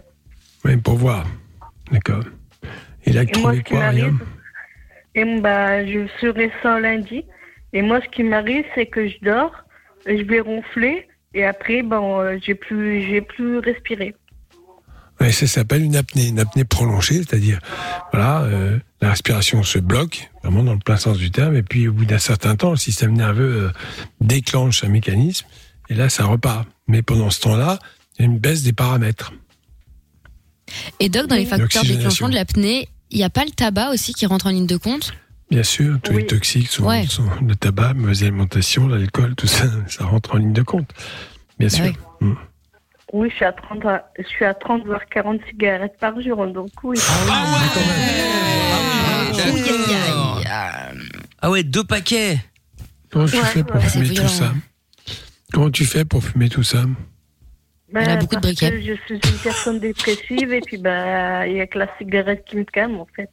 Oui, 0.64 0.76
pour 0.76 0.94
voir. 0.96 1.26
D'accord. 1.90 2.24
Il 3.06 3.16
a 3.18 3.22
Et 3.22 3.38
moi, 3.40 3.54
ce 3.54 3.60
qui 3.60 3.74
m'arrive, 3.74 4.18
et 5.14 5.24
bah, 5.40 5.84
je 5.86 6.06
serai 6.20 6.50
ça 6.62 6.78
lundi. 6.78 7.24
Et 7.72 7.82
moi, 7.82 8.00
ce 8.02 8.08
qui 8.08 8.22
m'arrive, 8.22 8.64
c'est 8.74 8.86
que 8.86 9.08
je 9.08 9.16
dors, 9.22 9.64
je 10.06 10.22
vais 10.22 10.40
ronfler, 10.40 11.08
et 11.34 11.44
après, 11.44 11.82
bon, 11.82 12.20
euh, 12.20 12.36
j'ai 12.42 12.54
plus, 12.54 13.02
j'ai 13.02 13.20
plus 13.20 13.58
respiré. 13.58 14.14
Ouais, 15.20 15.32
ça 15.32 15.46
s'appelle 15.46 15.82
une 15.82 15.96
apnée, 15.96 16.28
une 16.28 16.38
apnée 16.38 16.64
prolongée, 16.64 17.16
c'est-à-dire, 17.16 17.58
voilà, 18.12 18.40
euh, 18.42 18.78
la 19.02 19.10
respiration 19.10 19.62
se 19.62 19.78
bloque, 19.78 20.30
vraiment 20.42 20.62
dans 20.62 20.72
le 20.72 20.78
plein 20.78 20.96
sens 20.96 21.18
du 21.18 21.30
terme, 21.30 21.56
et 21.56 21.62
puis 21.62 21.88
au 21.88 21.92
bout 21.92 22.06
d'un 22.06 22.18
certain 22.18 22.56
temps, 22.56 22.70
le 22.70 22.76
système 22.78 23.12
nerveux 23.12 23.64
euh, 23.66 23.70
déclenche 24.22 24.82
un 24.82 24.88
mécanisme, 24.88 25.46
et 25.90 25.94
là, 25.94 26.08
ça 26.08 26.24
repart. 26.24 26.66
Mais 26.88 27.02
pendant 27.02 27.28
ce 27.30 27.40
temps-là, 27.40 27.78
il 28.18 28.22
y 28.22 28.24
a 28.24 28.30
une 28.30 28.38
baisse 28.38 28.62
des 28.62 28.72
paramètres. 28.72 29.32
Et 31.00 31.08
Doc, 31.08 31.26
dans 31.26 31.36
les 31.36 31.44
facteurs 31.46 31.84
déclenchants 31.84 32.28
de 32.28 32.34
l'apnée, 32.34 32.88
il 33.10 33.18
n'y 33.18 33.24
a 33.24 33.30
pas 33.30 33.44
le 33.44 33.50
tabac 33.50 33.90
aussi 33.90 34.14
qui 34.14 34.24
rentre 34.26 34.46
en 34.46 34.50
ligne 34.50 34.66
de 34.66 34.76
compte? 34.76 35.12
Bien 35.50 35.64
sûr, 35.64 35.98
tous 36.00 36.12
les 36.16 36.26
toxiques 36.26 36.68
sont, 36.68 36.84
Ouais. 36.84 37.06
sont 37.06 37.28
le 37.46 37.56
tabac, 37.56 37.94
mauvaise 37.94 38.22
alimentation, 38.22 38.86
l'alcool, 38.86 39.34
tout 39.34 39.48
ça, 39.48 39.64
ça 39.88 40.04
rentre 40.04 40.34
en 40.34 40.38
ligne 40.38 40.52
de 40.52 40.62
compte. 40.62 40.88
Bien 41.58 41.68
Bah 41.68 41.74
sûr. 41.74 41.84
oui. 42.20 42.28
Mm. 42.28 42.34
Oui, 43.12 43.28
je 43.30 43.34
suis 43.36 43.44
à 43.44 43.52
30, 43.52 43.84
à- 43.86 44.10
je 44.18 44.24
suis 44.26 44.44
à 44.44 44.54
30 44.54 44.84
voire 44.86 45.04
40 45.10 45.40
cigarettes 45.48 45.96
par 46.00 46.20
jour, 46.20 46.46
donc 46.46 46.70
oui. 46.84 46.96
Ah 47.28 47.44
ouais 49.34 49.40
aïe, 49.42 49.94
aïe. 49.94 50.44
Ah 51.40 51.50
ouais 51.50 51.62
deux 51.62 51.84
paquets. 51.84 52.38
Comment 53.10 53.26
tu 53.26 53.36
Ouais, 53.36 53.42
fais 53.44 53.64
pour 53.64 53.76
ouais. 53.76 53.82
fumer 53.82 54.06
C'est 54.06 54.14
tout 54.14 54.20
violent. 54.22 54.28
ça 54.28 54.52
Comment 55.52 55.70
tu 55.70 55.84
fais 55.84 56.04
pour 56.04 56.22
fumer 56.22 56.48
tout 56.48 56.62
ça 56.62 56.84
Ben, 57.92 58.02
Elle 58.02 58.10
a 58.10 58.16
beaucoup 58.16 58.36
de 58.36 58.40
parce 58.40 58.54
briquets. 58.54 58.70
que 58.70 58.80
Je 58.80 58.92
suis 59.04 59.14
une 59.14 59.38
personne 59.42 59.80
dépressive, 59.80 60.52
et 60.52 60.60
puis, 60.60 60.78
bah, 60.78 61.46
il 61.48 61.56
y 61.56 61.60
a 61.60 61.66
que 61.66 61.78
la 61.78 61.88
cigarette 61.98 62.44
qui 62.46 62.56
me 62.56 62.64
calme, 62.64 63.00
en 63.00 63.08
fait. 63.16 63.30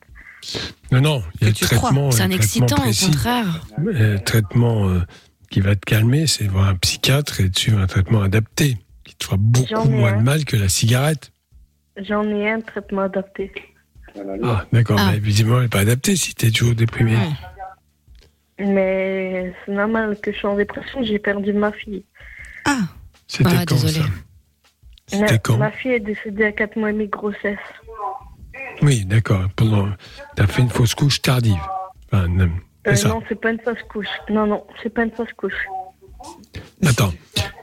Non, 0.91 1.01
non, 1.01 1.23
il 1.35 1.41
y 1.41 1.45
a 1.45 1.47
le 1.49 1.53
Que 1.53 1.57
tu 1.59 1.65
crois. 1.65 1.79
traitement, 1.91 2.09
C'est 2.11 2.21
un 2.23 2.29
traitement 2.29 2.35
excitant, 2.43 2.75
au 2.77 2.81
précis. 2.81 3.05
contraire. 3.05 3.67
Le 3.77 4.17
traitement 4.17 4.87
euh, 4.89 5.01
qui 5.51 5.61
va 5.61 5.75
te 5.75 5.85
calmer, 5.85 6.25
c'est 6.25 6.47
voir 6.47 6.69
un 6.69 6.75
psychiatre 6.75 7.39
et 7.41 7.49
de 7.49 7.57
suivre 7.59 7.79
un 7.79 7.87
traitement 7.87 8.21
adapté, 8.23 8.77
qui 9.17 9.19
te 9.19 9.25
fera 9.25 9.37
beaucoup 9.37 9.67
J'en 9.69 9.85
ai 9.85 9.89
moins 9.89 10.11
de 10.13 10.17
un. 10.17 10.21
mal 10.21 10.45
que 10.45 10.55
la 10.55 10.69
cigarette. 10.69 11.31
J'en 11.97 12.23
ai 12.29 12.49
un 12.51 12.61
traitement 12.61 13.01
adapté. 13.01 13.51
Ah, 14.43 14.65
d'accord, 14.71 14.97
Ah. 14.99 15.09
mais 15.11 15.17
évidemment, 15.17 15.57
elle 15.57 15.63
n'est 15.63 15.67
pas 15.69 15.79
adaptée 15.79 16.15
si 16.15 16.33
tu 16.35 16.47
es 16.47 16.51
toujours 16.51 16.75
déprimé. 16.75 17.15
Ouais. 17.15 17.29
Mais 18.59 19.53
c'est 19.65 19.71
normal 19.71 20.17
que 20.21 20.31
je 20.31 20.37
suis 20.37 20.47
en 20.47 20.55
dépression, 20.55 21.03
j'ai 21.03 21.19
perdu 21.19 21.53
ma 21.53 21.71
fille. 21.71 22.03
Ah, 22.65 22.79
C'était 23.27 23.49
Ah, 23.59 23.65
quand 23.67 23.75
désolé. 23.75 23.93
ça? 23.93 23.99
Ma, 24.01 25.17
C'était 25.27 25.39
quand? 25.39 25.57
ma 25.57 25.71
fille 25.71 25.91
est 25.91 25.99
décédée 25.99 26.45
à 26.45 26.51
4 26.51 26.75
mois 26.77 26.89
et 26.89 26.93
demi 26.93 27.05
de 27.05 27.11
grossesse. 27.11 27.57
Oui, 28.81 29.05
d'accord. 29.05 29.47
Pendant, 29.55 29.89
t'as 30.35 30.47
fait 30.47 30.61
une 30.61 30.69
fausse 30.69 30.95
couche 30.95 31.21
tardive. 31.21 31.59
Enfin, 32.11 32.27
Euh, 32.87 32.95
ça. 32.95 33.09
non, 33.09 33.21
c'est 33.27 33.39
pas 33.39 33.51
une 33.51 33.59
fausse 33.59 33.83
couche. 33.89 34.07
Non, 34.29 34.47
non, 34.47 34.65
c'est 34.81 34.89
pas 34.93 35.03
une 35.03 35.11
fausse 35.11 35.31
couche. 35.35 35.65
Attends, 36.85 37.13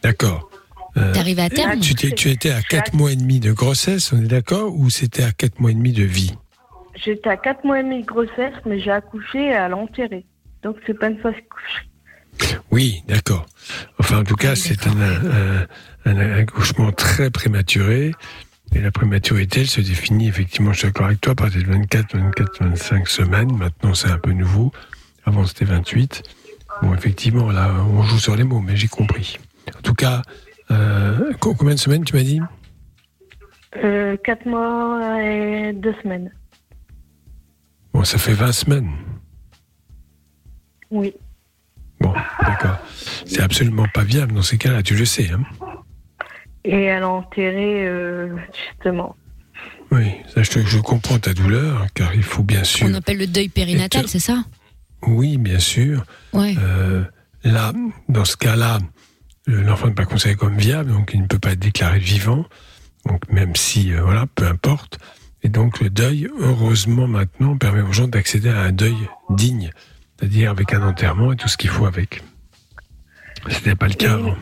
d'accord. 0.03 0.51
Euh, 0.97 1.12
à 1.38 1.51
terme 1.51 1.80
tu, 1.80 1.95
tu 1.95 2.30
étais 2.30 2.51
à 2.51 2.62
4 2.62 2.95
mois 2.95 3.11
et 3.12 3.16
demi 3.16 3.40
de 3.40 3.53
grossesse, 3.53 4.12
on 4.12 4.22
est 4.22 4.28
d'accord 4.28 4.74
Ou 4.76 4.90
c'était 4.90 5.24
à 5.24 5.32
4 5.32 5.59
mois 5.61 5.70
et 5.72 5.74
demi 5.74 5.92
de 5.92 6.05
vie? 6.05 6.34
J'étais 6.95 7.30
à 7.30 7.36
4 7.36 7.64
mois 7.64 7.80
et 7.80 7.82
demi 7.82 8.03
de 8.03 8.07
grossesse, 8.07 8.55
mais 8.64 8.78
j'ai 8.78 8.92
accouché 8.92 9.53
à 9.53 9.68
l'enterrer. 9.68 10.24
Donc 10.62 10.76
c'est 10.86 10.99
pas 10.99 11.09
une 11.09 11.18
fausse 11.18 11.34
couche. 11.51 11.86
Oui, 12.70 13.03
d'accord. 13.09 13.47
Enfin, 13.99 14.18
en 14.20 14.24
tout 14.24 14.34
cas, 14.36 14.55
c'est 14.57 14.86
un, 14.86 15.01
un- 15.01 15.66
un 16.07 16.38
accouchement 16.38 16.90
très 16.92 17.30
prématuré. 17.30 18.12
Et 18.74 18.80
la 18.80 18.90
prématurité, 18.90 19.61
elle 19.61 19.68
se 19.68 19.80
définit 19.80 20.26
effectivement, 20.28 20.72
je 20.72 20.78
suis 20.80 20.86
d'accord 20.88 21.07
avec 21.07 21.20
toi, 21.20 21.34
par 21.34 21.51
des 21.51 21.62
24, 21.62 22.16
24, 22.16 22.64
25 22.64 23.09
semaines. 23.09 23.57
Maintenant, 23.57 23.95
c'est 23.95 24.09
un 24.11 24.18
peu 24.18 24.32
nouveau. 24.32 24.72
Avant, 25.24 25.47
c'était 25.47 25.64
28. 25.64 26.22
Bon, 26.82 26.92
effectivement, 26.95 27.51
là, 27.53 27.72
on 27.92 28.03
joue 28.03 28.18
sur 28.18 28.34
les 28.34 28.42
mots, 28.45 28.61
mais 28.61 28.76
j'ai 28.76 28.88
compris. 28.88 29.38
En 29.76 29.80
tout 29.82 29.95
cas, 29.95 30.22
euh, 30.71 31.33
co- 31.41 31.55
combien 31.55 31.75
de 31.75 31.81
semaines 31.81 32.05
tu 32.05 32.15
m'as 32.17 32.23
dit 32.23 32.41
Euh, 33.83 34.17
4 34.25 34.47
mois 34.47 35.23
et 35.23 35.73
2 35.73 35.95
semaines. 36.03 36.31
Bon, 37.93 38.05
ça 38.05 38.19
fait 38.19 38.33
20 38.35 38.53
semaines. 38.53 38.91
Oui. 40.91 41.15
Bon, 42.01 42.12
d'accord. 42.43 42.79
C'est 43.27 43.41
absolument 43.43 43.87
pas 43.93 44.05
viable 44.05 44.33
dans 44.33 44.43
ces 44.43 44.59
cas-là, 44.59 44.83
tu 44.83 44.95
le 44.95 45.05
sais. 45.05 45.31
Hein 45.31 45.43
Et 46.65 46.83
elle 46.85 47.03
a 47.03 47.09
enterré, 47.09 47.87
euh, 47.87 48.37
justement. 48.69 49.17
oui, 49.91 50.12
ça, 50.35 50.43
je, 50.43 50.79
comprends 50.81 51.19
ta 51.19 51.35
douleur, 51.35 51.87
car 51.95 52.15
il 52.15 52.23
faut 52.23 52.43
bien 52.43 52.65
sûr. 52.65 52.87
On 52.89 52.95
appelle 52.95 53.19
le 53.19 53.27
deuil 53.27 53.49
périnatal, 53.49 54.09
c'est 54.09 54.19
ça? 54.19 54.45
Oui, 55.07 55.37
bien 55.37 55.59
sûr. 55.59 56.05
Ouais. 56.33 56.55
Euh, 56.59 57.05
là, 57.45 57.73
dans 58.09 58.25
ce 58.25 58.37
cas-là, 58.37 58.79
l'enfant 59.47 59.88
n'est 59.88 59.95
pas 59.95 60.05
considéré 60.05 60.36
comme 60.36 60.57
viable, 60.57 60.90
donc 60.90 61.11
il 61.14 61.22
ne 61.22 61.26
peut 61.26 61.38
pas 61.38 61.53
être 61.53 61.59
déclaré 61.59 61.99
vivant. 61.99 62.45
Donc 63.07 63.28
même 63.30 63.55
si, 63.55 63.92
euh, 63.92 64.03
voilà, 64.03 64.26
peu 64.34 64.47
importe. 64.47 64.99
Et 65.42 65.49
donc 65.49 65.80
le 65.80 65.90
deuil, 65.90 66.28
heureusement 66.38 67.07
maintenant, 67.07 67.57
permet 67.57 67.82
aux 67.82 67.92
gens 67.92 68.09
d'accéder 68.09 68.49
à 68.49 68.61
un 68.61 68.72
deuil 68.72 68.97
digne, 69.30 69.70
c'est-à-dire 70.16 70.51
avec 70.51 70.72
un 70.72 70.82
enterrement 70.82 71.32
et 71.32 71.36
tout 71.36 71.49
ce 71.49 71.59
qu'il 71.59 71.70
faut 71.70 71.84
avec. 71.84 72.22
C'était 73.49 73.74
pas 73.74 73.88
le 73.88 73.95
cas 73.95 74.14
avant. 74.14 74.36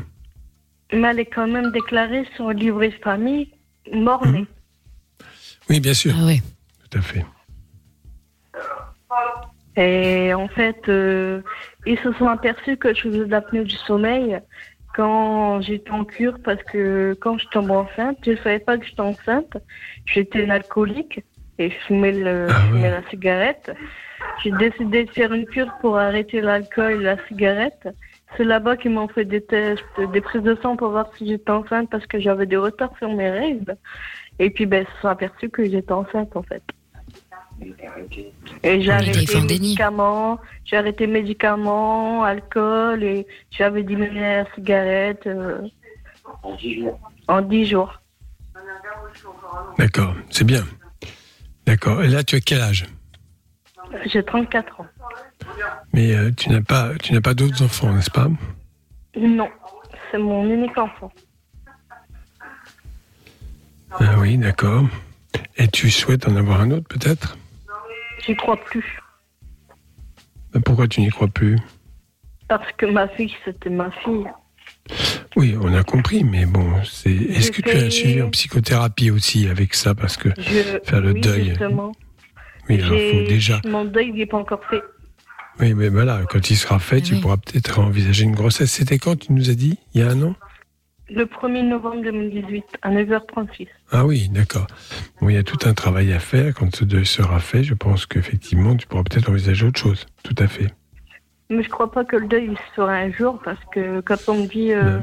Mais 0.92 1.08
elle 1.08 1.20
est 1.20 1.26
quand 1.26 1.48
même 1.48 1.72
déclarée 1.72 2.24
sur 2.36 2.48
le 2.48 2.54
livret 2.54 2.90
de 2.90 3.02
famille 3.02 3.50
mort-né. 3.92 4.46
Oui, 5.68 5.80
bien 5.80 5.94
sûr. 5.94 6.14
Ah 6.16 6.26
ouais. 6.26 6.42
Tout 6.90 6.98
à 6.98 7.02
fait. 7.02 7.24
Et 9.76 10.34
en 10.34 10.48
fait, 10.48 10.88
euh, 10.88 11.40
ils 11.86 11.98
se 11.98 12.12
sont 12.12 12.28
aperçus 12.28 12.76
que 12.76 12.94
je 12.94 13.02
faisais 13.02 13.24
de 13.24 13.30
l'apnée 13.30 13.64
du 13.64 13.76
sommeil 13.76 14.38
quand 14.94 15.60
j'étais 15.60 15.90
en 15.90 16.04
cure 16.04 16.38
parce 16.44 16.62
que 16.64 17.16
quand 17.20 17.38
je 17.38 17.48
tombe 17.48 17.70
enceinte, 17.70 18.18
je 18.24 18.36
savais 18.36 18.58
pas 18.58 18.78
que 18.78 18.86
j'étais 18.86 19.00
enceinte. 19.00 19.56
J'étais 20.06 20.44
une 20.44 20.50
alcoolique 20.50 21.22
et 21.58 21.70
je 21.70 21.76
fumais, 21.86 22.12
le, 22.12 22.46
Ah 22.50 22.54
je 22.60 22.66
fumais 22.68 22.90
la 22.90 23.08
cigarette. 23.08 23.72
J'ai 24.42 24.52
décidé 24.52 25.04
de 25.04 25.10
faire 25.10 25.32
une 25.32 25.46
cure 25.46 25.72
pour 25.80 25.98
arrêter 25.98 26.40
l'alcool 26.40 26.92
et 26.92 27.04
la 27.04 27.16
cigarette. 27.26 27.88
C'est 28.36 28.44
là-bas 28.44 28.76
qu'ils 28.76 28.92
m'ont 28.92 29.08
fait 29.08 29.24
des 29.24 29.42
tests, 29.42 29.84
des 30.12 30.20
prises 30.20 30.42
de 30.42 30.56
sang 30.62 30.76
pour 30.76 30.90
voir 30.90 31.10
si 31.16 31.26
j'étais 31.26 31.50
enceinte 31.50 31.90
parce 31.90 32.06
que 32.06 32.18
j'avais 32.18 32.46
des 32.46 32.56
retards 32.56 32.96
sur 32.98 33.12
mes 33.12 33.30
règles. 33.30 33.76
Et 34.38 34.50
puis, 34.50 34.66
ben, 34.66 34.84
ils 34.88 34.94
se 34.94 35.00
sont 35.02 35.08
aperçus 35.08 35.50
que 35.50 35.64
j'étais 35.64 35.92
enceinte, 35.92 36.34
en 36.34 36.42
fait. 36.42 36.62
Et 38.62 38.80
j'ai 38.82 38.90
arrêté 38.90 39.40
médicaments, 39.40 40.38
j'ai 40.64 40.76
arrêté 40.76 41.06
médicaments, 41.06 42.24
alcool 42.24 43.02
et 43.02 43.26
j'avais 43.50 43.82
diminué 43.82 44.20
la 44.20 44.54
cigarette 44.54 45.26
euh, 45.26 45.68
en 47.28 47.42
10 47.42 47.66
jours. 47.66 48.00
D'accord, 49.78 50.14
c'est 50.30 50.44
bien. 50.44 50.64
D'accord. 51.66 52.02
Et 52.02 52.08
là, 52.08 52.22
tu 52.24 52.36
as 52.36 52.40
quel 52.40 52.60
âge? 52.60 52.86
J'ai 54.06 54.22
34 54.24 54.80
ans. 54.80 54.86
Mais 55.92 56.14
euh, 56.14 56.30
tu 56.36 56.50
n'as 56.50 56.62
pas, 56.62 56.94
tu 57.02 57.12
n'as 57.12 57.20
pas 57.20 57.34
d'autres 57.34 57.62
enfants, 57.62 57.92
n'est-ce 57.92 58.10
pas? 58.10 58.28
Non, 59.16 59.48
c'est 60.10 60.18
mon 60.18 60.48
unique 60.48 60.76
enfant. 60.78 61.12
Ah 63.90 64.16
oui, 64.18 64.38
d'accord. 64.38 64.84
Et 65.56 65.68
tu 65.68 65.90
souhaites 65.90 66.26
en 66.26 66.36
avoir 66.36 66.62
un 66.62 66.70
autre, 66.70 66.88
peut-être? 66.88 67.36
J'y 68.24 68.36
crois 68.36 68.56
plus. 68.56 69.00
Pourquoi 70.64 70.86
tu 70.86 71.00
n'y 71.00 71.08
crois 71.08 71.28
plus? 71.28 71.58
Parce 72.48 72.70
que 72.76 72.86
ma 72.86 73.08
fille, 73.08 73.34
c'était 73.44 73.70
ma 73.70 73.90
fille. 73.90 74.26
Oui, 75.36 75.56
on 75.60 75.72
a 75.74 75.82
compris, 75.82 76.24
mais 76.24 76.44
bon, 76.44 76.66
c'est. 76.84 77.10
Est-ce 77.10 77.50
que 77.50 77.62
tu 77.62 77.70
as 77.70 77.90
suivi 77.90 78.22
en 78.22 78.30
psychothérapie 78.30 79.10
aussi 79.10 79.48
avec 79.48 79.74
ça? 79.74 79.94
Parce 79.94 80.16
que 80.16 80.28
Je... 80.38 80.78
faire 80.84 81.00
le 81.00 81.12
oui, 81.12 81.20
deuil. 81.20 81.48
Justement. 81.50 81.92
Oui, 82.68 82.80
alors 82.82 82.98
faut 82.98 83.28
déjà. 83.28 83.60
Mon 83.64 83.84
deuil 83.84 84.12
n'est 84.12 84.26
pas 84.26 84.38
encore 84.38 84.60
fait. 84.68 84.82
Oui, 85.60 85.74
mais 85.74 85.88
voilà, 85.88 86.22
quand 86.28 86.50
il 86.50 86.56
sera 86.56 86.78
fait, 86.78 87.00
tu 87.00 87.16
pourras 87.16 87.36
peut-être 87.36 87.78
envisager 87.78 88.24
une 88.24 88.34
grossesse. 88.34 88.72
C'était 88.72 88.98
quand 88.98 89.16
tu 89.18 89.32
nous 89.32 89.50
as 89.50 89.54
dit? 89.54 89.78
Il 89.94 90.00
y 90.00 90.04
a 90.04 90.08
un 90.08 90.22
an? 90.22 90.34
Le 91.10 91.24
1er 91.24 91.62
novembre 91.62 92.02
2018, 92.02 92.64
à 92.82 92.90
9h36. 92.90 93.68
Ah 93.90 94.06
oui, 94.06 94.28
d'accord. 94.30 94.66
Bon, 95.20 95.28
il 95.28 95.34
y 95.34 95.38
a 95.38 95.42
tout 95.42 95.58
un 95.68 95.74
travail 95.74 96.12
à 96.12 96.18
faire. 96.18 96.54
Quand 96.54 96.74
ce 96.74 96.84
deuil 96.84 97.06
sera 97.06 97.38
fait, 97.38 97.64
je 97.64 97.74
pense 97.74 98.06
qu'effectivement, 98.06 98.76
tu 98.76 98.86
pourras 98.86 99.02
peut-être 99.02 99.28
envisager 99.28 99.66
autre 99.66 99.80
chose. 99.80 100.06
Tout 100.22 100.34
à 100.38 100.46
fait. 100.46 100.68
Mais 101.50 101.62
je 101.62 101.68
crois 101.68 101.90
pas 101.90 102.04
que 102.04 102.16
le 102.16 102.26
deuil 102.26 102.48
il 102.50 102.56
se 102.56 102.74
fera 102.74 102.94
un 102.94 103.12
jour 103.12 103.38
parce 103.44 103.62
que 103.74 104.00
quand 104.00 104.16
on 104.28 104.36
me 104.42 104.46
dit 104.46 104.72
euh, 104.72 105.00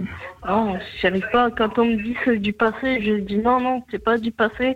non, 0.47 0.79
j'y 0.99 1.05
arrive 1.05 1.27
pas. 1.31 1.51
Quand 1.51 1.77
on 1.77 1.85
me 1.85 1.95
dit 1.95 2.15
c'est 2.25 2.37
du 2.37 2.53
passé, 2.53 3.03
je 3.03 3.19
dis 3.19 3.37
non, 3.37 3.59
non, 3.61 3.83
c'est 3.91 4.03
pas 4.03 4.17
du 4.17 4.31
passé. 4.31 4.75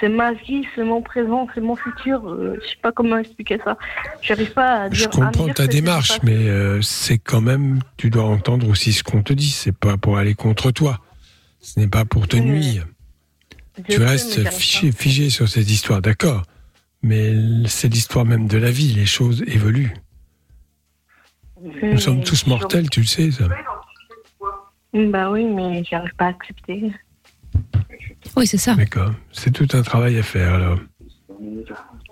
C'est 0.00 0.08
ma 0.08 0.32
vie, 0.32 0.64
c'est 0.74 0.84
mon 0.84 1.02
présent, 1.02 1.48
c'est 1.54 1.60
mon 1.60 1.74
futur. 1.74 2.28
Euh, 2.28 2.58
je 2.62 2.68
sais 2.68 2.76
pas 2.80 2.92
comment 2.92 3.18
expliquer 3.18 3.58
ça. 3.64 3.76
J'arrive 4.22 4.52
pas 4.52 4.82
à 4.82 4.88
dire. 4.88 4.98
Je 4.98 5.08
comprends 5.08 5.48
ta 5.48 5.66
démarche, 5.66 6.18
mais 6.22 6.48
euh, 6.48 6.80
c'est 6.82 7.18
quand 7.18 7.40
même, 7.40 7.80
tu 7.96 8.10
dois 8.10 8.24
entendre 8.24 8.68
aussi 8.68 8.92
ce 8.92 9.02
qu'on 9.02 9.22
te 9.22 9.32
dit. 9.32 9.50
C'est 9.50 9.76
pas 9.76 9.96
pour 9.96 10.18
aller 10.18 10.34
contre 10.34 10.70
toi. 10.70 10.98
Ce 11.60 11.80
n'est 11.80 11.88
pas 11.88 12.04
pour 12.04 12.28
te 12.28 12.36
nuire. 12.36 12.86
Je 13.88 13.94
Tu 13.94 14.02
restes 14.02 14.48
figé, 14.50 14.92
figé 14.92 15.30
sur 15.30 15.48
cette 15.48 15.70
histoire, 15.70 16.00
d'accord. 16.00 16.42
Mais 17.02 17.32
c'est 17.66 17.88
l'histoire 17.88 18.24
même 18.24 18.46
de 18.46 18.58
la 18.58 18.70
vie. 18.70 18.92
Les 18.94 19.06
choses 19.06 19.42
évoluent. 19.46 19.94
Nous 21.82 21.98
sommes 21.98 22.22
tous 22.22 22.46
mortels, 22.46 22.88
tu 22.88 23.00
le 23.00 23.06
sais, 23.06 23.30
ça. 23.30 23.48
Bah 24.94 25.30
oui, 25.30 25.44
mais 25.44 25.82
j'arrive 25.84 26.14
pas 26.16 26.26
à 26.26 26.28
accepter. 26.28 26.92
Oui, 28.36 28.46
c'est 28.46 28.58
ça. 28.58 28.74
D'accord. 28.74 29.10
C'est 29.32 29.52
tout 29.52 29.66
un 29.76 29.82
travail 29.82 30.18
à 30.18 30.22
faire, 30.22 30.54
alors. 30.54 30.78
Euh, 31.40 31.64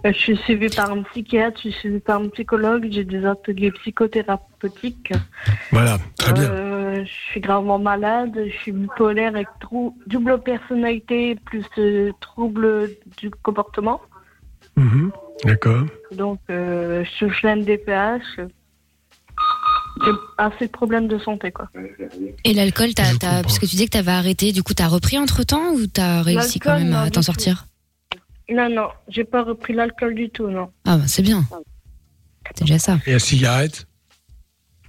Je 0.05 0.13
suis 0.13 0.37
suivie 0.39 0.69
par 0.69 0.91
un 0.93 1.03
psychiatre, 1.03 1.57
je 1.65 1.71
suis 1.71 1.73
suivie 1.81 1.99
par 2.01 2.21
un 2.21 2.29
psychologue, 2.29 2.87
j'ai 2.91 3.05
des 3.05 3.25
ateliers 3.25 3.73
psychothérapeutiques. 3.73 5.13
Voilà, 5.73 5.99
très 6.17 6.33
bien. 6.33 6.51
Euh, 6.51 7.05
je 7.05 7.11
suis 7.31 7.41
gravement 7.41 7.79
malade, 7.79 8.33
je 8.47 8.57
suis 8.59 8.73
bipolaire 8.73 9.35
avec 9.35 9.49
trou- 9.61 9.97
double 10.07 10.41
personnalité 10.43 11.35
plus 11.45 11.65
euh, 11.79 12.13
trouble 12.21 12.91
du 13.19 13.31
comportement. 13.31 14.01
Mhm. 14.77 15.11
D'accord. 15.45 15.85
Donc, 16.13 16.39
euh, 16.51 17.05
je 17.05 17.25
touche 17.27 17.43
l'MDPH. 17.43 18.41
J'ai 20.05 20.11
assez 20.39 20.67
de 20.67 20.71
problèmes 20.73 21.09
de 21.09 21.19
santé, 21.19 21.51
quoi. 21.53 21.69
Et 22.45 22.53
l'alcool, 22.55 22.93
t'as, 22.95 23.15
t'as- 23.17 23.43
parce 23.43 23.59
que 23.59 23.65
tu 23.67 23.73
disais 23.73 23.87
que 23.87 23.91
t'avais 23.93 24.11
arrêté, 24.13 24.53
du 24.53 24.63
coup, 24.63 24.75
t'as 24.75 24.89
repris 24.89 25.19
entre 25.19 25.43
temps 25.43 25.71
ou 25.73 25.87
t'as 25.87 26.23
réussi 26.23 26.59
quand 26.61 26.79
même 26.79 26.93
à 26.93 27.11
t'en 27.11 27.23
sortir 27.23 27.67
Non, 28.51 28.69
non, 28.69 28.89
j'ai 29.09 29.25
pas 29.25 29.43
repris 29.43 29.73
l'alcool 29.73 30.15
du 30.15 30.29
tout, 30.31 30.49
non. 30.51 30.71
Ah, 30.85 30.99
bah, 30.99 31.05
c'est 31.07 31.23
bien. 31.23 31.47
C'est 32.55 32.65
déjà 32.65 32.79
ça. 32.79 32.99
Et 33.07 33.13
la 33.13 33.19
cigarette 33.19 33.87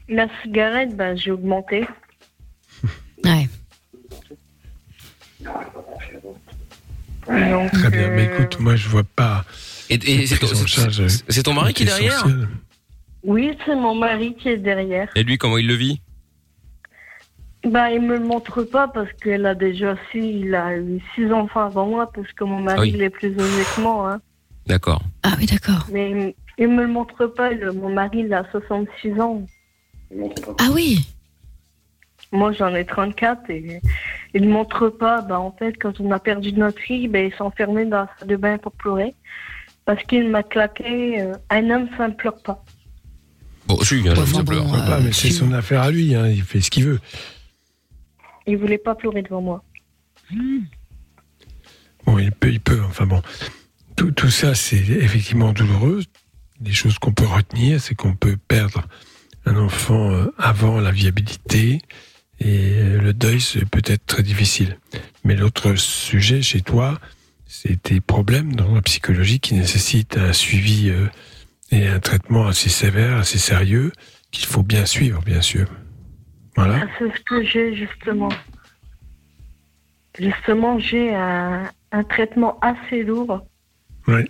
La 0.10 0.28
cigarette, 0.44 0.96
bah, 0.96 1.16
j'ai 1.16 1.32
augmenté. 1.32 1.88
Ouais. 3.24 3.48
Donc, 7.28 7.72
Très 7.72 7.90
bien. 7.90 8.10
Mais 8.12 8.28
euh, 8.30 8.34
écoute, 8.34 8.60
moi, 8.60 8.76
je 8.76 8.88
vois 8.88 9.04
pas. 9.04 9.44
Et, 9.90 9.96
et 9.96 10.28
c'est 10.28 10.38
ton, 10.38 10.48
c'est 11.28 11.44
ton 11.44 11.54
mari 11.54 11.74
qui 11.74 11.84
est 11.84 11.88
derrière. 11.88 12.26
Oui, 13.28 13.56
c'est 13.66 13.76
mon 13.76 13.94
mari 13.94 14.34
qui 14.36 14.48
est 14.50 14.58
derrière. 14.58 15.10
Et 15.16 15.24
lui, 15.24 15.38
comment 15.38 15.58
il 15.58 15.68
le 15.68 15.74
vit? 15.74 16.02
Bah, 17.66 17.92
il 17.92 18.02
me 18.02 18.18
le 18.18 18.24
montre 18.24 18.64
pas 18.64 18.88
parce 18.88 19.12
qu'elle 19.22 19.46
a 19.46 19.54
déjà 19.54 19.96
six, 20.12 20.20
il 20.42 20.56
a 20.56 20.78
eu 20.78 21.02
six 21.14 21.30
enfants 21.34 21.66
avant 21.66 21.86
moi 21.88 22.10
parce 22.14 22.32
que 22.32 22.46
mon 22.46 22.60
mari 22.62 22.78
Ah 22.78 22.82
oui. 22.84 22.92
il 22.96 23.02
est 23.02 23.10
plus 23.10 23.38
âgé 23.38 23.64
que 23.76 23.82
moi. 23.82 24.14
Hein. 24.14 24.22
D'accord. 24.66 25.02
Ah 25.24 25.34
oui, 25.38 25.46
d'accord. 25.46 25.86
Mais 25.92 26.12
il- 26.12 26.36
il 26.58 26.70
me 26.70 26.84
le 26.84 26.88
montre 26.88 27.26
pas. 27.26 27.52
le- 27.52 27.74
mon 27.74 27.90
mari 27.90 28.20
il 28.20 28.34
a 28.34 28.46
66 28.52 29.20
ans. 29.20 29.46
Ah 30.60 30.70
oui 30.74 31.00
Moi 32.32 32.54
j'en 32.54 32.74
ai 32.74 32.86
34 32.86 33.50
et 33.50 33.82
il 34.34 34.42
ne 34.44 34.48
montre 34.50 34.88
pas. 34.88 35.20
Bah, 35.22 35.40
en 35.40 35.52
fait, 35.52 35.74
quand 35.74 36.00
on 36.00 36.12
a 36.12 36.20
perdu 36.20 36.54
notre 36.54 36.80
fille, 36.80 37.10
bah, 37.10 37.20
il 37.20 37.32
s'est 37.34 37.42
enfermé 37.42 37.84
dans 37.86 37.98
la 38.04 38.10
salle 38.20 38.30
de 38.30 38.36
bain 38.38 38.58
pour 38.58 38.72
pleurer 38.72 39.14
parce 39.84 40.02
qu'il 40.04 40.30
m'a 40.30 40.44
claqué. 40.44 41.22
euh, 41.22 41.34
un 41.50 41.70
homme 41.70 41.90
ça 41.98 42.08
ne 42.08 42.14
pleure 42.14 42.42
pas. 42.42 42.64
Bon, 43.68 43.78
je 43.82 43.86
suis 43.86 44.10
un 44.10 44.16
homme, 44.16 44.26
ça 44.26 44.44
pleure. 44.44 44.66
Pas, 44.72 45.00
mais 45.00 45.12
c'est 45.12 45.32
son 45.32 45.52
affaire 45.52 45.82
à 45.82 45.92
lui, 45.92 46.16
hein, 46.16 46.28
il 46.28 46.44
fait 46.44 46.62
ce 46.62 46.72
qu'il 46.72 46.86
veut. 46.86 47.00
Il 48.46 48.58
voulait 48.58 48.78
pas 48.78 48.96
pleurer 48.96 49.22
devant 49.22 49.42
moi. 49.42 49.64
Bon, 52.06 52.18
il 52.18 52.32
peut, 52.32 52.52
il 52.52 52.62
peut. 52.62 52.82
Enfin 52.88 53.06
bon, 53.06 53.22
tout, 53.96 54.12
tout 54.12 54.30
ça, 54.30 54.56
c'est 54.56 54.78
effectivement 54.78 55.52
douloureux. 55.52 56.02
Les 56.64 56.74
choses 56.74 56.98
qu'on 56.98 57.12
peut 57.12 57.26
retenir, 57.26 57.82
c'est 57.82 57.94
qu'on 57.94 58.16
peut 58.16 58.38
perdre 58.48 58.88
un 59.46 59.58
enfant 59.58 60.12
euh, 60.12 60.34
avant 60.38 60.80
la 60.80 60.92
viabilité. 60.92 61.82
Et 62.40 62.72
euh, 62.74 63.02
le 63.02 63.14
deuil, 63.14 63.42
c'est 63.42 63.66
peut-être 63.66 64.06
très 64.06 64.24
difficile. 64.24 64.78
Mais 65.24 65.36
l'autre 65.36 65.76
sujet 65.76 66.42
chez 66.42 66.62
toi, 66.62 67.00
c'est 67.46 67.82
tes 67.82 68.00
problèmes 68.00 68.56
dans 68.56 68.74
la 68.74 68.82
psychologie 68.82 69.40
qui 69.40 69.56
nécessitent 69.56 70.18
un 70.18 70.34
suivi 70.34 70.90
euh, 70.90 71.08
et 71.72 71.88
un 71.88 72.00
traitement 72.00 72.48
assez 72.48 72.70
sévère, 72.70 73.18
assez 73.18 73.38
sérieux, 73.38 73.92
qu'il 74.32 74.46
faut 74.46 74.64
bien 74.64 74.86
suivre, 74.86 75.22
bien 75.22 75.42
sûr. 75.42 75.68
Voilà. 76.56 76.82
Ah, 76.84 76.88
C'est 76.98 77.16
ce 77.18 77.22
que 77.24 77.44
j'ai 77.44 77.76
justement. 77.76 78.30
Justement, 80.18 80.80
j'ai 80.80 81.14
un, 81.14 81.70
un 81.92 82.04
traitement 82.04 82.60
assez 82.62 83.04
lourd. 83.04 83.46
Oui. 84.08 84.28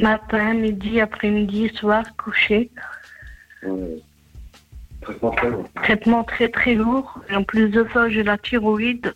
Matin, 0.00 0.54
midi, 0.54 1.00
après-midi, 1.00 1.70
soir, 1.74 2.04
coucher. 2.16 2.70
Traitement 5.82 6.24
très 6.24 6.48
très 6.48 6.74
lourd. 6.74 7.20
Et 7.30 7.34
en 7.34 7.42
plus 7.42 7.68
de 7.68 7.86
ça, 7.92 8.08
j'ai 8.08 8.22
la 8.22 8.38
thyroïde. 8.38 9.14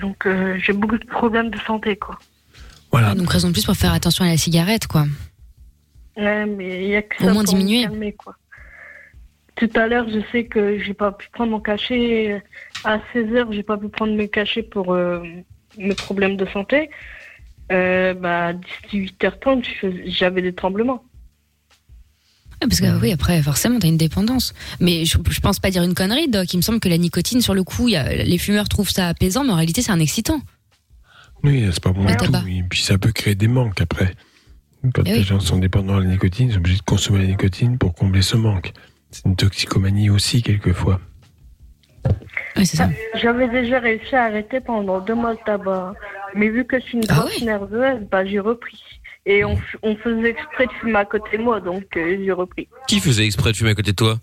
Donc 0.00 0.26
euh, 0.26 0.56
j'ai 0.58 0.72
beaucoup 0.72 0.98
de 0.98 1.06
problèmes 1.06 1.50
de 1.50 1.58
santé, 1.58 1.96
quoi. 1.96 2.18
Voilà. 2.92 3.14
Donc 3.14 3.30
raison 3.30 3.48
de 3.48 3.52
plus 3.52 3.64
pour 3.64 3.74
faire 3.76 3.92
attention 3.92 4.24
à 4.24 4.28
la 4.28 4.36
cigarette, 4.36 4.86
quoi. 4.86 5.06
Ouais, 6.16 6.44
mais 6.46 6.84
il 6.84 6.90
y 6.90 6.96
a 6.96 7.02
que 7.02 7.16
Au 7.22 7.26
ça 7.26 7.32
moins 7.32 7.44
pour 7.44 7.54
me 7.54 7.58
diminuer. 7.60 7.82
calmer, 7.84 8.12
quoi. 8.12 8.36
Tout 9.56 9.70
à 9.74 9.86
l'heure, 9.86 10.06
je 10.08 10.20
sais 10.30 10.44
que 10.44 10.78
j'ai 10.82 10.94
pas 10.94 11.12
pu 11.12 11.28
prendre 11.32 11.50
mon 11.52 11.60
cachet. 11.60 12.42
À 12.84 12.98
16h, 13.14 13.52
j'ai 13.52 13.62
pas 13.62 13.76
pu 13.78 13.88
prendre 13.88 14.14
mes 14.14 14.28
cachets 14.28 14.62
pour 14.62 14.92
euh, 14.92 15.22
mes 15.78 15.94
problèmes 15.94 16.36
de 16.36 16.46
santé. 16.46 16.90
Euh, 17.70 18.12
bah, 18.14 18.48
à 18.48 18.52
18h30, 18.52 19.64
je 19.64 19.70
fais- 19.80 20.02
j'avais 20.10 20.42
des 20.42 20.54
tremblements. 20.54 21.04
Ah, 22.60 22.66
Parce 22.68 22.80
que 22.80 23.00
oui, 23.00 23.12
après, 23.12 23.42
forcément, 23.42 23.78
t'as 23.78 23.88
une 23.88 23.96
dépendance. 23.96 24.52
Mais 24.80 25.04
je, 25.04 25.18
je 25.30 25.40
pense 25.40 25.58
pas 25.58 25.70
dire 25.70 25.82
une 25.82 25.94
connerie, 25.94 26.28
Doc. 26.28 26.52
Il 26.52 26.58
me 26.58 26.62
semble 26.62 26.80
que 26.80 26.88
la 26.88 26.98
nicotine, 26.98 27.40
sur 27.40 27.54
le 27.54 27.64
coup, 27.64 27.88
il 27.88 27.92
y 27.92 27.96
a- 27.96 28.22
les 28.24 28.38
fumeurs 28.38 28.68
trouvent 28.68 28.90
ça 28.90 29.08
apaisant, 29.08 29.44
mais 29.44 29.52
en 29.52 29.56
réalité, 29.56 29.80
c'est 29.82 29.92
un 29.92 29.98
excitant. 30.00 30.40
Oui, 31.44 31.68
c'est 31.72 31.82
pas 31.82 31.90
bon 31.92 32.04
Le 32.04 32.10
du 32.10 32.16
tout. 32.16 32.46
Et 32.48 32.62
puis 32.68 32.82
ça 32.82 32.98
peut 32.98 33.12
créer 33.12 33.34
des 33.34 33.48
manques 33.48 33.80
après. 33.80 34.14
Quand 34.94 35.02
Eh 35.06 35.10
les 35.12 35.18
oui. 35.18 35.24
gens 35.24 35.40
sont 35.40 35.58
dépendants 35.58 35.98
de 35.98 36.04
la 36.04 36.10
nicotine, 36.10 36.48
ils 36.48 36.52
sont 36.52 36.58
obligés 36.58 36.78
de 36.78 36.82
consommer 36.84 37.18
la 37.20 37.26
nicotine 37.26 37.78
pour 37.78 37.94
combler 37.94 38.22
ce 38.22 38.36
manque. 38.36 38.72
C'est 39.10 39.24
une 39.26 39.36
toxicomanie 39.36 40.10
aussi, 40.10 40.42
quelquefois. 40.42 41.00
Oui, 42.56 42.66
c'est 42.66 42.76
ça. 42.76 42.88
J'avais 43.14 43.48
déjà 43.48 43.78
réussi 43.78 44.14
à 44.16 44.24
arrêter 44.24 44.60
pendant 44.60 45.00
deux 45.00 45.14
mois 45.14 45.32
le 45.32 45.38
tabac. 45.44 45.94
Mais 46.34 46.48
vu 46.48 46.64
que 46.64 46.78
je 46.80 46.84
suis 46.84 46.98
une 46.98 47.04
Ah 47.08 47.14
grosse 47.20 47.42
nerveuse, 47.42 48.00
bah, 48.10 48.24
j'ai 48.24 48.40
repris. 48.40 48.80
Et 49.24 49.44
on 49.44 49.56
faisait 49.96 50.30
exprès 50.30 50.66
de 50.66 50.72
fumer 50.80 50.96
à 50.98 51.04
côté 51.04 51.38
de 51.38 51.42
moi, 51.42 51.60
donc 51.60 51.84
euh, 51.96 52.16
j'ai 52.24 52.32
repris. 52.32 52.68
Qui 52.88 52.98
faisait 52.98 53.24
exprès 53.24 53.52
de 53.52 53.56
fumer 53.56 53.70
à 53.70 53.74
côté 53.74 53.92
de 53.92 53.96
toi? 53.96 54.18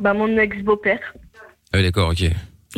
Bah, 0.00 0.14
mon 0.14 0.38
ex-beau-père. 0.38 1.00
Ah 1.72 1.78
oui, 1.78 1.82
d'accord, 1.82 2.10
ok. 2.10 2.24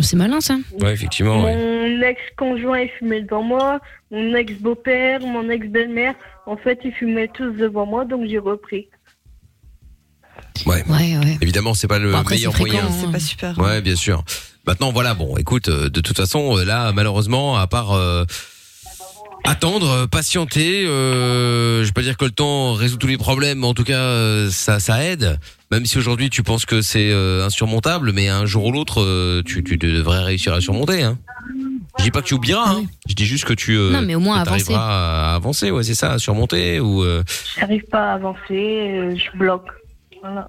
C'est 0.00 0.16
malin, 0.16 0.40
ça. 0.40 0.56
Ouais, 0.80 0.92
effectivement. 0.92 1.44
ouais. 1.44 1.54
Mon 1.54 2.02
ex-conjoint, 2.02 2.80
il 2.80 2.88
fumait 2.98 3.22
devant 3.22 3.42
moi. 3.42 3.80
Mon 4.10 4.34
ex-beau-père, 4.34 5.20
mon 5.20 5.48
ex-belle-mère. 5.50 6.14
En 6.46 6.56
fait, 6.56 6.80
ils 6.84 6.92
fumaient 6.92 7.28
tous 7.32 7.52
devant 7.52 7.86
moi, 7.86 8.04
donc 8.04 8.26
j'ai 8.28 8.38
repris. 8.38 8.88
Ouais. 10.66 10.82
Ouais, 10.88 11.16
ouais. 11.18 11.38
Évidemment, 11.40 11.74
c'est 11.74 11.86
pas 11.88 11.98
le 11.98 12.12
Bon, 12.12 12.18
après, 12.18 12.36
meilleur 12.36 12.56
moyen. 12.58 12.84
hein. 12.84 12.90
C'est 13.00 13.10
pas 13.12 13.20
super. 13.20 13.58
Ouais, 13.58 13.80
bien 13.80 13.96
sûr. 13.96 14.24
Maintenant, 14.66 14.92
voilà, 14.92 15.14
bon, 15.14 15.36
écoute, 15.36 15.68
euh, 15.68 15.88
de 15.90 16.00
toute 16.00 16.16
façon, 16.16 16.56
euh, 16.58 16.64
là, 16.64 16.92
malheureusement, 16.92 17.56
à 17.56 17.66
part 17.66 17.92
euh, 17.92 18.24
attendre, 19.44 19.90
euh, 19.90 20.06
patienter, 20.06 20.86
euh, 20.86 21.80
je 21.82 21.86
vais 21.86 21.92
pas 21.92 22.02
dire 22.02 22.16
que 22.16 22.24
le 22.24 22.30
temps 22.30 22.72
résout 22.72 22.96
tous 22.96 23.06
les 23.06 23.18
problèmes, 23.18 23.60
mais 23.60 23.66
en 23.66 23.74
tout 23.74 23.84
cas, 23.84 23.98
euh, 24.00 24.50
ça, 24.50 24.80
ça 24.80 25.04
aide. 25.04 25.38
Même 25.70 25.86
si 25.86 25.98
aujourd'hui 25.98 26.30
tu 26.30 26.42
penses 26.42 26.66
que 26.66 26.82
c'est 26.82 27.10
euh, 27.10 27.44
insurmontable, 27.44 28.12
mais 28.12 28.28
un 28.28 28.46
jour 28.46 28.66
ou 28.66 28.72
l'autre, 28.72 29.02
euh, 29.02 29.42
tu, 29.44 29.62
tu 29.64 29.76
devrais 29.76 30.22
réussir 30.22 30.52
à 30.54 30.60
surmonter. 30.60 31.02
Hein. 31.02 31.18
Je 31.98 32.04
dis 32.04 32.10
pas 32.10 32.22
que 32.22 32.26
tu 32.26 32.34
oublieras, 32.34 32.70
hein. 32.70 32.84
je 33.08 33.14
dis 33.14 33.24
juste 33.26 33.44
que 33.44 33.52
tu 33.54 33.76
euh, 33.76 33.90
Non, 33.90 34.02
mais 34.02 34.14
au 34.14 34.20
moins 34.20 34.42
que 34.42 34.48
avancer. 34.48 34.74
à 34.74 35.34
avancer, 35.34 35.70
ouais, 35.70 35.82
c'est 35.84 35.94
ça, 35.94 36.12
à 36.12 36.18
surmonter 36.18 36.80
ou. 36.80 37.02
euh, 37.04 37.22
J'arrive 37.58 37.84
pas 37.84 38.12
à 38.12 38.14
avancer, 38.14 38.40
euh, 38.50 39.16
je 39.16 39.36
bloque. 39.38 39.68
Voilà. 40.20 40.48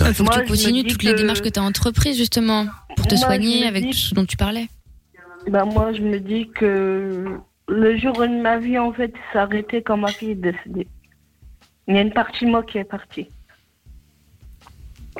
Il 0.00 0.14
faut 0.14 0.24
Moi, 0.24 0.34
que 0.36 0.40
tu 0.42 0.46
continues 0.48 0.84
toutes 0.84 1.02
les 1.02 1.14
démarches 1.14 1.40
que 1.42 1.48
tu 1.48 1.58
as 1.58 1.62
entreprises, 1.62 2.16
justement, 2.18 2.66
pour 2.96 3.06
te 3.06 3.14
Moi, 3.14 3.20
je 3.20 3.26
soigner 3.26 3.62
me 3.62 3.66
avec 3.68 3.84
dis- 3.84 3.90
tout 3.90 3.96
ce 3.96 4.14
dont 4.14 4.24
tu 4.26 4.36
parlais. 4.36 4.68
Bah, 5.48 5.64
moi, 5.64 5.92
je 5.94 6.00
me 6.02 6.18
dis 6.20 6.48
que 6.54 7.24
le 7.68 7.98
jour 7.98 8.12
de 8.14 8.42
ma 8.42 8.58
vie, 8.58 8.78
en 8.78 8.92
fait, 8.92 9.12
s'est 9.32 9.38
arrêté 9.38 9.82
quand 9.82 9.96
ma 9.96 10.08
fille 10.08 10.30
est 10.30 10.34
décédée. 10.34 10.86
Il 11.88 11.94
y 11.94 11.98
a 11.98 12.02
une 12.02 12.12
partie 12.12 12.44
de 12.44 12.50
moi 12.50 12.62
qui 12.62 12.78
est 12.78 12.84
partie. 12.84 13.28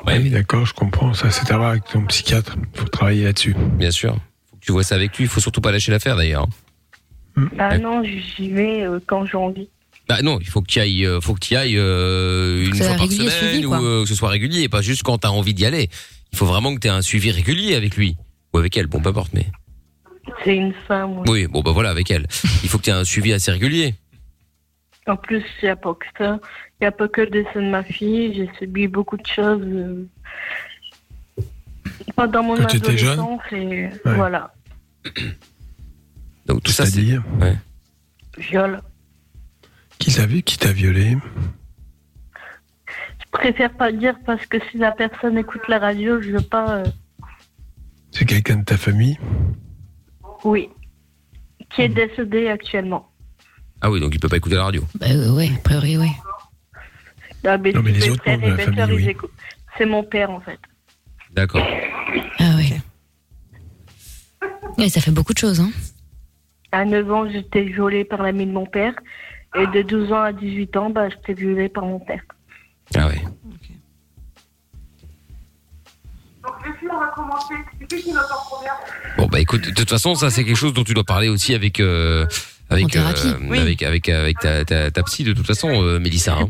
Oui, 0.05 0.29
d'accord, 0.29 0.65
je 0.65 0.73
comprends. 0.73 1.13
Ça, 1.13 1.31
c'est 1.31 1.51
à 1.51 1.57
voir 1.57 1.71
avec 1.71 1.85
ton 1.85 2.05
psychiatre. 2.05 2.55
Il 2.73 2.79
faut 2.79 2.87
travailler 2.87 3.23
là-dessus. 3.23 3.55
Bien 3.77 3.91
sûr. 3.91 4.15
Faut 4.49 4.57
que 4.57 4.65
tu 4.65 4.71
vois 4.71 4.83
ça 4.83 4.95
avec 4.95 5.17
lui. 5.17 5.25
Il 5.25 5.29
faut 5.29 5.39
surtout 5.39 5.61
pas 5.61 5.71
lâcher 5.71 5.91
l'affaire 5.91 6.15
d'ailleurs. 6.15 6.47
Bah 7.35 7.77
non, 7.77 8.03
j'y 8.03 8.49
vais 8.49 8.83
euh, 8.83 8.99
quand 9.05 9.25
j'ai 9.25 9.37
envie. 9.37 9.69
Bah 10.07 10.21
non, 10.21 10.39
il 10.39 10.47
faut 10.47 10.61
que 10.61 10.67
tu 10.67 10.79
ailles, 10.79 11.05
euh, 11.05 11.19
faut 11.19 11.33
que 11.33 11.39
tu 11.39 11.55
ailles 11.55 11.77
euh, 11.77 12.65
une 12.65 12.75
fois 12.75 12.95
par 12.95 13.11
semaine 13.11 13.29
suivi, 13.29 13.65
ou 13.65 13.73
euh, 13.73 14.03
que 14.03 14.09
ce 14.09 14.15
soit 14.15 14.29
régulier, 14.29 14.69
pas 14.69 14.81
juste 14.81 15.03
quand 15.03 15.17
t'as 15.17 15.29
envie 15.29 15.53
d'y 15.53 15.65
aller. 15.65 15.89
Il 16.31 16.37
faut 16.37 16.45
vraiment 16.45 16.73
que 16.73 16.79
tu 16.79 16.87
aies 16.87 16.91
un 16.91 17.01
suivi 17.01 17.29
régulier 17.29 17.75
avec 17.75 17.97
lui 17.97 18.15
ou 18.53 18.57
avec 18.57 18.77
elle. 18.77 18.87
Bon, 18.87 19.01
peu 19.01 19.09
importe, 19.09 19.33
mais 19.33 19.47
C'est 20.43 20.55
une 20.55 20.73
femme. 20.87 21.19
oui. 21.19 21.25
oui, 21.29 21.47
bon 21.47 21.61
bah 21.61 21.71
voilà 21.71 21.89
avec 21.89 22.09
elle. 22.11 22.27
Il 22.63 22.69
faut 22.69 22.77
que 22.77 22.83
tu 22.83 22.89
aies 22.89 22.93
un 22.93 23.03
suivi 23.03 23.33
assez 23.33 23.51
régulier. 23.51 23.95
En 25.07 25.15
plus, 25.15 25.43
il 25.61 25.65
n'y 25.65 25.69
a 25.69 25.75
pas 25.75 25.93
que 25.93 26.05
ça. 26.17 26.39
Il 26.79 26.83
n'y 26.83 26.87
a 26.87 26.91
pas 26.91 27.07
que 27.07 27.21
le 27.21 27.29
décès 27.29 27.55
de 27.55 27.69
ma 27.69 27.81
fille. 27.83 28.33
J'ai 28.35 28.49
subi 28.59 28.87
beaucoup 28.87 29.15
de 29.17 29.25
choses. 29.25 29.61
euh, 29.63 30.05
Pendant 32.15 32.43
mon 32.43 32.55
Quand 32.57 32.65
tu 32.67 32.77
étais 32.77 32.97
jeune 32.97 33.19
adolescence. 33.19 33.41
Et 33.53 33.85
Ouais. 34.07 34.15
voilà. 34.15 34.53
Donc 36.45 36.61
tout 36.63 36.71
ça, 36.71 36.85
c'est 36.85 37.01
ouais. 37.41 37.57
Viol. 38.37 38.81
Qui 39.97 40.13
t'a 40.13 40.25
vu 40.25 40.41
Qui 40.43 40.57
t'a 40.57 40.71
violé? 40.73 41.17
Je 43.19 43.25
préfère 43.31 43.71
pas 43.73 43.89
le 43.91 43.97
dire 43.97 44.15
parce 44.25 44.45
que 44.45 44.57
si 44.71 44.77
la 44.77 44.91
personne 44.91 45.37
écoute 45.37 45.61
la 45.67 45.79
radio, 45.79 46.21
je 46.21 46.31
veux 46.31 46.41
pas. 46.41 46.77
euh, 46.79 46.85
C'est 48.11 48.25
quelqu'un 48.25 48.57
de 48.57 48.63
ta 48.65 48.77
famille? 48.77 49.17
Oui. 50.43 50.69
Qui 51.69 51.83
est 51.83 51.89
décédé 51.89 52.47
actuellement. 52.47 53.09
Ah 53.81 53.91
oui, 53.91 53.99
donc 53.99 54.13
il 54.13 54.19
peut 54.19 54.29
pas 54.29 54.37
écouter 54.37 54.55
la 54.55 54.63
radio. 54.65 54.83
Bah 54.95 55.07
euh, 55.09 55.31
ouais, 55.35 55.49
a 55.53 55.59
priori, 55.63 55.97
oui. 55.97 56.09
Mais 57.43 57.71
Non, 57.71 57.81
mais 57.83 57.91
les 57.91 58.09
autres 58.09 58.27
membres 58.29 58.47
de 58.49 58.75
la 58.75 58.85
ils 58.87 58.93
oui. 58.93 59.09
écoutent. 59.09 59.31
C'est 59.77 59.85
mon 59.85 60.03
père 60.03 60.31
en 60.31 60.39
fait. 60.41 60.59
D'accord. 61.31 61.65
Ah 62.39 62.55
ouais. 62.55 62.81
Ouais, 64.77 64.89
ça 64.89 65.01
fait 65.01 65.11
beaucoup 65.11 65.33
de 65.33 65.37
choses, 65.37 65.59
hein. 65.59 65.71
À 66.71 66.83
9 66.83 67.11
ans, 67.11 67.29
j'étais 67.29 67.63
violée 67.63 68.03
par 68.03 68.21
l'ami 68.21 68.45
de 68.45 68.51
mon 68.51 68.65
père. 68.65 68.93
Et 69.55 69.65
de 69.67 69.81
12 69.81 70.11
ans 70.11 70.21
à 70.21 70.33
18 70.33 70.77
ans, 70.77 70.89
bah, 70.89 71.09
j'étais 71.09 71.33
violée 71.33 71.69
par 71.69 71.85
mon 71.85 71.99
père. 71.99 72.21
Ah 72.95 73.07
Bon 79.17 79.27
bah 79.27 79.39
écoute, 79.39 79.61
de 79.61 79.73
toute 79.73 79.89
façon, 79.89 80.15
ça 80.15 80.29
c'est 80.29 80.43
quelque 80.43 80.55
chose 80.57 80.73
dont 80.73 80.83
tu 80.83 80.93
dois 80.93 81.03
parler 81.03 81.29
aussi 81.29 81.53
avec 81.55 81.79
euh, 81.79 82.25
avec 82.69 82.95
euh, 82.95 83.03
oui. 83.49 83.59
avec 83.59 83.83
avec 83.83 84.09
avec 84.09 84.39
ta, 84.39 84.65
ta, 84.65 84.91
ta 84.91 85.03
psy 85.03 85.23
de 85.23 85.33
toute 85.33 85.47
façon, 85.47 85.69
euh, 85.69 85.99
Mélissa. 85.99 86.37
hein. 86.39 86.49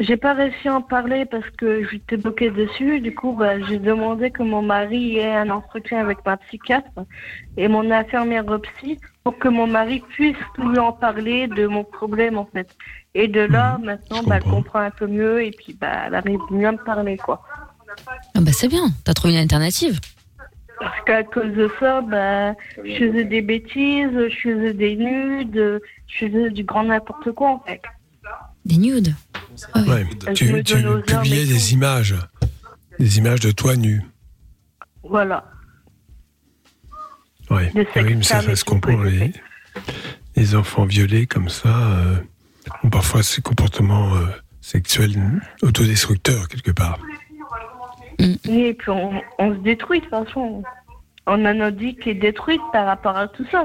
J'ai 0.00 0.16
pas 0.16 0.32
réussi 0.34 0.68
à 0.68 0.74
en 0.76 0.80
parler 0.82 1.26
parce 1.26 1.48
que 1.50 1.86
j'étais 1.88 2.16
bloquée 2.16 2.50
dessus. 2.50 2.98
Du 3.00 3.14
coup, 3.14 3.36
bah, 3.38 3.60
j'ai 3.68 3.78
demandé 3.78 4.30
que 4.32 4.42
mon 4.42 4.62
mari 4.62 5.18
ait 5.18 5.34
un 5.36 5.50
entretien 5.50 6.00
avec 6.00 6.18
ma 6.26 6.38
psychiatre 6.38 6.88
et 7.56 7.68
mon 7.68 7.88
infirmière 7.90 8.44
psy 8.62 8.98
pour 9.22 9.38
que 9.38 9.46
mon 9.48 9.68
mari 9.68 10.02
puisse 10.08 10.34
lui 10.58 10.78
en 10.78 10.92
parler 10.92 11.46
de 11.46 11.66
mon 11.68 11.84
problème 11.84 12.36
en 12.36 12.46
fait. 12.46 12.68
Et 13.14 13.28
de 13.28 13.42
là, 13.42 13.78
maintenant, 13.82 14.22
bah, 14.26 14.36
elle 14.38 14.50
comprend 14.50 14.80
un 14.80 14.90
peu 14.90 15.06
mieux 15.06 15.44
et 15.44 15.50
puis 15.52 15.76
bah, 15.80 16.04
elle 16.06 16.14
arrive 16.14 16.40
mieux 16.50 16.66
à 16.66 16.72
me 16.72 16.78
parler 16.84 17.16
quoi. 17.18 17.42
Ah 18.34 18.40
bah 18.40 18.52
c'est 18.52 18.68
bien, 18.68 18.90
t'as 19.04 19.14
trouvé 19.14 19.34
une 19.34 19.40
alternative. 19.40 20.00
Parce 20.78 21.04
qu'à 21.04 21.22
cause 21.22 21.52
de 21.54 21.70
ça, 21.78 22.00
bah, 22.00 22.54
je 22.84 22.98
faisais 22.98 23.24
des 23.24 23.40
bêtises, 23.40 24.10
je 24.12 24.36
faisais 24.42 24.72
des 24.74 24.96
nudes, 24.96 25.80
je 26.08 26.26
faisais 26.26 26.50
du 26.50 26.64
grand 26.64 26.84
n'importe 26.84 27.30
quoi 27.32 27.50
en 27.50 27.60
fait. 27.60 27.82
Des 28.64 28.76
nudes 28.78 29.14
Ouais. 29.76 30.06
Je 30.28 30.32
Tu, 30.32 30.64
tu 30.64 30.76
publiais 31.06 31.44
des 31.44 31.72
images. 31.74 32.16
Des 32.98 33.18
images 33.18 33.40
de 33.40 33.50
toi 33.50 33.76
nu. 33.76 34.02
Voilà. 35.02 35.44
Ouais. 37.50 37.70
Ah 37.94 38.00
oui, 38.02 38.14
mais 38.14 38.22
ça, 38.22 38.40
ça 38.40 38.56
se 38.56 38.64
comprend. 38.64 38.94
oui, 38.94 39.18
Les, 39.18 39.32
les 40.36 40.54
enfants 40.54 40.84
violés 40.84 41.26
comme 41.26 41.48
ça 41.48 41.68
euh, 41.68 42.16
ont 42.82 42.90
parfois 42.90 43.22
ces 43.22 43.42
comportements 43.42 44.14
euh, 44.16 44.26
sexuels 44.60 45.18
autodestructeurs 45.62 46.48
quelque 46.48 46.70
part. 46.70 46.98
Oui, 48.20 48.38
et 48.48 48.74
puis 48.74 48.90
on, 48.90 49.12
on 49.38 49.54
se 49.54 49.58
détruit 49.58 50.00
de 50.00 50.04
toute 50.04 50.10
façon. 50.10 50.62
On 51.26 51.44
a 51.44 51.54
notre 51.54 51.76
vie 51.76 51.94
qui 51.94 52.10
est 52.10 52.14
détruite 52.14 52.60
par 52.72 52.86
rapport 52.86 53.16
à 53.16 53.28
tout 53.28 53.46
ça. 53.50 53.64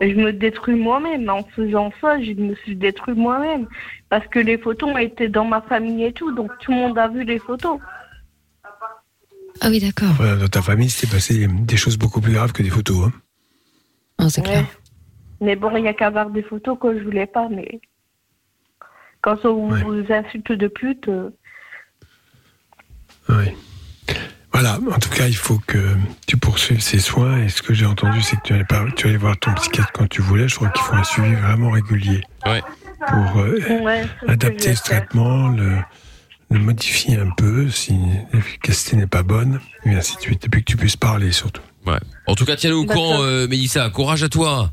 je 0.00 0.14
me 0.14 0.32
détruis 0.32 0.76
moi-même. 0.76 1.28
En 1.28 1.42
faisant 1.42 1.90
ça, 2.00 2.22
je 2.22 2.32
me 2.32 2.54
suis 2.54 2.76
détruit 2.76 3.14
moi-même. 3.14 3.66
Parce 4.10 4.26
que 4.28 4.38
les 4.38 4.56
photos 4.56 4.90
ont 4.90 4.98
été 4.98 5.28
dans 5.28 5.44
ma 5.44 5.60
famille 5.62 6.04
et 6.04 6.12
tout, 6.12 6.32
donc 6.32 6.52
tout 6.60 6.70
le 6.70 6.78
monde 6.78 6.98
a 6.98 7.08
vu 7.08 7.24
les 7.24 7.40
photos. 7.40 7.80
Ah 9.60 9.68
oui, 9.70 9.80
d'accord. 9.80 10.14
Dans 10.38 10.48
ta 10.48 10.62
famille, 10.62 10.90
c'était 10.90 11.12
passé 11.12 11.48
des 11.48 11.76
choses 11.76 11.98
beaucoup 11.98 12.20
plus 12.20 12.34
graves 12.34 12.52
que 12.52 12.62
des 12.62 12.70
photos. 12.70 13.06
Hein. 13.06 13.12
Ah, 14.18 14.28
c'est 14.28 14.46
Ouais. 14.46 14.64
Mais 15.40 15.56
bon, 15.56 15.74
il 15.76 15.82
n'y 15.82 15.88
a 15.88 15.94
qu'à 15.94 16.10
voir 16.10 16.30
des 16.30 16.42
photos 16.42 16.78
que 16.80 16.98
je 16.98 17.04
voulais 17.04 17.26
pas, 17.26 17.48
mais 17.50 17.80
quand 19.20 19.44
on 19.44 19.68
vous 19.68 20.12
insulte 20.12 20.52
de 20.52 20.68
pute, 20.68 21.08
euh, 21.08 21.30
Oui. 23.28 23.44
Voilà, 24.52 24.78
en 24.90 24.98
tout 24.98 25.10
cas, 25.10 25.26
il 25.26 25.36
faut 25.36 25.60
que 25.66 25.96
tu 26.26 26.38
poursuives 26.38 26.80
ces 26.80 26.98
soins. 26.98 27.42
Et 27.42 27.48
ce 27.50 27.60
que 27.60 27.74
j'ai 27.74 27.84
entendu, 27.84 28.22
c'est 28.22 28.36
que 28.36 28.42
tu 28.42 28.54
allais, 28.54 28.64
pas, 28.64 28.84
tu 28.96 29.06
allais 29.08 29.18
voir 29.18 29.36
ton 29.38 29.52
psychiatre 29.54 29.92
quand 29.92 30.08
tu 30.08 30.22
voulais. 30.22 30.48
Je 30.48 30.54
crois 30.56 30.68
qu'il 30.68 30.82
faut 30.82 30.94
un 30.94 31.04
suivi 31.04 31.34
vraiment 31.34 31.70
régulier 31.70 32.22
pour 32.42 33.38
euh, 33.38 33.58
Ouais, 33.82 34.06
adapter 34.26 34.74
ce 34.74 34.82
traitement, 34.82 35.48
le, 35.48 35.76
le 36.50 36.58
modifier 36.58 37.16
un 37.18 37.28
peu 37.36 37.68
si 37.68 37.94
l'efficacité 38.32 38.96
n'est 38.96 39.06
pas 39.06 39.22
bonne, 39.22 39.60
et 39.84 39.94
ainsi 39.94 40.16
de 40.16 40.22
suite. 40.22 40.46
Et 40.46 40.48
puis 40.48 40.64
que 40.64 40.70
tu 40.70 40.78
puisses 40.78 40.96
parler 40.96 41.32
surtout. 41.32 41.62
Ouais. 41.84 41.98
En 42.26 42.34
tout 42.34 42.46
cas, 42.46 42.56
tiens-le 42.56 42.76
au 42.76 42.84
D'accord. 42.86 43.02
courant, 43.02 43.22
euh, 43.22 43.46
Mélissa. 43.48 43.90
Courage 43.90 44.22
à 44.22 44.28
toi. 44.30 44.72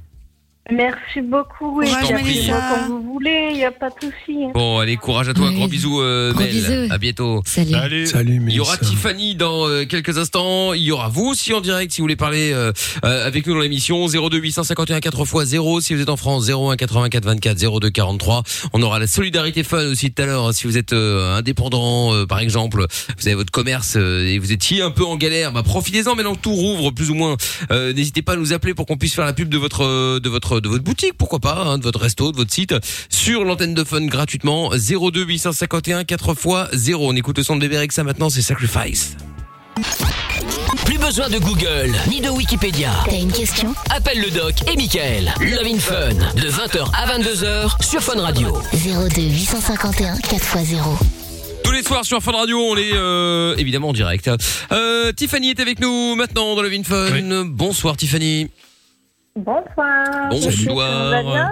Merci 0.72 1.20
beaucoup. 1.22 1.78
Oui, 1.80 1.88
Courage, 1.88 2.24
Mélissa. 2.24 2.54
quand 2.70 2.88
vous 2.88 3.02
voulez, 3.04 3.50
il 3.52 3.58
n'y 3.58 3.66
a 3.66 3.72
pas 3.72 3.90
de 3.90 3.96
souci. 4.00 4.46
hein. 4.46 4.52
Bon, 4.54 4.80
allez, 4.80 4.96
courage 4.96 5.28
à 5.28 5.34
toi. 5.34 5.52
Gros 5.52 5.68
bisous, 5.68 6.00
euh, 6.02 6.32
Gros 6.32 6.42
Mel. 6.42 6.52
bisous. 6.52 6.72
À 6.90 6.98
bientôt. 6.98 7.42
Salut. 7.46 8.08
Salut. 8.08 8.42
Il 8.48 8.54
y 8.54 8.60
aura. 8.62 8.78
Tiffany 8.78 9.36
dans 9.36 9.68
euh, 9.68 9.84
quelques 9.86 10.18
instants. 10.18 10.72
Il 10.74 10.82
y 10.84 10.92
aura 10.94 11.10
vous 11.10 11.26
aussi 11.26 11.54
en 11.54 11.60
direct 11.60 11.92
si 11.92 12.00
vous 12.00 12.06
voulez 12.06 12.16
parler 12.16 12.52
euh, 12.54 12.72
euh, 13.04 13.28
avec 13.28 13.46
nous 13.46 13.56
dans 13.56 13.60
l'émission. 13.60 14.08
02 14.08 14.38
851 14.38 15.02
4 15.02 15.20
x 15.20 15.44
0 15.50 15.82
si 15.82 15.96
vous 15.96 16.02
êtes 16.02 16.10
en 16.10 16.16
France. 16.16 16.48
01 16.50 16.78
84 16.78 17.26
24 17.26 17.80
02 17.82 17.90
43. 17.90 18.44
On 18.72 18.82
aura 18.82 19.00
la 19.00 19.08
solidarité 19.08 19.64
fun 19.64 19.86
aussi 19.88 20.12
tout 20.14 20.22
à 20.22 20.26
l'heure. 20.26 20.54
Si 20.54 20.66
vous 20.66 20.78
êtes 20.78 20.94
euh, 20.94 21.36
indépendant, 21.36 22.14
euh, 22.14 22.26
par 22.26 22.40
exemple, 22.40 22.86
vous 23.20 23.28
avez 23.28 23.36
votre 23.36 23.52
commerce 23.52 23.96
euh, 23.98 24.26
et 24.26 24.40
vous 24.40 24.54
étiez 24.54 24.82
un 24.82 24.92
peu 24.92 25.04
en 25.04 25.18
galère, 25.18 25.52
bah 25.52 25.62
profitez-en. 25.64 26.16
Maintenant 26.16 26.36
que 26.36 26.42
tout 26.42 26.54
rouvre 26.54 26.92
plus 26.92 27.10
ou 27.10 27.16
moins, 27.16 27.36
euh, 27.72 27.92
n'hésitez 27.92 28.22
pas 28.22 28.34
à 28.34 28.38
nous 28.38 28.54
appeler 28.54 28.74
pour 28.74 28.86
qu'on 28.86 28.96
puisse 28.98 29.14
faire 29.14 29.26
la 29.26 29.34
pub 29.34 29.50
de 29.50 29.58
votre 29.58 29.84
euh, 29.84 30.20
de 30.22 30.30
votre 30.30 30.53
de 30.62 30.70
votre 30.70 30.84
boutique, 30.84 31.14
pourquoi 31.18 31.40
pas, 31.40 31.64
hein, 31.66 31.78
de 31.78 31.84
votre 31.84 32.00
resto, 32.00 32.32
de 32.32 32.38
votre 32.38 32.52
site, 32.52 32.74
sur 33.10 33.44
l'antenne 33.44 33.74
de 33.74 33.84
fun 33.84 34.06
gratuitement. 34.06 34.72
02 34.72 35.24
851 35.26 36.04
4 36.04 36.30
x 36.32 36.48
0 36.74 37.10
On 37.10 37.16
écoute 37.16 37.38
le 37.38 37.44
son 37.44 37.56
de 37.56 37.62
bébé 37.62 37.88
ça 37.90 38.04
maintenant, 38.04 38.30
c'est 38.30 38.42
Sacrifice. 38.42 39.16
Plus 40.86 40.98
besoin 40.98 41.30
de 41.30 41.40
Google 41.40 41.92
ni 42.10 42.22
de 42.22 42.30
Wikipédia. 42.30 42.92
T'as 43.06 43.18
une 43.18 43.32
question? 43.32 43.74
Appelle 43.90 44.22
le 44.22 44.30
doc 44.32 44.54
et 44.72 44.76
Michael. 44.76 45.34
Love 45.40 45.66
in 45.66 45.80
Fun 45.80 46.14
de 46.36 46.50
20h 46.50 46.92
à 46.94 47.18
22h 47.18 47.84
sur 47.84 48.02
Fun 48.02 48.20
Radio. 48.22 48.58
02 48.74 49.22
851 49.22 50.16
4x0. 50.16 50.98
Tous 51.64 51.72
les 51.72 51.84
soirs 51.84 52.06
sur 52.06 52.22
Fun 52.22 52.34
Radio, 52.34 52.60
on 52.60 52.78
est 52.78 52.94
euh, 52.94 53.56
évidemment 53.58 53.90
en 53.90 53.94
direct. 53.94 54.30
Euh, 54.72 55.12
Tiffany 55.14 55.52
est 55.52 55.60
avec 55.60 55.80
nous 55.80 56.16
maintenant 56.16 56.56
dans 56.56 56.62
le 56.62 56.70
Vin 56.70 56.84
Fun. 56.84 57.46
Bonsoir 57.46 57.98
Tiffany. 57.98 58.50
Bonsoir. 59.36 60.30
Bonsoir. 60.30 60.54
Tout 60.54 60.70
le 60.70 60.74
monde 60.76 61.12
va 61.12 61.24
bien 61.24 61.52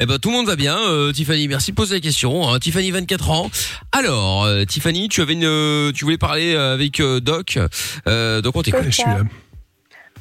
Eh 0.00 0.06
ben 0.06 0.18
tout 0.18 0.28
le 0.30 0.36
monde 0.36 0.46
va 0.46 0.56
bien. 0.56 0.76
Euh, 0.78 1.12
Tiffany, 1.12 1.48
merci 1.48 1.70
de 1.70 1.76
poser 1.76 1.94
la 1.94 2.00
question. 2.00 2.46
hein. 2.48 2.58
Tiffany, 2.58 2.90
24 2.90 3.30
ans. 3.30 3.46
Alors, 3.92 4.44
euh, 4.44 4.64
Tiffany, 4.64 5.08
tu 5.08 5.22
avais 5.22 5.32
une, 5.32 5.44
euh, 5.44 5.92
tu 5.92 6.04
voulais 6.04 6.18
parler 6.18 6.54
avec 6.54 7.00
euh, 7.00 7.20
Doc. 7.20 7.58
Euh, 8.06 8.42
donc 8.42 8.56
on 8.56 8.62
t'écoute. 8.62 8.82
C'est 8.90 9.02
ça. 9.02 9.16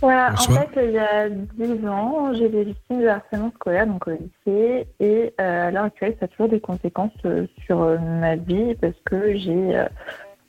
Voilà, 0.02 0.32
Bonsoir. 0.32 0.58
en 0.58 0.62
fait, 0.74 0.86
il 0.88 0.92
y 0.94 0.98
a 0.98 1.30
10 1.30 1.86
ans, 1.88 2.34
j'ai 2.34 2.46
été 2.46 2.64
victime 2.64 3.02
de 3.02 3.08
harcèlement 3.08 3.52
scolaire 3.56 3.86
donc 3.86 4.08
au 4.08 4.12
lycée 4.12 4.88
et 5.00 5.32
euh, 5.40 5.68
à 5.68 5.70
l'heure 5.72 5.84
actuelle, 5.84 6.16
ça 6.20 6.26
a 6.26 6.28
toujours 6.30 6.50
des 6.50 6.60
conséquences 6.60 7.12
euh, 7.26 7.46
sur 7.66 7.82
euh, 7.84 7.98
ma 8.00 8.36
vie 8.36 8.74
parce 8.82 8.96
que 9.06 9.38
j'ai, 9.38 9.78
euh, 9.78 9.86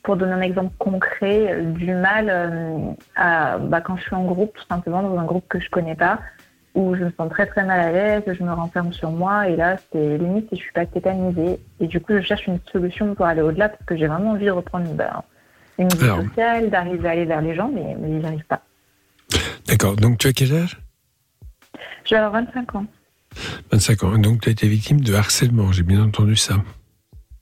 pour 0.05 0.17
donner 0.17 0.33
un 0.33 0.41
exemple 0.41 0.73
concret, 0.79 1.53
euh, 1.53 1.65
du 1.73 1.93
mal 1.93 2.29
euh, 2.31 2.93
à, 3.15 3.59
bah, 3.59 3.83
quand 3.83 3.97
je 3.99 4.03
suis 4.05 4.15
en 4.15 4.25
groupe, 4.25 4.55
tout 4.57 4.65
simplement, 4.71 5.03
dans 5.03 5.19
un 5.19 5.25
groupe 5.27 5.45
que 5.51 5.61
je 5.61 5.69
connais 5.69 5.97
pas, 5.97 6.19
où 6.75 6.95
je 6.95 7.05
me 7.05 7.11
sens 7.11 7.29
très 7.31 7.47
très 7.47 7.65
mal 7.65 7.81
à 7.81 7.93
l'aise, 7.93 8.23
je 8.27 8.43
me 8.43 8.53
renferme 8.53 8.93
sur 8.93 9.11
moi 9.11 9.49
et 9.49 9.57
là, 9.57 9.77
c'est 9.93 10.19
limite 10.19 10.49
si 10.49 10.57
je 10.57 10.63
suis 10.63 10.73
pas 10.73 10.87
tétanisée. 10.87 11.59
Et 11.81 11.87
du 11.87 12.01
coup, 12.01 12.15
je 12.15 12.23
cherche 12.23 12.47
une 12.47 12.59
solution 12.71 13.15
pour 13.15 13.27
aller 13.27 13.43
au-delà 13.43 13.69
parce 13.69 13.85
que 13.85 13.97
j'ai 13.97 14.07
vraiment 14.07 14.31
envie 14.31 14.47
de 14.47 14.51
reprendre 14.51 14.91
bah, 14.95 15.25
une 15.79 15.89
vie 15.89 16.05
Alors. 16.05 16.23
sociale, 16.23 16.71
d'arriver 16.71 17.09
à 17.09 17.13
aller 17.13 17.25
vers 17.25 17.43
les 17.43 17.55
gens, 17.55 17.71
mais, 17.73 17.97
mais 18.01 18.21
j'y 18.21 18.27
arrive 18.27 18.45
pas. 18.45 18.63
D'accord. 19.67 19.97
Donc, 19.97 20.19
tu 20.19 20.29
as 20.29 20.33
quel 20.33 20.55
âge? 20.55 20.81
Je 22.05 22.15
vais 22.15 22.21
avoir 22.21 22.43
25 22.43 22.75
ans, 22.75 22.87
25 23.71 24.05
ans. 24.05 24.19
Donc, 24.19 24.41
tu 24.43 24.49
as 24.49 24.53
été 24.53 24.69
victime 24.69 25.01
de 25.01 25.15
harcèlement. 25.15 25.73
J'ai 25.73 25.83
bien 25.83 26.03
entendu 26.03 26.37
ça. 26.37 26.57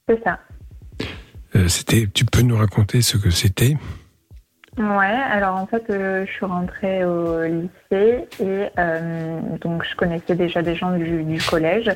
c'est 0.08 0.22
ça. 0.22 0.38
Euh, 1.56 1.66
c'était, 1.68 2.06
tu 2.06 2.24
peux 2.24 2.42
nous 2.42 2.56
raconter 2.56 3.02
ce 3.02 3.16
que 3.16 3.30
c'était? 3.30 3.76
Ouais, 4.78 4.84
alors 5.30 5.56
en 5.56 5.66
fait, 5.66 5.82
euh, 5.90 6.24
je 6.26 6.30
suis 6.30 6.46
rentrée 6.46 7.04
au 7.04 7.42
lycée 7.44 8.26
et 8.40 8.68
euh, 8.78 9.40
donc 9.60 9.84
je 9.84 9.96
connaissais 9.96 10.36
déjà 10.36 10.62
des 10.62 10.76
gens 10.76 10.96
du, 10.96 11.24
du 11.24 11.42
collège. 11.42 11.90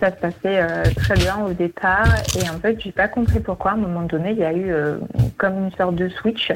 Ça 0.00 0.10
se 0.10 0.16
passait 0.16 0.62
euh, 0.62 0.84
très 0.96 1.14
bien 1.14 1.44
au 1.44 1.52
départ 1.52 2.06
et 2.38 2.48
en 2.48 2.58
fait, 2.60 2.80
j'ai 2.80 2.92
pas 2.92 3.08
compris 3.08 3.40
pourquoi. 3.40 3.72
À 3.72 3.74
un 3.74 3.78
moment 3.78 4.02
donné, 4.02 4.30
il 4.30 4.38
y 4.38 4.44
a 4.44 4.52
eu 4.52 4.72
euh, 4.72 4.98
comme 5.38 5.64
une 5.64 5.72
sorte 5.72 5.96
de 5.96 6.08
switch. 6.08 6.52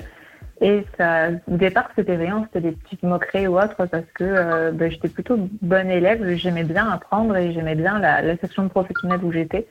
Et 0.61 0.85
ça, 0.97 1.29
au 1.47 1.57
départ, 1.57 1.89
c'était 1.97 2.17
rien, 2.17 2.45
c'était 2.47 2.71
des 2.71 2.77
petites 2.77 3.03
moqueries 3.03 3.47
ou 3.47 3.59
autre 3.59 3.87
parce 3.87 4.07
que 4.15 4.25
euh, 4.25 4.73
ben, 4.73 4.91
j'étais 4.91 5.09
plutôt 5.09 5.39
bonne 5.63 5.91
élève, 5.91 6.35
j'aimais 6.35 6.65
bien 6.65 6.89
apprendre 6.91 7.37
et 7.37 7.53
j'aimais 7.53 7.77
bien 7.77 7.99
la, 7.99 8.23
la 8.23 8.37
section 8.39 8.69
professionnelle 8.69 9.21
où 9.23 9.33
j'étais. 9.33 9.67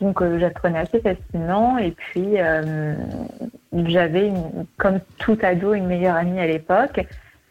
Donc 0.00 0.22
euh, 0.22 0.38
j'apprenais 0.38 0.78
assez 0.78 1.00
facilement. 1.00 1.78
Et 1.78 1.92
puis 1.92 2.38
euh, 2.38 2.94
j'avais, 3.72 4.32
comme 4.78 5.00
tout 5.18 5.38
ado, 5.42 5.74
une 5.74 5.86
meilleure 5.86 6.16
amie 6.16 6.40
à 6.40 6.46
l'époque. 6.46 7.00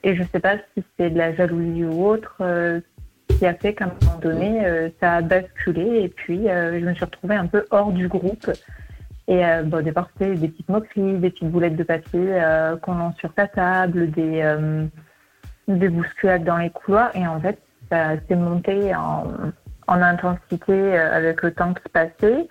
Et 0.03 0.15
je 0.15 0.23
ne 0.23 0.27
sais 0.27 0.39
pas 0.39 0.57
si 0.57 0.83
c'est 0.97 1.09
de 1.09 1.17
la 1.17 1.33
jalousie 1.33 1.83
ou 1.83 2.07
autre 2.07 2.37
euh, 2.41 2.79
qui 3.27 3.45
a 3.45 3.53
fait 3.53 3.73
qu'à 3.73 3.85
un 3.85 3.91
moment 4.01 4.19
donné 4.19 4.91
ça 4.99 5.15
a 5.15 5.21
basculé. 5.21 6.03
Et 6.03 6.09
puis 6.09 6.45
je 6.45 6.85
me 6.85 6.93
suis 6.93 7.05
retrouvée 7.05 7.35
un 7.35 7.47
peu 7.47 7.65
hors 7.69 7.91
du 7.91 8.07
groupe. 8.07 8.49
Et 9.27 9.43
bon, 9.65 9.77
au 9.77 9.81
départ 9.81 10.09
c'était 10.13 10.33
des 10.35 10.47
petites 10.47 10.69
moqueries, 10.69 11.19
des 11.19 11.29
petites 11.29 11.49
boulettes 11.49 11.75
de 11.75 11.83
papier 11.83 12.41
qu'on 12.81 12.95
lance 12.95 13.15
sur 13.17 13.31
sa 13.37 13.47
table, 13.47 14.09
des, 14.09 14.55
des 15.67 15.89
bousculades 15.89 16.43
dans 16.43 16.57
les 16.57 16.71
couloirs. 16.71 17.11
Et 17.15 17.27
en 17.27 17.39
fait 17.39 17.59
ça 17.91 18.15
s'est 18.27 18.35
monté 18.35 18.95
en, 18.95 19.25
en 19.89 20.01
intensité 20.01 20.71
euh, 20.71 21.15
avec 21.15 21.41
le 21.41 21.53
temps 21.53 21.73
qui 21.73 21.89
passait 21.89 22.47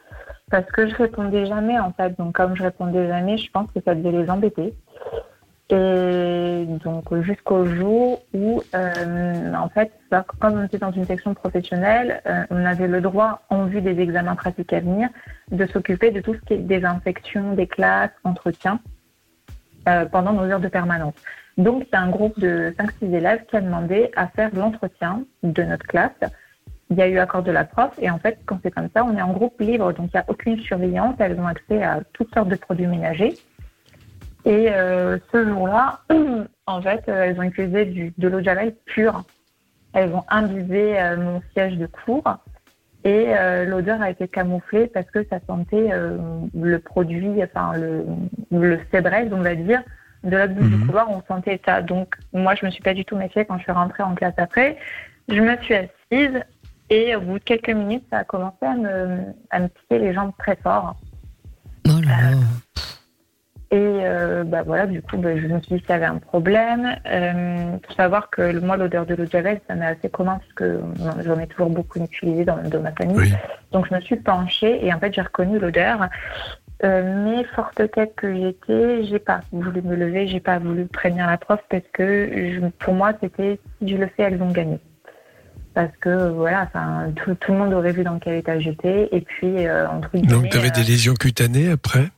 parce 0.51 0.67
que 0.67 0.87
je 0.87 0.95
répondais 0.95 1.47
jamais 1.47 1.79
en 1.79 1.93
fait. 1.93 2.19
Donc 2.19 2.35
comme 2.35 2.57
je 2.57 2.63
répondais 2.63 3.07
jamais, 3.07 3.39
je 3.39 3.51
pense 3.51 3.71
que 3.73 3.81
ça 3.85 3.95
devait 3.95 4.13
les 4.13 4.31
embêter. 4.31 4.75
Et 5.71 6.65
donc 6.83 7.15
jusqu'au 7.23 7.67
jour 7.67 8.23
où 8.33 8.63
euh, 8.75 9.55
en 9.55 9.69
fait, 9.69 9.93
bah, 10.11 10.25
comme 10.41 10.55
on 10.55 10.65
était 10.65 10.79
dans 10.79 10.93
une 10.93 11.05
section 11.05 11.35
professionnelle, 11.35 12.23
euh, 12.27 12.45
on 12.51 12.65
avait 12.65 12.89
le 12.89 13.03
droit, 13.03 13.43
en 13.51 13.67
vue 13.67 13.83
des 13.83 14.01
examens 14.01 14.35
pratiques 14.35 14.73
à 14.73 14.81
venir, 14.81 15.11
de 15.51 15.67
s'occuper 15.67 16.11
de 16.11 16.21
tout 16.21 16.35
ce 16.35 16.41
qui 16.41 16.55
est 16.55 16.59
désinfection 16.59 17.53
des 17.53 17.67
classes, 17.67 18.13
entretien, 18.25 18.81
euh, 19.89 20.07
pendant 20.07 20.33
nos 20.33 20.45
heures 20.45 20.61
de 20.61 20.69
permanence. 20.69 21.15
Donc, 21.59 21.85
c'est 21.91 21.99
un 21.99 22.09
groupe 22.09 22.39
de 22.41 22.75
5-6 22.79 23.15
élèves 23.15 23.45
qui 23.47 23.57
a 23.57 23.61
demandé 23.61 24.11
à 24.17 24.29
faire 24.29 24.51
l'entretien 24.55 25.25
de 25.43 25.63
notre 25.65 25.87
classe. 25.87 26.13
Il 26.91 26.97
y 26.97 27.03
a 27.03 27.09
eu 27.09 27.19
accord 27.19 27.43
de 27.43 27.51
la 27.51 27.65
prof 27.65 27.93
et 27.99 28.11
en 28.11 28.19
fait, 28.19 28.39
quand 28.47 28.59
c'est 28.63 28.71
comme 28.71 28.89
ça, 28.95 29.05
on 29.05 29.17
est 29.17 29.23
en 29.23 29.33
groupe 29.33 29.61
libre, 29.61 29.93
donc 29.93 30.11
il 30.13 30.17
n'y 30.17 30.21
a 30.21 30.25
aucune 30.29 30.59
surveillance. 30.61 31.17
Elles 31.19 31.39
ont 31.39 31.47
accès 31.47 31.83
à 31.83 32.01
toutes 32.15 32.33
sortes 32.33 32.49
de 32.49 32.57
produits 32.57 32.87
ménagers. 32.87 33.35
Et 34.45 34.71
euh, 34.73 35.19
ce 35.31 35.47
jour-là, 35.47 36.01
en 36.67 36.83
fait, 36.83 37.05
euh, 37.09 37.25
elles 37.25 37.39
ont 37.39 37.43
utilisé 37.43 37.85
du, 37.85 38.15
de 38.17 38.29
l'eau 38.29 38.39
de 38.39 38.45
javel 38.45 38.75
pure. 38.87 39.25
Elles 39.93 40.15
ont 40.15 40.25
imbibé 40.29 40.99
euh, 40.99 41.17
mon 41.17 41.43
siège 41.53 41.77
de 41.77 41.87
cours 41.87 42.39
et 43.05 43.27
euh, 43.29 43.65
l'odeur 43.65 44.03
a 44.03 44.11
été 44.11 44.29
camouflée 44.29 44.87
parce 44.87 45.11
que 45.11 45.25
ça 45.29 45.39
sentait 45.47 45.91
le 46.55 46.79
produit, 46.79 47.43
enfin 47.43 47.73
le, 47.77 48.05
le 48.51 48.79
on 49.33 49.41
va 49.41 49.55
dire, 49.55 49.83
de 50.25 50.37
l'autre 50.37 50.55
bout 50.55 50.69
du 50.69 50.87
couloir, 50.87 51.11
on 51.11 51.23
sentait 51.29 51.61
ça. 51.65 51.81
Donc 51.81 52.17
moi, 52.33 52.55
je 52.55 52.67
me 52.67 52.71
suis 52.71 52.83
pas 52.83 52.95
du 52.95 53.05
tout 53.05 53.17
méfiée 53.17 53.45
quand 53.45 53.57
je 53.59 53.63
suis 53.63 53.73
rentrée 53.73 54.03
en 54.03 54.15
classe 54.15 54.35
après. 54.37 54.77
Je 55.29 55.41
me 55.41 55.57
suis 55.59 55.75
assise 55.75 56.43
et 56.91 57.15
au 57.17 57.21
bout 57.21 57.39
de 57.39 57.45
quelques 57.45 57.71
minutes, 57.71 58.05
ça 58.11 58.19
a 58.19 58.25
commencé 58.25 58.65
à 58.65 58.75
me, 58.75 59.19
à 59.51 59.61
me 59.61 59.69
piquer 59.69 59.99
les 59.99 60.13
jambes 60.13 60.33
très 60.39 60.57
fort. 60.57 60.97
Et 63.71 63.77
euh, 63.77 64.45
bah 64.45 64.63
voilà, 64.63 64.87
du 64.87 65.03
coup, 65.03 65.19
bah, 65.19 65.37
je 65.37 65.47
me 65.47 65.61
suis 65.61 65.75
dit 65.77 65.81
qu'il 65.83 65.91
y 65.91 65.93
avait 65.93 66.07
un 66.07 66.17
problème. 66.19 66.97
Euh, 67.07 67.77
faut 67.87 67.93
savoir 67.95 68.31
que 68.31 68.59
moi, 68.61 68.79
l'odeur 68.79 69.05
de 69.05 69.15
l'eau 69.15 69.27
de 69.27 69.31
javel, 69.31 69.61
ça 69.69 69.75
m'est 69.75 69.85
assez 69.87 70.09
commun 70.09 70.39
parce 70.39 70.53
que 70.55 70.65
euh, 70.65 70.81
j'en 71.23 71.39
ai 71.39 71.47
toujours 71.47 71.69
beaucoup 71.69 72.03
utilisé 72.03 72.47
dans, 72.47 72.57
dans 72.63 72.81
ma 72.81 72.93
famille. 72.93 73.19
Donc, 73.73 73.87
je 73.91 73.95
me 73.95 74.01
suis 74.01 74.17
penchée 74.17 74.85
et 74.87 74.93
en 74.95 74.99
fait, 74.99 75.13
j'ai 75.13 75.21
reconnu 75.21 75.59
l'odeur. 75.59 76.09
Euh, 76.85 77.25
mais 77.25 77.45
forte 77.57 77.91
tête 77.91 78.15
que 78.17 78.33
j'étais, 78.35 79.05
j'ai 79.05 79.19
pas 79.19 79.41
voulu 79.51 79.83
me 79.83 79.97
lever, 79.97 80.29
j'ai 80.29 80.39
pas 80.41 80.59
voulu 80.61 80.87
prévenir 80.87 81.27
la 81.27 81.37
prof 81.37 81.61
parce 81.69 81.83
que 81.93 82.31
je- 82.33 82.69
pour 82.79 82.95
moi 82.95 83.15
c'était 83.21 83.59
si 83.83 83.89
je 83.89 83.97
le 83.97 84.07
fais, 84.07 84.23
elles 84.23 84.37
vont 84.37 84.53
gagner. 84.53 84.79
Parce 85.79 85.97
que 86.01 86.31
voilà, 86.31 86.69
tout, 87.15 87.37
tout 87.37 87.53
le 87.53 87.59
monde 87.59 87.73
aurait 87.73 87.93
vu 87.93 88.03
dans 88.03 88.19
quel 88.19 88.35
état 88.35 88.59
j'étais. 88.59 89.09
Et 89.13 89.21
puis, 89.21 89.65
euh, 89.65 89.89
entre 89.89 90.11
guillemets, 90.11 90.27
Donc, 90.27 90.49
tu 90.51 90.59
avais 90.59 90.73
des 90.73 90.81
euh, 90.81 90.89
lésions 90.89 91.15
cutanées 91.15 91.71
après? 91.71 92.09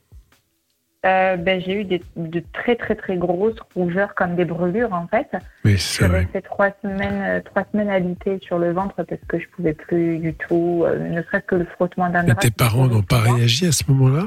Euh, 1.05 1.35
ben, 1.37 1.61
j'ai 1.61 1.81
eu 1.81 1.83
des, 1.83 2.01
de 2.15 2.43
très 2.53 2.75
très 2.75 2.95
très 2.95 3.17
grosses 3.17 3.59
rougeurs 3.75 4.15
comme 4.15 4.35
des 4.35 4.45
brûlures 4.45 4.93
en 4.93 5.05
fait. 5.05 5.27
Oui, 5.63 5.77
c'est 5.77 6.07
vrai. 6.07 6.21
resté 6.21 6.41
trois 6.41 6.69
semaines, 6.81 7.43
trois 7.43 7.63
semaines 7.71 7.91
habitée 7.91 8.39
sur 8.41 8.57
le 8.57 8.71
ventre 8.71 8.95
parce 9.03 9.21
que 9.27 9.37
je 9.37 9.47
pouvais 9.49 9.73
plus 9.73 10.17
du 10.17 10.33
tout, 10.33 10.81
euh, 10.83 10.97
ne 10.97 11.21
serait-ce 11.21 11.45
que 11.45 11.55
le 11.55 11.65
frottement 11.65 12.09
d'un 12.09 12.23
drap. 12.23 12.39
tes 12.39 12.49
parents 12.49 12.87
n'ont 12.87 13.03
pas 13.03 13.19
réagi 13.19 13.67
à 13.67 13.71
ce 13.71 13.83
moment-là? 13.91 14.25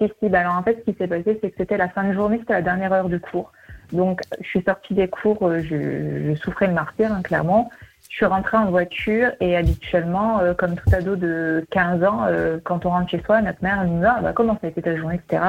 Si, 0.00 0.08
si, 0.22 0.28
bah 0.28 0.42
alors 0.42 0.54
en 0.54 0.62
fait, 0.62 0.78
ce 0.78 0.92
qui 0.92 0.96
s'est 0.96 1.08
passé, 1.08 1.40
c'est 1.42 1.50
que 1.50 1.56
c'était 1.58 1.76
la 1.76 1.88
fin 1.88 2.04
de 2.04 2.14
journée, 2.14 2.38
c'était 2.38 2.52
la 2.52 2.62
dernière 2.62 2.92
heure 2.92 3.08
de 3.08 3.18
cours. 3.18 3.50
Donc, 3.92 4.20
je 4.40 4.46
suis 4.46 4.62
sortie 4.62 4.94
des 4.94 5.08
cours, 5.08 5.40
je, 5.58 6.28
je 6.28 6.34
souffrais 6.36 6.68
de 6.68 6.72
martyr, 6.72 7.12
hein, 7.12 7.20
clairement. 7.22 7.68
Je 8.14 8.18
suis 8.18 8.26
rentrée 8.26 8.56
en 8.56 8.66
voiture 8.66 9.32
et 9.40 9.56
habituellement, 9.56 10.38
euh, 10.38 10.54
comme 10.54 10.76
tout 10.76 10.88
ado 10.92 11.16
de 11.16 11.66
15 11.72 12.04
ans, 12.04 12.26
euh, 12.28 12.58
quand 12.62 12.86
on 12.86 12.90
rentre 12.90 13.10
chez 13.10 13.20
soi, 13.24 13.42
notre 13.42 13.60
mère 13.60 13.84
nous 13.84 13.98
dit 13.98 14.06
ah, 14.06 14.20
bah, 14.22 14.32
comment 14.32 14.52
ça 14.52 14.68
a 14.68 14.70
été 14.70 14.82
ta 14.82 14.96
journée, 14.96 15.16
etc. 15.16 15.42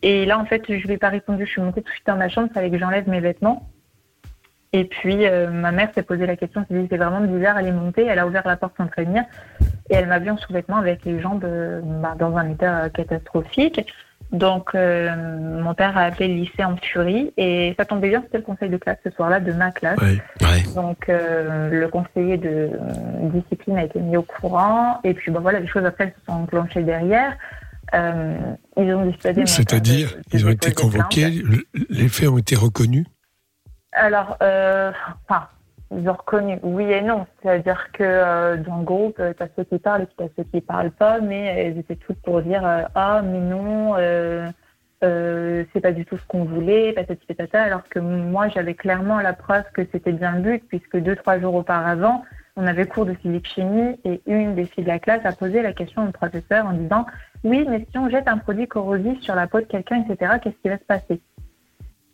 Et 0.00 0.24
là, 0.24 0.38
en 0.38 0.46
fait, 0.46 0.62
je 0.66 0.86
lui 0.86 0.94
ai 0.94 0.96
pas 0.96 1.10
répondu. 1.10 1.44
Je 1.44 1.50
suis 1.50 1.60
montée 1.60 1.82
tout 1.82 1.90
de 1.90 1.92
suite 1.92 2.06
dans 2.06 2.16
ma 2.16 2.30
chambre, 2.30 2.48
il 2.50 2.54
fallait 2.54 2.70
que 2.70 2.78
j'enlève 2.78 3.06
mes 3.06 3.20
vêtements. 3.20 3.68
Et 4.72 4.86
puis, 4.86 5.26
euh, 5.26 5.50
ma 5.50 5.72
mère 5.72 5.90
s'est 5.94 6.02
posé 6.02 6.24
la 6.24 6.36
question, 6.36 6.62
elle 6.62 6.74
s'est 6.74 6.82
dit 6.84 6.88
c'est 6.90 6.96
vraiment 6.96 7.20
bizarre, 7.20 7.58
elle 7.58 7.66
est 7.66 7.72
montée, 7.72 8.06
elle 8.06 8.18
a 8.18 8.26
ouvert 8.26 8.46
la 8.46 8.56
porte 8.56 8.78
sans 8.78 8.86
prévenir. 8.86 9.24
Et 9.90 9.94
elle 9.94 10.06
m'a 10.06 10.20
vu 10.20 10.30
en 10.30 10.38
sous-vêtements 10.38 10.78
avec 10.78 11.04
les 11.04 11.20
jambes 11.20 11.46
bah, 12.00 12.14
dans 12.18 12.34
un 12.34 12.48
état 12.48 12.88
catastrophique. 12.88 13.92
Donc, 14.32 14.74
euh, 14.74 15.10
mon 15.60 15.74
père 15.74 15.98
a 15.98 16.02
appelé 16.02 16.28
le 16.28 16.34
lycée 16.34 16.64
en 16.64 16.76
furie 16.76 17.32
et 17.36 17.74
ça 17.76 17.84
tombait 17.84 18.10
bien, 18.10 18.22
c'était 18.22 18.38
le 18.38 18.44
conseil 18.44 18.68
de 18.70 18.76
classe 18.76 18.98
ce 19.04 19.10
soir-là 19.10 19.40
de 19.40 19.52
ma 19.52 19.72
classe. 19.72 19.98
Donc, 20.74 21.08
euh, 21.08 21.68
le 21.70 21.88
conseiller 21.88 22.36
de 22.36 22.48
euh, 22.48 22.68
discipline 23.34 23.76
a 23.78 23.84
été 23.84 23.98
mis 23.98 24.16
au 24.16 24.22
courant 24.22 25.00
et 25.02 25.14
puis, 25.14 25.32
bah, 25.32 25.40
voilà, 25.40 25.58
les 25.58 25.66
choses 25.66 25.84
après 25.84 26.14
se 26.16 26.24
sont 26.26 26.38
enclenchées 26.42 26.82
derrière. 26.84 27.36
Euh, 27.92 28.36
ils 28.76 28.94
ont 28.94 29.04
père 29.04 29.14
C'est-à-dire, 29.48 30.16
ils 30.32 30.46
ont 30.46 30.50
été 30.50 30.72
convoqués, 30.72 31.30
le- 31.30 31.64
les 31.88 32.08
faits 32.08 32.28
ont 32.28 32.38
été 32.38 32.54
reconnus? 32.54 33.06
Alors, 33.92 34.36
euh, 34.42 34.92
enfin, 35.28 35.48
ils 35.92 36.08
ont 36.08 36.12
reconnu, 36.12 36.58
oui 36.62 36.84
et 36.84 37.02
non. 37.02 37.26
C'est-à-dire 37.42 37.90
que 37.92 38.04
euh, 38.04 38.56
dans 38.58 38.78
le 38.78 38.84
groupe, 38.84 39.18
euh, 39.18 39.32
t'as 39.36 39.48
ceux 39.56 39.64
qui 39.64 39.78
parlent 39.78 40.02
et 40.02 40.06
puis 40.06 40.14
t'as 40.16 40.28
ceux 40.36 40.44
qui 40.44 40.60
parlent 40.60 40.92
pas, 40.92 41.20
mais 41.20 41.44
elles 41.46 41.78
étaient 41.78 41.96
toutes 41.96 42.20
pour 42.22 42.42
dire 42.42 42.64
euh, 42.64 42.82
ah 42.94 43.22
mais 43.22 43.40
non, 43.40 43.96
euh, 43.96 44.46
euh, 45.02 45.64
c'est 45.72 45.80
pas 45.80 45.92
du 45.92 46.04
tout 46.04 46.16
ce 46.16 46.26
qu'on 46.26 46.44
voulait, 46.44 46.92
patati 46.92 47.26
patata. 47.26 47.62
Alors 47.62 47.88
que 47.88 47.98
moi, 47.98 48.48
j'avais 48.48 48.74
clairement 48.74 49.20
la 49.20 49.32
preuve 49.32 49.64
que 49.72 49.82
c'était 49.90 50.12
bien 50.12 50.36
le 50.36 50.42
but, 50.42 50.64
puisque 50.68 50.96
deux 50.96 51.16
trois 51.16 51.40
jours 51.40 51.54
auparavant, 51.54 52.24
on 52.56 52.66
avait 52.66 52.86
cours 52.86 53.06
de 53.06 53.14
physique 53.14 53.48
chimie 53.48 53.98
et 54.04 54.20
une 54.26 54.54
des 54.54 54.66
filles 54.66 54.84
de 54.84 54.88
la 54.88 54.98
classe 54.98 55.24
a 55.24 55.32
posé 55.32 55.62
la 55.62 55.72
question 55.72 56.06
au 56.06 56.12
professeur 56.12 56.66
en 56.66 56.72
disant 56.72 57.06
oui, 57.42 57.64
mais 57.68 57.86
si 57.90 57.98
on 57.98 58.10
jette 58.10 58.28
un 58.28 58.38
produit 58.38 58.68
corrosif 58.68 59.20
sur 59.22 59.34
la 59.34 59.46
peau 59.46 59.60
de 59.60 59.64
quelqu'un, 59.64 60.04
etc., 60.04 60.34
qu'est-ce 60.42 60.56
qui 60.62 60.68
va 60.68 60.76
se 60.76 60.84
passer? 60.84 61.20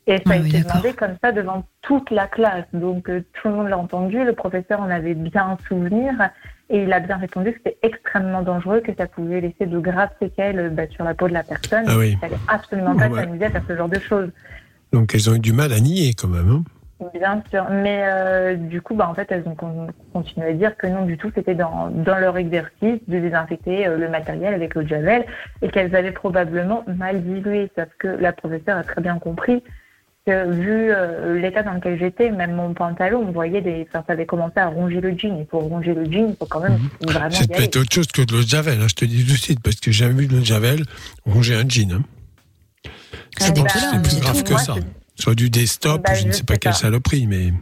Et 0.06 0.18
ça 0.26 0.32
a 0.34 0.36
été 0.36 0.60
demandé 0.62 0.92
comme 0.92 1.16
ça 1.22 1.32
devant 1.32 1.64
toute 1.82 2.10
la 2.10 2.26
classe. 2.26 2.64
Donc 2.72 3.08
euh, 3.08 3.24
tout 3.34 3.48
le 3.48 3.54
monde 3.54 3.68
l'a 3.68 3.78
entendu, 3.78 4.24
le 4.24 4.32
professeur 4.32 4.80
en 4.80 4.90
avait 4.90 5.14
bien 5.14 5.50
un 5.50 5.58
souvenir 5.68 6.12
et 6.70 6.82
il 6.82 6.92
a 6.92 7.00
bien 7.00 7.16
répondu 7.16 7.52
que 7.52 7.58
c'était 7.64 7.78
extrêmement 7.82 8.42
dangereux, 8.42 8.80
que 8.80 8.92
ça 8.96 9.06
pouvait 9.06 9.40
laisser 9.40 9.66
de 9.66 9.78
graves 9.78 10.10
séquelles 10.20 10.58
euh, 10.58 10.68
bah, 10.70 10.84
sur 10.90 11.04
la 11.04 11.14
peau 11.14 11.28
de 11.28 11.32
la 11.34 11.42
personne. 11.42 11.84
Ah 11.88 11.96
oui. 11.98 12.12
Il 12.12 12.18
fallait 12.18 12.36
absolument 12.48 12.96
pas 12.96 13.08
Ouais. 13.08 13.20
s'amuser 13.22 13.44
à 13.46 13.50
faire 13.50 13.62
ce 13.68 13.76
genre 13.76 13.88
de 13.88 13.98
choses. 14.00 14.30
Donc, 14.92 15.14
elles 15.14 15.28
ont 15.30 15.34
eu 15.34 15.40
du 15.40 15.52
mal 15.52 15.72
à 15.72 15.80
nier 15.80 16.12
quand 16.16 16.28
même. 16.28 16.50
hein. 16.50 16.64
Bien 17.12 17.42
sûr, 17.50 17.66
mais 17.70 18.00
euh, 18.04 18.54
du 18.54 18.80
coup, 18.80 18.94
bah, 18.94 19.06
en 19.10 19.14
fait, 19.14 19.26
elles 19.30 19.46
ont 19.46 19.54
con- 19.54 19.88
continué 20.14 20.46
à 20.46 20.52
dire 20.54 20.76
que 20.78 20.86
non, 20.86 21.04
du 21.04 21.18
tout, 21.18 21.30
c'était 21.34 21.54
dans, 21.54 21.88
dans 21.90 22.16
leur 22.18 22.38
exercice 22.38 23.00
de 23.06 23.18
désinfecter 23.18 23.86
euh, 23.86 23.98
le 23.98 24.08
matériel 24.08 24.54
avec 24.54 24.74
l'eau 24.74 24.82
de 24.82 24.88
javel 24.88 25.26
et 25.60 25.68
qu'elles 25.68 25.94
avaient 25.94 26.12
probablement 26.12 26.84
mal 26.86 27.22
dilué. 27.22 27.70
Sauf 27.76 27.88
que 27.98 28.08
la 28.08 28.32
professeure 28.32 28.78
a 28.78 28.82
très 28.82 29.02
bien 29.02 29.18
compris 29.18 29.62
que 30.26 30.50
vu 30.50 30.90
euh, 30.90 31.38
l'état 31.40 31.62
dans 31.62 31.74
lequel 31.74 31.98
j'étais, 31.98 32.30
même 32.30 32.52
mon 32.54 32.74
pantalon, 32.74 33.24
on 33.28 33.30
voyait 33.32 33.60
des, 33.60 33.86
enfin, 33.88 34.02
ça 34.06 34.12
avait 34.12 34.26
commencé 34.26 34.54
à 34.58 34.66
ronger 34.66 35.00
le 35.00 35.16
jean. 35.16 35.38
Et 35.40 35.44
pour 35.44 35.62
ronger 35.62 35.94
le 35.94 36.04
jean, 36.10 36.28
il 36.30 36.36
faut 36.36 36.46
quand 36.46 36.60
même 36.60 36.78
vraiment 37.02 37.30
Ça 37.30 37.46
peut 37.46 37.62
être 37.62 37.76
autre 37.76 37.92
chose 37.94 38.08
que 38.08 38.22
de 38.22 38.32
l'eau 38.32 38.42
de 38.42 38.48
Javel, 38.48 38.80
hein, 38.80 38.86
je 38.88 38.94
te 38.94 39.04
dis 39.04 39.24
tout 39.24 39.32
de 39.32 39.38
suite, 39.38 39.60
parce 39.62 39.76
que 39.76 39.90
j'ai 39.92 40.04
jamais 40.04 40.22
vu 40.22 40.26
de 40.26 40.32
l'eau 40.34 40.40
de 40.40 40.44
Javel 40.44 40.82
ronger 41.24 41.54
un 41.54 41.68
jean. 41.68 41.92
Hein. 41.92 42.02
Ah, 43.40 43.44
Je 43.46 43.52
pense 43.52 43.62
bah, 43.62 43.70
que 43.70 43.78
c'est 43.78 44.02
plus 44.02 44.20
grave 44.20 44.42
que 44.42 44.50
moi, 44.50 44.58
ça. 44.60 44.74
Soit 45.18 45.34
du 45.34 45.48
desktop, 45.50 46.02
Bah, 46.02 46.12
ou 46.12 46.16
je 46.16 46.26
ne 46.26 46.32
sais 46.32 46.42
pas 46.42 46.54
sais 46.54 46.58
quelle 46.58 46.72
pas. 46.72 46.78
saloperie, 46.78 47.26
mais. 47.26 47.52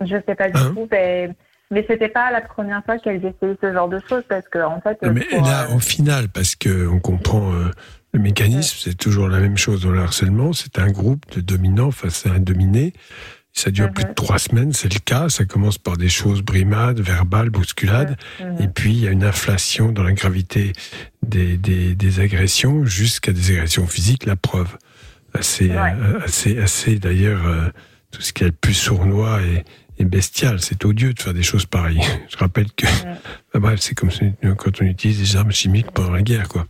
Je 0.00 0.16
sais 0.26 0.34
pas 0.34 0.48
du 0.50 0.58
Hein 0.58 0.72
tout, 0.74 0.88
mais, 0.90 1.30
mais 1.70 1.84
c'était 1.88 2.08
pas 2.08 2.30
la 2.32 2.40
première 2.40 2.84
fois 2.84 2.98
qu'elles 2.98 3.16
essayaient 3.24 3.56
ce 3.62 3.72
genre 3.72 3.88
de 3.88 4.00
choses 4.08 4.24
parce 4.28 4.48
que 4.48 4.58
en 4.58 4.80
fait, 4.80 4.98
mais 5.02 5.20
pour, 5.24 5.42
là, 5.42 5.64
euh, 5.70 5.76
au 5.76 5.78
final, 5.78 6.28
parce 6.28 6.56
que 6.56 6.88
on 6.88 6.98
comprend 6.98 7.52
euh, 7.52 7.70
le 8.14 8.20
mécanisme, 8.20 8.76
c'est 8.80 8.96
toujours 8.96 9.28
la 9.28 9.40
même 9.40 9.56
chose 9.58 9.82
dans 9.82 9.90
le 9.90 10.00
harcèlement. 10.00 10.52
C'est 10.52 10.78
un 10.78 10.90
groupe 10.90 11.24
de 11.34 11.40
dominants 11.40 11.90
face 11.90 12.24
à 12.26 12.30
un 12.30 12.38
dominé. 12.38 12.92
Ça 13.52 13.70
dure 13.70 13.92
plus 13.92 14.02
de 14.04 14.08
Mhm. 14.08 14.14
trois 14.14 14.38
semaines, 14.38 14.72
c'est 14.72 14.92
le 14.92 14.98
cas. 15.00 15.28
Ça 15.28 15.44
commence 15.44 15.78
par 15.78 15.96
des 15.96 16.08
choses 16.08 16.42
brimades, 16.42 17.00
verbales, 17.00 17.50
bousculades. 17.50 18.16
Mhm. 18.40 18.62
Et 18.62 18.68
puis, 18.68 18.92
il 18.92 19.00
y 19.00 19.08
a 19.08 19.10
une 19.10 19.24
inflation 19.24 19.92
dans 19.92 20.02
la 20.02 20.12
gravité 20.12 20.72
des, 21.26 21.56
des, 21.56 21.94
des 21.94 22.20
agressions 22.20 22.84
jusqu'à 22.84 23.32
des 23.32 23.50
agressions 23.52 23.86
physiques, 23.86 24.26
la 24.26 24.36
preuve. 24.36 24.76
Assez, 25.34 25.70
euh, 25.72 26.20
assez, 26.24 26.58
assez 26.58 26.98
d'ailleurs, 27.00 27.44
euh, 27.46 27.68
tout 28.12 28.22
ce 28.22 28.32
qui 28.32 28.44
est 28.44 28.46
le 28.48 28.52
plus 28.52 28.74
sournois 28.74 29.40
et, 29.42 29.64
et 29.98 30.04
bestial. 30.04 30.60
C'est 30.60 30.84
odieux 30.84 31.12
de 31.12 31.20
faire 31.20 31.34
des 31.34 31.42
choses 31.42 31.66
pareilles. 31.66 32.02
Je 32.28 32.36
rappelle 32.36 32.72
que, 32.72 32.86
bref, 33.58 33.80
c'est 33.80 33.94
comme 33.94 34.10
quand 34.56 34.82
on 34.82 34.84
utilise 34.84 35.20
des 35.20 35.36
armes 35.36 35.52
chimiques 35.52 35.90
pendant 35.92 36.12
la 36.12 36.22
guerre, 36.22 36.48
quoi. 36.48 36.66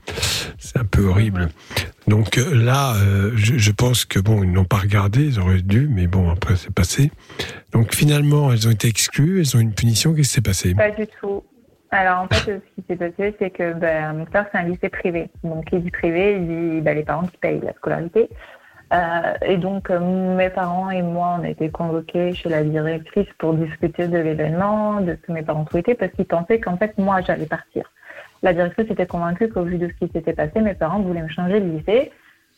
C'est 0.59 0.79
un 0.79 0.85
peu 0.85 1.05
horrible. 1.05 1.49
Donc 2.07 2.37
euh, 2.37 2.55
là, 2.55 2.95
euh, 2.97 3.33
je, 3.35 3.57
je 3.57 3.73
pense 3.73 4.05
que 4.05 4.19
bon, 4.19 4.43
ils 4.43 4.53
n'ont 4.53 4.65
pas 4.65 4.77
regardé, 4.77 5.25
ils 5.25 5.41
auraient 5.41 5.63
dû, 5.63 5.89
mais 5.91 6.07
bon, 6.07 6.31
après 6.31 6.57
c'est 6.57 6.73
passé. 6.73 7.11
Donc 7.73 7.95
finalement, 7.95 8.53
elles 8.53 8.69
ont 8.69 8.71
été 8.71 8.89
exclues, 8.89 9.41
elles 9.41 9.57
ont 9.57 9.61
une 9.61 9.73
punition. 9.73 10.13
Qu'est-ce 10.13 10.29
qui 10.29 10.35
s'est 10.35 10.41
passé? 10.43 10.75
Pas 10.75 10.91
du 10.91 11.07
tout. 11.21 11.43
Alors 11.91 12.23
en 12.23 12.29
fait, 12.29 12.61
ce 12.61 12.83
qui 12.83 12.87
s'est 12.89 12.97
passé, 12.97 13.35
c'est 13.39 13.51
que 13.51 13.73
ben, 13.73 14.15
mon 14.15 14.25
père, 14.27 14.47
c'est 14.53 14.59
un 14.59 14.65
lycée 14.65 14.89
privé. 14.89 15.31
Donc 15.45 15.65
qui 15.67 15.79
dit 15.79 15.91
privé, 15.91 16.37
il 16.37 16.47
dit 16.47 16.81
ben, 16.81 16.97
les 16.97 17.05
parents 17.05 17.27
qui 17.27 17.39
payent 17.39 17.61
la 17.61 17.73
scolarité. 17.75 18.29
Euh, 18.95 19.35
et 19.43 19.57
donc 19.57 19.91
euh, 19.91 19.99
mes 19.99 20.51
parents 20.51 20.91
et 20.91 21.03
moi, 21.03 21.39
on 21.41 21.45
a 21.45 21.49
été 21.49 21.69
convoqués 21.69 22.33
chez 22.35 22.49
la 22.49 22.63
directrice 22.63 23.27
pour 23.39 23.55
discuter 23.55 24.07
de 24.07 24.19
l'événement, 24.19 25.01
de 25.01 25.17
ce 25.17 25.27
que 25.27 25.33
mes 25.33 25.43
parents 25.43 25.67
souhaitaient, 25.69 25.95
parce 25.95 26.13
qu'ils 26.13 26.27
pensaient 26.27 26.61
qu'en 26.61 26.77
fait, 26.77 26.97
moi, 26.99 27.21
j'allais 27.23 27.47
partir. 27.47 27.91
La 28.43 28.53
directrice 28.53 28.91
était 28.91 29.07
convaincue 29.07 29.49
qu'au 29.49 29.63
vu 29.63 29.79
de 29.79 29.89
ce 29.89 29.95
qui 29.95 30.13
s'était 30.13 30.35
passé, 30.35 30.61
mes 30.61 30.75
parents 30.75 31.01
voulaient 31.01 31.23
me 31.23 31.29
changer 31.29 31.61
de 31.61 31.67
lycée. 31.67 32.13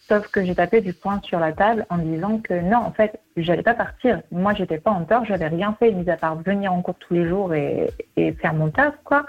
Sauf 0.09 0.29
que 0.29 0.45
j'ai 0.45 0.55
tapé 0.55 0.83
du 0.83 0.93
poing 0.93 1.21
sur 1.23 1.41
la 1.41 1.53
table 1.53 1.87
en 1.91 1.99
disant 1.99 2.39
que 2.39 2.55
non, 2.55 2.79
en 2.79 2.93
fait, 2.93 3.19
j'allais 3.37 3.63
pas 3.63 3.75
partir. 3.75 4.21
Moi, 4.31 4.53
j'étais 4.55 4.79
pas 4.79 4.91
en 4.91 5.05
tort, 5.05 5.25
j'avais 5.25 5.49
rien 5.49 5.75
fait, 5.79 5.91
mis 5.91 6.09
à 6.11 6.17
part 6.17 6.37
venir 6.37 6.73
en 6.73 6.83
cours 6.83 6.97
tous 6.97 7.15
les 7.15 7.27
jours 7.29 7.55
et, 7.55 7.91
et 8.17 8.33
faire 8.33 8.55
mon 8.55 8.69
taf, 8.71 8.95
quoi. 9.05 9.27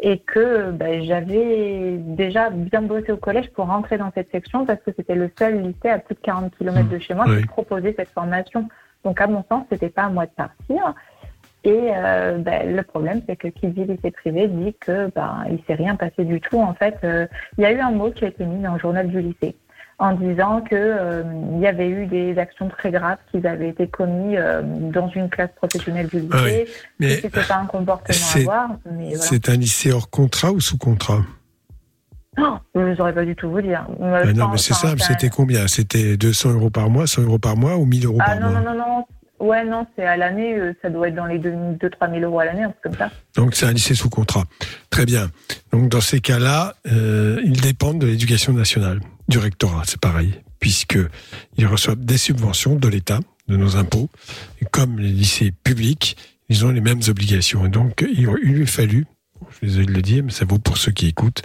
Et 0.00 0.18
que 0.18 0.70
ben, 0.70 1.02
j'avais 1.02 1.96
déjà 1.98 2.50
bien 2.50 2.82
bossé 2.82 3.10
au 3.12 3.16
collège 3.16 3.50
pour 3.50 3.66
rentrer 3.66 3.98
dans 3.98 4.12
cette 4.14 4.30
section 4.30 4.64
parce 4.64 4.80
que 4.82 4.92
c'était 4.96 5.16
le 5.16 5.30
seul 5.38 5.60
lycée 5.60 5.88
à 5.90 5.98
plus 5.98 6.14
de 6.14 6.20
40 6.20 6.56
km 6.56 6.88
de 6.88 6.98
chez 6.98 7.14
moi 7.14 7.24
Oui. 7.28 7.40
qui 7.40 7.46
proposait 7.46 7.94
cette 7.96 8.10
formation. 8.10 8.68
Donc, 9.04 9.20
à 9.20 9.26
mon 9.26 9.44
sens, 9.48 9.64
c'était 9.70 9.88
pas 9.88 10.04
à 10.04 10.08
moi 10.08 10.26
de 10.26 10.30
partir. 10.30 10.94
Et 11.64 11.90
euh, 11.94 12.38
ben, 12.38 12.76
le 12.76 12.82
problème, 12.82 13.22
c'est 13.28 13.36
que 13.36 13.48
qui 13.48 13.66
dit 13.68 13.84
lycée 13.84 14.12
privé 14.12 14.46
dit 14.46 14.74
que 14.80 15.10
ben, 15.14 15.44
il 15.50 15.58
s'est 15.66 15.74
rien 15.74 15.96
passé 15.96 16.24
du 16.24 16.40
tout. 16.40 16.60
En 16.60 16.74
fait, 16.74 16.96
euh, 17.02 17.26
il 17.56 17.62
y 17.62 17.66
a 17.66 17.72
eu 17.72 17.80
un 17.80 17.90
mot 17.90 18.10
qui 18.10 18.24
a 18.24 18.28
été 18.28 18.44
mis 18.44 18.62
dans 18.62 18.74
le 18.74 18.78
journal 18.78 19.08
du 19.08 19.20
lycée 19.20 19.56
en 19.98 20.12
disant 20.14 20.60
que 20.60 20.76
euh, 20.76 21.22
il 21.54 21.60
y 21.60 21.66
avait 21.66 21.88
eu 21.88 22.06
des 22.06 22.38
actions 22.38 22.68
très 22.68 22.90
graves 22.92 23.18
qui 23.32 23.44
avaient 23.46 23.70
été 23.70 23.88
commises 23.88 24.36
euh, 24.40 24.62
dans 24.64 25.08
une 25.08 25.28
classe 25.28 25.50
professionnelle 25.56 26.06
du 26.06 26.20
lycée. 26.20 26.28
Ah 26.32 26.42
oui, 26.44 26.64
mais 27.00 27.16
que 27.16 27.22
c'était 27.22 27.42
pas 27.42 27.56
un 27.56 27.66
comportement 27.66 28.08
à 28.08 28.12
c'est- 28.12 28.40
avoir. 28.42 28.68
Voilà. 28.84 29.16
C'est 29.18 29.48
un 29.48 29.56
lycée 29.56 29.90
hors 29.92 30.08
contrat 30.10 30.52
ou 30.52 30.60
sous 30.60 30.78
contrat? 30.78 31.22
Oh, 32.40 32.56
je 32.76 32.80
ne 32.80 32.94
saurais 32.94 33.12
pas 33.14 33.24
du 33.24 33.34
tout 33.34 33.50
vous 33.50 33.60
dire. 33.60 33.84
Ben 33.98 34.32
Non, 34.36 34.48
mais 34.52 34.58
c'est 34.58 34.74
simple. 34.74 35.00
C'était 35.00 35.28
combien? 35.28 35.66
C'était 35.66 36.16
200 36.16 36.52
euros 36.52 36.70
par 36.70 36.88
mois, 36.88 37.08
100 37.08 37.22
euros 37.22 37.38
par 37.40 37.56
mois 37.56 37.76
ou 37.76 37.84
1000 37.84 38.06
euros 38.06 38.18
Ah 38.20 38.26
par 38.26 38.40
non, 38.40 38.50
mois? 38.50 38.60
non, 38.60 38.74
non, 38.74 38.78
non. 38.78 39.04
Ouais, 39.40 39.64
non, 39.64 39.86
c'est 39.96 40.04
à 40.04 40.16
l'année, 40.16 40.56
euh, 40.58 40.72
ça 40.82 40.90
doit 40.90 41.08
être 41.08 41.14
dans 41.14 41.26
les 41.26 41.38
2-3 41.38 42.10
000 42.10 42.20
euros 42.22 42.40
à 42.40 42.44
l'année, 42.44 42.62
un 42.64 42.70
truc 42.70 42.82
comme 42.82 42.94
ça. 42.96 43.10
Donc 43.36 43.54
c'est 43.54 43.66
un 43.66 43.72
lycée 43.72 43.94
sous 43.94 44.10
contrat. 44.10 44.44
Très 44.90 45.04
bien. 45.06 45.28
Donc 45.72 45.88
dans 45.88 46.00
ces 46.00 46.20
cas-là, 46.20 46.74
euh, 46.92 47.40
ils 47.44 47.60
dépendent 47.60 47.98
de 48.00 48.06
l'éducation 48.08 48.52
nationale, 48.52 48.98
du 49.28 49.38
rectorat, 49.38 49.82
c'est 49.86 50.00
pareil, 50.00 50.40
puisque 50.60 50.98
ils 51.56 51.66
reçoivent 51.66 52.04
des 52.04 52.18
subventions 52.18 52.76
de 52.76 52.88
l'État, 52.88 53.20
de 53.48 53.56
nos 53.56 53.76
impôts, 53.76 54.08
et 54.60 54.64
comme 54.64 54.98
les 54.98 55.10
lycées 55.10 55.52
publics, 55.64 56.16
ils 56.48 56.64
ont 56.64 56.70
les 56.70 56.80
mêmes 56.80 57.02
obligations. 57.08 57.66
Et 57.66 57.68
donc 57.68 58.04
il, 58.08 58.26
lui 58.26 58.62
a 58.62 58.66
fallu 58.66 59.06
je 59.50 59.56
suis 59.56 59.66
désolé 59.68 59.86
de 59.86 59.92
le 59.92 60.02
dire, 60.02 60.24
mais 60.24 60.30
ça 60.30 60.44
vaut 60.44 60.58
pour 60.58 60.78
ceux 60.78 60.92
qui 60.92 61.06
écoutent, 61.06 61.42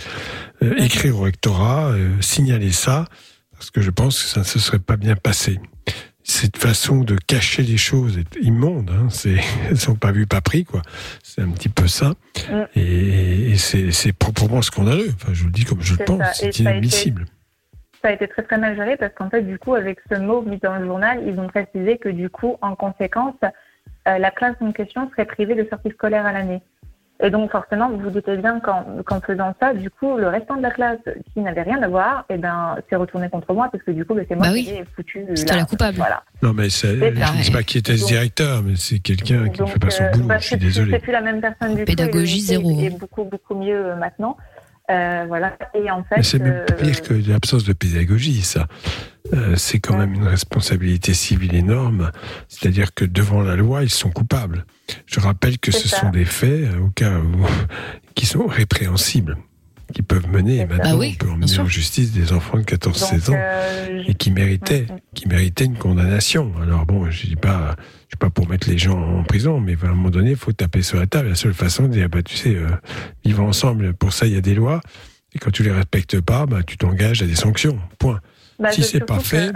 euh, 0.61 0.75
écrire 0.77 1.17
au 1.17 1.21
rectorat, 1.21 1.91
euh, 1.91 2.19
signaler 2.21 2.71
ça, 2.71 3.05
parce 3.51 3.71
que 3.71 3.81
je 3.81 3.91
pense 3.91 4.21
que 4.21 4.29
ça 4.29 4.41
ne 4.41 4.45
se 4.45 4.59
serait 4.59 4.79
pas 4.79 4.97
bien 4.97 5.15
passé. 5.15 5.59
Cette 6.25 6.57
façon 6.57 7.03
de 7.03 7.17
cacher 7.27 7.63
les 7.63 7.77
choses 7.77 8.17
est 8.17 8.37
immonde. 8.41 8.89
Hein, 8.89 9.07
c'est, 9.09 9.37
elles 9.69 9.79
sont 9.79 9.95
pas 9.95 10.11
vues, 10.11 10.25
pas 10.25 10.41
pris, 10.41 10.63
quoi. 10.63 10.81
C'est 11.21 11.41
un 11.41 11.49
petit 11.49 11.69
peu 11.69 11.87
ça. 11.87 12.13
Mm. 12.49 12.79
Et, 12.79 13.51
et 13.51 13.57
c'est, 13.57 14.13
proprement 14.13 14.61
scandaleux. 14.61 15.13
Enfin, 15.15 15.33
je 15.33 15.41
vous 15.41 15.47
le 15.47 15.51
dis 15.51 15.65
comme 15.65 15.81
je 15.81 15.95
le 15.95 16.05
pense. 16.05 16.21
C'est 16.35 16.47
été- 16.47 16.63
inadmissible. 16.63 17.25
Ça 18.03 18.09
a 18.09 18.11
été 18.11 18.27
très 18.27 18.41
très 18.43 18.57
mal 18.57 18.75
géré 18.75 18.97
parce 18.97 19.13
qu'en 19.13 19.29
fait, 19.29 19.41
du 19.43 19.57
coup, 19.57 19.75
avec 19.75 19.99
ce 20.11 20.19
mot 20.19 20.41
mis 20.41 20.57
dans 20.57 20.75
le 20.77 20.85
journal, 20.85 21.21
ils 21.25 21.39
ont 21.39 21.47
précisé 21.47 21.97
que 21.97 22.09
du 22.09 22.29
coup, 22.29 22.57
en 22.61 22.75
conséquence, 22.75 23.35
euh, 24.07 24.17
la 24.17 24.29
classe 24.29 24.55
en 24.59 24.73
question 24.73 25.09
serait 25.11 25.25
privée 25.25 25.55
de 25.55 25.65
sortie 25.69 25.89
scolaire 25.91 26.25
à 26.25 26.33
l'année. 26.33 26.61
Et 27.23 27.29
donc, 27.29 27.51
forcément, 27.51 27.89
vous 27.89 27.99
vous 27.99 28.09
doutez 28.09 28.35
bien 28.35 28.59
qu'en 28.59 29.21
faisant 29.21 29.53
ça, 29.61 29.73
du 29.73 29.89
coup, 29.89 30.17
le 30.17 30.27
restant 30.27 30.57
de 30.57 30.61
la 30.63 30.71
classe 30.71 30.97
qui 31.33 31.39
n'avait 31.39 31.61
rien 31.61 31.81
à 31.81 31.87
voir, 31.87 32.25
eh 32.29 32.35
ben, 32.37 32.75
s'est 32.89 32.97
retourné 32.97 33.29
contre 33.29 33.53
moi 33.53 33.69
parce 33.71 33.81
que 33.85 33.91
du 33.91 34.03
coup, 34.03 34.15
ben, 34.15 34.25
c'est 34.27 34.35
moi 34.35 34.47
Bah 34.47 34.53
qui 34.53 34.67
oui. 34.71 34.79
ai 34.79 34.85
foutu. 34.93 35.25
C'est 35.35 35.45
toi 35.45 35.55
la 35.55 35.63
coupable. 35.65 35.95
Voilà. 35.97 36.23
Non, 36.41 36.51
mais 36.53 36.69
c'est, 36.69 36.99
C'est 36.99 37.15
je 37.15 37.19
ça. 37.21 37.33
ne 37.37 37.43
sais 37.43 37.51
pas 37.53 37.63
qui 37.63 37.77
était 37.77 37.95
ce 37.95 38.05
directeur, 38.07 38.61
mais 38.63 38.73
c'est 38.75 38.99
quelqu'un 38.99 39.47
qui 39.47 39.61
ne 39.61 39.67
fait 39.67 39.79
pas 39.79 39.89
son 39.91 40.03
euh, 40.03 40.11
boulot. 40.11 40.25
bah, 40.25 40.37
je 40.39 40.41
suis 40.41 40.49
c'est 40.49 40.57
plus- 40.57 40.65
désolé. 40.65 40.91
C'est 40.91 40.99
plus 40.99 41.11
la 41.13 41.21
même 41.21 41.39
personne 41.39 41.75
du 41.75 41.85
Pédagogie 41.85 42.35
lycée 42.35 42.55
zéro. 42.57 42.69
est 42.81 42.89
beaucoup 42.99 43.23
beaucoup 43.23 43.55
mieux 43.55 43.85
euh, 43.91 43.95
maintenant. 43.95 44.35
Euh, 44.91 45.25
voilà. 45.27 45.57
Et 45.73 45.89
en 45.89 46.03
fait. 46.03 46.17
Mais 46.17 46.23
c'est 46.23 46.39
même 46.39 46.65
euh, 46.69 46.75
pire 46.75 47.01
que 47.01 47.13
l'absence 47.13 47.63
de 47.63 47.73
pédagogie, 47.73 48.41
ça. 48.41 48.67
Euh, 49.33 49.55
c'est 49.55 49.79
quand 49.79 49.97
même 49.97 50.13
une 50.13 50.27
responsabilité 50.27 51.13
civile 51.13 51.55
énorme. 51.55 52.11
C'est-à-dire 52.49 52.93
que 52.93 53.05
devant 53.05 53.41
la 53.41 53.55
loi, 53.55 53.83
ils 53.83 53.89
sont 53.89 54.11
coupables. 54.11 54.65
Je 55.05 55.19
rappelle 55.19 55.57
que 55.59 55.71
ce 55.71 55.87
ça. 55.87 56.01
sont 56.01 56.09
des 56.09 56.25
faits, 56.25 56.75
au 56.75 56.89
cas 56.89 57.17
où, 57.17 57.45
qui 58.15 58.25
sont 58.25 58.45
répréhensibles, 58.45 59.37
qui 59.93 60.01
peuvent 60.01 60.27
mener, 60.29 60.57
et 60.57 60.65
maintenant 60.65 60.91
Bah 60.91 60.97
oui, 60.97 61.17
on 61.21 61.25
peut 61.25 61.31
emmener 61.31 61.59
en 61.59 61.65
justice 61.67 62.11
des 62.11 62.33
enfants 62.33 62.57
de 62.57 62.63
14-16 62.63 63.31
ans 63.31 63.35
euh, 63.37 64.03
et 64.07 64.13
qui 64.15 64.31
méritaient, 64.31 64.87
qui 65.13 65.27
méritaient 65.27 65.65
une 65.65 65.77
condamnation. 65.77 66.51
Alors 66.61 66.85
bon, 66.85 67.09
je 67.09 67.27
dis 67.27 67.35
pas, 67.35 67.75
je 68.03 68.07
suis 68.09 68.17
pas 68.19 68.29
pour 68.29 68.49
mettre 68.49 68.67
les 68.69 68.77
gens 68.77 68.99
en 68.99 69.23
prison, 69.23 69.59
mais 69.59 69.75
à 69.83 69.85
un 69.85 69.89
moment 69.89 70.09
donné, 70.09 70.31
il 70.31 70.35
faut 70.35 70.51
taper 70.51 70.81
sur 70.81 70.99
la 70.99 71.05
table. 71.05 71.29
La 71.29 71.35
seule 71.35 71.53
façon 71.53 71.83
de 71.83 71.89
dire, 71.89 72.09
bah 72.09 72.23
tu 72.23 72.35
sais, 72.35 72.55
euh, 72.55 72.67
vivre 73.23 73.43
ensemble, 73.43 73.93
pour 73.93 74.11
ça 74.13 74.25
il 74.25 74.33
y 74.33 74.37
a 74.37 74.41
des 74.41 74.55
lois, 74.55 74.81
et 75.33 75.39
quand 75.39 75.51
tu 75.51 75.63
les 75.63 75.71
respectes 75.71 76.19
pas, 76.21 76.45
bah 76.45 76.63
tu 76.65 76.77
t'engages 76.77 77.21
à 77.21 77.25
des 77.25 77.35
sanctions. 77.35 77.77
Point. 77.99 78.19
bah, 78.59 78.71
si 78.71 78.83
c'est 78.83 79.05
pas 79.05 79.17
que- 79.17 79.23
fait, 79.23 79.51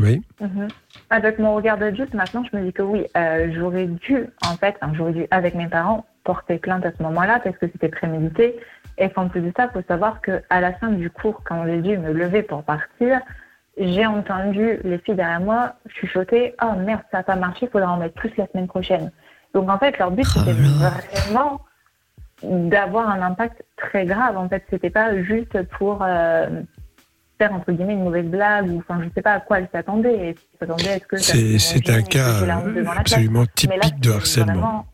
oui. 0.00 0.22
Mhm. 0.40 0.68
Avec 1.10 1.38
mon 1.38 1.54
regard 1.54 1.76
d'adulte, 1.76 2.14
maintenant, 2.14 2.42
je 2.50 2.56
me 2.56 2.64
dis 2.64 2.72
que 2.72 2.82
oui, 2.82 3.04
euh, 3.16 3.52
j'aurais 3.54 3.86
dû, 3.86 4.26
en 4.46 4.56
fait, 4.56 4.76
j'aurais 4.94 5.12
dû, 5.12 5.26
avec 5.30 5.54
mes 5.54 5.68
parents, 5.68 6.06
porter 6.24 6.58
plainte 6.58 6.86
à 6.86 6.92
ce 6.96 7.02
moment-là 7.02 7.40
parce 7.42 7.56
que 7.58 7.66
c'était 7.66 7.88
prémédité. 7.88 8.56
Et 8.98 9.08
qu'en 9.10 9.28
plus 9.28 9.40
de 9.40 9.52
ça, 9.56 9.64
il 9.68 9.72
faut 9.72 9.86
savoir 9.88 10.20
qu'à 10.20 10.60
la 10.60 10.72
fin 10.74 10.88
du 10.88 11.10
cours, 11.10 11.42
quand 11.44 11.64
j'ai 11.66 11.80
dû 11.80 11.96
me 11.98 12.12
lever 12.12 12.42
pour 12.42 12.62
partir, 12.62 13.20
j'ai 13.78 14.04
entendu 14.06 14.78
les 14.84 14.98
filles 14.98 15.14
derrière 15.16 15.40
moi 15.40 15.74
chuchoter 15.88 16.54
Oh 16.62 16.72
merde, 16.78 17.00
ça 17.10 17.18
n'a 17.18 17.22
pas 17.24 17.36
marché, 17.36 17.66
il 17.66 17.70
faudra 17.70 17.90
en 17.92 17.96
mettre 17.96 18.14
plus 18.14 18.30
la 18.36 18.46
semaine 18.48 18.66
prochaine. 18.68 19.10
Donc 19.54 19.70
en 19.70 19.78
fait, 19.78 19.98
leur 19.98 20.10
but, 20.10 20.26
Oh 20.36 20.40
c'était 20.40 20.52
vraiment 20.52 21.60
d'avoir 22.42 23.08
un 23.08 23.22
impact 23.22 23.62
très 23.76 24.04
grave. 24.04 24.36
En 24.36 24.48
fait, 24.48 24.64
c'était 24.70 24.90
pas 24.90 25.16
juste 25.22 25.62
pour. 25.78 26.02
euh, 26.02 26.48
faire 27.38 27.52
entre 27.54 27.72
guillemets 27.72 27.94
une 27.94 28.04
mauvaise 28.04 28.26
blague 28.26 28.70
ou 28.70 28.78
enfin 28.78 29.00
je 29.02 29.08
sais 29.14 29.22
pas 29.22 29.32
à 29.32 29.40
quoi 29.40 29.58
elle 29.58 29.68
s'attendait 29.72 30.14
et 30.14 30.28
elle 30.28 30.34
s'attendait 30.60 30.90
à 30.90 30.98
ce 31.00 31.06
que 31.06 31.16
ça 31.16 31.32
C'est 31.58 31.90
un 31.90 32.02
cas 32.02 32.26
absolument 33.00 33.40
là, 33.40 33.46
typique 33.54 34.00
de 34.00 34.10
harcèlement. 34.12 34.52
vraiment- 34.52 34.86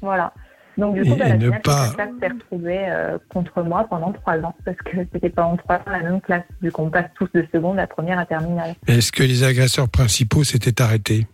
voilà 0.00 0.32
donc 0.80 0.94
du 0.94 1.02
Et- 1.02 1.08
coup 1.08 1.16
bah, 1.16 1.26
et 1.26 1.28
la 1.30 1.34
ne 1.36 1.44
finale, 1.44 1.62
pas- 1.62 1.88
classe 1.94 2.08
s'est 2.20 2.28
retrouvée 2.28 2.84
euh, 2.88 3.18
contre 3.32 3.62
moi 3.62 3.86
pendant 3.88 4.12
trois 4.12 4.38
ans 4.40 4.54
parce 4.64 4.76
que 4.78 4.96
c'était 5.12 5.30
pendant 5.30 5.56
trois 5.56 5.76
ans 5.76 5.82
la 5.92 6.00
même 6.02 6.20
classe 6.20 6.42
vu 6.60 6.72
qu'on 6.72 6.90
passe 6.90 7.06
tous 7.14 7.28
de 7.32 7.46
seconde 7.52 7.78
à 7.78 7.86
première 7.86 8.18
à 8.18 8.26
terminale 8.26 8.74
Est-ce 8.88 9.12
que 9.12 9.22
les 9.22 9.44
agresseurs 9.44 9.88
principaux 9.88 10.42
s'étaient 10.44 10.82
arrêtés? 10.82 11.26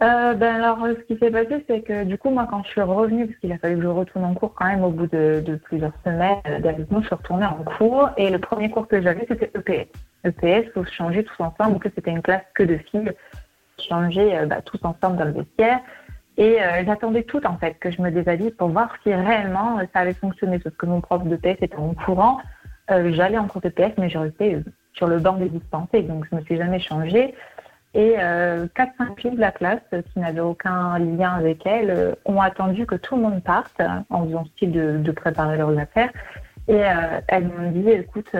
Euh, 0.00 0.34
ben 0.34 0.54
alors, 0.62 0.78
ce 0.86 1.02
qui 1.12 1.18
s'est 1.18 1.30
passé, 1.32 1.64
c'est 1.68 1.80
que 1.82 2.04
du 2.04 2.16
coup, 2.18 2.30
moi, 2.30 2.46
quand 2.48 2.62
je 2.62 2.68
suis 2.68 2.80
revenue, 2.80 3.26
parce 3.26 3.38
qu'il 3.40 3.50
a 3.50 3.58
fallu 3.58 3.74
que 3.78 3.82
je 3.82 3.88
retourne 3.88 4.24
en 4.24 4.32
cours 4.34 4.54
quand 4.54 4.66
même 4.66 4.84
au 4.84 4.90
bout 4.90 5.08
de, 5.08 5.42
de 5.44 5.56
plusieurs 5.56 5.92
semaines 6.04 6.36
d'allaitement, 6.62 7.00
je 7.00 7.06
suis 7.06 7.16
retournée 7.16 7.46
en 7.46 7.64
cours 7.64 8.10
et 8.16 8.30
le 8.30 8.38
premier 8.38 8.70
cours 8.70 8.86
que 8.86 9.02
j'avais, 9.02 9.26
c'était 9.28 9.50
EPS. 9.56 9.88
EPS, 10.24 10.70
faut 10.72 10.84
se 10.84 10.92
changer 10.92 11.24
tous 11.24 11.42
ensemble. 11.42 11.72
Donc, 11.72 11.82
c'était 11.96 12.12
une 12.12 12.22
classe 12.22 12.44
que 12.54 12.62
de 12.62 12.76
filles, 12.92 13.10
changer 13.88 14.38
euh, 14.38 14.46
bah, 14.46 14.60
tous 14.64 14.78
ensemble 14.84 15.16
dans 15.16 15.24
le 15.24 15.32
vestiaire. 15.32 15.80
Et 16.38 16.62
euh, 16.62 16.84
j'attendais 16.86 17.24
tout, 17.24 17.44
en 17.44 17.58
fait, 17.58 17.74
que 17.80 17.90
je 17.90 18.00
me 18.00 18.12
déshabille 18.12 18.52
pour 18.52 18.68
voir 18.68 18.94
si 19.02 19.12
réellement 19.12 19.80
euh, 19.80 19.82
ça 19.92 20.00
allait 20.00 20.14
fonctionner. 20.14 20.60
Sauf 20.62 20.72
que 20.76 20.86
mon 20.86 21.00
prof 21.00 21.24
d'EPS 21.24 21.62
était 21.62 21.76
en 21.76 21.94
courant. 21.94 22.38
Euh, 22.92 23.10
J'allais 23.12 23.38
en 23.38 23.48
cours 23.48 23.60
d'EPS, 23.60 23.98
mais 23.98 24.08
je 24.08 24.18
restais 24.18 24.62
sur 24.94 25.08
le 25.08 25.18
banc 25.18 25.34
des 25.34 25.48
dispensés, 25.48 26.02
donc 26.02 26.26
je 26.30 26.36
me 26.36 26.40
suis 26.42 26.56
jamais 26.56 26.78
changée. 26.78 27.34
Et 27.94 28.14
euh, 28.18 28.66
4-5 28.76 29.20
filles 29.20 29.30
de 29.32 29.40
la 29.40 29.50
classe 29.50 29.80
qui 29.90 30.20
n'avaient 30.20 30.40
aucun 30.40 30.98
lien 31.00 31.32
avec 31.32 31.66
elle 31.66 32.14
ont 32.24 32.40
attendu 32.40 32.86
que 32.86 32.94
tout 32.94 33.16
le 33.16 33.22
monde 33.22 33.42
parte 33.42 33.80
euh, 33.80 33.88
en 34.08 34.24
faisant 34.24 34.44
style 34.44 34.70
de, 34.70 34.98
de 34.98 35.10
préparer 35.10 35.56
leurs 35.56 35.76
affaires. 35.76 36.12
Et 36.68 36.82
elles 37.28 37.48
m'ont 37.48 37.70
dit, 37.70 37.88
écoute, 37.88 38.30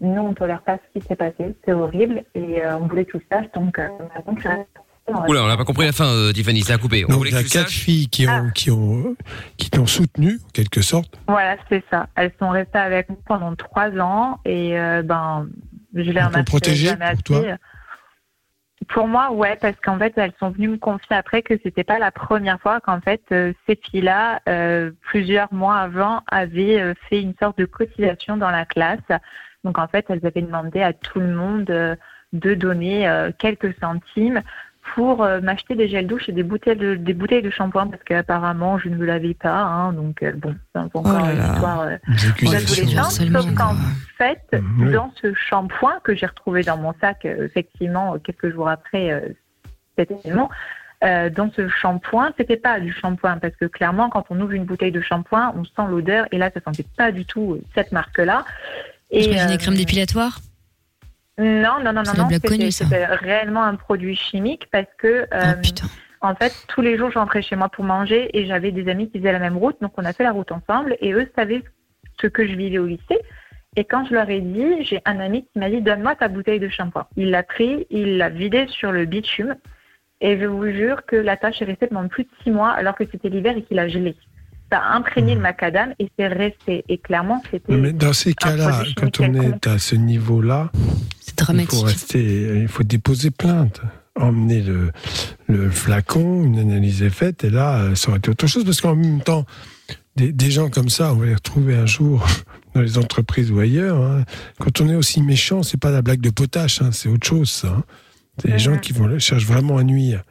nous 0.00 0.20
on 0.20 0.32
tolère 0.32 0.62
pas 0.62 0.76
ce 0.76 1.00
qui 1.00 1.04
s'est 1.04 1.16
passé, 1.16 1.56
c'est 1.64 1.72
horrible 1.72 2.22
et 2.36 2.64
on 2.64 2.86
voulait 2.86 3.04
le 3.12 3.20
saches, 3.28 3.50
donc 3.50 3.78
maintenant 3.78 4.36
tu 4.36 4.46
restes. 4.46 4.78
Oula, 5.06 5.42
on 5.44 5.48
n'a 5.48 5.56
pas 5.56 5.64
compris 5.64 5.84
la 5.84 5.92
fin, 5.92 6.06
euh, 6.06 6.32
Tiffany, 6.32 6.62
ça 6.62 6.74
a 6.74 6.78
coupé. 6.78 7.04
On 7.04 7.08
Donc 7.08 7.18
voulait 7.18 7.30
il 7.30 7.34
y 7.34 7.36
que 7.36 7.40
a 7.40 7.42
tu 7.44 7.50
quatre 7.50 7.68
saches. 7.68 7.78
filles 7.78 8.08
qui 8.08 8.26
Ah. 8.26 8.40
ont 8.42 8.50
qui 8.50 8.70
ont 8.70 9.16
qui 9.58 9.68
t'ont 9.70 9.86
soutenu 9.86 10.38
en 10.44 10.48
quelque 10.52 10.80
sorte. 10.80 11.18
Voilà, 11.28 11.56
c'est 11.68 11.84
ça. 11.90 12.06
Elles 12.16 12.32
sont 12.38 12.48
restées 12.48 12.78
avec 12.78 13.08
moi 13.10 13.18
pendant 13.26 13.54
trois 13.54 13.90
ans 13.98 14.40
et 14.46 14.78
euh, 14.78 15.02
ben, 15.02 15.46
je 15.94 16.00
les 16.02 16.14
t'ont 16.14 16.26
remercie 16.26 16.44
protégée 16.44 16.86
jamais 16.88 17.12
pour 17.12 17.22
toi 17.22 17.38
assez. 17.40 17.54
Pour 18.88 19.08
moi, 19.08 19.30
ouais, 19.32 19.56
parce 19.56 19.76
qu'en 19.82 19.98
fait, 19.98 20.12
elles 20.16 20.34
sont 20.38 20.50
venues 20.50 20.68
me 20.68 20.76
confier 20.76 21.16
après 21.16 21.40
que 21.42 21.54
c'était 21.62 21.84
pas 21.84 21.98
la 21.98 22.10
première 22.10 22.60
fois 22.60 22.80
qu'en 22.80 23.00
fait 23.00 23.22
euh, 23.32 23.52
ces 23.66 23.76
filles-là, 23.76 24.40
euh, 24.48 24.90
plusieurs 25.02 25.52
mois 25.54 25.76
avant, 25.76 26.20
avaient 26.30 26.80
euh, 26.80 26.94
fait 27.08 27.20
une 27.22 27.34
sorte 27.40 27.56
de 27.58 27.64
cotisation 27.66 28.36
dans 28.36 28.50
la 28.50 28.64
classe. 28.66 29.00
Donc 29.64 29.78
en 29.78 29.86
fait, 29.88 30.04
elles 30.08 30.24
avaient 30.26 30.42
demandé 30.42 30.82
à 30.82 30.92
tout 30.92 31.20
le 31.20 31.34
monde 31.34 31.70
euh, 31.70 31.96
de 32.34 32.54
donner 32.54 33.08
euh, 33.08 33.30
quelques 33.38 33.74
centimes 33.80 34.42
pour 34.94 35.22
euh, 35.22 35.40
m'acheter 35.40 35.74
des 35.74 35.88
gels 35.88 36.06
douche 36.06 36.28
et 36.28 36.32
des 36.32 36.42
bouteilles 36.42 36.76
de, 36.76 36.94
des 36.94 37.14
bouteilles 37.14 37.42
de 37.42 37.50
shampoing 37.50 37.86
parce 37.88 38.02
qu'apparemment 38.04 38.78
je 38.78 38.88
ne 38.88 38.96
me 38.96 39.04
lavais 39.06 39.34
pas. 39.34 39.62
Hein, 39.62 39.92
donc 39.92 40.22
euh, 40.22 40.32
bon, 40.36 40.54
c'est 40.74 40.80
peu 40.90 40.98
encore 40.98 41.02
Oh 41.06 41.24
là 41.24 41.32
une 41.32 41.38
là. 41.38 41.52
histoire. 41.54 41.80
euh, 41.80 41.96
de 42.06 43.32
sauf 43.42 43.54
qu'en 43.54 43.74
fait, 44.18 44.40
oui. 44.78 44.92
dans 44.92 45.10
ce 45.20 45.32
shampoing 45.34 45.94
que 46.04 46.14
j'ai 46.14 46.26
retrouvé 46.26 46.62
dans 46.62 46.76
mon 46.76 46.92
sac, 47.00 47.24
euh, 47.24 47.46
effectivement, 47.46 48.18
quelques 48.18 48.52
jours 48.52 48.68
après 48.68 49.10
euh, 49.12 49.20
cet 49.96 50.10
événement, 50.10 50.50
euh, 51.02 51.28
dans 51.30 51.50
ce 51.52 51.68
shampoing, 51.68 52.32
c'était 52.38 52.56
pas 52.56 52.78
du 52.80 52.92
shampoing 52.92 53.38
parce 53.38 53.54
que 53.56 53.66
clairement, 53.66 54.08
quand 54.10 54.24
on 54.30 54.40
ouvre 54.40 54.52
une 54.52 54.64
bouteille 54.64 54.92
de 54.92 55.00
shampoing, 55.00 55.54
on 55.56 55.64
sent 55.64 55.88
l'odeur 55.90 56.26
et 56.32 56.38
là, 56.38 56.50
ça 56.54 56.60
sentait 56.64 56.86
pas 56.96 57.10
du 57.12 57.24
tout 57.24 57.58
cette 57.74 57.92
marque-là. 57.92 58.44
J'imagine 59.12 59.48
des 59.48 59.54
euh, 59.54 59.56
crèmes 59.58 59.76
dépilatoires. 59.76 60.38
Non, 61.38 61.82
non, 61.82 61.92
non, 61.92 62.02
non, 62.04 62.12
non. 62.16 62.28
c'était- 62.30 63.06
réellement 63.06 63.64
un 63.64 63.74
produit 63.74 64.14
chimique 64.16 64.68
parce 64.70 64.86
que 64.98 65.26
Oh 65.32 65.34
euh, 65.34 65.54
en 66.20 66.34
fait, 66.34 66.52
tous 66.68 66.80
les 66.80 66.96
jours, 66.96 67.10
je 67.10 67.18
rentrais 67.18 67.42
chez 67.42 67.56
moi 67.56 67.68
pour 67.68 67.84
manger 67.84 68.30
et 68.36 68.46
j'avais 68.46 68.70
des 68.72 68.88
amis 68.88 69.10
qui 69.10 69.18
faisaient 69.18 69.32
la 69.32 69.38
même 69.38 69.56
route. 69.58 69.76
Donc, 69.82 69.92
on 69.98 70.04
a 70.04 70.12
fait 70.12 70.22
la 70.24 70.32
route 70.32 70.50
ensemble 70.52 70.96
et 71.00 71.12
eux 71.12 71.30
savaient 71.36 71.62
ce 72.20 72.28
que 72.28 72.46
je 72.46 72.54
vivais 72.54 72.78
au 72.78 72.86
lycée. 72.86 73.18
Et 73.76 73.84
quand 73.84 74.06
je 74.06 74.14
leur 74.14 74.30
ai 74.30 74.40
dit, 74.40 74.84
j'ai 74.84 75.00
un 75.04 75.18
ami 75.18 75.42
qui 75.52 75.58
m'a 75.58 75.68
dit 75.68 75.82
Donne-moi 75.82 76.14
ta 76.14 76.28
bouteille 76.28 76.60
de 76.60 76.68
shampoing. 76.68 77.06
Il 77.16 77.30
l'a 77.30 77.42
pris, 77.42 77.86
il 77.90 78.16
l'a 78.18 78.28
vidé 78.28 78.66
sur 78.68 78.92
le 78.92 79.04
bitume. 79.04 79.56
Et 80.20 80.38
je 80.40 80.46
vous 80.46 80.66
jure 80.70 81.04
que 81.06 81.16
la 81.16 81.36
tâche 81.36 81.60
est 81.60 81.64
restée 81.66 81.88
pendant 81.88 82.08
plus 82.08 82.22
de 82.24 82.28
six 82.42 82.50
mois 82.50 82.70
alors 82.70 82.94
que 82.94 83.04
c'était 83.10 83.28
l'hiver 83.28 83.56
et 83.56 83.62
qu'il 83.62 83.78
a 83.78 83.88
gelé. 83.88 84.14
Ça 84.70 84.78
a 84.78 84.94
imprégné 84.94 85.34
le 85.34 85.40
macadam 85.40 85.92
et 85.98 86.08
c'est 86.16 86.28
resté. 86.28 86.84
Et 86.88 86.98
clairement, 86.98 87.42
c'était. 87.50 87.74
Mais 87.74 87.92
dans 87.92 88.12
ces 88.12 88.32
cas-là, 88.32 88.84
quand 88.96 89.20
on 89.20 89.34
est 89.34 89.66
à 89.66 89.78
ce 89.78 89.96
niveau-là, 89.96 90.70
C'est 91.36 91.52
il 91.54 91.66
faut 91.66 91.76
dramatique. 91.76 91.84
rester, 91.86 92.60
il 92.62 92.68
faut 92.68 92.82
déposer 92.82 93.30
plainte. 93.30 93.80
Emmener 94.16 94.62
le, 94.62 94.92
le 95.48 95.70
flacon, 95.70 96.44
une 96.44 96.58
analyse 96.60 97.02
est 97.02 97.10
faite, 97.10 97.42
et 97.44 97.50
là, 97.50 97.94
ça 97.96 98.10
aurait 98.10 98.18
été 98.18 98.30
autre 98.30 98.46
chose, 98.46 98.64
parce 98.64 98.80
qu'en 98.80 98.94
même 98.94 99.20
temps, 99.22 99.44
des, 100.16 100.30
des 100.32 100.50
gens 100.52 100.70
comme 100.70 100.88
ça, 100.88 101.12
on 101.12 101.16
va 101.16 101.26
les 101.26 101.34
retrouver 101.34 101.74
un 101.74 101.86
jour 101.86 102.24
dans 102.74 102.80
les 102.80 102.96
entreprises 102.98 103.50
ou 103.50 103.58
ailleurs. 103.58 104.00
hein. 104.00 104.24
Quand 104.60 104.80
on 104.80 104.88
est 104.88 104.94
aussi 104.94 105.20
méchant, 105.20 105.64
c'est 105.64 105.80
pas 105.80 105.90
la 105.90 106.00
blague 106.02 106.20
de 106.20 106.30
potache, 106.30 106.80
hein, 106.80 106.90
c'est 106.92 107.08
autre 107.08 107.26
chose, 107.26 107.50
ça. 107.50 107.68
hein. 107.68 107.84
C'est 108.40 108.48
les 108.48 108.58
gens 108.60 108.78
qui 108.78 108.92
vont, 108.92 109.18
cherchent 109.18 109.46
vraiment 109.46 109.78
à 109.78 109.82
nuire. 109.84 110.22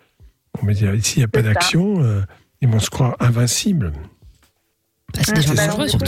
On 0.61 0.65
va 0.65 0.73
dire, 0.73 0.93
ici, 0.95 1.15
il 1.17 1.19
n'y 1.19 1.25
a 1.25 1.27
pas 1.29 1.41
d'action, 1.41 2.01
euh, 2.03 2.21
ils 2.61 2.67
vont 2.69 2.79
se 2.79 2.89
croire 2.89 3.15
invincibles. 3.19 3.91
Bah, 5.13 5.21
c'est 5.25 5.31
Mmh, 5.31 5.55
bah, 5.55 5.67
dangereux 5.67 5.87
surtout. 5.89 6.05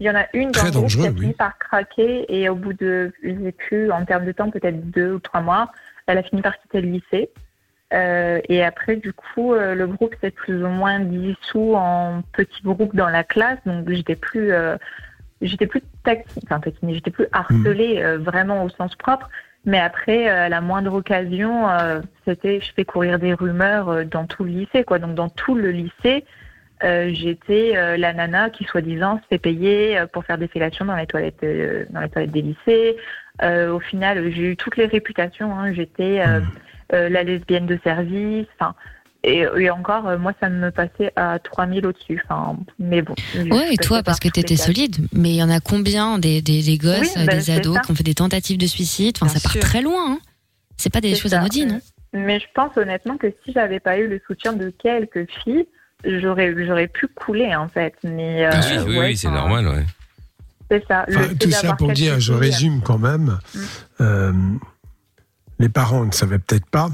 Il 0.00 0.06
y 0.06 0.10
en 0.10 0.14
a 0.14 0.26
une 0.32 0.52
dans 0.52 0.64
le 0.64 0.70
qui 0.70 1.06
a 1.06 1.10
fini 1.10 1.26
oui. 1.26 1.32
par 1.32 1.58
craquer 1.58 2.24
et 2.28 2.48
au 2.48 2.54
bout 2.54 2.72
de, 2.72 3.12
je 3.22 3.30
sais 3.30 3.52
plus, 3.52 3.90
en 3.90 4.04
termes 4.04 4.24
de 4.24 4.32
temps, 4.32 4.50
peut-être 4.50 4.90
deux 4.90 5.14
ou 5.14 5.18
trois 5.18 5.40
mois, 5.40 5.72
elle 6.06 6.18
a 6.18 6.22
fini 6.22 6.40
par 6.40 6.56
quitter 6.60 6.80
le 6.80 6.88
lycée. 6.88 7.30
Euh, 7.94 8.40
et 8.48 8.62
après, 8.64 8.96
du 8.96 9.12
coup, 9.12 9.54
euh, 9.54 9.74
le 9.74 9.86
groupe 9.86 10.14
s'est 10.20 10.30
plus 10.30 10.62
ou 10.62 10.68
moins 10.68 11.00
dissous 11.00 11.74
en 11.74 12.22
petits 12.32 12.62
groupes 12.62 12.94
dans 12.94 13.08
la 13.08 13.24
classe. 13.24 13.58
Donc, 13.66 13.90
j'étais 13.90 14.14
plus, 14.14 14.52
euh, 14.52 14.76
j'étais 15.40 15.66
plus 15.66 15.82
taquine, 16.04 16.42
enfin 16.44 16.60
taquinée, 16.60 16.94
j'étais 16.94 17.10
plus 17.10 17.26
harcelée 17.32 18.02
euh, 18.02 18.18
vraiment 18.18 18.64
au 18.64 18.68
sens 18.68 18.94
propre. 18.94 19.28
Mais 19.64 19.80
après, 19.80 20.28
à 20.28 20.48
la 20.48 20.60
moindre 20.60 20.94
occasion, 20.94 21.66
c'était, 22.24 22.60
je 22.60 22.72
fais 22.72 22.84
courir 22.84 23.18
des 23.18 23.34
rumeurs 23.34 24.06
dans 24.06 24.24
tout 24.24 24.44
le 24.44 24.50
lycée, 24.50 24.84
quoi. 24.84 24.98
Donc, 24.98 25.14
dans 25.14 25.28
tout 25.28 25.56
le 25.56 25.70
lycée, 25.72 26.24
euh, 26.84 27.10
j'étais 27.12 27.76
euh, 27.76 27.96
la 27.96 28.12
nana 28.12 28.50
qui, 28.50 28.64
soi-disant, 28.64 29.20
se 29.22 29.26
fait 29.28 29.38
payer 29.38 29.98
euh, 29.98 30.06
pour 30.06 30.24
faire 30.24 30.38
des 30.38 30.48
fellations 30.48 30.84
dans 30.84 30.96
les 30.96 31.06
toilettes, 31.06 31.42
euh, 31.42 31.84
dans 31.90 32.00
les 32.00 32.08
toilettes 32.08 32.30
des 32.32 32.42
lycées. 32.42 32.96
Au 33.42 33.78
final, 33.78 34.30
j'ai 34.32 34.50
eu 34.52 34.56
toutes 34.56 34.76
les 34.76 34.86
réputations. 34.86 35.52
hein. 35.56 35.72
J'étais 35.72 36.20
euh, 36.92 37.08
la 37.08 37.22
lesbienne 37.22 37.66
de 37.66 37.78
service. 37.84 38.46
Enfin, 38.58 38.74
et, 39.22 39.44
et 39.58 39.70
encore, 39.70 40.18
moi, 40.18 40.32
ça 40.40 40.48
me 40.48 40.70
passait 40.70 41.12
à 41.14 41.38
3000 41.38 41.86
au-dessus. 41.86 42.20
Enfin, 42.24 42.56
mais 42.80 43.00
bon. 43.02 43.14
Ouais, 43.36 43.74
et 43.74 43.76
toi, 43.76 44.02
parce 44.02 44.18
par 44.18 44.20
que 44.20 44.34
t'étais 44.34 44.56
solide. 44.56 44.96
Mais 45.12 45.30
il 45.30 45.36
y 45.36 45.42
en 45.42 45.50
a 45.50 45.60
combien 45.60 46.18
des, 46.18 46.42
des, 46.42 46.62
des 46.64 46.78
gosses, 46.78 47.14
Oui, 47.16 47.26
bah, 47.26 47.34
des 47.36 47.50
ados 47.50 47.74
ça. 47.76 47.80
qui 47.82 47.92
ont 47.92 47.94
fait 47.94 48.02
des 48.02 48.14
tentatives 48.14 48.58
de 48.58 48.66
suicide? 48.66 49.16
Enfin, 49.20 49.28
ça 49.32 49.40
part 49.40 49.58
très 49.60 49.82
loin. 49.82 50.14
Hein. 50.14 50.18
C'est 50.76 50.92
pas 50.92 51.00
des 51.00 51.14
choses 51.14 51.30
ça. 51.32 51.38
anodines. 51.38 51.72
hein. 51.72 51.80
Mais 52.12 52.40
je 52.40 52.46
pense 52.54 52.76
honnêtement 52.76 53.18
que 53.18 53.26
si 53.44 53.52
j'avais 53.52 53.80
pas 53.80 53.98
eu 53.98 54.08
le 54.08 54.20
soutien 54.26 54.52
de 54.52 54.70
quelques 54.70 55.28
filles, 55.44 55.66
j'aurais 56.04 56.54
j'aurais 56.66 56.88
pu 56.88 57.06
couler 57.08 57.54
en 57.54 57.68
fait. 57.68 57.94
Mais 58.04 58.46
euh, 58.46 58.50
Ah 58.52 58.60
oui, 58.70 58.76
oui, 58.86 58.98
ouais, 58.98 59.06
oui, 59.06 59.16
c'est 59.16 59.30
normal, 59.30 59.68
ouais. 59.68 59.86
C'est 60.70 60.86
ça. 60.86 61.06
Enfin, 61.08 61.34
tout 61.34 61.50
ça 61.50 61.74
pour 61.74 61.92
dire, 61.92 62.20
je 62.20 62.32
résume 62.32 62.82
quand 62.82 62.98
même. 62.98 63.38
Mm. 63.54 63.60
Euh, 64.00 64.32
les 65.58 65.68
parents 65.68 66.04
ne 66.04 66.12
savaient 66.12 66.38
peut-être 66.38 66.66
pas, 66.66 66.90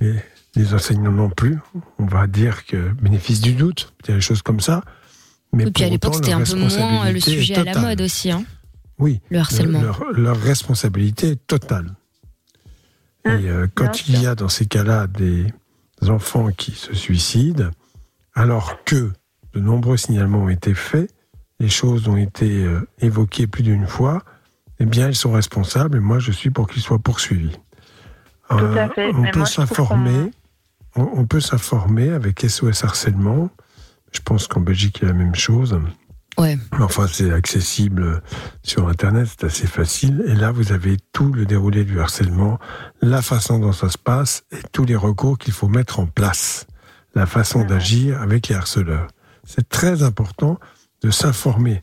et 0.00 0.14
les 0.54 0.74
enseignants 0.74 1.12
non 1.12 1.28
plus. 1.28 1.58
On 1.98 2.06
va 2.06 2.26
dire 2.26 2.64
que 2.64 2.92
bénéfice 2.92 3.40
du 3.40 3.52
doute, 3.52 3.92
il 4.04 4.10
y 4.10 4.12
a 4.12 4.16
des 4.16 4.20
choses 4.22 4.42
comme 4.42 4.60
ça. 4.60 4.82
Mais 5.52 5.64
Et 5.64 5.70
puis 5.70 5.84
à 5.84 5.86
pour 5.86 5.92
l'époque, 5.92 6.14
c'était 6.14 6.32
un 6.32 6.42
peu 6.42 6.56
moins 6.56 7.10
le 7.10 7.20
sujet 7.20 7.56
à 7.56 7.64
la 7.64 7.78
mode 7.80 8.00
aussi. 8.00 8.30
Hein. 8.30 8.44
Oui. 8.98 9.20
Le 9.30 9.38
harcèlement. 9.38 9.82
Leur, 9.82 10.04
leur 10.12 10.40
responsabilité 10.40 11.30
est 11.32 11.46
totale. 11.46 11.94
Et 13.26 13.28
euh, 13.28 13.66
quand 13.74 14.08
il 14.08 14.22
y 14.22 14.26
a 14.26 14.34
dans 14.34 14.48
ces 14.48 14.66
cas-là 14.66 15.08
des 15.08 15.46
enfants 16.08 16.50
qui 16.52 16.72
se 16.72 16.94
suicident, 16.94 17.70
alors 18.36 18.84
que 18.84 19.12
de 19.54 19.60
nombreux 19.60 19.96
signalements 19.96 20.44
ont 20.44 20.48
été 20.48 20.74
faits, 20.74 21.10
les 21.58 21.68
choses 21.68 22.06
ont 22.06 22.16
été 22.16 22.64
euh, 22.64 22.86
évoquées 23.00 23.46
plus 23.46 23.62
d'une 23.62 23.86
fois, 23.86 24.22
eh 24.78 24.84
bien, 24.84 25.08
elles 25.08 25.16
sont 25.16 25.32
responsables 25.32 25.96
et 25.96 26.00
moi, 26.00 26.18
je 26.18 26.30
suis 26.30 26.50
pour 26.50 26.68
qu'ils 26.68 26.82
soient 26.82 26.98
poursuivis. 26.98 27.58
Tout 28.50 28.56
à 28.56 28.88
fait. 28.90 29.10
On 29.14 29.22
Mais 29.22 29.30
peut 29.30 29.40
moi, 29.40 29.48
s'informer. 29.48 30.30
On, 30.94 31.02
on 31.02 31.26
peut 31.26 31.40
s'informer 31.40 32.10
avec 32.10 32.40
SOS 32.40 32.84
Harcèlement. 32.84 33.50
Je 34.12 34.20
pense 34.20 34.46
qu'en 34.46 34.60
Belgique, 34.60 34.98
il 35.00 35.02
y 35.02 35.04
a 35.06 35.12
la 35.12 35.18
même 35.18 35.34
chose. 35.34 35.80
Ouais. 36.38 36.58
Enfin, 36.78 37.06
c'est 37.06 37.32
accessible 37.32 38.22
sur 38.62 38.88
Internet, 38.88 39.28
c'est 39.30 39.46
assez 39.46 39.66
facile. 39.66 40.22
Et 40.26 40.34
là, 40.34 40.52
vous 40.52 40.72
avez 40.72 40.98
tout 41.12 41.32
le 41.32 41.46
déroulé 41.46 41.84
du 41.84 41.98
harcèlement, 41.98 42.58
la 43.00 43.22
façon 43.22 43.58
dont 43.58 43.72
ça 43.72 43.88
se 43.88 43.96
passe 43.96 44.44
et 44.52 44.58
tous 44.72 44.84
les 44.84 44.96
recours 44.96 45.38
qu'il 45.38 45.54
faut 45.54 45.68
mettre 45.68 45.98
en 45.98 46.06
place. 46.06 46.66
La 47.16 47.24
façon 47.24 47.64
d'agir 47.64 48.20
avec 48.20 48.48
les 48.48 48.54
harceleurs. 48.54 49.08
C'est 49.42 49.70
très 49.70 50.02
important 50.02 50.60
de 51.02 51.10
s'informer. 51.10 51.82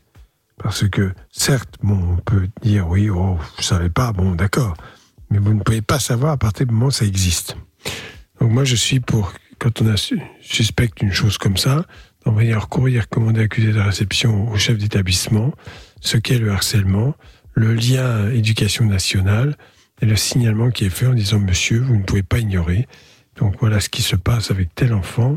Parce 0.62 0.88
que, 0.88 1.12
certes, 1.32 1.74
bon, 1.82 1.98
on 2.12 2.16
peut 2.18 2.48
dire, 2.62 2.88
oui, 2.88 3.10
oh, 3.10 3.36
je 3.58 3.64
savais 3.64 3.90
pas, 3.90 4.12
bon, 4.12 4.36
d'accord. 4.36 4.76
Mais 5.30 5.38
vous 5.38 5.52
ne 5.52 5.60
pouvez 5.60 5.82
pas 5.82 5.98
savoir 5.98 6.30
à 6.30 6.36
partir 6.36 6.68
du 6.68 6.72
moment 6.72 6.86
où 6.86 6.92
ça 6.92 7.04
existe. 7.04 7.56
Donc 8.40 8.52
moi, 8.52 8.62
je 8.62 8.76
suis 8.76 9.00
pour, 9.00 9.32
quand 9.58 9.82
on 9.82 9.92
suspecte 10.40 11.02
une 11.02 11.12
chose 11.12 11.36
comme 11.36 11.56
ça, 11.56 11.84
d'envoyer 12.24 12.52
un 12.52 12.60
courrier 12.60 13.00
recommandé 13.00 13.40
accusé 13.40 13.72
de 13.72 13.80
réception 13.80 14.48
au 14.52 14.56
chef 14.56 14.78
d'établissement, 14.78 15.52
ce 16.00 16.16
qu'est 16.16 16.38
le 16.38 16.52
harcèlement, 16.52 17.16
le 17.54 17.74
lien 17.74 18.30
éducation 18.30 18.84
nationale 18.84 19.56
et 20.00 20.06
le 20.06 20.14
signalement 20.14 20.70
qui 20.70 20.84
est 20.84 20.90
fait 20.90 21.08
en 21.08 21.14
disant 21.14 21.40
monsieur, 21.40 21.80
vous 21.80 21.96
ne 21.96 22.04
pouvez 22.04 22.22
pas 22.22 22.38
ignorer. 22.38 22.86
Donc 23.36 23.56
voilà 23.60 23.80
ce 23.80 23.88
qui 23.88 24.02
se 24.02 24.16
passe 24.16 24.50
avec 24.50 24.74
tel 24.74 24.92
enfant. 24.94 25.36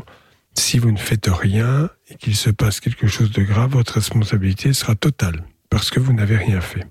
Si 0.54 0.78
vous 0.78 0.90
ne 0.90 0.98
faites 0.98 1.26
rien 1.28 1.88
et 2.08 2.16
qu'il 2.16 2.34
se 2.36 2.50
passe 2.50 2.80
quelque 2.80 3.06
chose 3.06 3.30
de 3.30 3.42
grave, 3.42 3.70
votre 3.72 3.94
responsabilité 3.94 4.72
sera 4.72 4.94
totale 4.94 5.44
parce 5.70 5.90
que 5.90 6.00
vous 6.00 6.12
n'avez 6.12 6.36
rien 6.36 6.60
fait. 6.60 6.86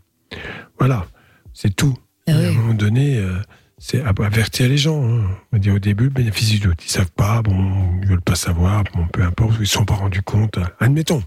Voilà, 0.80 1.08
c'est 1.54 1.76
tout. 1.76 1.98
Et 2.28 2.32
à 2.32 2.38
un 2.38 2.52
moment 2.52 2.74
donné, 2.74 3.18
euh, 3.18 3.38
c'est 3.78 4.02
avertir 4.04 4.68
les 4.70 4.78
gens. 4.78 5.04
hein. 5.04 5.26
On 5.52 5.56
va 5.56 5.60
dire 5.60 5.74
au 5.76 5.80
début, 5.80 6.10
bénéfice 6.10 6.50
du 6.50 6.60
doute. 6.60 6.84
Ils 6.86 6.90
savent 6.92 7.12
pas, 7.12 7.42
bon, 7.42 8.00
ils 8.02 8.08
veulent 8.08 8.22
pas 8.22 8.36
savoir, 8.36 8.84
bon, 8.94 9.08
peu 9.08 9.24
importe, 9.24 9.56
ils 9.58 9.62
ne 9.62 9.66
sont 9.66 9.86
pas 9.86 9.96
rendus 9.96 10.22
compte. 10.22 10.58
euh, 10.58 10.66
Admettons. 10.80 11.24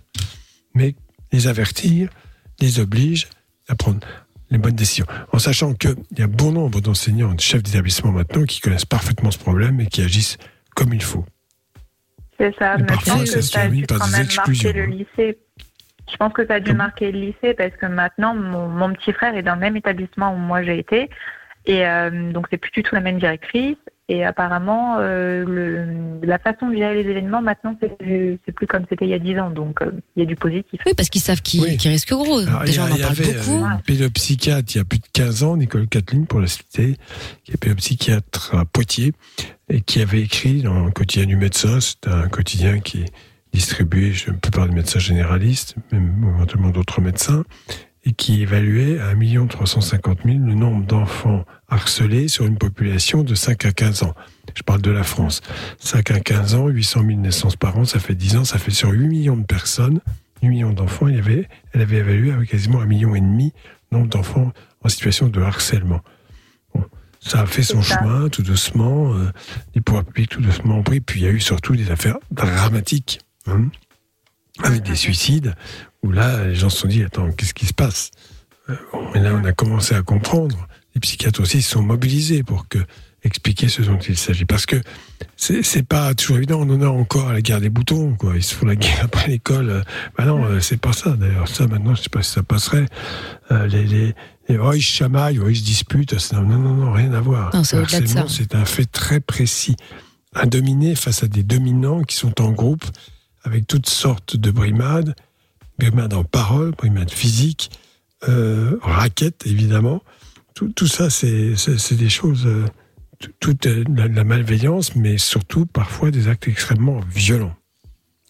Mais 0.74 0.94
les 1.32 1.46
avertir, 1.46 2.08
les 2.60 2.78
oblige 2.80 3.28
à 3.68 3.74
prendre 3.74 4.00
les 4.50 4.58
bonnes 4.58 4.74
décisions. 4.74 5.06
En 5.32 5.38
sachant 5.38 5.74
qu'il 5.74 5.94
y 6.18 6.22
a 6.22 6.26
bon 6.26 6.52
nombre 6.52 6.80
d'enseignants, 6.80 7.34
de 7.34 7.40
chefs 7.40 7.62
d'établissement 7.62 8.12
maintenant 8.12 8.44
qui 8.44 8.60
connaissent 8.60 8.84
parfaitement 8.84 9.30
ce 9.30 9.38
problème 9.38 9.80
et 9.80 9.86
qui 9.86 10.02
agissent 10.02 10.38
comme 10.74 10.92
il 10.92 11.02
faut. 11.02 11.24
C'est 12.38 12.54
ça. 12.58 12.76
Mais 12.78 12.86
je 12.88 13.10
pense 13.10 13.34
que 13.34 13.40
ça 13.40 13.60
a 13.62 13.68
dû 13.68 13.86
quand 13.86 14.10
même 14.10 14.26
marquer 14.36 14.72
le 14.72 14.82
hein. 14.82 14.86
lycée. 14.86 15.38
Je 16.10 16.16
pense 16.16 16.32
que 16.32 16.46
ça 16.46 16.54
a 16.54 16.60
dû 16.60 16.72
marquer 16.72 17.12
le 17.12 17.20
lycée 17.20 17.54
parce 17.54 17.76
que 17.76 17.86
maintenant, 17.86 18.34
mon, 18.34 18.68
mon 18.68 18.92
petit 18.94 19.12
frère 19.12 19.36
est 19.36 19.42
dans 19.42 19.54
le 19.54 19.60
même 19.60 19.76
établissement 19.76 20.34
où 20.34 20.36
moi 20.36 20.62
j'ai 20.62 20.78
été. 20.78 21.10
Et 21.66 21.86
euh, 21.86 22.32
donc, 22.32 22.46
c'est 22.50 22.56
plus 22.56 22.70
du 22.70 22.82
tout 22.82 22.94
la 22.94 23.00
même 23.00 23.18
directrice. 23.18 23.76
Et 24.12 24.24
apparemment, 24.24 24.96
euh, 24.98 25.44
le, 25.46 26.26
la 26.26 26.40
façon 26.40 26.68
de 26.68 26.74
gérer 26.74 27.00
les 27.00 27.08
événements, 27.08 27.40
maintenant, 27.42 27.76
c'est 27.80 27.96
plus, 27.96 28.38
plus 28.56 28.66
comme 28.66 28.84
c'était 28.90 29.04
il 29.04 29.10
y 29.10 29.14
a 29.14 29.20
10 29.20 29.38
ans. 29.38 29.50
Donc, 29.50 29.80
euh, 29.82 29.92
il 30.16 30.20
y 30.20 30.22
a 30.24 30.26
du 30.26 30.34
positif. 30.34 30.80
Oui, 30.84 30.92
parce 30.96 31.08
qu'ils 31.10 31.20
savent 31.20 31.42
qu'ils 31.42 31.76
qu'ils 31.76 31.90
risquent 31.92 32.14
gros. 32.14 32.40
Alors, 32.40 32.64
Déjà, 32.64 32.86
il 32.88 32.92
on 32.94 32.96
y 32.96 33.04
en 33.04 33.06
a- 33.06 33.10
avait 33.10 33.32
beaucoup. 33.34 33.64
euh, 33.64 33.68
une 33.76 33.82
pédopsychiatre 33.86 34.74
il 34.74 34.78
y 34.78 34.80
a 34.80 34.84
plus 34.84 34.98
de 34.98 35.06
15 35.12 35.44
ans, 35.44 35.56
Nicole 35.56 35.86
Kathleen, 35.86 36.26
pour 36.26 36.40
la 36.40 36.48
citer, 36.48 36.96
qui 37.44 37.52
est 37.52 37.56
pédopsychiatre 37.56 38.56
à 38.56 38.64
Poitiers, 38.64 39.12
et 39.68 39.80
qui 39.80 40.02
avait 40.02 40.22
écrit 40.22 40.62
dans 40.62 40.86
le 40.86 40.90
quotidien 40.90 41.26
du 41.26 41.36
médecin, 41.36 41.78
c'est 41.80 42.08
un 42.08 42.28
quotidien 42.28 42.80
qui 42.80 43.02
est 43.02 43.12
distribué 43.52 44.12
chez 44.12 44.32
la 44.32 44.36
plupart 44.38 44.68
des 44.68 44.74
médecins 44.74 44.98
généralistes, 44.98 45.76
même 45.92 46.32
éventuellement 46.36 46.70
d'autres 46.70 47.00
médecins, 47.00 47.44
et 48.04 48.12
qui 48.12 48.42
évaluait 48.42 48.98
à 48.98 49.10
1 49.10 49.46
350 49.46 50.20
000 50.24 50.38
le 50.38 50.54
nombre 50.54 50.86
d'enfants 50.86 51.44
harcelés 51.68 52.28
sur 52.28 52.46
une 52.46 52.56
population 52.56 53.22
de 53.22 53.34
5 53.34 53.66
à 53.66 53.72
15 53.72 54.04
ans. 54.04 54.14
Je 54.54 54.62
parle 54.62 54.80
de 54.80 54.90
la 54.90 55.02
France. 55.02 55.42
5 55.78 56.10
à 56.10 56.20
15 56.20 56.54
ans, 56.54 56.68
800 56.68 57.04
000 57.06 57.20
naissances 57.20 57.56
par 57.56 57.76
an, 57.76 57.84
ça 57.84 57.98
fait 57.98 58.14
10 58.14 58.36
ans, 58.36 58.44
ça 58.44 58.58
fait 58.58 58.70
sur 58.70 58.90
8 58.90 59.06
millions 59.06 59.36
de 59.36 59.44
personnes, 59.44 60.00
8 60.42 60.48
millions 60.48 60.72
d'enfants, 60.72 61.08
y 61.08 61.18
avait, 61.18 61.48
elle 61.72 61.82
avait 61.82 61.98
évalué 61.98 62.32
avec 62.32 62.48
quasiment 62.50 62.80
un 62.80 62.86
million 62.86 63.14
et 63.14 63.20
demi 63.20 63.52
le 63.90 63.98
nombre 63.98 64.08
d'enfants 64.08 64.52
en 64.82 64.88
situation 64.88 65.28
de 65.28 65.40
harcèlement. 65.40 66.00
Bon, 66.74 66.84
ça 67.20 67.42
a 67.42 67.46
fait 67.46 67.62
son 67.62 67.82
ça. 67.82 67.98
chemin, 67.98 68.28
tout 68.30 68.42
doucement, 68.42 69.14
euh, 69.14 69.30
les 69.74 69.82
pouvoirs 69.82 70.04
publics 70.04 70.30
tout 70.30 70.40
doucement 70.40 70.78
ont 70.78 70.82
pris, 70.82 71.00
puis 71.00 71.20
il 71.20 71.24
y 71.24 71.28
a 71.28 71.32
eu 71.32 71.40
surtout 71.40 71.76
des 71.76 71.90
affaires 71.90 72.18
dramatiques, 72.30 73.20
hein, 73.46 73.68
avec 74.62 74.82
des 74.82 74.96
suicides, 74.96 75.54
où 76.02 76.10
là, 76.12 76.44
les 76.46 76.54
gens 76.54 76.70
se 76.70 76.78
sont 76.78 76.88
dit, 76.88 77.02
attends, 77.02 77.30
qu'est-ce 77.32 77.54
qui 77.54 77.66
se 77.66 77.74
passe? 77.74 78.10
Euh, 78.68 78.74
Et 79.14 79.20
là, 79.20 79.34
on 79.34 79.44
a 79.44 79.52
commencé 79.52 79.94
à 79.94 80.02
comprendre. 80.02 80.66
Les 80.94 81.00
psychiatres 81.00 81.40
aussi 81.40 81.62
se 81.62 81.70
sont 81.72 81.82
mobilisés 81.82 82.42
pour 82.42 82.68
que 82.68 82.78
expliquer 83.22 83.68
ce 83.68 83.82
dont 83.82 83.98
il 83.98 84.16
s'agit. 84.16 84.46
Parce 84.46 84.64
que 84.64 84.76
c'est 85.36 85.82
pas 85.86 86.14
toujours 86.14 86.38
évident. 86.38 86.60
On 86.62 86.70
en 86.70 86.80
a 86.82 86.86
encore 86.88 87.28
à 87.28 87.32
la 87.34 87.42
guerre 87.42 87.60
des 87.60 87.68
boutons, 87.68 88.14
quoi. 88.14 88.34
Ils 88.36 88.42
se 88.42 88.54
font 88.54 88.64
la 88.66 88.76
guerre 88.76 89.00
après 89.04 89.28
l'école. 89.28 89.68
Euh, 89.70 89.82
Bah 90.16 90.24
non, 90.24 90.42
euh, 90.44 90.60
c'est 90.60 90.78
pas 90.78 90.92
ça. 90.94 91.10
D'ailleurs, 91.10 91.46
ça, 91.46 91.66
maintenant, 91.66 91.94
je 91.94 92.02
sais 92.02 92.08
pas 92.08 92.22
si 92.22 92.30
ça 92.32 92.42
passerait. 92.42 92.86
Euh, 93.50 93.66
les, 93.66 93.84
les, 93.84 94.14
les- 94.48 94.58
oh, 94.58 94.72
ils 94.72 94.80
chamaillent, 94.80 95.38
oh, 95.38 95.48
ils 95.50 95.56
se 95.56 95.64
disputent. 95.64 96.14
Non, 96.32 96.42
non, 96.42 96.58
non, 96.58 96.74
non, 96.74 96.92
rien 96.92 97.12
à 97.12 97.20
voir. 97.20 97.50
C'est 98.28 98.54
un 98.54 98.64
fait 98.64 98.86
très 98.86 99.20
précis. 99.20 99.76
Un 100.34 100.46
dominé 100.46 100.94
face 100.94 101.22
à 101.22 101.28
des 101.28 101.42
dominants 101.42 102.02
qui 102.02 102.16
sont 102.16 102.40
en 102.40 102.52
groupe 102.52 102.84
avec 103.44 103.66
toutes 103.66 103.88
sortes 103.88 104.36
de 104.36 104.50
brimades, 104.50 105.14
brimades 105.80 106.14
en 106.14 106.24
parole, 106.24 106.70
brimades 106.72 107.10
physiques, 107.10 107.70
euh, 108.28 108.76
raquettes, 108.82 109.46
évidemment. 109.46 110.02
Tout, 110.54 110.68
tout 110.68 110.86
ça, 110.86 111.10
c'est 111.10 111.56
c'est- 111.56 111.78
c'est 111.78 111.94
des 111.96 112.08
choses, 112.10 112.44
euh, 112.46 112.64
tout- 113.18 113.32
toute 113.40 113.66
euh, 113.66 113.84
la, 113.96 114.08
la 114.08 114.24
malveillance, 114.24 114.94
mais 114.96 115.18
surtout 115.18 115.66
parfois 115.66 116.10
des 116.10 116.28
actes 116.28 116.46
extrêmement 116.48 117.00
violents. 117.14 117.54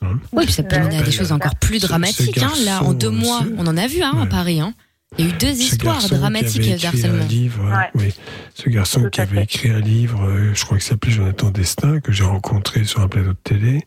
Hein 0.03 0.19
Oui, 0.33 0.45
puis 0.45 0.53
ça 0.55 0.63
peut 0.63 0.79
mener 0.79 0.97
à 0.99 1.03
des 1.03 1.11
choses 1.13 1.33
encore 1.33 1.57
plus 1.57 1.77
Ce- 1.77 1.83
ce 1.83 1.87
dramatiques. 1.89 2.39
hein. 2.39 2.53
Là, 2.65 2.83
en 2.85 2.95
deux 2.95 3.11
mois, 3.11 3.45
on 3.59 3.67
en 3.67 3.77
a 3.77 3.87
vu 3.87 4.01
hein, 4.03 4.15
à 4.23 4.27
Paris. 4.27 4.61
hein. 4.61 4.73
Il 5.19 5.25
y 5.27 5.29
a 5.29 5.35
eu 5.35 5.37
deux 5.39 5.55
Ce 5.55 5.61
histoires 5.61 5.95
garçon 5.97 6.09
qui 6.11 6.15
dramatiques 6.21 6.61
avait 6.61 6.71
de 6.71 6.75
écrit 6.77 6.87
harcèlement. 6.87 7.25
Un 7.25 7.27
livre, 7.27 7.65
euh, 7.67 7.83
oui, 7.97 8.15
ce 8.55 8.69
garçon 8.71 9.11
qui 9.11 9.21
avait 9.21 9.43
écrit 9.43 9.69
un 9.71 9.81
livre, 9.81 10.23
euh, 10.25 10.55
je 10.55 10.65
crois 10.65 10.79
qu'il 10.79 10.87
s'appelait 10.87 11.11
Jonathan 11.13 11.51
Destin, 11.51 11.99
que 12.01 12.13
j'ai 12.13 12.23
rencontré 12.23 12.85
sur 12.85 13.01
un 13.01 13.09
plateau 13.09 13.31
de 13.33 13.37
télé, 13.43 13.77
euh, 13.79 13.81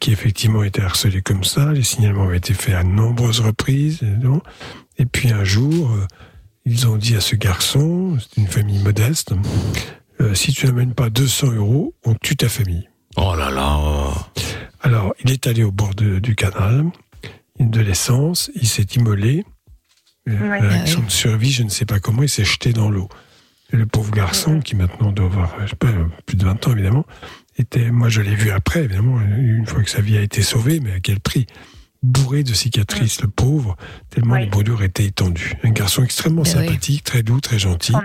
qui 0.00 0.12
effectivement 0.12 0.62
était 0.62 0.82
harcelé 0.82 1.20
comme 1.22 1.44
ça. 1.44 1.72
Les 1.72 1.82
signalements 1.82 2.24
avaient 2.24 2.36
été 2.38 2.54
faits 2.54 2.74
à 2.74 2.84
nombreuses 2.84 3.40
reprises. 3.40 4.02
Et, 4.02 4.06
non. 4.24 4.40
Et 4.98 5.06
puis 5.06 5.30
un 5.32 5.44
jour, 5.44 5.90
euh, 5.90 6.06
ils 6.64 6.86
ont 6.86 6.96
dit 6.96 7.16
à 7.16 7.20
ce 7.20 7.36
garçon, 7.36 8.16
c'est 8.20 8.40
une 8.40 8.46
famille 8.46 8.78
modeste, 8.82 9.34
euh, 10.20 10.34
si 10.34 10.52
tu 10.52 10.66
n'amènes 10.66 10.94
pas 10.94 11.10
200 11.10 11.52
euros, 11.52 11.94
on 12.04 12.14
tue 12.14 12.36
ta 12.36 12.48
famille. 12.48 12.88
Oh 13.16 13.34
là 13.36 13.50
là. 13.50 13.80
Alors, 14.80 15.14
il 15.24 15.30
est 15.32 15.46
allé 15.46 15.64
au 15.64 15.72
bord 15.72 15.94
de- 15.94 16.18
du 16.20 16.34
canal, 16.36 16.84
de 17.58 17.80
l'essence, 17.80 18.50
il 18.54 18.66
s'est 18.68 18.86
immolé. 18.96 19.44
Euh, 20.28 20.32
Ouais. 20.50 20.60
Réaction 20.60 20.98
Ah 20.98 21.02
oui. 21.02 21.06
de 21.06 21.12
survie, 21.12 21.50
je 21.52 21.62
ne 21.64 21.68
sais 21.68 21.84
pas 21.84 21.98
comment, 22.00 22.22
il 22.22 22.28
s'est 22.28 22.44
jeté 22.44 22.72
dans 22.72 22.90
l'eau. 22.90 23.08
Et 23.72 23.76
le 23.76 23.86
pauvre 23.86 24.10
garçon, 24.12 24.60
qui 24.60 24.76
maintenant 24.76 25.10
doit 25.12 25.26
avoir, 25.26 25.56
je 25.64 25.70
sais 25.70 25.76
pas, 25.76 25.88
plus 26.26 26.36
de 26.36 26.44
20 26.44 26.66
ans 26.68 26.72
évidemment, 26.72 27.04
était, 27.56 27.90
moi 27.90 28.08
je 28.08 28.20
l'ai 28.20 28.34
vu 28.34 28.50
après, 28.50 28.84
évidemment, 28.84 29.20
une 29.20 29.66
fois 29.66 29.82
que 29.82 29.90
sa 29.90 30.00
vie 30.00 30.16
a 30.18 30.20
été 30.22 30.42
sauvée, 30.42 30.80
mais 30.80 30.92
à 30.92 31.00
quel 31.00 31.20
prix? 31.20 31.46
Bourré 32.02 32.42
de 32.42 32.52
cicatrices, 32.52 33.22
le 33.22 33.28
pauvre, 33.28 33.76
tellement 34.10 34.34
Ouais. 34.34 34.40
les 34.42 34.46
brûlures 34.46 34.82
étaient 34.82 35.06
étendues. 35.06 35.54
Un 35.62 35.70
garçon 35.70 36.02
extrêmement 36.04 36.42
oui. 36.42 36.48
sympathique, 36.48 37.02
très 37.04 37.22
doux, 37.22 37.40
très 37.40 37.58
gentil, 37.58 37.92
Son- 37.92 38.02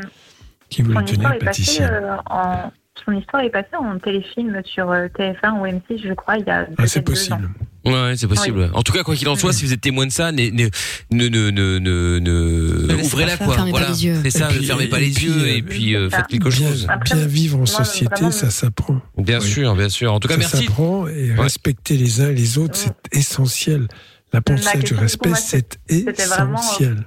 qui 0.69 0.81
voulait 0.83 0.95
Son 0.95 1.01
devenir 1.01 1.17
histoire, 1.19 1.33
est 1.33 1.39
passée, 1.39 1.61
pâtissier. 1.63 1.83
euh, 1.85 2.15
en... 2.29 2.71
Son 3.05 3.11
histoire 3.13 3.43
est 3.43 3.49
passée 3.49 3.75
en 3.79 3.97
téléfilm 3.97 4.61
sur 4.65 4.91
euh, 4.91 5.07
TF1 5.07 5.59
ou 5.59 5.65
M6, 5.65 6.01
je 6.07 6.13
crois, 6.13 6.37
il 6.37 6.45
y 6.45 6.49
a 6.49 6.67
Ah, 6.77 6.85
c'est 6.85 7.05
deux 7.05 7.31
ans. 7.33 7.39
Ouais, 7.85 8.13
c'est 8.17 8.27
possible. 8.27 8.69
En 8.73 8.81
tout 8.83 8.91
cas, 8.91 9.03
quoi 9.03 9.15
qu'il 9.15 9.27
en 9.29 9.35
soit, 9.35 9.53
si 9.53 9.65
vous 9.65 9.71
êtes 9.73 9.79
témoin 9.81 10.05
de 10.05 10.11
ça, 10.11 10.31
ne, 10.31 10.49
ne, 10.49 10.69
ne, 11.11 11.27
ne, 11.27 11.49
ne, 11.49 11.79
ne- 11.79 12.19
ne- 12.19 12.87
laissez 12.87 13.05
ouvrez-la 13.05 13.37
pas 13.37 13.45
quoi. 13.45 13.55
Fermez 13.55 13.71
voilà. 13.71 13.85
pas 13.87 13.91
les 13.93 14.05
yeux. 14.05 14.15
C'est 14.23 14.29
ça, 14.31 14.47
ne 14.49 14.59
fermez 14.59 14.87
pas 14.87 14.99
les 14.99 15.09
puis, 15.11 15.25
yeux 15.27 15.41
euh, 15.43 15.55
et 15.57 15.61
puis 15.61 15.95
euh, 15.95 16.09
faites 16.09 16.27
quelque 16.27 16.49
Bien, 16.49 16.67
chose. 16.69 16.87
Bien 17.05 17.25
vivre 17.25 17.55
en 17.55 17.59
moi, 17.59 17.67
société, 17.67 18.13
vraiment- 18.15 18.31
ça 18.31 18.49
s'apprend. 18.49 19.01
Bien 19.17 19.39
Oui. 19.39 19.47
sûr, 19.47 19.75
bien 19.75 19.89
sûr. 19.89 20.13
En 20.13 20.19
tout 20.19 20.27
cas, 20.27 20.33
ça 20.35 20.39
merci. 20.39 20.65
s'apprend 20.65 21.07
et 21.07 21.33
respecter 21.33 21.95
les 21.97 22.21
uns 22.21 22.29
et 22.29 22.35
les 22.35 22.57
autres, 22.57 22.75
c'est 22.75 22.93
essentiel. 23.17 23.87
La 24.33 24.41
pensée 24.41 24.77
du 24.79 24.93
respect, 24.93 25.33
c'est 25.35 25.79
essentiel. 25.87 27.05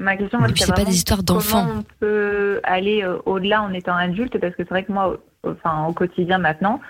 Ma 0.00 0.16
question, 0.16 0.38
c'est 0.56 0.72
pas 0.72 0.84
des 0.84 0.94
histoires 0.94 1.22
d'enfants. 1.24 1.66
Comment 1.66 1.80
on 1.80 1.84
peut 2.00 2.60
aller 2.62 3.02
euh, 3.02 3.18
au-delà 3.26 3.62
en 3.62 3.72
étant 3.72 3.96
adulte 3.96 4.38
Parce 4.40 4.54
que 4.54 4.62
c'est 4.62 4.68
vrai 4.70 4.84
que 4.84 4.92
moi, 4.92 5.16
enfin, 5.44 5.86
au 5.88 5.92
quotidien 5.92 6.38
maintenant, 6.38 6.80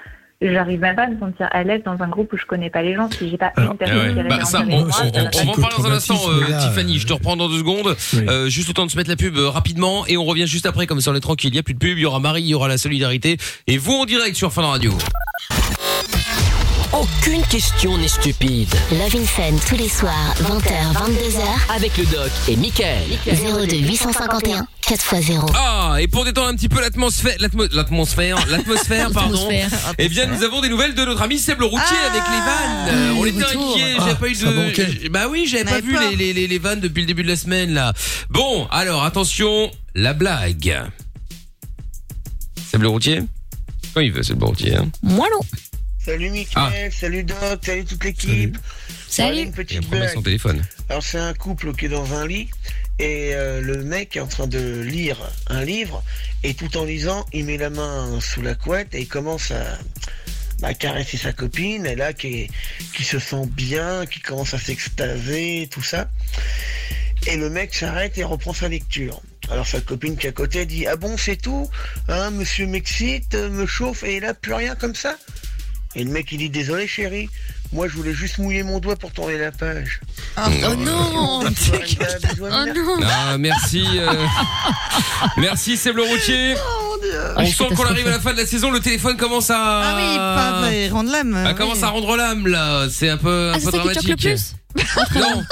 j'arrive 0.40 0.80
même 0.80 0.94
pas 0.96 1.04
à 1.04 1.08
me 1.08 1.18
sentir 1.18 1.48
à 1.50 1.62
l'aise 1.64 1.82
dans 1.84 2.00
un 2.02 2.08
groupe 2.08 2.32
où 2.32 2.36
je 2.36 2.44
connais 2.46 2.70
pas 2.70 2.82
les 2.82 2.94
gens. 2.94 3.10
Si 3.10 3.28
j'ai 3.28 3.36
pas 3.36 3.52
Alors, 3.56 3.72
une 3.72 3.78
personne 3.78 3.98
ouais. 4.16 4.22
qui 4.22 4.28
Bah, 4.28 4.44
ça, 4.44 4.60
on, 4.62 4.66
moi, 4.66 4.78
on- 4.78 4.82
on- 4.82 4.86
va 4.86 4.90
on 5.02 5.44
va 5.46 5.52
en 5.52 5.54
parler 5.54 5.76
dans 5.78 5.86
un 5.86 5.92
instant, 5.92 6.20
euh, 6.30 6.48
là, 6.48 6.58
Tiffany. 6.58 6.98
Je 6.98 7.06
te 7.06 7.12
reprends 7.12 7.36
dans 7.36 7.48
deux 7.48 7.58
secondes. 7.58 7.96
Oui. 8.14 8.20
Euh, 8.28 8.48
juste 8.48 8.68
le 8.68 8.74
temps 8.74 8.86
de 8.86 8.90
se 8.90 8.96
mettre 8.96 9.10
la 9.10 9.16
pub 9.16 9.36
euh, 9.36 9.48
rapidement 9.48 10.06
et 10.06 10.16
on 10.16 10.24
revient 10.24 10.46
juste 10.46 10.66
après, 10.66 10.86
comme 10.86 11.00
ça 11.00 11.10
on 11.10 11.14
est 11.14 11.20
tranquille. 11.20 11.50
Il 11.52 11.56
y 11.56 11.60
a 11.60 11.62
plus 11.62 11.74
de 11.74 11.78
pub, 11.78 11.98
il 11.98 12.02
y 12.02 12.06
aura 12.06 12.20
Marie, 12.20 12.42
il 12.42 12.48
y 12.48 12.54
aura 12.54 12.68
la 12.68 12.78
solidarité 12.78 13.36
et 13.66 13.78
vous 13.78 13.92
en 13.94 14.04
direct 14.04 14.36
sur 14.36 14.52
Fun 14.52 14.62
Radio. 14.66 14.92
Aucune 16.92 17.42
question 17.42 17.98
n'est 17.98 18.08
stupide. 18.08 18.68
Love 18.92 19.14
in 19.16 19.24
Fun 19.26 19.56
tous 19.68 19.76
les 19.76 19.88
soirs, 19.90 20.34
20h, 20.40 20.94
22h, 20.94 21.74
Avec 21.76 21.96
le 21.98 22.06
doc 22.06 22.30
et 22.48 22.56
Michael. 22.56 23.02
02 23.26 23.76
851 23.76 24.66
4x0. 24.82 25.50
Ah, 25.54 25.96
et 26.00 26.08
pour 26.08 26.24
détendre 26.24 26.48
un 26.48 26.54
petit 26.56 26.68
peu 26.70 26.80
l'atmosphère, 26.80 27.36
l'atmo- 27.40 27.68
l'atmosphère, 27.72 28.38
l'atmosphère, 28.50 29.10
pardon. 29.12 29.48
Eh 29.98 30.08
bien, 30.08 30.26
nous 30.26 30.42
avons 30.42 30.62
des 30.62 30.70
nouvelles 30.70 30.94
de 30.94 31.04
notre 31.04 31.20
ami 31.20 31.38
Seb 31.38 31.60
le 31.60 31.66
routier 31.66 31.84
Ah, 32.04 32.10
avec 32.10 32.22
les 32.22 32.38
vannes. 32.38 32.88
Euh, 32.88 33.20
on 33.20 33.26
était 33.26 33.44
inquiets, 33.44 33.96
Ah, 33.98 34.04
j'ai 34.08 34.14
pas 34.14 34.28
eu 34.28 35.02
de. 35.02 35.08
Bah 35.08 35.26
oui, 35.30 35.46
j'avais 35.46 35.64
pas 35.64 35.80
vu 35.80 35.94
les, 36.16 36.32
les, 36.32 36.46
les 36.46 36.58
vannes 36.58 36.80
depuis 36.80 37.02
le 37.02 37.06
début 37.06 37.22
de 37.22 37.28
la 37.28 37.36
semaine 37.36 37.74
là. 37.74 37.92
Bon, 38.30 38.66
alors 38.70 39.04
attention, 39.04 39.70
la 39.94 40.14
blague. 40.14 40.84
Seb 42.70 42.80
le 42.82 42.88
routier 42.88 43.22
Quand 43.92 44.00
il 44.00 44.10
veut, 44.12 44.22
Seb 44.22 44.40
le 44.40 44.46
routier. 44.46 44.74
Hein. 44.76 44.88
Moi 45.02 45.26
non. 45.30 45.40
Salut 46.08 46.30
Mickaël, 46.30 46.90
Ah. 46.90 46.96
salut 46.98 47.22
Doc, 47.22 47.60
salut 47.66 47.84
toute 47.84 48.02
l'équipe. 48.02 48.56
Voilà 48.56 48.98
Salut. 49.10 49.42
une 49.42 49.52
petite 49.52 49.82
son 49.84 49.90
blague. 49.90 50.22
téléphone. 50.24 50.64
Alors 50.88 51.02
c'est 51.02 51.18
un 51.18 51.34
couple 51.34 51.74
qui 51.74 51.84
est 51.84 51.90
dans 51.90 52.14
un 52.14 52.26
lit 52.26 52.48
et 52.98 53.34
euh, 53.34 53.60
le 53.60 53.82
mec 53.84 54.16
est 54.16 54.20
en 54.20 54.26
train 54.26 54.46
de 54.46 54.80
lire 54.80 55.18
un 55.48 55.62
livre 55.64 56.02
et 56.44 56.54
tout 56.54 56.74
en 56.78 56.84
lisant, 56.86 57.26
il 57.34 57.44
met 57.44 57.58
la 57.58 57.68
main 57.68 58.18
sous 58.22 58.40
la 58.40 58.54
couette 58.54 58.94
et 58.94 59.00
il 59.00 59.06
commence 59.08 59.50
à 59.50 59.78
bah, 60.60 60.72
caresser 60.72 61.18
sa 61.18 61.32
copine, 61.34 61.84
et 61.86 61.94
là 61.94 62.12
qui, 62.14 62.26
est- 62.28 62.50
qui 62.94 63.04
se 63.04 63.18
sent 63.18 63.46
bien, 63.48 64.06
qui 64.06 64.20
commence 64.20 64.54
à 64.54 64.58
s'extaser, 64.58 65.68
tout 65.70 65.82
ça. 65.82 66.08
Et 67.26 67.36
le 67.36 67.50
mec 67.50 67.74
s'arrête 67.74 68.16
et 68.16 68.24
reprend 68.24 68.54
sa 68.54 68.68
lecture. 68.68 69.20
Alors 69.50 69.66
sa 69.66 69.80
copine 69.82 70.16
qui 70.16 70.26
est 70.26 70.30
à 70.30 70.32
côté 70.32 70.64
dit 70.64 70.86
Ah 70.86 70.96
bon 70.96 71.18
c'est 71.18 71.36
tout 71.36 71.68
Hein, 72.08 72.30
Monsieur 72.30 72.66
m'excite, 72.66 73.34
me 73.34 73.66
chauffe 73.66 74.04
et 74.04 74.20
là 74.20 74.32
plus 74.32 74.54
rien 74.54 74.74
comme 74.74 74.94
ça? 74.94 75.18
Et 75.94 76.04
le 76.04 76.10
mec 76.10 76.30
il 76.32 76.38
dit 76.38 76.50
Désolé 76.50 76.86
chérie, 76.86 77.28
moi 77.72 77.88
je 77.88 77.94
voulais 77.94 78.12
juste 78.12 78.38
mouiller 78.38 78.62
mon 78.62 78.78
doigt 78.78 78.96
pour 78.96 79.10
tourner 79.12 79.38
la 79.38 79.50
page. 79.52 80.00
Oh 80.36 80.74
non. 80.76 81.40
Bisous, 81.48 82.44
Amina. 82.44 82.72
Oh 82.86 82.98
non. 83.00 83.06
Ah, 83.10 83.38
merci. 83.38 83.84
euh, 83.96 84.12
merci 85.36 85.76
Seb 85.76 85.96
le 85.96 86.02
routier. 86.02 86.54
On 87.36 87.46
sent 87.46 87.64
qu'on 87.76 87.84
arrive 87.86 88.06
à 88.08 88.10
la 88.12 88.20
fin 88.20 88.32
de 88.32 88.38
la 88.38 88.46
saison, 88.46 88.70
le 88.70 88.80
téléphone 88.80 89.16
commence 89.16 89.50
à. 89.50 89.56
Ah 89.58 89.94
oui, 89.96 90.16
pas 90.16 90.60
vrai, 90.60 90.88
rendre 90.88 91.10
l'âme. 91.10 91.34
Ah, 91.36 91.48
oui. 91.50 91.54
commence 91.54 91.82
à 91.82 91.88
rendre 91.88 92.16
l'âme 92.16 92.46
là, 92.46 92.86
c'est 92.90 93.08
un 93.08 93.16
peu, 93.16 93.50
un 93.50 93.52
Ah, 93.54 93.58
peu 93.58 93.60
qui 93.60 93.76
le 93.76 93.82
dramatique. 93.84 94.18
plus 94.20 94.54
Non, 95.14 95.42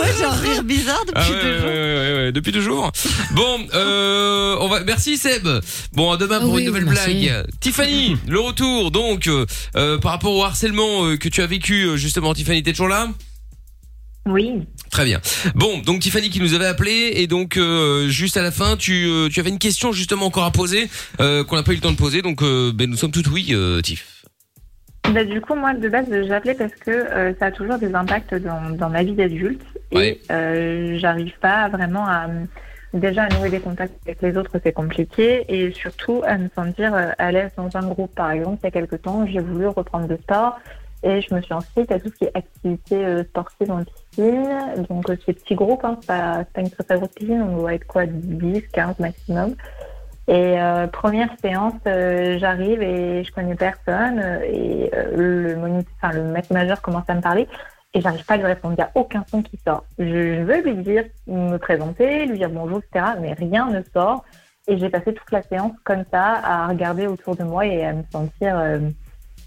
Ouais, 0.00 0.12
j'ai 0.16 0.24
un 0.24 0.30
rire 0.32 0.62
bizarre 0.64 1.00
depuis 1.06 1.22
Ah 1.24 1.30
ouais, 1.30 1.42
deux 1.42 1.48
ouais, 1.50 1.58
jours. 1.58 1.66
ouais, 1.68 1.74
ouais, 1.74 2.14
ouais, 2.24 2.32
depuis 2.32 2.52
toujours. 2.52 2.92
Bon, 3.32 3.66
euh, 3.74 4.56
on 4.60 4.68
va. 4.68 4.80
Merci 4.84 5.16
Seb. 5.16 5.48
Bon, 5.92 6.10
à 6.12 6.16
demain 6.16 6.40
pour 6.40 6.52
oui, 6.52 6.62
une 6.62 6.68
nouvelle 6.68 6.84
merci. 6.84 7.26
blague. 7.28 7.46
Tiffany, 7.60 8.16
le 8.26 8.40
retour. 8.40 8.90
Donc, 8.90 9.26
euh, 9.26 9.46
euh, 9.76 9.98
par 9.98 10.12
rapport 10.12 10.32
au 10.34 10.42
harcèlement 10.44 11.04
euh, 11.06 11.16
que 11.16 11.28
tu 11.28 11.42
as 11.42 11.46
vécu, 11.46 11.84
euh, 11.84 11.96
justement, 11.96 12.34
Tiffany, 12.34 12.62
t'es 12.62 12.72
toujours 12.72 12.88
là? 12.88 13.08
Oui. 14.26 14.50
Très 14.90 15.04
bien. 15.06 15.20
Bon, 15.54 15.78
donc 15.78 16.00
Tiffany 16.00 16.28
qui 16.28 16.40
nous 16.40 16.52
avait 16.52 16.66
appelé 16.66 17.12
et 17.16 17.26
donc 17.26 17.56
euh, 17.56 18.08
juste 18.10 18.36
à 18.36 18.42
la 18.42 18.50
fin, 18.50 18.76
tu, 18.76 19.06
euh, 19.06 19.28
tu 19.30 19.40
avais 19.40 19.48
une 19.48 19.58
question 19.58 19.92
justement 19.92 20.26
encore 20.26 20.44
à 20.44 20.50
poser 20.50 20.90
euh, 21.20 21.44
qu'on 21.44 21.56
n'a 21.56 21.62
pas 21.62 21.72
eu 21.72 21.76
le 21.76 21.80
temps 21.80 21.92
de 21.92 21.96
poser. 21.96 22.20
Donc, 22.20 22.42
euh, 22.42 22.70
ben 22.74 22.90
nous 22.90 22.96
sommes 22.96 23.10
toutes 23.10 23.28
oui, 23.28 23.48
euh, 23.52 23.80
Tiff. 23.80 24.04
Bah, 25.12 25.24
du 25.24 25.40
coup, 25.40 25.54
moi, 25.54 25.74
de 25.74 25.88
base, 25.88 26.06
j'appelais 26.26 26.54
parce 26.54 26.74
que 26.74 26.90
euh, 26.90 27.34
ça 27.38 27.46
a 27.46 27.50
toujours 27.50 27.78
des 27.78 27.94
impacts 27.94 28.34
dans, 28.34 28.70
dans 28.70 28.90
ma 28.90 29.02
vie 29.02 29.14
d'adulte. 29.14 29.62
Ouais. 29.92 30.10
Et 30.12 30.20
euh, 30.32 30.98
j'arrive 30.98 31.38
pas 31.40 31.68
vraiment 31.68 32.06
à. 32.06 32.26
Déjà, 32.94 33.24
à 33.24 33.28
nouer 33.28 33.50
des 33.50 33.60
contacts 33.60 33.92
avec 34.06 34.22
les 34.22 34.36
autres, 34.38 34.58
c'est 34.62 34.72
compliqué. 34.72 35.44
Et 35.48 35.72
surtout, 35.72 36.22
à 36.24 36.38
me 36.38 36.48
sentir 36.54 36.94
euh, 36.94 37.10
à 37.18 37.32
l'aise 37.32 37.50
dans 37.56 37.68
un 37.76 37.86
groupe. 37.86 38.14
Par 38.14 38.30
exemple, 38.30 38.58
il 38.62 38.64
y 38.64 38.68
a 38.68 38.70
quelques 38.70 39.02
temps, 39.02 39.26
j'ai 39.26 39.40
voulu 39.40 39.66
reprendre 39.68 40.08
le 40.08 40.16
sport. 40.16 40.58
Et 41.02 41.20
je 41.20 41.32
me 41.32 41.40
suis 41.40 41.54
inscrite 41.54 41.92
à 41.92 42.00
tout 42.00 42.08
ce 42.08 42.14
qui 42.14 42.24
est 42.24 42.36
activité 42.36 42.96
euh, 42.96 43.24
sportive 43.24 43.70
en 43.70 43.84
piscine. 43.84 44.86
Donc, 44.88 45.08
euh, 45.08 45.16
c'est 45.24 45.34
petits 45.34 45.54
groupes, 45.54 45.84
hein, 45.84 45.96
c'est 46.00 46.06
pas, 46.08 46.44
pas 46.52 46.60
une 46.60 46.70
très 46.70 46.82
très 46.82 46.96
grosse 46.96 47.10
piscine. 47.10 47.42
On 47.42 47.58
doit 47.58 47.74
être 47.74 47.86
quoi, 47.86 48.06
10, 48.06 48.62
15 48.72 48.98
maximum. 48.98 49.54
Et 50.28 50.60
euh, 50.60 50.86
première 50.88 51.30
séance, 51.42 51.72
euh, 51.86 52.38
j'arrive 52.38 52.82
et 52.82 53.24
je 53.24 53.32
connais 53.32 53.54
personne 53.54 54.20
euh, 54.20 54.40
et 54.42 54.90
le, 55.16 55.56
moni- 55.56 55.86
enfin, 55.96 56.12
le 56.14 56.22
maître 56.22 56.52
majeur 56.52 56.82
commence 56.82 57.08
à 57.08 57.14
me 57.14 57.22
parler 57.22 57.48
et 57.94 58.02
j'arrive 58.02 58.22
pas 58.26 58.34
à 58.34 58.36
lui 58.36 58.44
répondre. 58.44 58.74
Il 58.76 58.82
n'y 58.82 58.84
a 58.84 58.90
aucun 58.94 59.24
son 59.30 59.42
qui 59.42 59.58
sort. 59.66 59.86
Je, 59.98 60.42
veux 60.42 60.60
lui 60.62 60.82
dire, 60.82 61.04
me 61.26 61.56
présenter, 61.56 62.26
lui 62.26 62.36
dire 62.36 62.50
bonjour, 62.50 62.78
etc. 62.78 63.06
Mais 63.22 63.32
rien 63.32 63.70
ne 63.70 63.80
sort. 63.94 64.22
Et 64.66 64.76
j'ai 64.76 64.90
passé 64.90 65.14
toute 65.14 65.30
la 65.32 65.42
séance 65.42 65.72
comme 65.84 66.04
ça 66.12 66.34
à 66.44 66.66
regarder 66.66 67.06
autour 67.06 67.34
de 67.34 67.44
moi 67.44 67.64
et 67.64 67.86
à 67.86 67.94
me 67.94 68.02
sentir 68.12 68.54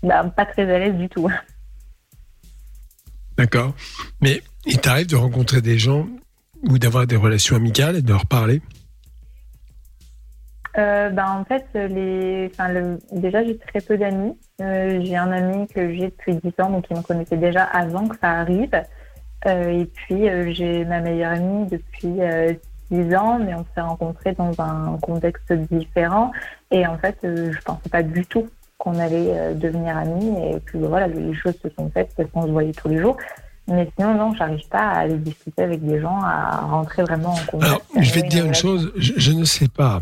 bah, 0.01 0.23
pas 0.35 0.45
très 0.47 0.63
à 0.63 0.79
l'aise 0.79 0.95
du 0.95 1.07
tout. 1.09 1.29
D'accord. 3.37 3.73
Mais 4.19 4.41
il 4.65 4.79
t'arrive 4.79 5.07
de 5.07 5.15
rencontrer 5.15 5.61
des 5.61 5.77
gens 5.77 6.07
ou 6.63 6.79
d'avoir 6.79 7.05
des 7.05 7.15
relations 7.15 7.55
amicales 7.55 7.97
et 7.97 8.01
de 8.01 8.09
leur 8.09 8.25
parler? 8.25 8.61
Euh, 10.77 11.09
ben, 11.09 11.25
en 11.27 11.43
fait, 11.45 11.65
les... 11.73 12.47
le... 12.47 12.97
déjà, 13.11 13.43
j'ai 13.43 13.57
très 13.57 13.81
peu 13.81 13.97
d'amis. 13.97 14.37
Euh, 14.61 15.01
j'ai 15.03 15.17
un 15.17 15.31
ami 15.31 15.67
que 15.67 15.93
j'ai 15.93 16.05
depuis 16.05 16.35
10 16.35 16.63
ans, 16.63 16.69
donc 16.69 16.85
il 16.89 16.97
me 16.97 17.01
connaissait 17.01 17.37
déjà 17.37 17.63
avant 17.63 18.07
que 18.07 18.17
ça 18.19 18.31
arrive. 18.31 18.71
Euh, 19.47 19.81
et 19.81 19.85
puis, 19.85 20.29
euh, 20.29 20.51
j'ai 20.53 20.85
ma 20.85 20.99
meilleure 20.99 21.33
amie 21.33 21.67
depuis 21.67 22.21
euh, 22.21 22.53
6 22.91 23.15
ans, 23.15 23.39
mais 23.39 23.53
on 23.55 23.65
s'est 23.73 23.81
rencontrés 23.81 24.33
dans 24.33 24.51
un 24.59 24.97
contexte 25.01 25.51
différent. 25.71 26.31
Et 26.69 26.85
en 26.85 26.97
fait, 26.97 27.17
je 27.23 27.59
pensais 27.61 27.89
pas 27.89 28.03
du 28.03 28.25
tout 28.25 28.47
qu'on 28.77 28.97
allait 28.99 29.53
devenir 29.55 29.97
amis. 29.97 30.33
Et 30.51 30.59
puis, 30.59 30.79
voilà, 30.79 31.07
les 31.07 31.33
choses 31.33 31.57
se 31.61 31.69
sont 31.69 31.89
faites 31.91 32.13
parce 32.15 32.29
qu'on 32.31 32.43
se 32.43 32.51
voyait 32.51 32.71
tous 32.71 32.87
les 32.87 32.99
jours. 32.99 33.17
Mais 33.67 33.87
sinon, 33.95 34.15
non, 34.15 34.33
j'arrive 34.33 34.67
pas 34.69 34.79
à 34.79 34.99
aller 34.99 35.17
discuter 35.17 35.63
avec 35.63 35.85
des 35.85 36.01
gens, 36.01 36.19
à 36.21 36.57
rentrer 36.61 37.03
vraiment 37.03 37.29
en 37.29 37.45
contact. 37.47 37.63
Alors, 37.63 37.81
je 37.99 38.13
vais 38.13 38.21
te 38.23 38.27
dire 38.27 38.45
une 38.45 38.55
chose, 38.55 38.91
je 38.95 39.31
ne 39.31 39.43
sais 39.43 39.67
pas 39.67 40.01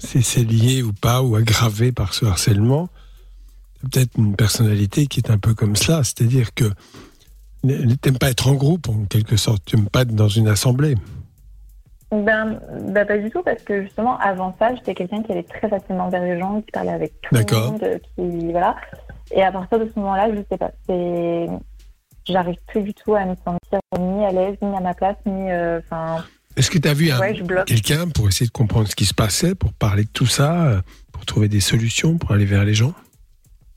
si 0.00 0.22
c'est 0.22 0.42
lié 0.42 0.82
ou 0.82 0.92
pas, 0.92 1.22
ou 1.22 1.36
aggravé 1.36 1.92
par 1.92 2.14
ce 2.14 2.24
harcèlement. 2.24 2.88
C'est 3.74 3.90
peut-être 3.90 4.18
une 4.18 4.34
personnalité 4.34 5.06
qui 5.06 5.20
est 5.20 5.30
un 5.30 5.38
peu 5.38 5.54
comme 5.54 5.76
cela, 5.76 6.02
c'est-à-dire 6.02 6.52
que 6.54 6.64
t'aimes 8.00 8.18
pas 8.18 8.30
être 8.30 8.48
en 8.48 8.54
groupe, 8.54 8.88
en 8.88 9.04
quelque 9.04 9.36
sorte, 9.36 9.62
tu 9.64 9.76
n'aimes 9.76 9.88
pas 9.88 10.02
être 10.02 10.14
dans 10.14 10.28
une 10.28 10.48
assemblée. 10.48 10.96
Ben, 12.10 12.60
ben, 12.88 13.06
pas 13.06 13.18
du 13.18 13.30
tout, 13.30 13.42
parce 13.42 13.62
que 13.62 13.82
justement, 13.82 14.18
avant 14.18 14.54
ça, 14.58 14.74
j'étais 14.74 14.94
quelqu'un 14.94 15.22
qui 15.22 15.30
allait 15.30 15.44
très 15.44 15.68
facilement 15.68 16.08
vers 16.08 16.24
les 16.24 16.40
gens, 16.40 16.60
qui 16.60 16.72
parlait 16.72 16.90
avec 16.90 17.12
tout 17.20 17.34
le 17.34 17.70
monde, 17.70 17.82
euh, 17.84 17.98
qui, 18.16 18.50
voilà. 18.50 18.76
Et 19.30 19.42
à 19.44 19.52
partir 19.52 19.78
de 19.78 19.88
ce 19.94 19.98
moment-là, 20.00 20.28
je 20.34 20.40
sais 20.50 20.58
pas, 20.58 20.72
c'est, 20.88 21.46
j'arrive 22.24 22.56
plus 22.66 22.82
du 22.82 22.94
tout 22.94 23.14
à 23.14 23.24
me 23.26 23.36
sentir 23.44 23.80
ni 23.98 24.24
à 24.24 24.32
l'aise, 24.32 24.56
ni 24.60 24.76
à 24.76 24.80
ma 24.80 24.92
place, 24.92 25.16
ni, 25.24 25.52
euh, 25.52 25.78
enfin, 25.78 26.24
Est-ce 26.56 26.70
que 26.70 26.78
tu 26.78 26.88
as 26.88 26.94
vu 26.94 27.10
un- 27.10 27.20
Ouais, 27.20 27.34
quelqu'un 27.66 28.08
pour 28.08 28.28
essayer 28.28 28.46
de 28.46 28.52
comprendre 28.52 28.88
ce 28.88 28.96
qui 28.96 29.04
se 29.06 29.14
passait, 29.14 29.54
pour 29.54 29.72
parler 29.72 30.04
de 30.04 30.08
tout 30.10 30.26
ça, 30.26 30.66
euh, 30.66 30.80
pour 31.12 31.24
trouver 31.24 31.48
des 31.48 31.60
solutions, 31.60 32.18
pour 32.18 32.32
aller 32.32 32.44
vers 32.44 32.64
les 32.64 32.74
gens? 32.74 32.92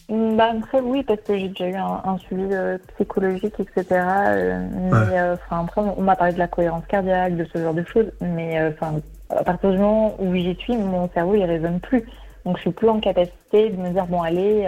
Mm, 0.09 0.35
Bah, 0.35 0.51
après, 0.57 0.81
oui, 0.81 1.03
parce 1.03 1.21
que 1.21 1.37
j'ai 1.37 1.49
déjà 1.49 1.69
eu 1.69 1.75
un, 1.75 2.01
un 2.03 2.17
suivi 2.17 2.43
euh, 2.51 2.77
psychologique, 2.95 3.53
etc. 3.59 3.85
euh, 4.27 4.67
mais 4.71 4.91
Ouais. 4.91 5.19
euh, 5.19 5.35
après, 5.49 5.81
on 5.81 6.01
m'a 6.01 6.15
parlé 6.15 6.33
de 6.33 6.39
la 6.39 6.47
cohérence 6.47 6.83
cardiaque, 6.87 7.37
de 7.37 7.45
ce 7.53 7.59
genre 7.61 7.73
de 7.73 7.85
choses. 7.85 8.11
Mais 8.21 8.57
à 8.57 9.43
partir 9.43 9.71
du 9.71 9.77
moment 9.77 10.15
où 10.19 10.35
j'y 10.35 10.55
suis, 10.55 10.75
mon 10.75 11.09
cerveau, 11.13 11.35
il 11.35 11.43
raisonne 11.45 11.79
plus. 11.79 12.03
Donc, 12.45 12.57
je 12.57 12.61
suis 12.63 12.71
plus 12.71 12.89
en 12.89 12.99
capacité 12.99 13.69
de 13.69 13.77
me 13.77 13.91
dire, 13.91 14.05
bon, 14.07 14.21
allez, 14.21 14.67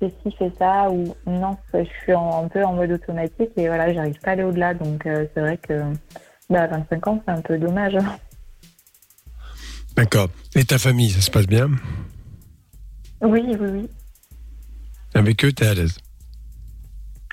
fais 0.00 0.12
ci, 0.22 0.34
fais 0.38 0.52
ça. 0.58 0.90
Ou 0.90 1.14
non, 1.26 1.56
je 1.72 1.84
suis 2.02 2.12
en- 2.14 2.44
un 2.44 2.48
peu 2.48 2.62
en 2.64 2.74
mode 2.74 2.90
automatique 2.92 3.50
et 3.56 3.68
voilà, 3.68 3.92
j'arrive 3.94 4.20
pas 4.20 4.30
à 4.30 4.32
aller 4.34 4.42
au-delà. 4.44 4.74
Donc, 4.74 5.02
c'est 5.04 5.40
vrai 5.40 5.56
que 5.56 5.82
bah, 6.50 6.62
à 6.62 6.66
25 6.66 7.06
ans, 7.06 7.22
c'est 7.24 7.32
un 7.32 7.40
peu 7.40 7.58
dommage. 7.58 7.96
D'accord. 9.96 10.28
Et 10.54 10.64
ta 10.64 10.78
famille, 10.78 11.10
ça 11.10 11.20
se 11.20 11.30
passe 11.30 11.46
bien? 11.46 11.70
Oui, 13.20 13.42
oui, 13.46 13.56
oui. 13.60 13.90
Avec 15.14 15.44
eux, 15.44 15.52
tu 15.52 15.64
es 15.64 15.66
à 15.66 15.74
l'aise? 15.74 15.98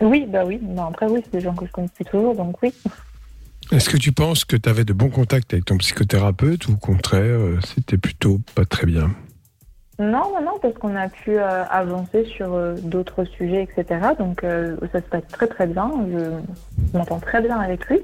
Oui, 0.01 0.25
bah 0.27 0.43
oui. 0.45 0.59
Bah, 0.61 0.87
après, 0.89 1.07
oui, 1.07 1.21
c'est 1.23 1.37
des 1.37 1.41
gens 1.41 1.53
que 1.53 1.65
je 1.65 1.71
connais 1.71 1.87
depuis 1.87 2.05
toujours, 2.05 2.35
donc 2.35 2.61
oui. 2.61 2.73
Est-ce 3.71 3.89
que 3.89 3.97
tu 3.97 4.11
penses 4.11 4.45
que 4.45 4.55
tu 4.55 4.69
avais 4.69 4.83
de 4.83 4.93
bons 4.93 5.09
contacts 5.09 5.53
avec 5.53 5.65
ton 5.65 5.77
psychothérapeute 5.77 6.67
ou 6.67 6.73
au 6.73 6.77
contraire, 6.77 7.39
euh, 7.39 7.59
c'était 7.63 7.97
plutôt 7.97 8.39
pas 8.53 8.65
très 8.65 8.85
bien? 8.85 9.11
Non, 9.97 10.33
non, 10.33 10.41
non, 10.41 10.59
parce 10.61 10.73
qu'on 10.75 10.95
a 10.95 11.07
pu 11.07 11.37
euh, 11.37 11.63
avancer 11.65 12.25
sur 12.25 12.53
euh, 12.53 12.75
d'autres 12.75 13.23
sujets, 13.23 13.63
etc. 13.63 14.01
Donc 14.19 14.43
euh, 14.43 14.75
ça 14.91 14.99
se 14.99 15.05
passe 15.05 15.27
très 15.31 15.47
très 15.47 15.67
bien. 15.67 15.89
Je 16.11 16.97
m'entends 16.97 17.19
très 17.19 17.41
bien 17.41 17.57
avec 17.59 17.87
lui. 17.87 18.01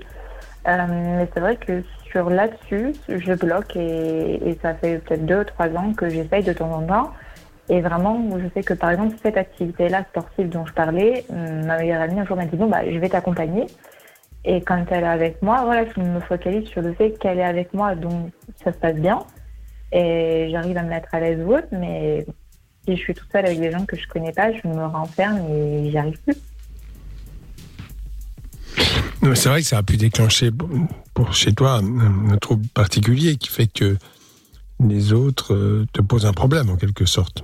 Euh, 0.68 0.86
mais 0.88 1.28
c'est 1.34 1.40
vrai 1.40 1.56
que 1.56 1.84
sur 2.12 2.30
là-dessus, 2.30 2.94
je 3.10 3.34
bloque 3.34 3.76
et, 3.76 4.50
et 4.50 4.60
ça 4.62 4.76
fait 4.76 5.00
peut-être 5.00 5.26
deux, 5.26 5.44
trois 5.46 5.70
ans 5.70 5.94
que 5.94 6.10
j'essaye 6.10 6.44
de 6.44 6.54
temps 6.54 6.72
en 6.72 6.84
temps. 6.84 7.12
Et 7.70 7.82
vraiment, 7.82 8.20
je 8.38 8.48
sais 8.54 8.64
que 8.64 8.74
par 8.74 8.92
exemple, 8.92 9.16
cette 9.24 9.38
activité-là 9.38 10.04
sportive 10.10 10.50
dont 10.50 10.66
je 10.66 10.74
parlais, 10.74 11.26
euh, 11.32 11.64
ma 11.66 11.78
meilleure 11.78 12.02
amie 12.02 12.20
un 12.20 12.26
jour 12.26 12.36
m'a 12.38 12.46
dit 12.46 12.58
bon 12.58 12.68
bah 12.68 12.82
je 12.90 12.98
vais 12.98 13.10
t'accompagner. 13.10 13.66
Et 14.44 14.62
quand 14.62 14.84
elle 14.92 15.04
est 15.04 15.08
avec 15.08 15.42
moi, 15.42 15.64
voilà, 15.66 15.86
je 15.86 16.00
me 16.02 16.20
focalise 16.20 16.68
sur 16.68 16.82
le 16.82 16.94
fait 16.94 17.12
qu'elle 17.12 17.40
est 17.40 17.44
avec 17.44 17.74
moi, 17.74 17.96
donc 17.96 18.32
ça 18.64 18.72
se 18.74 18.78
passe 18.78 18.96
bien 18.96 19.20
et 19.92 20.50
j'arrive 20.52 20.78
à 20.78 20.84
me 20.84 20.90
mettre 20.90 21.14
à 21.14 21.20
l'aise 21.20 21.40
ou 21.46 21.54
autre, 21.54 21.68
mais 21.72 22.26
si 22.86 22.96
je 22.96 23.02
suis 23.02 23.14
toute 23.14 23.32
seule 23.32 23.46
avec 23.46 23.60
des 23.60 23.72
gens 23.72 23.86
que 23.86 23.96
je 23.96 24.08
connais 24.08 24.32
pas, 24.32 24.52
je 24.52 24.68
me 24.68 24.86
renferme 24.86 25.40
et 25.50 25.90
j'y 25.90 25.98
arrive 25.98 26.20
plus. 26.22 26.36
C'est 29.36 29.50
vrai 29.50 29.62
que 29.62 29.68
ça 29.68 29.78
a 29.78 29.84
pu 29.84 29.98
déclencher 29.98 30.52
pour- 31.14 31.34
chez 31.34 31.54
toi 31.54 31.74
un, 31.84 32.32
un 32.32 32.38
trouble 32.38 32.68
particulier 32.74 33.38
qui 33.38 33.50
fait 33.50 33.68
que 33.68 33.98
les 34.80 35.14
autres 35.14 35.54
euh, 35.54 35.86
te 35.94 36.02
posent 36.02 36.26
un 36.26 36.34
problème 36.34 36.70
en 36.70 36.76
quelque 36.76 37.06
sorte. 37.06 37.44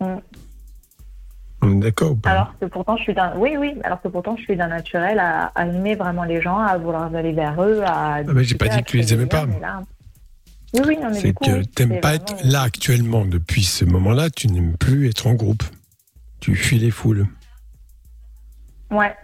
Mm. 0.00 1.80
D'accord 1.80 2.16
Alors 2.24 2.54
que 2.60 2.66
pourtant 2.66 2.96
je 2.96 3.02
suis 3.04 3.14
d'un, 3.14 3.34
oui 3.36 3.56
oui, 3.56 3.74
alors 3.84 4.00
que 4.02 4.08
pourtant 4.08 4.36
je 4.36 4.42
suis 4.42 4.56
d'un 4.56 4.66
naturel 4.68 5.18
à, 5.20 5.46
à 5.54 5.66
aimer 5.66 5.94
vraiment 5.94 6.24
les 6.24 6.40
gens, 6.42 6.58
à 6.58 6.76
vouloir 6.76 7.14
aller 7.14 7.32
vers 7.32 7.60
eux, 7.62 7.82
à. 7.84 8.14
Ah, 8.16 8.22
mais 8.24 8.42
j'ai 8.44 8.56
pas 8.56 8.68
dit 8.68 8.82
que 8.82 8.88
tu 8.90 8.96
les 8.96 9.14
aimais 9.14 9.26
pas. 9.26 9.42
liens, 9.46 9.46
mais 9.46 9.60
là- 9.60 9.82
Oui 10.74 10.80
oui 10.88 10.96
non 11.00 11.10
mais 11.10 11.20
C'est 11.20 11.32
que 11.34 11.62
t'aimes 11.64 12.00
pas 12.00 12.16
vraiment- 12.16 12.24
être 12.40 12.44
là 12.44 12.62
actuellement. 12.62 13.24
Depuis 13.26 13.62
ce 13.62 13.84
moment-là, 13.84 14.30
tu 14.30 14.48
n'aimes 14.48 14.76
plus 14.76 15.08
être 15.08 15.26
en 15.26 15.34
groupe. 15.34 15.62
Tu 16.40 16.56
fuis 16.56 16.78
les 16.78 16.90
foules. 16.90 17.26
Ouais. 18.90 19.14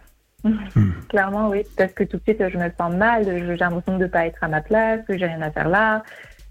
Hmm. 0.75 0.91
Clairement, 1.09 1.49
oui. 1.49 1.63
Parce 1.77 1.93
que 1.93 2.05
tout 2.05 2.17
de 2.19 2.23
suite, 2.23 2.43
je 2.49 2.59
me 2.59 2.71
sens 2.79 2.95
mal, 2.95 3.25
j'ai 3.25 3.57
l'impression 3.57 3.99
de 3.99 4.05
ne 4.05 4.07
pas 4.07 4.27
être 4.27 4.43
à 4.43 4.49
ma 4.49 4.61
place, 4.61 5.01
que 5.07 5.17
j'ai 5.17 5.27
rien 5.27 5.43
à 5.43 5.51
faire 5.51 5.69
là, 5.69 6.03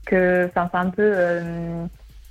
que 0.05 0.45
enfin, 0.47 0.69
c'est 0.71 0.79
un 0.79 0.89
peu 0.89 1.11
euh, 1.15 1.85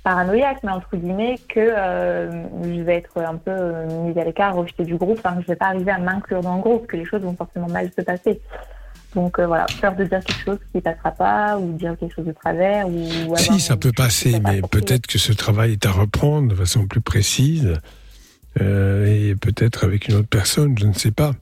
paranoïaque, 0.07 0.59
mais 0.63 0.71
entre 0.71 0.95
guillemets, 0.95 1.37
que 1.49 1.59
euh, 1.59 2.31
je 2.63 2.81
vais 2.81 2.95
être 2.95 3.17
un 3.17 3.35
peu 3.35 3.51
euh, 3.51 4.05
mise 4.05 4.17
à 4.17 4.23
l'écart, 4.23 4.55
rejetée 4.55 4.85
du 4.85 4.95
groupe, 4.95 5.19
enfin, 5.19 5.35
que 5.35 5.41
je 5.41 5.47
vais 5.47 5.57
pas 5.57 5.65
arriver 5.65 5.91
à 5.91 5.97
m'inclure 5.97 6.39
dans 6.39 6.55
le 6.55 6.61
groupe, 6.61 6.87
que 6.87 6.95
les 6.95 7.03
choses 7.03 7.21
vont 7.21 7.35
forcément 7.35 7.67
mal 7.67 7.91
se 7.93 8.01
passer. 8.01 8.39
Donc 9.15 9.37
euh, 9.37 9.47
voilà, 9.47 9.65
peur 9.81 9.97
de 9.97 10.05
dire 10.05 10.23
quelque 10.23 10.45
chose 10.45 10.59
qui 10.71 10.79
passera 10.79 11.11
pas, 11.11 11.57
ou 11.57 11.73
dire 11.73 11.97
quelque 11.99 12.15
chose 12.15 12.25
de 12.25 12.31
travers, 12.31 12.87
ou, 12.87 13.05
avoir 13.23 13.39
Si, 13.39 13.59
ça 13.59 13.75
peut 13.75 13.91
passer, 13.91 14.39
mais 14.39 14.61
peut-être 14.61 15.07
que 15.07 15.17
ce 15.17 15.33
travail 15.33 15.73
est 15.73 15.85
à 15.85 15.91
reprendre 15.91 16.47
de 16.47 16.55
façon 16.55 16.87
plus 16.87 17.01
précise 17.01 17.73
et 18.59 19.35
peut-être 19.39 19.83
avec 19.83 20.07
une 20.07 20.15
autre 20.15 20.29
personne, 20.29 20.75
je 20.79 20.87
ne 20.87 20.93
sais 20.93 21.11
pas. 21.11 21.33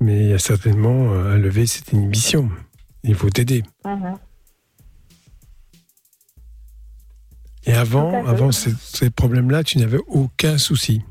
Mais 0.00 0.18
il 0.20 0.26
y 0.28 0.32
a 0.32 0.38
certainement 0.38 1.12
euh, 1.12 1.34
à 1.34 1.36
lever 1.38 1.66
cette 1.66 1.92
inhibition. 1.92 2.50
Il 3.02 3.14
faut 3.14 3.30
t'aider. 3.30 3.62
Mhm. 3.84 4.14
Et 7.66 7.74
avant, 7.74 8.26
avant 8.26 8.52
ces, 8.52 8.72
ces 8.78 9.10
problèmes-là, 9.10 9.62
tu 9.62 9.78
n'avais 9.78 9.98
aucun 10.08 10.56
souci. 10.56 11.02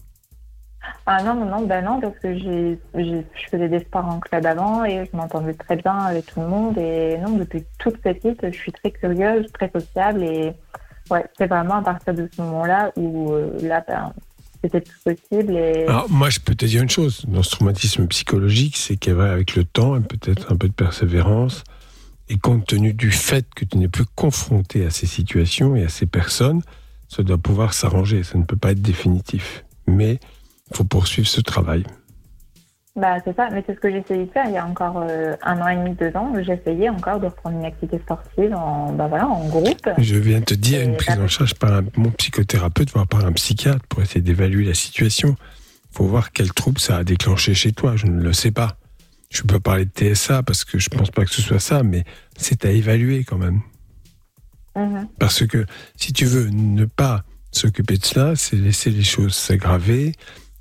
Ah 1.06 1.22
non, 1.24 1.36
non, 1.36 1.46
non, 1.46 1.66
ben 1.66 1.84
non, 1.86 2.00
parce 2.02 2.18
que 2.20 2.36
j'ai, 2.38 2.80
j'ai- 2.96 3.26
je 3.36 3.50
faisais 3.50 3.70
des 3.70 3.80
sports 3.80 4.06
en 4.06 4.20
club 4.20 4.46
avant 4.46 4.84
et 4.86 5.06
je 5.12 5.16
m'entendais 5.18 5.54
très 5.54 5.76
bien 5.76 5.94
avec 5.98 6.26
tout 6.26 6.40
le 6.42 6.48
monde. 6.48 6.78
Et 6.78 7.18
non, 7.20 7.38
depuis 7.38 7.64
toute 7.78 7.98
petite, 7.98 8.40
je 8.44 8.52
suis 8.58 8.72
très 8.72 8.92
curieuse, 8.92 9.46
très 9.54 9.70
sociable. 9.72 10.24
Et 10.24 10.54
ouais, 11.12 11.26
c'est 11.38 11.48
vraiment 11.48 11.76
à 11.76 11.82
partir 11.84 12.14
de 12.16 12.28
ce 12.36 12.42
moment-là 12.42 12.92
où 12.96 13.32
euh, 13.34 13.58
là, 13.62 13.84
ben, 13.88 14.14
c'était 14.64 14.82
tout 14.82 14.92
possible. 15.04 15.58
Moi, 16.10 16.30
je 16.30 16.40
peux 16.40 16.56
te 16.56 16.66
dire 16.66 16.82
une 16.82 16.90
chose. 16.90 17.24
Dans 17.28 17.44
ce 17.44 17.52
traumatisme 17.52 18.08
psychologique, 18.08 18.78
c'est 18.78 18.98
qu'avec 18.98 19.56
le 19.56 19.64
temps 19.64 19.96
et 19.96 20.02
peut-être 20.02 20.52
un 20.52 20.56
peu 20.56 20.68
de 20.68 20.74
persévérance, 20.74 21.64
et 22.30 22.38
compte 22.38 22.68
tenu 22.68 22.94
du 22.94 23.12
fait 23.12 23.46
que 23.56 23.66
tu 23.66 23.78
n'es 23.78 23.88
plus 23.88 24.06
confronté 24.06 24.86
à 24.86 24.92
ces 24.92 25.08
situations 25.08 25.76
et 25.76 25.84
à 25.84 25.90
ces 25.90 26.06
personnes, 26.06 26.62
ça 27.08 27.24
doit 27.24 27.40
pouvoir 27.40 27.74
s'arranger. 27.74 28.24
Ça 28.24 28.38
ne 28.38 28.44
peut 28.44 28.56
pas 28.56 28.72
être 28.72 28.82
définitif. 28.82 29.66
Mais 29.88 30.20
il 30.70 30.78
faut 30.78 30.84
poursuivre 30.84 31.28
ce 31.28 31.42
travail. 31.42 31.84
Bah, 33.00 33.18
c'est 33.24 33.36
ça, 33.36 33.50
mais 33.52 33.64
c'est 33.66 33.76
ce 33.76 33.80
que 33.80 33.90
j'ai 33.90 34.00
essayé 34.00 34.26
de 34.26 34.32
faire 34.32 34.46
il 34.46 34.54
y 34.54 34.58
a 34.58 34.66
encore 34.66 35.04
euh, 35.08 35.36
un 35.42 35.60
an 35.62 35.68
et 35.68 35.76
demi, 35.76 35.96
deux 35.96 36.16
ans. 36.16 36.34
J'essayais 36.42 36.90
encore 36.90 37.20
de 37.20 37.28
reprendre 37.28 37.58
une 37.58 37.66
activité 37.66 38.00
sportive 38.00 38.54
en, 38.54 38.92
bah, 38.92 39.08
voilà, 39.08 39.28
en 39.28 39.48
groupe. 39.48 39.90
Je 39.98 40.16
viens 40.18 40.40
de 40.40 40.46
te 40.46 40.54
dire 40.54 40.82
une 40.82 40.98
prise 40.98 41.18
en 41.18 41.28
charge 41.28 41.56
par 41.56 41.74
un 41.74 41.82
bon 41.82 42.12
psychothérapeute, 42.12 42.92
voire 42.92 43.08
par 43.08 43.26
un 43.26 43.32
psychiatre, 43.32 43.86
pour 43.88 44.02
essayer 44.02 44.22
d'évaluer 44.22 44.66
la 44.66 44.74
situation. 44.74 45.36
Il 45.92 45.98
faut 45.98 46.06
voir 46.06 46.32
quel 46.32 46.52
trouble 46.52 46.80
ça 46.80 46.98
a 46.98 47.04
déclenché 47.04 47.54
chez 47.54 47.72
toi. 47.72 47.96
Je 47.96 48.08
ne 48.08 48.22
le 48.22 48.34
sais 48.34 48.52
pas. 48.52 48.78
Je 49.30 49.44
peux 49.44 49.60
parler 49.60 49.86
de 49.86 49.92
TSA 49.92 50.44
parce 50.44 50.66
que 50.66 50.80
je 50.80 50.90
pense 50.90 51.12
pas 51.12 51.24
que 51.24 51.32
ce 51.32 51.42
soit 51.42 51.60
ça, 51.60 51.84
mais 51.84 52.04
c'est 52.38 52.66
à 52.66 52.72
évaluer 52.72 53.24
quand 53.24 53.38
même. 53.38 53.62
Mhm. 54.76 55.08
Parce 55.20 55.46
que 55.46 55.66
si 55.96 56.14
tu 56.14 56.26
veux 56.26 56.50
ne 56.50 56.86
pas 56.86 57.24
s'occuper 57.52 57.98
de 57.98 58.06
cela, 58.06 58.36
c'est 58.36 58.56
laisser 58.56 58.90
les 58.90 59.04
choses 59.04 59.36
s'aggraver. 59.36 60.14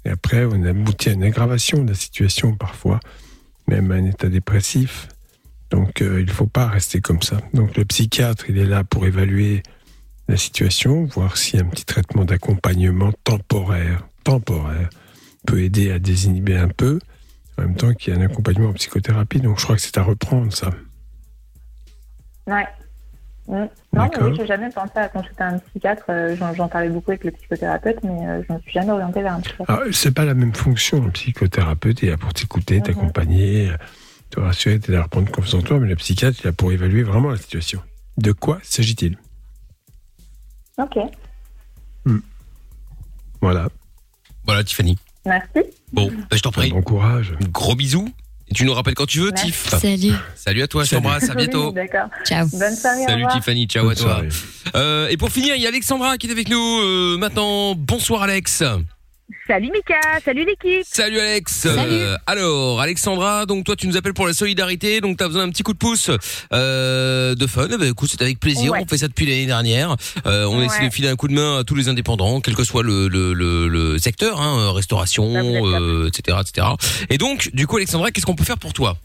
Et 0.08 0.10
après, 0.10 0.46
on 0.46 0.64
aboutit 0.64 1.10
à 1.10 1.12
une 1.12 1.22
aggravation 1.22 1.84
de 1.84 1.90
la 1.90 1.94
situation 1.94 2.54
parfois, 2.54 2.98
même 3.66 3.92
à 3.92 3.96
un 3.96 4.06
état 4.06 4.30
dépressif. 4.30 5.08
Donc, 5.70 6.00
euh, 6.00 6.20
il 6.20 6.26
ne 6.26 6.30
faut 6.30 6.46
pas 6.46 6.66
rester 6.66 7.02
comme 7.02 7.20
ça. 7.20 7.42
Donc, 7.52 7.76
le 7.76 7.84
psychiatre, 7.84 8.48
il 8.48 8.56
est 8.56 8.64
là 8.64 8.84
pour 8.84 9.04
évaluer 9.04 9.62
la 10.26 10.38
situation, 10.38 11.04
voir 11.04 11.36
si 11.36 11.58
un 11.58 11.64
petit 11.64 11.84
traitement 11.84 12.24
d'accompagnement 12.24 13.12
temporaire, 13.22 14.08
temporaire, 14.24 14.88
peut 15.46 15.60
aider 15.62 15.90
à 15.90 15.98
désinhiber 15.98 16.56
un 16.56 16.68
peu, 16.68 16.98
en 17.58 17.62
même 17.62 17.76
temps 17.76 17.92
qu'il 17.92 18.14
y 18.14 18.16
a 18.16 18.18
un 18.18 18.24
accompagnement 18.24 18.70
en 18.70 18.74
psychothérapie. 18.74 19.40
Donc, 19.40 19.58
je 19.58 19.64
crois 19.64 19.76
que 19.76 19.82
c'est 19.82 19.98
à 19.98 20.02
reprendre 20.02 20.50
ça. 20.54 20.70
Ouais. 22.46 22.66
Non, 23.48 23.68
mais 23.94 24.10
oui, 24.20 24.36
j'ai 24.36 24.46
jamais 24.46 24.68
pensé 24.68 24.92
à 24.96 25.08
consulter 25.08 25.42
un 25.42 25.58
psychiatre. 25.58 26.04
Euh, 26.10 26.36
J'en, 26.36 26.68
parlais 26.68 26.90
beaucoup 26.90 27.12
avec 27.12 27.24
le 27.24 27.30
psychothérapeute, 27.30 28.02
mais 28.02 28.26
euh, 28.26 28.42
je 28.46 28.52
me 28.52 28.60
suis 28.60 28.72
jamais 28.72 28.90
orientée 28.90 29.22
vers 29.22 29.34
un 29.34 29.40
psychiatre. 29.40 29.82
C'est 29.90 30.14
pas 30.14 30.26
la 30.26 30.34
même 30.34 30.54
fonction. 30.54 31.02
Le 31.02 31.10
psychothérapeute 31.10 32.02
est 32.02 32.10
là 32.10 32.18
pour 32.18 32.34
t'écouter, 32.34 32.82
t'accompagner, 32.82 33.72
te 34.28 34.38
rassurer, 34.38 34.78
t'aider 34.78 34.98
à 34.98 35.04
reprendre 35.04 35.30
confiance 35.30 35.54
en 35.54 35.62
toi, 35.62 35.78
mais 35.78 35.88
le 35.88 35.96
psychiatre 35.96 36.38
il 36.40 36.42
est 36.42 36.50
là 36.50 36.52
pour 36.52 36.72
évaluer 36.72 37.02
vraiment 37.02 37.30
la 37.30 37.38
situation. 37.38 37.80
De 38.18 38.32
quoi 38.32 38.58
s'agit-il? 38.62 39.16
Ok, 40.76 40.98
Voilà. 43.40 43.68
Voilà, 44.44 44.62
Tiffany. 44.64 44.98
merci. 45.24 45.60
Bon, 45.92 46.10
bah, 46.30 46.36
je 46.36 46.40
t'en 46.40 46.50
prie. 46.50 46.70
Bon 46.70 46.82
courage. 46.82 47.34
Gros 47.50 47.74
bisous. 47.74 48.08
Et 48.50 48.54
tu 48.54 48.64
nous 48.64 48.72
rappelles 48.72 48.94
quand 48.94 49.06
tu 49.06 49.20
veux, 49.20 49.30
Merci. 49.30 49.46
Tiff. 49.46 49.68
Salut. 49.68 50.12
Salut 50.34 50.62
à 50.62 50.66
toi, 50.68 50.84
je 50.84 50.90
t'embrasse, 50.90 51.28
à 51.28 51.34
bientôt. 51.34 51.68
Oui, 51.68 51.74
D'accord. 51.74 52.08
Ciao. 52.24 52.46
Bonne 52.52 52.74
soirée. 52.74 53.04
Salut. 53.06 53.24
Tiffany, 53.30 53.66
ciao 53.66 53.84
Bonne 53.84 53.92
à 53.92 53.96
toi. 53.96 54.22
Euh, 54.74 55.08
et 55.08 55.16
pour 55.16 55.30
finir, 55.30 55.54
il 55.54 55.62
y 55.62 55.66
a 55.66 55.68
Alexandra 55.68 56.16
qui 56.16 56.28
est 56.28 56.32
avec 56.32 56.48
nous 56.48 56.80
euh, 56.80 57.16
maintenant. 57.18 57.74
Bonsoir 57.74 58.22
Alex. 58.22 58.62
Salut 59.46 59.70
Mika, 59.70 60.00
salut 60.24 60.44
l'équipe. 60.46 60.84
Salut 60.86 61.18
Alex. 61.18 61.52
Salut. 61.52 61.78
Euh, 61.92 62.16
alors 62.26 62.80
Alexandra, 62.80 63.44
donc 63.44 63.64
toi 63.64 63.76
tu 63.76 63.86
nous 63.86 63.96
appelles 63.98 64.14
pour 64.14 64.26
la 64.26 64.32
solidarité, 64.32 65.02
donc 65.02 65.18
tu 65.18 65.24
as 65.24 65.26
besoin 65.28 65.44
d'un 65.44 65.50
petit 65.52 65.62
coup 65.62 65.74
de 65.74 65.78
pouce 65.78 66.10
euh, 66.52 67.34
de 67.34 67.46
fun. 67.46 67.66
Ben, 67.68 67.82
écoute, 67.90 68.08
c'est 68.10 68.22
avec 68.22 68.40
plaisir. 68.40 68.72
Ouais. 68.72 68.80
On 68.82 68.86
fait 68.86 68.96
ça 68.96 69.08
depuis 69.08 69.26
l'année 69.26 69.44
dernière. 69.46 69.96
Euh, 70.26 70.46
on 70.46 70.58
Ouais. 70.58 70.64
essaie 70.66 70.88
de 70.88 70.92
filer 70.92 71.08
un 71.08 71.16
coup 71.16 71.28
de 71.28 71.34
main 71.34 71.58
à 71.58 71.64
tous 71.64 71.74
les 71.74 71.88
indépendants, 71.90 72.40
quel 72.40 72.54
que 72.56 72.64
soit 72.64 72.82
le, 72.82 73.08
le, 73.08 73.34
le, 73.34 73.68
le 73.68 73.98
secteur, 73.98 74.40
hein, 74.40 74.72
restauration, 74.72 75.30
Ah, 75.36 75.42
vous 75.42 75.48
êtes 75.56 75.62
top. 75.62 75.82
euh, 75.82 76.08
etc., 76.08 76.38
etc. 76.40 76.66
Et 77.10 77.18
donc, 77.18 77.50
du 77.52 77.66
coup, 77.66 77.76
Alexandra, 77.76 78.10
qu'est-ce 78.10 78.24
qu'on 78.26 78.34
peut 78.34 78.44
faire 78.44 78.58
pour 78.58 78.72
toi? 78.72 78.96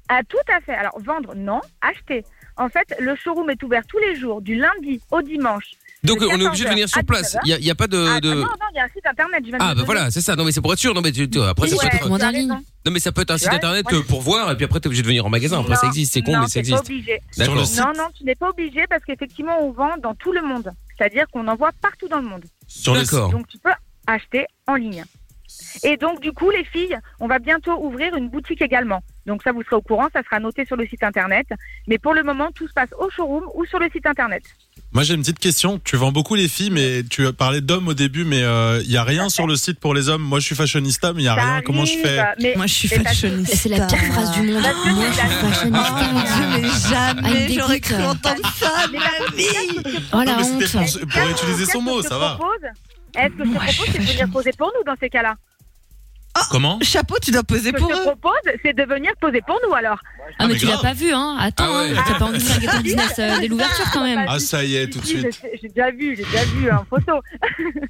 Ah, 0.10 0.22
tout 0.30 0.38
à 0.56 0.62
fait. 0.62 0.74
Alors, 0.74 0.98
vendre, 1.04 1.34
non. 1.36 1.60
Acheter. 1.82 2.24
En 2.56 2.70
fait, 2.70 2.96
le 3.00 3.14
showroom 3.16 3.50
est 3.50 3.62
ouvert 3.62 3.84
tous 3.88 3.98
les 4.00 4.16
jours, 4.18 4.42
du 4.42 4.56
lundi 4.56 5.02
au 5.12 5.22
dimanche. 5.22 5.66
Donc 6.04 6.20
on 6.22 6.40
est 6.40 6.46
obligé 6.46 6.64
de 6.64 6.70
14 6.70 6.72
venir 6.72 6.88
sur 6.90 7.04
place. 7.04 7.32
19 7.44 7.58
Il 7.60 7.66
y 7.66 7.72
a, 7.72 7.76
pas 7.76 7.88
de, 7.88 8.06
Ah, 8.08 8.22
de... 8.22 8.30
non, 8.30 8.42
non, 8.42 8.48
il 8.74 8.78
y 8.78 8.80
a 8.80 8.84
un 8.86 8.88
site 8.88 9.06
internet. 9.06 9.44
Je 9.46 9.52
Ah 9.60 9.76
bah 9.76 9.82
voilà 9.86 10.10
c'est 10.12 10.22
ça. 10.22 10.36
Non 10.36 10.46
mais 10.46 10.52
c'est 10.54 10.62
pour 10.62 10.72
être 10.72 10.80
sûr. 10.80 10.94
Non 10.94 11.02
mais 11.02 11.12
tu, 11.12 11.30
tu- 11.30 11.42
après 11.42 11.68
ça 11.68 11.76
Ouais, 11.76 11.90
peut 11.90 11.98
être. 11.98 12.32
tu. 12.32 12.46
Non 12.48 12.92
mais 12.92 13.00
ça 13.00 13.12
peut 13.12 13.22
être 13.24 13.32
un 13.32 13.38
site 13.38 13.50
Ouais, 13.50 13.56
internet 13.56 13.86
ouais. 13.92 13.98
euh, 13.98 14.04
pour 14.04 14.22
voir 14.22 14.50
et 14.52 14.56
puis 14.56 14.64
après 14.64 14.80
t'es 14.80 14.88
obligé 14.88 15.02
de 15.02 15.08
venir 15.08 15.26
en 15.26 15.30
magasin. 15.30 15.60
Après 15.60 15.76
ça 15.76 15.88
existe. 15.88 16.14
C'est 16.14 16.22
con 16.22 16.34
non, 16.34 16.42
mais 16.42 16.48
ça 16.48 16.62
t'es 16.62 16.70
pas 16.72 16.78
existe. 16.78 16.86
obligé. 16.86 17.20
Non, 17.82 17.94
non, 17.98 18.08
tu 18.16 18.24
n'es 18.24 18.36
pas 18.36 18.50
obligé 18.50 18.86
parce 18.88 19.04
qu'effectivement, 19.04 19.58
on 19.62 19.72
vend 19.72 19.98
dans 20.02 20.14
tout 20.16 20.32
le 20.32 20.42
monde. 20.44 20.72
C'est-à-dire 20.98 21.26
qu'on 21.34 21.48
envoie 21.48 21.72
partout 21.82 22.08
dans 22.08 22.20
le 22.20 22.28
monde. 22.30 22.46
Sur 22.68 22.94
le 22.94 23.02
D'accord. 23.02 23.30
Donc, 23.32 23.48
tu 23.48 23.58
peux 23.58 23.72
acheter 24.06 24.46
en 24.68 24.76
ligne. 24.76 25.04
Et 25.84 25.98
donc, 25.98 26.22
du 26.22 26.32
coup, 26.32 26.50
les 26.52 26.64
filles, 26.66 26.98
on 27.20 27.28
va 27.28 27.40
bientôt 27.40 27.74
ouvrir 27.84 28.16
une 28.16 28.30
boutique 28.30 28.62
également. 28.62 29.02
Donc, 29.26 29.44
ça, 29.44 29.52
vous 29.52 29.64
serez 29.64 29.76
au 29.76 29.82
courant, 29.82 30.08
ça 30.14 30.22
sera 30.24 30.40
noté 30.40 30.66
sur 30.66 30.76
le 30.76 30.86
site 30.88 31.04
internet. 31.04 31.48
Mais 31.88 31.98
pour 31.98 32.14
le 32.14 32.24
moment, 32.24 32.50
tout 32.54 32.68
se 32.68 32.74
passe 32.74 32.90
au 33.00 33.10
showroom 33.10 33.46
ou 33.56 33.66
sur 33.66 33.80
le 33.80 33.90
site 33.90 34.06
internet. 34.06 34.44
Moi 34.94 35.04
j'ai 35.04 35.16
une 35.16 35.22
petite 35.22 35.40
question. 35.40 35.80
Tu 35.84 35.98
vends 35.98 36.14
beaucoup 36.14 36.36
les 36.36 36.48
filles, 36.48 36.70
mais 36.72 37.04
tu 37.04 37.28
as 37.28 37.34
parlé 37.34 37.60
d'hommes 37.60 37.90
au 37.90 37.94
début, 37.94 38.24
mais 38.24 38.40
il 38.84 38.90
y 38.92 38.96
a 38.96 39.04
rien 39.04 39.28
sur 39.28 39.46
le 39.46 39.58
site 39.58 39.80
pour 39.82 39.94
les 39.94 40.08
hommes. 40.08 40.22
Moi 40.22 40.40
je 40.40 40.46
suis 40.46 40.56
fashionista, 40.56 41.12
mais 41.12 41.24
il 41.24 41.26
y 41.26 41.28
a 41.28 41.36
Ça 41.36 41.42
rien. 41.44 41.62
Comment 41.62 41.84
je 41.84 41.98
fais? 41.98 42.24
Mais- 42.40 42.54
Moi, 42.56 42.68
je 42.68 42.74
suis 42.74 42.88
fashionista. 42.88 43.56
C'est 43.58 43.70
la 43.70 43.86
pire 43.86 43.98
phrase 44.14 44.32
du 44.32 44.44
monde. 44.44 44.64
Que 44.64 44.90
Moi, 44.92 45.06
je 45.10 45.14
suis 45.14 45.22
fashionista. 45.50 45.94
Oh 46.00 46.14
mon 46.14 46.22
dieu, 46.22 46.62
mais 46.62 46.70
Ah, 46.72 46.90
jamais 46.90 47.48
me 47.50 47.54
j'aurais 47.54 47.80
cru 47.82 47.96
entendre 47.96 48.54
ça 48.56 48.88
de 48.88 48.92
Mais 48.94 49.00
ma 49.00 49.06
la- 49.06 49.36
vie. 49.36 50.08
Oh 50.14 50.22
la 50.24 50.38
honte. 50.40 50.72
pour, 50.72 51.10
pour 51.10 51.30
utiliser 51.32 51.66
son 51.66 51.82
mot, 51.82 52.02
ça 52.02 52.18
va. 52.18 52.40
Est-ce 53.18 53.34
que 53.34 53.44
je 53.46 53.50
te 53.50 53.56
propose, 53.58 53.88
c'est 53.92 54.00
de 54.00 54.04
venir 54.12 54.30
poser 54.32 54.52
pour 54.58 54.72
nous 54.78 54.84
dans 54.86 54.96
ces 55.00 55.10
cas-là 55.10 55.36
Comment 56.52 56.78
Chapeau, 56.84 57.16
tu 57.20 57.32
dois 57.32 57.42
poser 57.44 57.70
Ce 57.70 57.74
que 57.74 57.80
pour 57.80 57.90
je 57.90 57.96
te 57.96 58.00
eux. 58.00 58.04
propose, 58.04 58.54
c'est 58.64 58.74
de 58.76 58.84
venir 58.84 59.12
poser 59.20 59.42
pour 59.42 59.60
nous 59.68 59.74
alors. 59.74 59.98
Ah, 60.38 60.46
mais 60.46 60.54
mais 60.54 60.60
tu 60.60 60.66
l'as 60.68 60.74
grave. 60.74 60.84
pas 60.84 60.94
vu, 60.94 61.12
hein. 61.12 61.36
Attends, 61.40 61.64
Ah 61.68 61.82
ouais. 61.82 61.98
hein. 61.98 62.04
T'as 62.08 62.14
pas 62.20 62.26
envie 62.26 62.38
de 62.38 62.44
faire 62.44 62.72
ton 62.76 62.82
business 62.82 63.14
euh, 63.18 63.40
dès 63.40 63.48
l'ouverture 63.48 63.86
quand 63.92 64.04
même. 64.04 64.24
Ah 64.28 64.38
ça 64.40 64.64
y 64.64 64.76
est, 64.76 64.88
tout 64.88 65.00
de 65.00 65.06
Si, 65.06 65.18
suite. 65.20 65.42
J'ai 65.60 65.70
déjà 65.70 65.90
vu, 65.90 66.16
j'ai 66.16 66.24
déjà 66.26 66.46
vu 66.46 66.72
en 66.72 66.86
photo. 66.86 67.14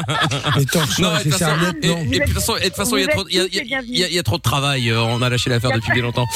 Les 0.59 0.67
torchons 0.67 1.03
Non, 1.03 1.17
et 1.19 1.25
de 1.25 1.31
toute 1.31 1.33
façon, 1.39 1.53
et, 1.83 1.89
non. 1.89 1.99
et 2.13 2.19
de 2.19 2.25
toute 2.25 2.35
façon, 2.35 2.57
et 2.57 2.61
de 2.61 2.65
toute 2.67 2.77
façon, 2.77 2.97
il 2.97 3.01
y 3.01 3.05
a 3.05 3.07
Vous 3.15 3.21
trop, 3.23 3.29
il 3.29 3.37
y 3.37 3.41
a, 3.41 3.45
êtes 3.45 3.51
tous 3.51 3.59
les 3.59 3.61
il 3.65 3.69
y 3.69 3.75
a- 3.75 3.79
bienvenus. 3.83 3.91
il 3.95 3.99
y 4.01 4.05
a- 4.05 4.09
il 4.09 4.15
y 4.15 4.19
a 4.19 4.23
trop 4.23 4.37
de 4.37 4.43
travail. 4.43 4.91
euh, 4.91 5.01
On 5.03 5.23
a 5.23 5.29
lâché 5.29 5.51
l'affaire 5.51 5.71
depuis 5.73 5.93
bien 5.93 6.03
longtemps. 6.03 6.27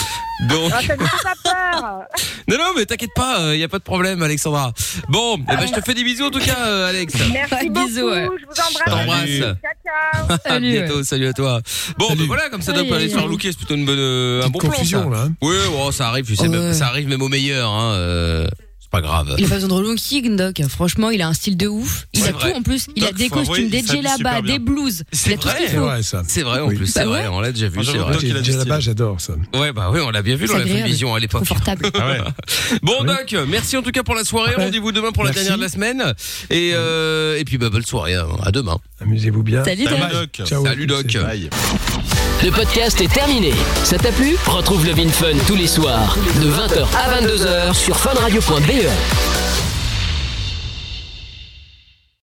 Donc, 0.49 0.73
Ah, 0.75 0.81
ça 0.81 0.83
fait 0.83 0.97
pas 0.97 1.05
peur. 1.45 1.85
non, 2.49 2.57
non, 2.59 2.65
mais 2.77 2.85
t'inquiète 2.87 3.11
pas, 3.15 3.41
euh, 3.41 3.55
il 3.55 3.61
y 3.61 3.65
a 3.65 3.69
pas 3.69 3.79
de 3.79 3.83
problème, 3.85 4.23
Alexandra. 4.23 4.73
Bon, 5.09 5.37
eh 5.39 5.57
ben, 5.57 5.67
je 5.67 5.73
te 5.73 5.81
fais 5.85 5.95
des 5.95 6.03
bisous 6.05 6.25
en 6.27 6.31
tout 6.31 6.41
cas, 6.41 6.57
euh, 6.67 6.89
Alex. 6.89 7.15
Merci 7.33 7.69
beaucoup. 7.71 7.87
bisous, 7.87 8.09
ouais. 8.11 8.25
Je 8.41 8.47
vous 8.47 8.53
embrasse. 8.53 8.85
T'embrasse. 8.87 9.29
Ciao, 9.29 9.55
ciao. 10.39 10.39
À 10.57 10.59
bientôt, 10.61 11.03
salut 11.05 11.27
à 11.29 11.33
toi. 11.33 11.61
Bon, 11.99 12.09
ben 12.15 12.27
voilà, 12.27 12.49
comme 12.51 12.63
ça, 12.63 12.73
Aïe, 12.73 12.79
Doc 12.79 12.89
peut 12.89 12.95
aller 12.95 13.05
aïe, 13.05 13.11
se 13.11 13.15
faire 13.15 13.25
aïe. 13.25 13.31
looker, 13.31 13.51
c'est 13.53 13.57
plutôt 13.59 13.75
une 13.75 13.85
bonne, 13.85 13.97
euh, 13.99 14.43
un 14.45 14.49
bon 14.49 14.59
plan, 14.59 14.71
confusion, 14.77 15.11
là. 15.11 15.25
hein. 15.29 15.33
Oui, 15.43 15.55
oh, 15.79 15.93
ça 15.93 16.09
arrive, 16.09 16.25
tu 16.27 16.37
sais, 16.37 16.43
Ouais. 16.43 16.49
même- 16.49 16.73
ça 16.75 16.87
arrive 16.89 17.09
même 17.09 17.23
au 17.23 17.29
meilleur, 17.29 17.71
hein. 17.71 17.93
euh, 17.95 18.47
c'est 18.81 18.91
pas 18.91 19.01
grave. 19.01 19.35
Il 19.39 19.45
a 19.47 19.49
pas 19.49 19.55
besoin 19.55 19.69
de 19.71 19.75
relooking, 19.75 20.37
Doc. 20.37 20.61
Franchement, 20.69 21.09
il 21.11 21.23
a 21.23 21.29
un 21.29 21.33
style 21.33 21.57
de 21.57 21.67
ouf. 21.67 22.07
Il 22.13 22.21
C'est 22.21 22.29
a 22.29 22.33
vrai. 22.33 22.53
tout 22.53 22.59
en 22.59 22.63
plus. 22.63 22.87
Il 22.95 23.05
a 23.05 23.09
Doc, 23.09 23.17
des 23.17 23.29
faut 23.29 23.35
avouer, 23.37 23.47
costumes, 23.47 23.65
il 23.67 23.71
des 23.71 23.83
s'habille 23.83 24.03
djellabas, 24.03 24.41
bien. 24.43 24.53
des 24.53 24.59
blouses. 24.59 25.03
C'est 25.13 25.31
Il 25.31 25.33
a 25.33 25.37
tout 25.39 25.43
ce 25.43 25.49
vrai. 25.49 25.61
qu'il 25.63 25.69
C'est 25.71 25.77
faut. 25.77 25.83
vrai, 25.85 26.03
ça. 26.03 26.23
C'est 26.29 26.43
vrai 26.43 26.61
en 26.61 26.67
Oui. 26.69 26.77
plus, 26.77 26.87
c'est 26.89 27.01
Bah 27.01 27.07
vrai, 27.07 27.21
ouais. 27.23 27.29
on 27.29 27.41
l'a 27.41 27.53
déjà 27.53 27.69
vu, 27.69 27.83
c'est 27.85 27.97
vrai. 27.97 28.17
Là-bas, 28.53 28.81
j'adore 28.81 29.19
ça. 29.21 29.33
Ouais, 29.55 29.73
bah 29.73 29.89
oui, 29.93 30.01
on 30.05 30.11
l'a 30.11 30.21
bien 30.23 30.37
vu 30.37 30.45
dans 30.47 30.53
C'est 30.53 30.59
la 30.59 30.65
agréable. 30.65 30.83
télévision 30.83 31.15
à 31.15 31.21
l'époque. 31.21 31.41
Confortable. 31.41 31.91
Ah. 31.99 32.33
Bon. 32.83 33.03
Doc, 33.05 33.35
merci 33.49 33.77
en 33.77 33.83
tout 33.83 33.91
cas 33.93 34.03
pour 34.03 34.15
la 34.15 34.25
soirée. 34.25 34.55
Ouais. 34.57 34.65
Rendez-vous 34.65 34.93
demain 34.93 35.13
pour 35.13 35.25
la 35.25 35.31
Merci. 35.31 35.45
dernière 35.45 35.57
de 35.59 35.63
la 35.63 35.69
semaine. 35.69 36.15
Et 36.51 36.73
euh, 36.75 37.39
et 37.39 37.45
puis 37.45 37.57
bah 37.59 37.71
bonne 37.71 37.85
soirée. 37.85 38.15
hein. 38.15 38.27
À 38.43 38.51
demain. 38.53 38.79
Amusez-vous 39.01 39.43
bien. 39.43 39.65
Salut, 39.65 39.85
Doc. 39.85 39.93
Salut 39.99 40.13
Doc. 40.13 40.47
Ciao. 40.47 40.65
Salut 40.65 40.87
Doc. 40.87 41.07
Bye. 41.15 41.51
Le 42.43 42.51
podcast 42.51 43.01
est 43.01 43.13
terminé. 43.13 43.53
Ça 43.85 43.99
t'a 43.99 44.11
plu? 44.11 44.37
Retrouve 44.47 44.85
le 44.85 44.93
Vin 44.93 45.09
Fun 45.09 45.39
tous 45.47 45.55
les 45.55 45.69
soirs 45.69 46.17
de 46.41 46.51
20h 46.51 46.87
à 46.97 47.21
22h 47.21 47.73
sur 47.73 47.97
funradio.be. 47.97 49.62